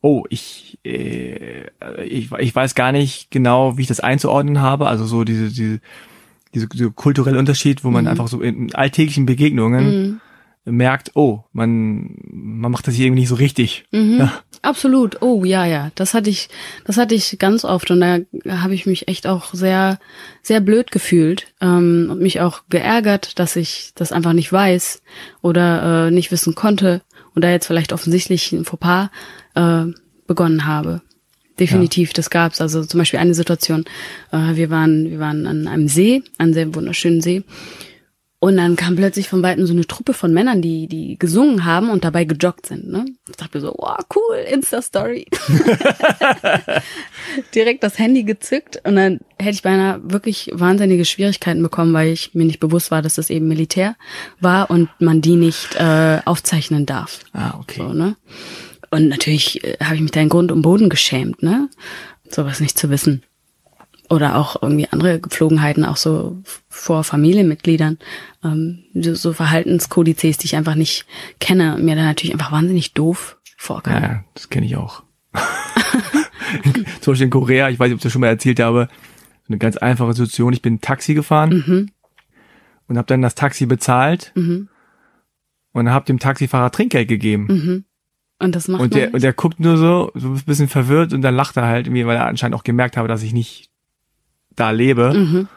oh, 0.00 0.24
ich, 0.30 0.78
äh, 0.84 1.66
ich, 2.04 2.32
ich 2.32 2.54
weiß 2.54 2.74
gar 2.74 2.92
nicht 2.92 3.30
genau, 3.30 3.76
wie 3.76 3.82
ich 3.82 3.88
das 3.88 4.00
einzuordnen 4.00 4.62
habe, 4.62 4.86
also 4.86 5.04
so 5.04 5.24
diese, 5.24 5.50
diese, 5.50 5.80
diese, 6.54 6.68
diese 6.68 6.90
kulturelle 6.90 7.38
Unterschied, 7.38 7.84
wo 7.84 7.90
man 7.90 8.04
mhm. 8.04 8.10
einfach 8.10 8.28
so 8.28 8.40
in 8.40 8.74
alltäglichen 8.74 9.26
Begegnungen 9.26 9.84
mhm 9.86 10.20
merkt, 10.70 11.12
oh, 11.14 11.44
man, 11.52 12.16
man 12.30 12.70
macht 12.70 12.86
das 12.86 12.94
hier 12.94 13.06
irgendwie 13.06 13.20
nicht 13.20 13.28
so 13.28 13.34
richtig. 13.34 13.84
Mhm, 13.90 14.18
ja. 14.18 14.32
Absolut. 14.62 15.22
Oh, 15.22 15.44
ja, 15.44 15.64
ja. 15.64 15.90
Das 15.94 16.14
hatte 16.14 16.30
ich, 16.30 16.48
das 16.84 16.96
hatte 16.96 17.14
ich 17.14 17.38
ganz 17.38 17.64
oft 17.64 17.90
und 17.90 18.00
da 18.00 18.18
habe 18.48 18.74
ich 18.74 18.86
mich 18.86 19.08
echt 19.08 19.26
auch 19.26 19.54
sehr, 19.54 19.98
sehr 20.42 20.60
blöd 20.60 20.90
gefühlt 20.90 21.46
ähm, 21.60 22.08
und 22.10 22.20
mich 22.20 22.40
auch 22.40 22.62
geärgert, 22.68 23.38
dass 23.38 23.56
ich 23.56 23.92
das 23.94 24.12
einfach 24.12 24.32
nicht 24.32 24.52
weiß 24.52 25.02
oder 25.42 26.06
äh, 26.06 26.10
nicht 26.10 26.30
wissen 26.32 26.54
konnte 26.54 27.02
und 27.34 27.42
da 27.42 27.50
jetzt 27.50 27.66
vielleicht 27.66 27.92
offensichtlich 27.92 28.52
ein 28.52 28.64
Fauxpas 28.64 29.10
äh, 29.54 29.84
begonnen 30.26 30.66
habe. 30.66 31.02
Definitiv, 31.58 32.10
ja. 32.10 32.14
das 32.14 32.30
gab's. 32.30 32.60
Also 32.60 32.84
zum 32.84 32.98
Beispiel 32.98 33.18
eine 33.18 33.34
Situation, 33.34 33.84
äh, 34.32 34.54
wir 34.54 34.70
waren, 34.70 35.10
wir 35.10 35.18
waren 35.18 35.46
an 35.46 35.66
einem 35.66 35.88
See, 35.88 36.22
einem 36.38 36.52
sehr 36.52 36.74
wunderschönen 36.74 37.20
See 37.20 37.44
und 38.40 38.56
dann 38.56 38.76
kam 38.76 38.94
plötzlich 38.94 39.28
von 39.28 39.42
Weitem 39.42 39.66
so 39.66 39.72
eine 39.72 39.86
Truppe 39.86 40.12
von 40.12 40.32
Männern, 40.32 40.62
die, 40.62 40.86
die 40.86 41.18
gesungen 41.18 41.64
haben 41.64 41.90
und 41.90 42.04
dabei 42.04 42.24
gejoggt 42.24 42.66
sind, 42.66 42.88
ne? 42.88 43.04
Ich 43.28 43.36
dachte 43.36 43.58
mir 43.58 43.62
so, 43.62 43.74
wow, 43.76 43.98
cool, 44.14 44.36
Insta-Story. 44.48 45.26
Direkt 47.54 47.82
das 47.82 47.98
Handy 47.98 48.22
gezückt 48.22 48.80
und 48.84 48.94
dann 48.94 49.18
hätte 49.40 49.54
ich 49.54 49.62
beinahe 49.62 50.00
wirklich 50.04 50.50
wahnsinnige 50.52 51.04
Schwierigkeiten 51.04 51.64
bekommen, 51.64 51.92
weil 51.92 52.12
ich 52.12 52.32
mir 52.34 52.44
nicht 52.44 52.60
bewusst 52.60 52.92
war, 52.92 53.02
dass 53.02 53.16
das 53.16 53.28
eben 53.28 53.48
Militär 53.48 53.96
war 54.38 54.70
und 54.70 54.88
man 55.00 55.20
die 55.20 55.34
nicht 55.34 55.74
äh, 55.74 56.20
aufzeichnen 56.24 56.86
darf. 56.86 57.24
Ah, 57.32 57.58
okay. 57.58 57.78
So, 57.78 57.92
ne? 57.92 58.14
Und 58.90 59.08
natürlich 59.08 59.64
äh, 59.64 59.78
habe 59.82 59.96
ich 59.96 60.00
mich 60.00 60.12
da 60.12 60.20
in 60.20 60.28
Grund 60.28 60.52
und 60.52 60.62
Boden 60.62 60.90
geschämt, 60.90 61.42
ne? 61.42 61.68
Sowas 62.30 62.60
nicht 62.60 62.78
zu 62.78 62.88
wissen 62.88 63.24
oder 64.08 64.36
auch 64.36 64.62
irgendwie 64.62 64.88
andere 64.90 65.20
Gepflogenheiten, 65.20 65.84
auch 65.84 65.96
so 65.96 66.38
vor 66.68 67.04
Familienmitgliedern, 67.04 67.98
ähm, 68.44 68.84
so 68.94 69.32
Verhaltenskodizes, 69.32 70.38
die 70.38 70.46
ich 70.46 70.56
einfach 70.56 70.74
nicht 70.74 71.06
kenne 71.40 71.76
mir 71.78 71.94
dann 71.94 72.06
natürlich 72.06 72.32
einfach 72.32 72.52
wahnsinnig 72.52 72.94
doof 72.94 73.38
vorkam. 73.56 74.02
Ja, 74.02 74.24
das 74.34 74.48
kenne 74.48 74.66
ich 74.66 74.76
auch. 74.76 75.02
Zum 77.00 77.12
Beispiel 77.12 77.24
in 77.24 77.30
Korea, 77.30 77.68
ich 77.68 77.78
weiß 77.78 77.88
nicht, 77.88 77.94
ob 77.94 77.98
ich 77.98 78.02
das 78.04 78.12
schon 78.12 78.20
mal 78.20 78.28
erzählt 78.28 78.60
habe, 78.60 78.88
eine 79.48 79.58
ganz 79.58 79.76
einfache 79.76 80.12
Situation. 80.12 80.52
Ich 80.52 80.62
bin 80.62 80.80
Taxi 80.80 81.14
gefahren 81.14 81.64
mhm. 81.66 81.90
und 82.86 82.96
habe 82.96 83.06
dann 83.06 83.22
das 83.22 83.34
Taxi 83.34 83.66
bezahlt 83.66 84.32
mhm. 84.34 84.68
und 85.72 85.90
habe 85.90 86.06
dem 86.06 86.18
Taxifahrer 86.18 86.70
Trinkgeld 86.70 87.08
gegeben. 87.08 87.46
Mhm. 87.48 87.84
Und 88.40 88.54
das 88.54 88.68
macht 88.68 88.80
und 88.80 88.94
der, 88.94 89.12
und 89.12 89.22
der 89.22 89.32
guckt 89.32 89.58
nur 89.58 89.76
so, 89.76 90.12
so 90.14 90.28
ein 90.28 90.42
bisschen 90.46 90.68
verwirrt 90.68 91.12
und 91.12 91.22
dann 91.22 91.34
lacht 91.34 91.56
er 91.56 91.66
halt 91.66 91.86
irgendwie, 91.88 92.06
weil 92.06 92.16
er 92.16 92.26
anscheinend 92.26 92.54
auch 92.54 92.62
gemerkt 92.62 92.96
habe, 92.96 93.08
dass 93.08 93.22
ich 93.22 93.32
nicht 93.32 93.68
da 94.58 94.70
lebe. 94.70 95.12
Mhm. 95.14 95.48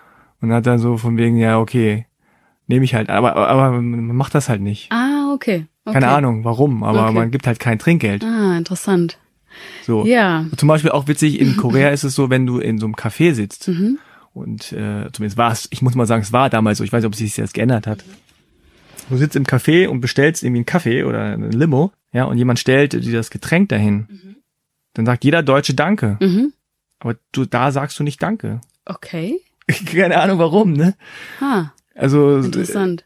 Und 0.42 0.52
hat 0.52 0.66
dann 0.66 0.80
so 0.80 0.98
von 0.98 1.18
wegen, 1.18 1.38
ja, 1.38 1.60
okay, 1.60 2.08
nehme 2.68 2.84
ich 2.86 2.96
halt. 2.96 3.10
Aber, 3.10 3.36
aber 3.36 3.72
man 3.72 4.16
macht 4.16 4.34
das 4.34 4.50
halt 4.50 4.62
nicht. 4.62 4.92
Ah, 4.92 5.32
okay. 5.34 5.68
okay. 5.86 5.94
Keine 5.94 6.08
Ahnung, 6.10 6.44
warum, 6.44 6.84
aber 6.84 7.06
okay. 7.06 7.14
man 7.14 7.32
gibt 7.32 7.46
halt 7.46 7.60
kein 7.60 7.78
Trinkgeld. 7.78 8.24
Ah, 8.24 8.58
interessant. 8.58 9.20
So. 9.84 10.06
Ja. 10.06 10.46
Zum 10.58 10.68
Beispiel 10.68 10.92
auch 10.92 11.08
witzig, 11.08 11.40
in 11.40 11.58
Korea 11.58 11.90
ist 11.90 12.04
es 12.04 12.16
so, 12.16 12.30
wenn 12.30 12.46
du 12.46 12.60
in 12.60 12.80
so 12.80 12.86
einem 12.86 12.96
Café 12.96 13.34
sitzt, 13.34 13.68
mhm. 13.68 14.00
und 14.34 14.72
äh, 14.72 15.12
zumindest 15.12 15.38
war 15.38 15.52
es, 15.52 15.68
ich 15.72 15.82
muss 15.82 15.96
mal 15.96 16.08
sagen, 16.08 16.24
es 16.24 16.34
war 16.34 16.50
damals 16.50 16.78
so, 16.78 16.84
ich 16.84 16.92
weiß 16.92 17.04
nicht, 17.04 17.08
ob 17.08 17.16
sich 17.16 17.32
das 17.32 17.38
jetzt 17.38 17.54
geändert 17.54 17.86
hat. 17.86 18.04
Du 19.10 19.18
sitzt 19.18 19.36
im 19.36 19.44
Café 19.44 19.88
und 19.88 20.00
bestellst 20.00 20.42
irgendwie 20.42 20.60
einen 20.60 20.66
Kaffee 20.66 21.04
oder 21.04 21.22
eine 21.34 21.50
Limo, 21.50 21.92
ja, 22.14 22.24
und 22.26 22.38
jemand 22.38 22.60
stellt 22.60 22.94
dir 22.94 23.14
das 23.14 23.30
Getränk 23.30 23.70
dahin. 23.70 24.08
Mhm. 24.10 24.36
Dann 24.94 25.06
sagt 25.06 25.24
jeder 25.24 25.44
Deutsche 25.44 25.74
Danke. 25.74 26.18
Mhm. 26.20 26.54
Aber 27.00 27.16
du, 27.32 27.46
da 27.46 27.72
sagst 27.72 28.00
du 28.00 28.04
nicht 28.04 28.22
Danke. 28.22 28.62
Okay. 28.96 29.40
Keine 29.86 30.20
Ahnung 30.20 30.40
warum, 30.40 30.74
ne? 30.74 30.96
Ha. 31.40 31.74
Also 31.96 32.38
interessant. 32.38 33.06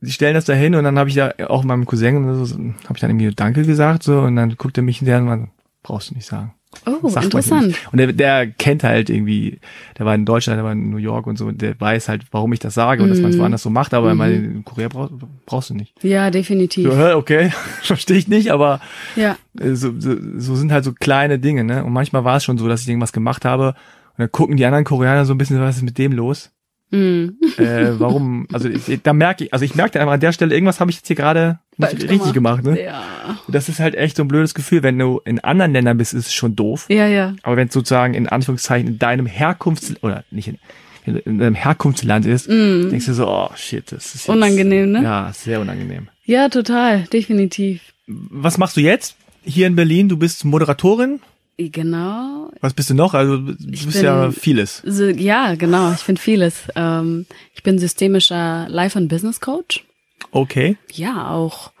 Sie 0.00 0.12
stellen 0.12 0.34
das 0.34 0.46
da 0.46 0.54
hin 0.54 0.74
und 0.74 0.84
dann 0.84 0.98
habe 0.98 1.10
ich 1.10 1.16
da 1.16 1.34
auch 1.48 1.62
meinem 1.62 1.84
Cousin 1.84 2.44
so, 2.44 2.54
habe 2.56 2.94
ich 2.94 3.00
dann 3.00 3.10
irgendwie 3.10 3.34
Danke 3.34 3.64
gesagt 3.64 4.02
so 4.02 4.20
und 4.20 4.36
dann 4.36 4.56
guckt 4.56 4.78
er 4.78 4.82
mich 4.82 4.98
hinterher 4.98 5.20
und 5.20 5.26
man 5.26 5.50
brauchst 5.82 6.10
du 6.10 6.14
nicht 6.14 6.26
sagen. 6.26 6.54
Oh, 6.86 7.08
interessant. 7.08 7.74
Und 7.90 7.98
der, 7.98 8.12
der 8.12 8.46
kennt 8.46 8.84
halt 8.84 9.10
irgendwie, 9.10 9.58
der 9.98 10.06
war 10.06 10.14
in 10.14 10.24
Deutschland, 10.24 10.56
der 10.56 10.64
war 10.64 10.72
in 10.72 10.88
New 10.88 10.98
York 10.98 11.26
und 11.26 11.36
so, 11.36 11.50
der 11.50 11.78
weiß 11.78 12.08
halt, 12.08 12.26
warum 12.30 12.52
ich 12.52 12.60
das 12.60 12.74
sage 12.74 13.02
und 13.02 13.08
mm. 13.08 13.12
dass 13.12 13.20
man 13.20 13.30
es 13.30 13.36
mhm. 13.36 13.40
woanders 13.40 13.62
so 13.62 13.70
macht, 13.70 13.92
aber 13.92 14.14
mm. 14.14 14.20
in 14.22 14.64
Korea 14.64 14.88
brauch, 14.88 15.10
brauchst 15.46 15.70
du 15.70 15.74
nicht. 15.74 15.92
Ja, 16.04 16.30
definitiv. 16.30 16.90
So, 16.90 17.16
okay, 17.16 17.50
verstehe 17.82 18.16
ich 18.16 18.28
nicht, 18.28 18.52
aber 18.52 18.80
ja. 19.16 19.36
so, 19.54 19.92
so, 19.98 20.14
so 20.36 20.54
sind 20.54 20.70
halt 20.70 20.84
so 20.84 20.92
kleine 20.92 21.40
Dinge, 21.40 21.64
ne? 21.64 21.84
Und 21.84 21.92
manchmal 21.92 22.24
war 22.24 22.36
es 22.36 22.44
schon 22.44 22.56
so, 22.56 22.68
dass 22.68 22.82
ich 22.82 22.88
irgendwas 22.88 23.12
gemacht 23.12 23.44
habe 23.44 23.74
dann 24.20 24.32
gucken 24.32 24.56
die 24.56 24.64
anderen 24.64 24.84
Koreaner 24.84 25.24
so 25.24 25.34
ein 25.34 25.38
bisschen, 25.38 25.60
was 25.60 25.76
ist 25.76 25.82
mit 25.82 25.98
dem 25.98 26.12
los? 26.12 26.50
Mhm. 26.92 27.36
Äh, 27.56 27.98
warum? 28.00 28.48
Also 28.52 28.68
ich, 28.68 29.00
da 29.02 29.12
merke 29.12 29.44
ich, 29.44 29.52
also 29.52 29.64
ich 29.64 29.74
merke 29.76 30.00
einfach 30.00 30.14
an 30.14 30.20
der 30.20 30.32
Stelle, 30.32 30.54
irgendwas 30.54 30.80
habe 30.80 30.90
ich 30.90 30.96
jetzt 30.96 31.06
hier 31.06 31.16
gerade 31.16 31.60
nicht 31.76 31.90
Falsch 31.90 32.10
richtig 32.10 32.32
gemacht. 32.32 32.64
Ne? 32.64 32.82
Ja. 32.82 33.04
Das 33.46 33.68
ist 33.68 33.78
halt 33.78 33.94
echt 33.94 34.16
so 34.16 34.24
ein 34.24 34.28
blödes 34.28 34.54
Gefühl, 34.54 34.82
wenn 34.82 34.98
du 34.98 35.20
in 35.24 35.38
anderen 35.38 35.72
Ländern 35.72 35.98
bist, 35.98 36.14
ist 36.14 36.26
es 36.26 36.34
schon 36.34 36.56
doof. 36.56 36.86
Ja, 36.88 37.06
ja. 37.06 37.34
Aber 37.42 37.56
wenn 37.56 37.68
es 37.68 37.74
sozusagen 37.74 38.14
in 38.14 38.28
Anführungszeichen 38.28 38.88
in 38.88 38.98
deinem 38.98 39.26
Herkunfts 39.26 40.02
oder 40.02 40.24
nicht 40.32 40.48
in, 40.48 40.58
in, 41.06 41.16
in 41.18 41.38
deinem 41.38 41.54
Herkunftsland 41.54 42.26
ist, 42.26 42.48
denkst 42.48 43.06
du 43.06 43.14
so, 43.14 43.28
oh 43.28 43.50
shit, 43.54 43.92
das 43.92 44.06
ist 44.06 44.14
jetzt, 44.14 44.28
Mm. 44.28 44.32
Unangenehm, 44.32 44.90
ne? 44.90 45.02
Ja, 45.02 45.30
sehr 45.32 45.60
unangenehm. 45.60 46.08
Ja, 46.24 46.48
total, 46.48 47.04
definitiv. 47.12 47.82
Was 48.08 48.58
machst 48.58 48.76
du 48.76 48.80
jetzt 48.80 49.14
hier 49.44 49.68
in 49.68 49.76
Berlin? 49.76 50.08
Du 50.08 50.16
bist 50.16 50.44
Moderatorin. 50.44 51.20
Genau. 51.68 52.50
Was 52.62 52.72
bist 52.72 52.88
du 52.90 52.94
noch? 52.94 53.12
Also 53.12 53.36
du 53.36 53.52
Ich 53.70 53.84
bist 53.84 53.96
bin- 53.98 54.04
ja 54.04 54.30
vieles. 54.30 54.82
So, 54.86 55.04
ja, 55.08 55.54
genau. 55.56 55.92
Ich 55.92 55.98
finde 56.00 56.20
vieles. 56.20 56.62
Ähm, 56.74 57.26
ich 57.54 57.62
bin 57.62 57.78
systemischer 57.78 58.66
Life- 58.70 58.96
und 58.98 59.08
Business 59.08 59.40
Coach. 59.40 59.84
Okay. 60.30 60.76
Ja, 60.92 61.30
auch 61.30 61.72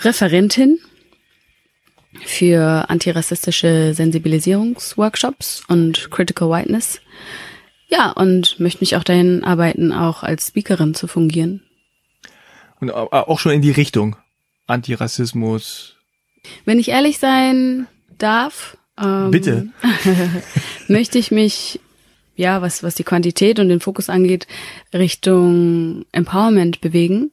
Referentin 0.00 0.78
für 2.24 2.86
antirassistische 2.88 3.92
Sensibilisierungsworkshops 3.94 5.62
und 5.68 6.10
Critical 6.10 6.50
Whiteness. 6.50 7.00
Ja, 7.88 8.10
und 8.10 8.58
möchte 8.58 8.80
mich 8.80 8.96
auch 8.96 9.04
dahin 9.04 9.44
arbeiten, 9.44 9.92
auch 9.92 10.22
als 10.22 10.48
Speakerin 10.48 10.94
zu 10.94 11.06
fungieren. 11.06 11.62
Und 12.80 12.90
au- 12.90 13.08
auch 13.10 13.38
schon 13.38 13.52
in 13.52 13.62
die 13.62 13.70
Richtung. 13.70 14.16
Antirassismus. 14.66 15.94
Wenn 16.64 16.78
ich 16.80 16.88
ehrlich 16.88 17.18
sein 17.18 17.86
darf, 18.18 18.76
ähm, 19.00 19.30
Bitte. 19.30 19.68
möchte 20.88 21.18
ich 21.18 21.30
mich, 21.30 21.80
ja, 22.34 22.62
was, 22.62 22.82
was 22.82 22.94
die 22.94 23.04
Quantität 23.04 23.58
und 23.58 23.68
den 23.68 23.80
Fokus 23.80 24.08
angeht, 24.08 24.46
Richtung 24.92 26.04
Empowerment 26.12 26.80
bewegen 26.80 27.30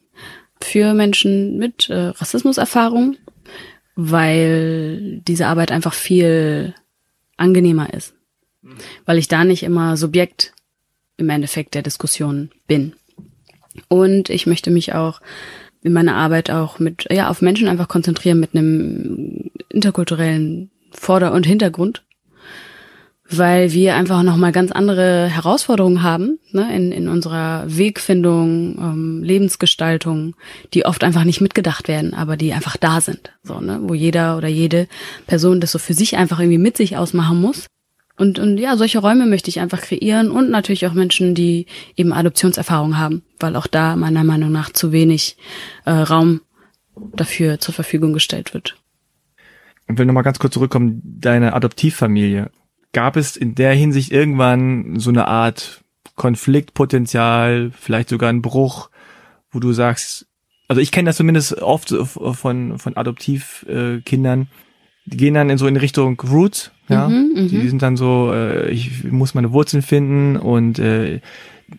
für 0.62 0.94
Menschen 0.94 1.58
mit 1.58 1.90
äh, 1.90 2.08
Rassismuserfahrung, 2.08 3.18
weil 3.96 5.22
diese 5.28 5.48
Arbeit 5.48 5.72
einfach 5.72 5.94
viel 5.94 6.74
angenehmer 7.38 7.94
ist. 7.94 8.14
Weil 9.06 9.18
ich 9.18 9.28
da 9.28 9.44
nicht 9.44 9.64
immer 9.64 9.98
Subjekt 9.98 10.54
im 11.18 11.30
Endeffekt 11.30 11.76
der 11.76 11.82
Diskussion 11.82 12.50
bin. 12.66 12.94
Und 13.88 14.30
ich 14.30 14.48
möchte 14.48 14.72
mich 14.72 14.94
auch 14.94 15.22
in 15.82 15.94
meiner 15.94 16.16
Arbeit 16.16 16.50
auch 16.50 16.80
mit, 16.80 17.08
ja, 17.12 17.30
auf 17.30 17.42
Menschen 17.42 17.68
einfach 17.68 17.90
konzentrieren 17.90 18.40
mit 18.40 18.56
einem 18.56 19.52
interkulturellen 19.70 20.72
Vorder- 20.94 21.34
und 21.34 21.46
Hintergrund, 21.46 22.04
weil 23.30 23.72
wir 23.72 23.96
einfach 23.96 24.24
nochmal 24.24 24.52
ganz 24.52 24.72
andere 24.72 25.28
Herausforderungen 25.28 26.04
haben 26.04 26.40
ne, 26.52 26.76
in, 26.76 26.92
in 26.92 27.08
unserer 27.08 27.64
Wegfindung, 27.68 28.78
ähm, 28.78 29.24
Lebensgestaltung, 29.24 30.36
die 30.74 30.86
oft 30.86 31.04
einfach 31.04 31.24
nicht 31.24 31.42
mitgedacht 31.42 31.88
werden, 31.88 32.14
aber 32.14 32.38
die 32.38 32.54
einfach 32.54 32.78
da 32.78 33.02
sind. 33.02 33.32
So, 33.44 33.60
ne, 33.60 33.80
wo 33.84 33.94
jeder 33.94 34.38
oder 34.38 34.48
jede 34.48 34.88
Person 35.26 35.60
das 35.60 35.72
so 35.72 35.80
für 35.80 35.94
sich 35.94 36.18
einfach 36.18 36.40
irgendwie 36.40 36.58
mit 36.58 36.78
sich 36.78 36.98
ausmachen 36.98 37.40
muss. 37.42 37.66
Und, 38.16 38.38
und 38.38 38.60
ja, 38.60 38.78
solche 38.78 39.00
Räume 39.00 39.26
möchte 39.26 39.50
ich 39.50 39.60
einfach 39.60 39.82
kreieren 39.82 40.30
und 40.30 40.52
natürlich 40.52 40.86
auch 40.86 40.94
Menschen, 40.94 41.34
die 41.34 41.66
eben 41.96 42.14
Adoptionserfahrung 42.14 42.98
haben, 42.98 43.24
weil 43.40 43.56
auch 43.56 43.66
da 43.66 43.96
meiner 43.96 44.24
Meinung 44.24 44.52
nach 44.52 44.72
zu 44.72 44.92
wenig 44.92 45.38
äh, 45.86 45.92
Raum 45.92 46.42
dafür 46.96 47.60
zur 47.60 47.74
Verfügung 47.74 48.14
gestellt 48.14 48.54
wird. 48.54 48.76
Und 49.88 49.98
will 49.98 50.06
nochmal 50.06 50.24
ganz 50.24 50.40
kurz 50.40 50.54
zurückkommen, 50.54 51.02
deine 51.04 51.54
Adoptivfamilie. 51.54 52.52
Gab 52.94 53.18
es 53.18 53.36
in 53.36 53.56
der 53.56 53.74
Hinsicht 53.74 54.12
irgendwann 54.12 55.00
so 55.00 55.10
eine 55.10 55.28
Art 55.28 55.84
Konfliktpotenzial, 56.16 57.72
vielleicht 57.78 58.10
sogar 58.10 58.30
einen 58.30 58.42
Bruch, 58.42 58.90
wo 59.52 59.60
du 59.60 59.74
sagst, 59.74 60.28
also 60.68 60.82
ich 60.82 60.92
kenne 60.92 61.08
das 61.08 61.18
zumindest 61.18 61.62
oft 61.62 61.90
von, 61.90 62.80
von 62.80 62.98
Adoptivkindern, 62.98 64.48
die 65.06 65.18
gehen 65.18 65.34
dann 65.34 65.50
in 65.50 65.58
so 65.58 65.68
in 65.68 65.76
Richtung 65.76 66.20
Roots, 66.20 66.72
ja. 66.88 67.08
Mhm, 67.08 67.48
die 67.50 67.68
sind 67.68 67.82
dann 67.82 67.98
so, 67.98 68.32
äh, 68.34 68.70
ich 68.70 69.04
muss 69.04 69.34
meine 69.34 69.52
Wurzeln 69.52 69.82
finden 69.82 70.36
und 70.38 70.80
äh, 70.80 71.22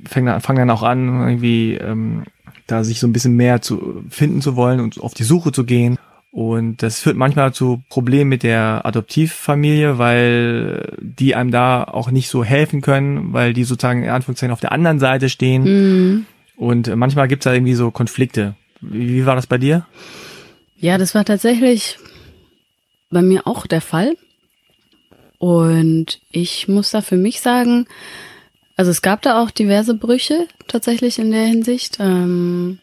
fangen 0.06 0.26
dann, 0.26 0.40
fangen 0.40 0.58
dann 0.58 0.70
auch 0.70 0.82
an, 0.82 1.20
irgendwie 1.20 1.74
ähm, 1.74 2.24
da 2.66 2.84
sich 2.84 3.00
so 3.00 3.06
ein 3.06 3.12
bisschen 3.12 3.36
mehr 3.36 3.60
zu 3.60 4.04
finden 4.08 4.40
zu 4.40 4.56
wollen 4.56 4.80
und 4.80 5.00
auf 5.00 5.14
die 5.14 5.24
Suche 5.24 5.52
zu 5.52 5.64
gehen. 5.64 5.98
Und 6.34 6.82
das 6.82 6.98
führt 6.98 7.16
manchmal 7.16 7.54
zu 7.54 7.84
Problemen 7.88 8.28
mit 8.28 8.42
der 8.42 8.80
Adoptivfamilie, 8.84 9.98
weil 9.98 10.92
die 11.00 11.36
einem 11.36 11.52
da 11.52 11.84
auch 11.84 12.10
nicht 12.10 12.28
so 12.28 12.42
helfen 12.42 12.80
können, 12.80 13.32
weil 13.32 13.52
die 13.52 13.62
sozusagen 13.62 14.02
in 14.02 14.10
Anführungszeichen 14.10 14.52
auf 14.52 14.58
der 14.58 14.72
anderen 14.72 14.98
Seite 14.98 15.28
stehen. 15.28 15.62
Mhm. 15.62 16.26
Und 16.56 16.92
manchmal 16.96 17.28
gibt's 17.28 17.44
da 17.44 17.52
irgendwie 17.52 17.74
so 17.74 17.92
Konflikte. 17.92 18.56
Wie, 18.80 19.10
wie 19.10 19.26
war 19.26 19.36
das 19.36 19.46
bei 19.46 19.58
dir? 19.58 19.86
Ja, 20.76 20.98
das 20.98 21.14
war 21.14 21.24
tatsächlich 21.24 21.98
bei 23.10 23.22
mir 23.22 23.46
auch 23.46 23.68
der 23.68 23.80
Fall. 23.80 24.16
Und 25.38 26.20
ich 26.32 26.66
muss 26.66 26.90
da 26.90 27.00
für 27.00 27.16
mich 27.16 27.42
sagen, 27.42 27.86
also 28.74 28.90
es 28.90 29.02
gab 29.02 29.22
da 29.22 29.40
auch 29.40 29.52
diverse 29.52 29.94
Brüche 29.94 30.48
tatsächlich 30.66 31.20
in 31.20 31.30
der 31.30 31.44
Hinsicht. 31.44 31.98
Ähm, 32.00 32.80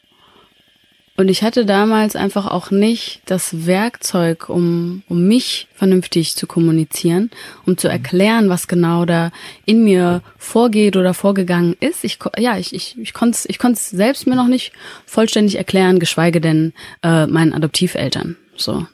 und 1.21 1.27
ich 1.27 1.43
hatte 1.43 1.67
damals 1.67 2.15
einfach 2.15 2.47
auch 2.47 2.71
nicht 2.71 3.21
das 3.27 3.67
Werkzeug, 3.67 4.49
um, 4.49 5.03
um 5.07 5.27
mich 5.27 5.67
vernünftig 5.75 6.35
zu 6.35 6.47
kommunizieren, 6.47 7.29
um 7.65 7.77
zu 7.77 7.87
erklären, 7.87 8.49
was 8.49 8.67
genau 8.67 9.05
da 9.05 9.31
in 9.65 9.83
mir 9.83 10.23
vorgeht 10.39 10.97
oder 10.97 11.13
vorgegangen 11.13 11.75
ist. 11.79 12.03
Ich, 12.03 12.17
ja, 12.39 12.57
ich, 12.57 12.73
ich, 12.73 12.97
ich 12.97 13.13
konnte 13.13 13.35
es 13.35 13.45
ich 13.47 13.59
konnt's 13.59 13.91
selbst 13.91 14.25
mir 14.25 14.35
noch 14.35 14.47
nicht 14.47 14.73
vollständig 15.05 15.57
erklären, 15.57 15.99
geschweige 15.99 16.41
denn 16.41 16.73
äh, 17.03 17.27
meinen 17.27 17.53
Adoptiveltern. 17.53 18.35
So. 18.55 18.87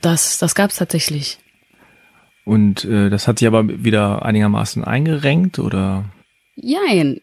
Das, 0.00 0.38
das 0.38 0.54
gab's 0.54 0.76
tatsächlich. 0.76 1.38
Und 2.44 2.86
äh, 2.86 3.10
das 3.10 3.28
hat 3.28 3.40
sich 3.40 3.46
aber 3.46 3.68
wieder 3.84 4.24
einigermaßen 4.24 4.84
eingerenkt 4.84 5.58
oder? 5.58 6.06
Jein, 6.62 7.20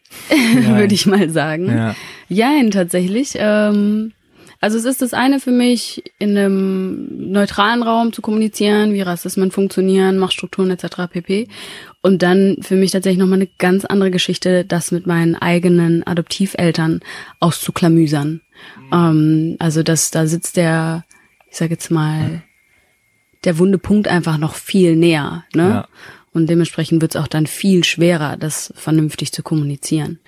würde 0.76 0.94
ich 0.94 1.06
mal 1.06 1.30
sagen. 1.30 1.68
Ja. 1.68 1.94
Jein, 2.28 2.70
tatsächlich. 2.70 3.32
Ähm, 3.36 4.12
also 4.60 4.76
es 4.76 4.84
ist 4.84 5.02
das 5.02 5.14
eine 5.14 5.38
für 5.38 5.52
mich, 5.52 6.02
in 6.18 6.36
einem 6.36 7.30
neutralen 7.30 7.82
Raum 7.82 8.12
zu 8.12 8.22
kommunizieren, 8.22 8.92
wie 8.92 9.02
Rassismen 9.02 9.52
funktionieren, 9.52 10.18
Machtstrukturen 10.18 10.70
etc. 10.70 11.08
pp. 11.10 11.48
Und 12.02 12.22
dann 12.22 12.56
für 12.60 12.74
mich 12.74 12.90
tatsächlich 12.90 13.20
nochmal 13.20 13.38
eine 13.38 13.50
ganz 13.58 13.84
andere 13.84 14.10
Geschichte, 14.10 14.64
das 14.64 14.90
mit 14.90 15.06
meinen 15.06 15.36
eigenen 15.36 16.04
Adoptiveltern 16.06 17.00
auszuklamüsern. 17.38 18.40
Ähm, 18.92 19.56
also 19.60 19.82
das, 19.82 20.10
da 20.10 20.26
sitzt 20.26 20.56
der, 20.56 21.04
ich 21.50 21.56
sage 21.56 21.72
jetzt 21.72 21.90
mal, 21.90 22.42
der 23.44 23.58
wunde 23.58 23.78
Punkt 23.78 24.08
einfach 24.08 24.38
noch 24.38 24.54
viel 24.54 24.96
näher. 24.96 25.44
Ne? 25.54 25.68
Ja. 25.68 25.88
Und 26.32 26.48
dementsprechend 26.48 27.00
wird 27.02 27.14
es 27.14 27.20
auch 27.20 27.28
dann 27.28 27.46
viel 27.46 27.84
schwerer, 27.84 28.36
das 28.36 28.72
vernünftig 28.76 29.32
zu 29.32 29.42
kommunizieren. 29.42 30.18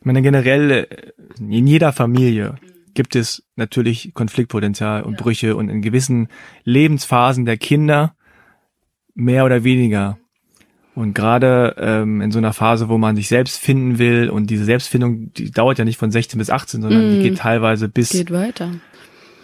Ich 0.00 0.06
meine, 0.06 0.22
generell 0.22 0.70
äh, 0.70 0.86
in 1.38 1.66
jeder 1.66 1.92
Familie 1.92 2.56
gibt 2.94 3.14
es 3.14 3.44
natürlich 3.56 4.12
Konfliktpotenzial 4.14 5.02
und 5.02 5.16
Brüche 5.16 5.54
und 5.56 5.68
in 5.68 5.82
gewissen 5.82 6.28
Lebensphasen 6.64 7.44
der 7.44 7.58
Kinder 7.58 8.14
mehr 9.14 9.44
oder 9.44 9.64
weniger. 9.64 10.18
Und 10.94 11.14
gerade 11.14 11.76
ähm, 11.78 12.22
in 12.22 12.30
so 12.30 12.38
einer 12.38 12.54
Phase, 12.54 12.88
wo 12.88 12.96
man 12.96 13.16
sich 13.16 13.28
selbst 13.28 13.58
finden 13.58 13.98
will 13.98 14.30
und 14.30 14.48
diese 14.48 14.64
Selbstfindung, 14.64 15.30
die 15.34 15.50
dauert 15.50 15.78
ja 15.78 15.84
nicht 15.84 15.98
von 15.98 16.10
16 16.10 16.38
bis 16.38 16.48
18, 16.48 16.80
sondern 16.80 17.10
die 17.10 17.22
geht 17.22 17.38
teilweise 17.38 17.88
bis, 17.88 18.10
Geht 18.10 18.30
weiter. 18.30 18.70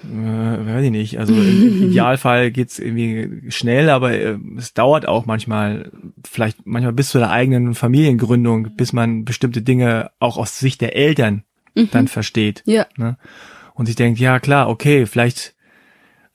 Äh, 0.04 0.66
weiß 0.66 0.84
ich 0.84 0.90
nicht, 0.90 1.18
also 1.18 1.34
im, 1.34 1.82
Idealfall 1.90 2.50
geht's 2.50 2.78
irgendwie 2.78 3.50
schnell, 3.50 3.90
aber 3.90 4.12
äh, 4.12 4.38
es 4.56 4.74
dauert 4.74 5.06
auch 5.06 5.26
manchmal, 5.26 5.90
vielleicht 6.24 6.66
manchmal 6.66 6.92
bis 6.92 7.10
zu 7.10 7.18
der 7.18 7.30
eigenen 7.30 7.74
Familiengründung, 7.74 8.76
bis 8.76 8.92
man 8.92 9.24
bestimmte 9.24 9.62
Dinge 9.62 10.10
auch 10.18 10.36
aus 10.36 10.58
Sicht 10.58 10.80
der 10.80 10.96
Eltern 10.96 11.44
dann 11.90 12.08
versteht. 12.08 12.62
Ja. 12.66 12.86
Ne? 12.96 13.16
Und 13.74 13.86
sich 13.86 13.96
denkt, 13.96 14.20
ja 14.20 14.40
klar, 14.40 14.68
okay, 14.68 15.06
vielleicht 15.06 15.54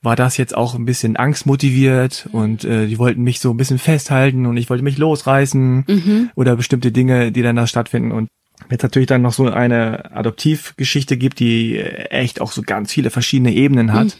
war 0.02 0.16
das 0.16 0.36
jetzt 0.36 0.56
auch 0.56 0.74
ein 0.74 0.84
bisschen 0.84 1.16
angstmotiviert 1.16 2.28
und 2.32 2.64
äh, 2.64 2.86
die 2.86 2.98
wollten 2.98 3.22
mich 3.22 3.40
so 3.40 3.50
ein 3.50 3.56
bisschen 3.56 3.78
festhalten 3.78 4.46
und 4.46 4.56
ich 4.56 4.70
wollte 4.70 4.84
mich 4.84 4.98
losreißen 4.98 6.30
oder 6.36 6.56
bestimmte 6.56 6.92
Dinge, 6.92 7.32
die 7.32 7.42
dann 7.42 7.56
da 7.56 7.66
stattfinden 7.66 8.12
und 8.12 8.28
wenn 8.68 8.76
es 8.76 8.82
natürlich 8.82 9.06
dann 9.06 9.22
noch 9.22 9.32
so 9.32 9.48
eine 9.48 10.12
Adoptivgeschichte 10.14 11.16
gibt, 11.16 11.38
die 11.38 11.76
äh, 11.76 12.04
echt 12.10 12.40
auch 12.40 12.52
so 12.52 12.62
ganz 12.62 12.92
viele 12.92 13.10
verschiedene 13.10 13.52
Ebenen 13.54 13.92
hat. 13.92 14.16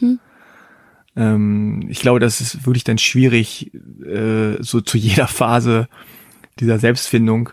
Ähm, 1.15 1.85
ich 1.89 1.99
glaube, 1.99 2.19
das 2.19 2.41
ist 2.41 2.65
wirklich 2.65 2.83
dann 2.83 2.97
schwierig, 2.97 3.71
äh, 4.05 4.61
so 4.61 4.81
zu 4.81 4.97
jeder 4.97 5.27
Phase 5.27 5.87
dieser 6.59 6.79
Selbstfindung 6.79 7.49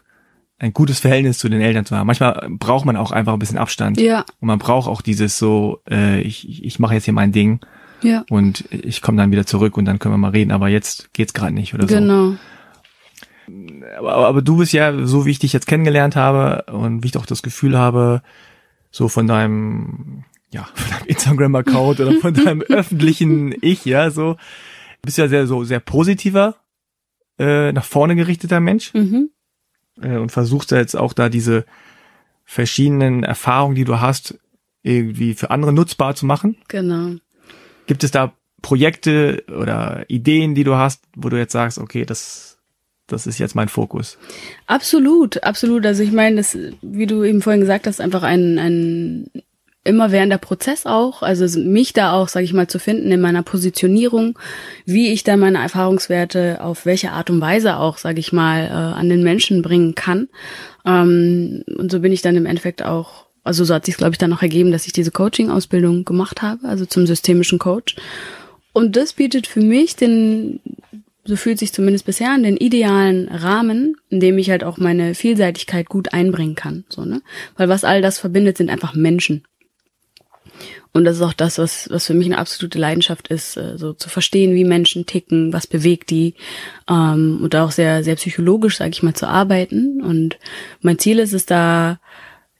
ein 0.58 0.72
gutes 0.72 1.00
Verhältnis 1.00 1.38
zu 1.38 1.48
den 1.48 1.60
Eltern 1.60 1.84
zu 1.84 1.96
haben. 1.96 2.06
Manchmal 2.06 2.46
braucht 2.50 2.86
man 2.86 2.96
auch 2.96 3.12
einfach 3.12 3.34
ein 3.34 3.38
bisschen 3.38 3.58
Abstand. 3.58 4.00
Ja. 4.00 4.24
Und 4.40 4.46
man 4.48 4.58
braucht 4.58 4.88
auch 4.88 5.02
dieses 5.02 5.38
so, 5.38 5.80
äh, 5.90 6.20
ich, 6.22 6.64
ich 6.64 6.78
mache 6.78 6.94
jetzt 6.94 7.04
hier 7.04 7.12
mein 7.14 7.30
Ding 7.32 7.60
Ja. 8.02 8.24
und 8.30 8.64
ich 8.70 9.02
komme 9.02 9.18
dann 9.18 9.30
wieder 9.30 9.44
zurück 9.44 9.76
und 9.76 9.84
dann 9.84 9.98
können 9.98 10.14
wir 10.14 10.18
mal 10.18 10.30
reden, 10.30 10.52
aber 10.52 10.68
jetzt 10.68 11.12
geht's 11.12 11.34
gerade 11.34 11.52
nicht 11.52 11.74
oder 11.74 11.86
so. 11.86 11.94
Genau. 11.94 12.36
Aber, 13.98 14.26
aber 14.26 14.42
du 14.42 14.56
bist 14.58 14.72
ja, 14.72 15.06
so 15.06 15.26
wie 15.26 15.30
ich 15.30 15.38
dich 15.38 15.52
jetzt 15.52 15.66
kennengelernt 15.66 16.16
habe 16.16 16.70
und 16.72 17.02
wie 17.02 17.06
ich 17.06 17.12
doch 17.12 17.26
das 17.26 17.42
Gefühl 17.42 17.78
habe, 17.78 18.22
so 18.90 19.08
von 19.08 19.26
deinem, 19.26 20.24
ja, 20.50 20.64
von 20.74 20.90
deinem 20.90 21.06
Instagram-Account 21.06 22.00
oder 22.00 22.12
von 22.14 22.34
deinem 22.34 22.62
öffentlichen 22.68 23.54
Ich, 23.60 23.84
ja, 23.84 24.10
so, 24.10 24.36
bist 25.02 25.18
ja 25.18 25.28
sehr, 25.28 25.46
so, 25.46 25.64
sehr 25.64 25.80
positiver, 25.80 26.56
äh, 27.38 27.72
nach 27.72 27.84
vorne 27.84 28.16
gerichteter 28.16 28.60
Mensch. 28.60 28.92
Mhm. 28.94 29.30
Äh, 30.00 30.16
und 30.16 30.32
versuchst 30.32 30.70
ja 30.70 30.78
jetzt 30.78 30.96
auch 30.96 31.12
da 31.12 31.28
diese 31.28 31.64
verschiedenen 32.44 33.24
Erfahrungen, 33.24 33.74
die 33.74 33.84
du 33.84 34.00
hast, 34.00 34.38
irgendwie 34.82 35.34
für 35.34 35.50
andere 35.50 35.72
nutzbar 35.72 36.14
zu 36.14 36.26
machen. 36.26 36.56
Genau. 36.68 37.16
Gibt 37.86 38.04
es 38.04 38.12
da 38.12 38.32
Projekte 38.62 39.44
oder 39.48 40.08
Ideen, 40.08 40.54
die 40.54 40.64
du 40.64 40.76
hast, 40.76 41.04
wo 41.14 41.28
du 41.28 41.36
jetzt 41.36 41.52
sagst, 41.52 41.78
okay, 41.78 42.04
das, 42.04 42.55
das 43.06 43.26
ist 43.26 43.38
jetzt 43.38 43.54
mein 43.54 43.68
Fokus? 43.68 44.18
Absolut, 44.66 45.42
absolut. 45.44 45.86
Also 45.86 46.02
ich 46.02 46.12
meine, 46.12 46.36
das, 46.36 46.58
wie 46.82 47.06
du 47.06 47.22
eben 47.22 47.42
vorhin 47.42 47.60
gesagt 47.60 47.86
hast, 47.86 48.00
einfach 48.00 48.22
ein, 48.22 48.58
ein 48.58 49.30
immer 49.86 50.10
währender 50.10 50.38
Prozess 50.38 50.84
auch, 50.84 51.22
also 51.22 51.60
mich 51.60 51.92
da 51.92 52.12
auch, 52.12 52.28
sage 52.28 52.44
ich 52.44 52.52
mal, 52.52 52.66
zu 52.66 52.78
finden 52.78 53.12
in 53.12 53.20
meiner 53.20 53.42
Positionierung, 53.42 54.38
wie 54.84 55.12
ich 55.12 55.22
da 55.22 55.36
meine 55.36 55.58
Erfahrungswerte 55.58 56.60
auf 56.60 56.84
welche 56.84 57.12
Art 57.12 57.30
und 57.30 57.40
Weise 57.40 57.76
auch, 57.76 57.98
sage 57.98 58.18
ich 58.20 58.32
mal, 58.32 58.66
äh, 58.66 58.70
an 58.98 59.08
den 59.08 59.22
Menschen 59.22 59.62
bringen 59.62 59.94
kann. 59.94 60.28
Ähm, 60.84 61.62
und 61.78 61.90
so 61.90 62.00
bin 62.00 62.12
ich 62.12 62.22
dann 62.22 62.36
im 62.36 62.46
Endeffekt 62.46 62.82
auch, 62.82 63.26
also 63.44 63.64
so 63.64 63.74
hat 63.74 63.86
sich 63.86 63.96
glaube 63.96 64.12
ich 64.12 64.18
dann 64.18 64.30
noch 64.30 64.42
ergeben, 64.42 64.72
dass 64.72 64.86
ich 64.86 64.92
diese 64.92 65.12
Coaching-Ausbildung 65.12 66.04
gemacht 66.04 66.42
habe, 66.42 66.66
also 66.68 66.84
zum 66.84 67.06
systemischen 67.06 67.60
Coach. 67.60 67.94
Und 68.72 68.96
das 68.96 69.14
bietet 69.14 69.46
für 69.46 69.60
mich 69.60 69.96
den, 69.96 70.60
so 71.26 71.36
fühlt 71.36 71.58
sich 71.58 71.72
zumindest 71.72 72.06
bisher 72.06 72.30
an, 72.30 72.42
den 72.42 72.56
idealen 72.56 73.28
Rahmen, 73.28 73.96
in 74.08 74.20
dem 74.20 74.38
ich 74.38 74.50
halt 74.50 74.64
auch 74.64 74.78
meine 74.78 75.14
Vielseitigkeit 75.14 75.88
gut 75.88 76.12
einbringen 76.12 76.54
kann. 76.54 76.84
So, 76.88 77.04
ne? 77.04 77.22
Weil 77.56 77.68
was 77.68 77.84
all 77.84 78.00
das 78.00 78.18
verbindet, 78.18 78.56
sind 78.56 78.70
einfach 78.70 78.94
Menschen. 78.94 79.42
Und 80.92 81.04
das 81.04 81.16
ist 81.16 81.22
auch 81.22 81.34
das, 81.34 81.58
was, 81.58 81.90
was 81.90 82.06
für 82.06 82.14
mich 82.14 82.26
eine 82.26 82.38
absolute 82.38 82.78
Leidenschaft 82.78 83.28
ist, 83.28 83.58
äh, 83.58 83.76
so 83.76 83.92
zu 83.92 84.08
verstehen, 84.08 84.54
wie 84.54 84.64
Menschen 84.64 85.04
ticken, 85.04 85.52
was 85.52 85.66
bewegt 85.66 86.08
die 86.08 86.34
ähm, 86.88 87.40
und 87.42 87.54
auch 87.54 87.70
sehr, 87.70 88.02
sehr 88.02 88.16
psychologisch, 88.16 88.78
sage 88.78 88.92
ich 88.92 89.02
mal, 89.02 89.12
zu 89.12 89.28
arbeiten. 89.28 90.00
Und 90.00 90.38
mein 90.80 90.98
Ziel 90.98 91.18
ist 91.18 91.34
es 91.34 91.44
da, 91.44 92.00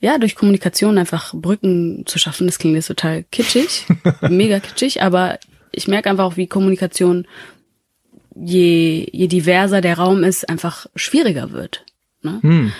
ja, 0.00 0.18
durch 0.18 0.34
Kommunikation 0.34 0.98
einfach 0.98 1.32
Brücken 1.32 2.04
zu 2.04 2.18
schaffen. 2.18 2.46
Das 2.46 2.58
klingt 2.58 2.74
jetzt 2.74 2.88
total 2.88 3.24
kitschig, 3.30 3.86
mega 4.20 4.60
kitschig, 4.60 5.02
aber 5.02 5.38
ich 5.72 5.88
merke 5.88 6.10
einfach 6.10 6.24
auch, 6.24 6.36
wie 6.36 6.46
Kommunikation, 6.46 7.26
je, 8.38 9.08
je 9.12 9.26
diverser 9.26 9.80
der 9.80 9.98
Raum 9.98 10.24
ist, 10.24 10.48
einfach 10.48 10.86
schwieriger 10.94 11.52
wird. 11.52 11.84
Ne? 12.22 12.38
Hm. 12.42 12.72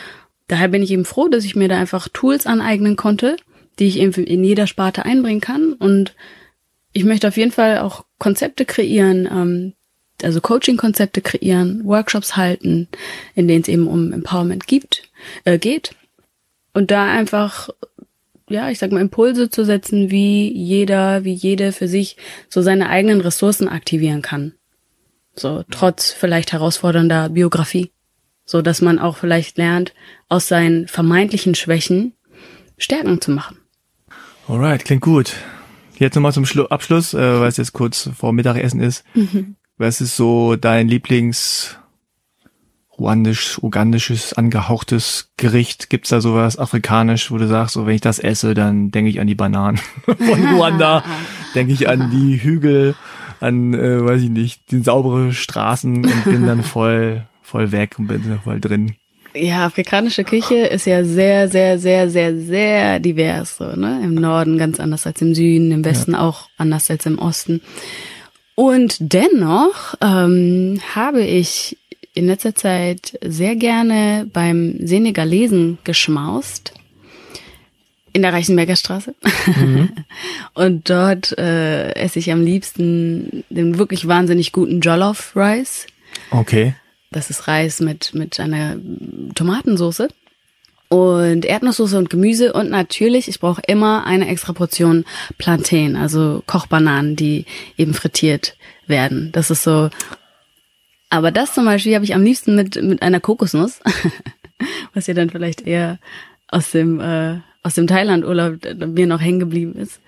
Daher 0.49 0.69
bin 0.69 0.83
ich 0.83 0.91
eben 0.91 1.05
froh, 1.05 1.29
dass 1.29 1.45
ich 1.45 1.57
mir 1.57 1.69
da 1.69 1.79
einfach 1.79 2.09
Tools 2.09 2.47
aneignen 2.47 2.97
konnte, 2.97 3.37
die 3.79 3.87
ich 3.87 3.99
eben 3.99 4.13
in 4.13 4.45
jeder 4.45 4.67
Sparte 4.67 5.05
einbringen 5.05 5.41
kann. 5.41 5.73
Und 5.73 6.15
ich 6.93 7.05
möchte 7.05 7.29
auf 7.29 7.37
jeden 7.37 7.53
Fall 7.53 7.79
auch 7.79 8.05
Konzepte 8.19 8.65
kreieren, 8.65 9.29
ähm, 9.31 9.73
also 10.23 10.41
Coaching-Konzepte 10.41 11.21
kreieren, 11.21 11.85
Workshops 11.85 12.37
halten, 12.37 12.89
in 13.35 13.49
denen 13.49 13.63
es 13.63 13.69
eben 13.69 13.87
um 13.87 14.13
Empowerment 14.13 14.67
gibt, 14.67 15.03
äh, 15.45 15.59
geht. 15.59 15.95
Und 16.73 16.91
da 16.91 17.11
einfach 17.11 17.71
ja, 18.49 18.71
ich 18.71 18.79
sag 18.79 18.93
mal, 18.93 19.01
Impulse 19.01 19.51
zu 19.51 19.65
setzen, 19.65 20.11
wie 20.11 20.53
jeder, 20.53 21.25
wie 21.25 21.33
jede 21.33 21.73
für 21.73 21.89
sich 21.89 22.17
so 22.49 22.63
seine 22.63 22.89
eigenen 22.89 23.21
Ressourcen 23.21 23.69
aktivieren 23.69 24.23
kann. 24.23 24.53
So, 25.39 25.65
trotz 25.71 26.13
vielleicht 26.13 26.53
herausfordernder 26.53 27.29
Biografie. 27.29 27.93
So, 28.45 28.63
dass 28.63 28.81
man 28.81 28.99
auch 28.99 29.17
vielleicht 29.17 29.59
lernt, 29.59 29.93
aus 30.29 30.49
seinen 30.49 30.89
vermeintlichen 30.89 31.55
Schwächen 31.55 32.13
Stärken 32.79 33.21
zu 33.21 33.31
machen. 33.31 33.59
Alright, 34.49 34.85
klingt 34.85 35.03
gut. 35.03 35.35
Jetzt 35.99 36.15
nochmal 36.15 36.33
zum 36.33 36.47
Schlu 36.47 36.65
Abschluss, 36.67 37.15
äh, 37.15 37.41
weil 37.41 37.49
es 37.49 37.57
jetzt 37.57 37.73
kurz 37.73 38.11
vor 38.17 38.33
Mittagessen 38.33 38.81
ist. 38.81 39.05
Mhm. 39.15 39.57
Was 39.79 40.01
ist 40.01 40.17
so 40.17 40.57
dein 40.57 40.89
Lieblings 40.89 41.77
ruandisch, 42.99 43.59
ugandisches, 43.63 44.33
angehauchtes 44.33 45.33
Gericht? 45.37 45.91
Gibt's 45.91 46.11
da 46.11 46.21
sowas 46.21 46.59
afrikanisch, 46.59 47.31
wo 47.31 47.39
du 47.39 47.49
sagst, 47.49 47.75
so 47.75 47.87
wenn 47.87 47.95
ich 47.95 48.01
das 48.01 48.19
esse, 48.19 48.55
dann 48.55 48.91
denke 48.91 49.11
ich 49.11 49.21
an 49.21 49.27
die 49.27 49.35
Bananen 49.35 49.79
von 50.05 50.47
Ruanda, 50.55 51.03
denke 51.55 51.73
ich 51.73 51.89
an 51.89 52.11
die 52.11 52.43
Hügel, 52.43 52.95
an, 53.41 53.75
äh, 53.75 54.05
weiß 54.05 54.23
ich 54.23 54.31
nicht, 54.31 54.71
die 54.71 54.81
saubere 54.81 55.33
Straßen 55.33 56.05
und 56.05 56.25
bin 56.25 56.47
dann 56.47 56.63
voll, 56.63 57.27
voll 57.43 57.73
weg 57.73 57.97
und 57.99 58.09
bin 58.09 58.39
voll 58.43 58.61
drin. 58.61 58.95
Ja, 59.35 59.67
afrikanische 59.67 60.25
Küche 60.25 60.55
ist 60.55 60.87
ja 60.87 61.05
sehr, 61.05 61.49
sehr, 61.49 61.79
sehr, 61.79 62.09
sehr, 62.09 62.37
sehr 62.37 63.01
divers. 63.01 63.59
So, 63.59 63.65
ne? 63.77 64.01
Im 64.03 64.15
Norden 64.15 64.57
ganz 64.57 64.81
anders 64.81 65.07
als 65.07 65.21
im 65.21 65.35
Süden, 65.35 65.73
im 65.73 65.85
Westen 65.85 66.13
ja. 66.13 66.21
auch 66.21 66.49
anders 66.57 66.91
als 66.91 67.05
im 67.05 67.19
Osten. 67.19 67.61
Und 68.55 68.97
dennoch 69.01 69.95
ähm, 70.01 70.81
habe 70.95 71.23
ich 71.23 71.77
in 72.15 72.27
letzter 72.27 72.55
Zeit 72.55 73.19
sehr 73.23 73.57
gerne 73.57 74.27
beim 74.33 74.77
Senegalesen 74.81 75.77
geschmaust. 75.85 76.73
In 78.17 78.23
der 78.23 78.33
Reichenberger 78.33 78.77
Straße. 78.77 79.15
Mhm. 79.47 79.91
Und 80.55 80.89
dort 80.89 81.37
äh, 81.37 81.93
esse 81.93 82.19
ich 82.19 82.33
am 82.33 82.43
liebsten 82.43 83.45
den 83.51 83.79
wirklich 83.79 84.09
wahnsinnig 84.09 84.53
guten 84.53 84.81
Jollof 84.81 85.37
Rice. 85.37 85.87
Okay. 86.31 86.75
Das 87.11 87.29
ist 87.29 87.47
Reis 87.47 87.81
mit, 87.81 88.15
mit 88.15 88.41
einer 88.41 88.77
Tomatensauce 89.35 90.09
und 90.89 91.45
Erdnusssoße 91.45 91.99
und 91.99 92.09
Gemüse 92.09 92.53
und 92.53 92.71
natürlich, 92.71 93.29
ich 93.29 93.41
brauche 93.41 93.61
immer 93.67 94.07
eine 94.07 94.29
extra 94.29 94.53
Portion 94.53 95.05
Plantain, 95.37 95.97
also 95.97 96.43
Kochbananen, 96.47 97.17
die 97.17 97.45
eben 97.77 97.93
frittiert 97.93 98.57
werden. 98.87 99.31
Das 99.33 99.51
ist 99.51 99.65
so 99.65 99.91
aber 101.11 101.31
das 101.31 101.55
zum 101.55 101.65
Beispiel 101.65 101.95
habe 101.95 102.05
ich 102.05 102.15
am 102.15 102.25
liebsten 102.25 102.57
mit, 102.57 102.83
mit 102.83 103.03
einer 103.03 103.21
Kokosnuss, 103.21 103.81
was 104.95 105.07
ja 105.07 105.15
dann 105.15 105.31
vielleicht 105.31 105.67
eher 105.67 105.99
aus 106.49 106.71
dem, 106.71 107.01
äh, 107.01 107.41
aus 107.67 107.75
dem 107.75 107.89
Thailand-Urlaub 107.89 108.59
mir 108.87 109.09
noch 109.09 109.21
hängen 109.21 109.41
geblieben 109.41 109.75
ist. 109.75 110.01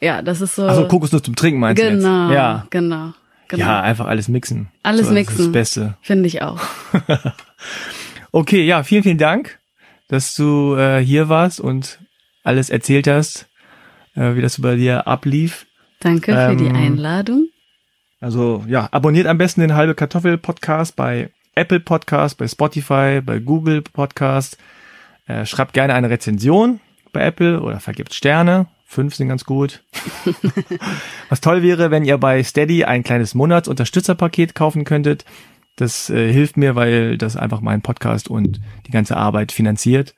Ja, 0.00 0.22
das 0.22 0.40
ist 0.40 0.54
so. 0.54 0.64
Also 0.64 0.88
Kokosnuss 0.88 1.22
zum 1.22 1.36
Trinken 1.36 1.60
meinst 1.60 1.82
genau, 1.82 2.28
du 2.28 2.32
jetzt? 2.32 2.34
Ja, 2.34 2.66
genau. 2.70 3.12
Genau. 3.48 3.64
Ja, 3.66 3.82
einfach 3.82 4.06
alles 4.06 4.28
mixen. 4.28 4.68
Alles 4.82 5.08
so, 5.08 5.12
mixen. 5.12 5.36
Das 5.36 5.40
ist 5.40 5.46
das 5.46 5.52
Beste. 5.52 5.96
Finde 6.00 6.26
ich 6.26 6.40
auch. 6.40 6.58
okay, 8.32 8.64
ja, 8.64 8.82
vielen, 8.82 9.02
vielen 9.02 9.18
Dank, 9.18 9.58
dass 10.08 10.34
du 10.34 10.74
äh, 10.76 11.04
hier 11.04 11.28
warst 11.28 11.60
und 11.60 11.98
alles 12.44 12.70
erzählt 12.70 13.06
hast, 13.06 13.46
äh, 14.14 14.36
wie 14.36 14.40
das 14.40 14.62
bei 14.62 14.76
dir 14.76 15.06
ablief. 15.06 15.66
Danke 15.98 16.32
ähm, 16.32 16.50
für 16.50 16.64
die 16.64 16.70
ähm, 16.70 16.76
Einladung. 16.76 17.48
Also 18.20 18.64
ja, 18.68 18.88
abonniert 18.90 19.26
am 19.26 19.36
besten 19.36 19.60
den 19.60 19.74
halbe 19.74 19.94
Kartoffel 19.94 20.38
Podcast 20.38 20.96
bei 20.96 21.28
Apple 21.54 21.80
Podcast, 21.80 22.38
bei 22.38 22.48
Spotify, 22.48 23.20
bei 23.20 23.38
Google 23.38 23.82
Podcast. 23.82 24.56
Äh, 25.30 25.46
schreibt 25.46 25.74
gerne 25.74 25.94
eine 25.94 26.10
Rezension 26.10 26.80
bei 27.12 27.20
Apple 27.20 27.60
oder 27.60 27.78
vergibt 27.78 28.14
Sterne. 28.14 28.66
Fünf 28.84 29.14
sind 29.14 29.28
ganz 29.28 29.44
gut. 29.44 29.84
Was 31.28 31.40
toll 31.40 31.62
wäre, 31.62 31.92
wenn 31.92 32.04
ihr 32.04 32.18
bei 32.18 32.42
Steady 32.42 32.82
ein 32.82 33.04
kleines 33.04 33.36
Monatsunterstützerpaket 33.36 34.56
kaufen 34.56 34.84
könntet. 34.84 35.24
Das 35.76 36.10
äh, 36.10 36.32
hilft 36.32 36.56
mir, 36.56 36.74
weil 36.74 37.16
das 37.16 37.36
einfach 37.36 37.60
meinen 37.60 37.82
Podcast 37.82 38.28
und 38.28 38.60
die 38.88 38.90
ganze 38.90 39.16
Arbeit 39.16 39.52
finanziert. 39.52 40.16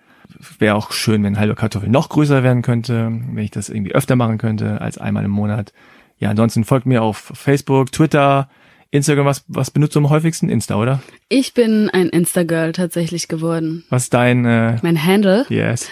Wäre 0.58 0.76
auch 0.76 0.92
schön, 0.92 1.22
wenn 1.24 1.38
halbe 1.38 1.56
Kartoffel 1.56 1.90
noch 1.90 2.08
größer 2.08 2.42
werden 2.42 2.62
könnte, 2.62 3.12
wenn 3.12 3.44
ich 3.44 3.50
das 3.50 3.68
irgendwie 3.68 3.94
öfter 3.94 4.16
machen 4.16 4.38
könnte 4.38 4.80
als 4.80 4.96
einmal 4.96 5.26
im 5.26 5.30
Monat. 5.30 5.74
Ja, 6.18 6.30
ansonsten 6.30 6.64
folgt 6.64 6.86
mir 6.86 7.02
auf 7.02 7.32
Facebook, 7.34 7.92
Twitter, 7.92 8.48
Instagram. 8.92 9.26
Was, 9.26 9.44
was 9.48 9.70
benutzt 9.72 9.96
du 9.96 10.00
am 10.00 10.10
häufigsten? 10.10 10.48
Insta, 10.48 10.76
oder? 10.76 11.02
Ich 11.28 11.54
bin 11.54 11.90
ein 11.90 12.08
Insta-Girl 12.08 12.72
tatsächlich 12.72 13.26
geworden. 13.26 13.84
Was 13.90 14.04
ist 14.04 14.14
dein... 14.14 14.44
Äh, 14.44 14.78
mein 14.82 15.04
Handle? 15.04 15.44
Yes. 15.48 15.88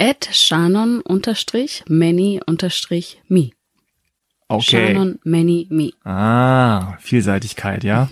At 0.00 0.28
Shannon 0.32 1.00
unterstrich 1.00 1.84
many 1.88 2.40
unterstrich 2.46 3.20
me. 3.28 3.50
Okay. 4.48 4.86
Shannon 4.86 5.18
many 5.24 5.66
me. 5.70 5.90
Ah, 6.04 6.96
Vielseitigkeit, 7.00 7.84
ja. 7.84 8.08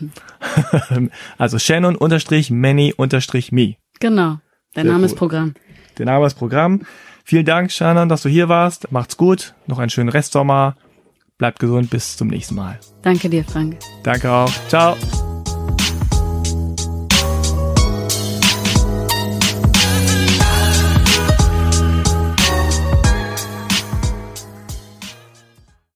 Mhm. 0.91 1.11
also 1.39 1.59
Shannon 1.59 1.97
unterstrich 1.97 2.51
many 2.51 2.93
unterstrich 2.95 3.53
me. 3.53 3.77
Genau. 4.01 4.39
Der 4.75 4.83
Sehr 4.83 4.93
Name 4.93 4.99
cool. 4.99 5.07
ist 5.07 5.17
Programm. 5.17 5.55
Der 5.97 6.07
Name 6.07 6.27
ist 6.27 6.35
Programm. 6.35 6.83
Vielen 7.25 7.47
Dank, 7.47 7.73
Shannon, 7.73 8.11
dass 8.11 8.23
du 8.23 8.29
hier 8.29 8.51
warst. 8.51 8.93
Macht's 8.93 9.17
gut. 9.17 9.55
Noch 9.67 9.79
einen 9.79 9.91
schönen 9.91 10.11
Restsommer. 10.11 10.77
Bleibt 11.39 11.59
gesund, 11.59 11.91
bis 11.91 12.17
zum 12.17 12.29
nächsten 12.29 12.55
Mal. 12.55 12.79
Danke 13.03 13.29
dir, 13.29 13.45
Frank. 13.45 13.79
Danke 14.03 14.31
auch. 14.31 14.53
Ciao. 14.69 14.97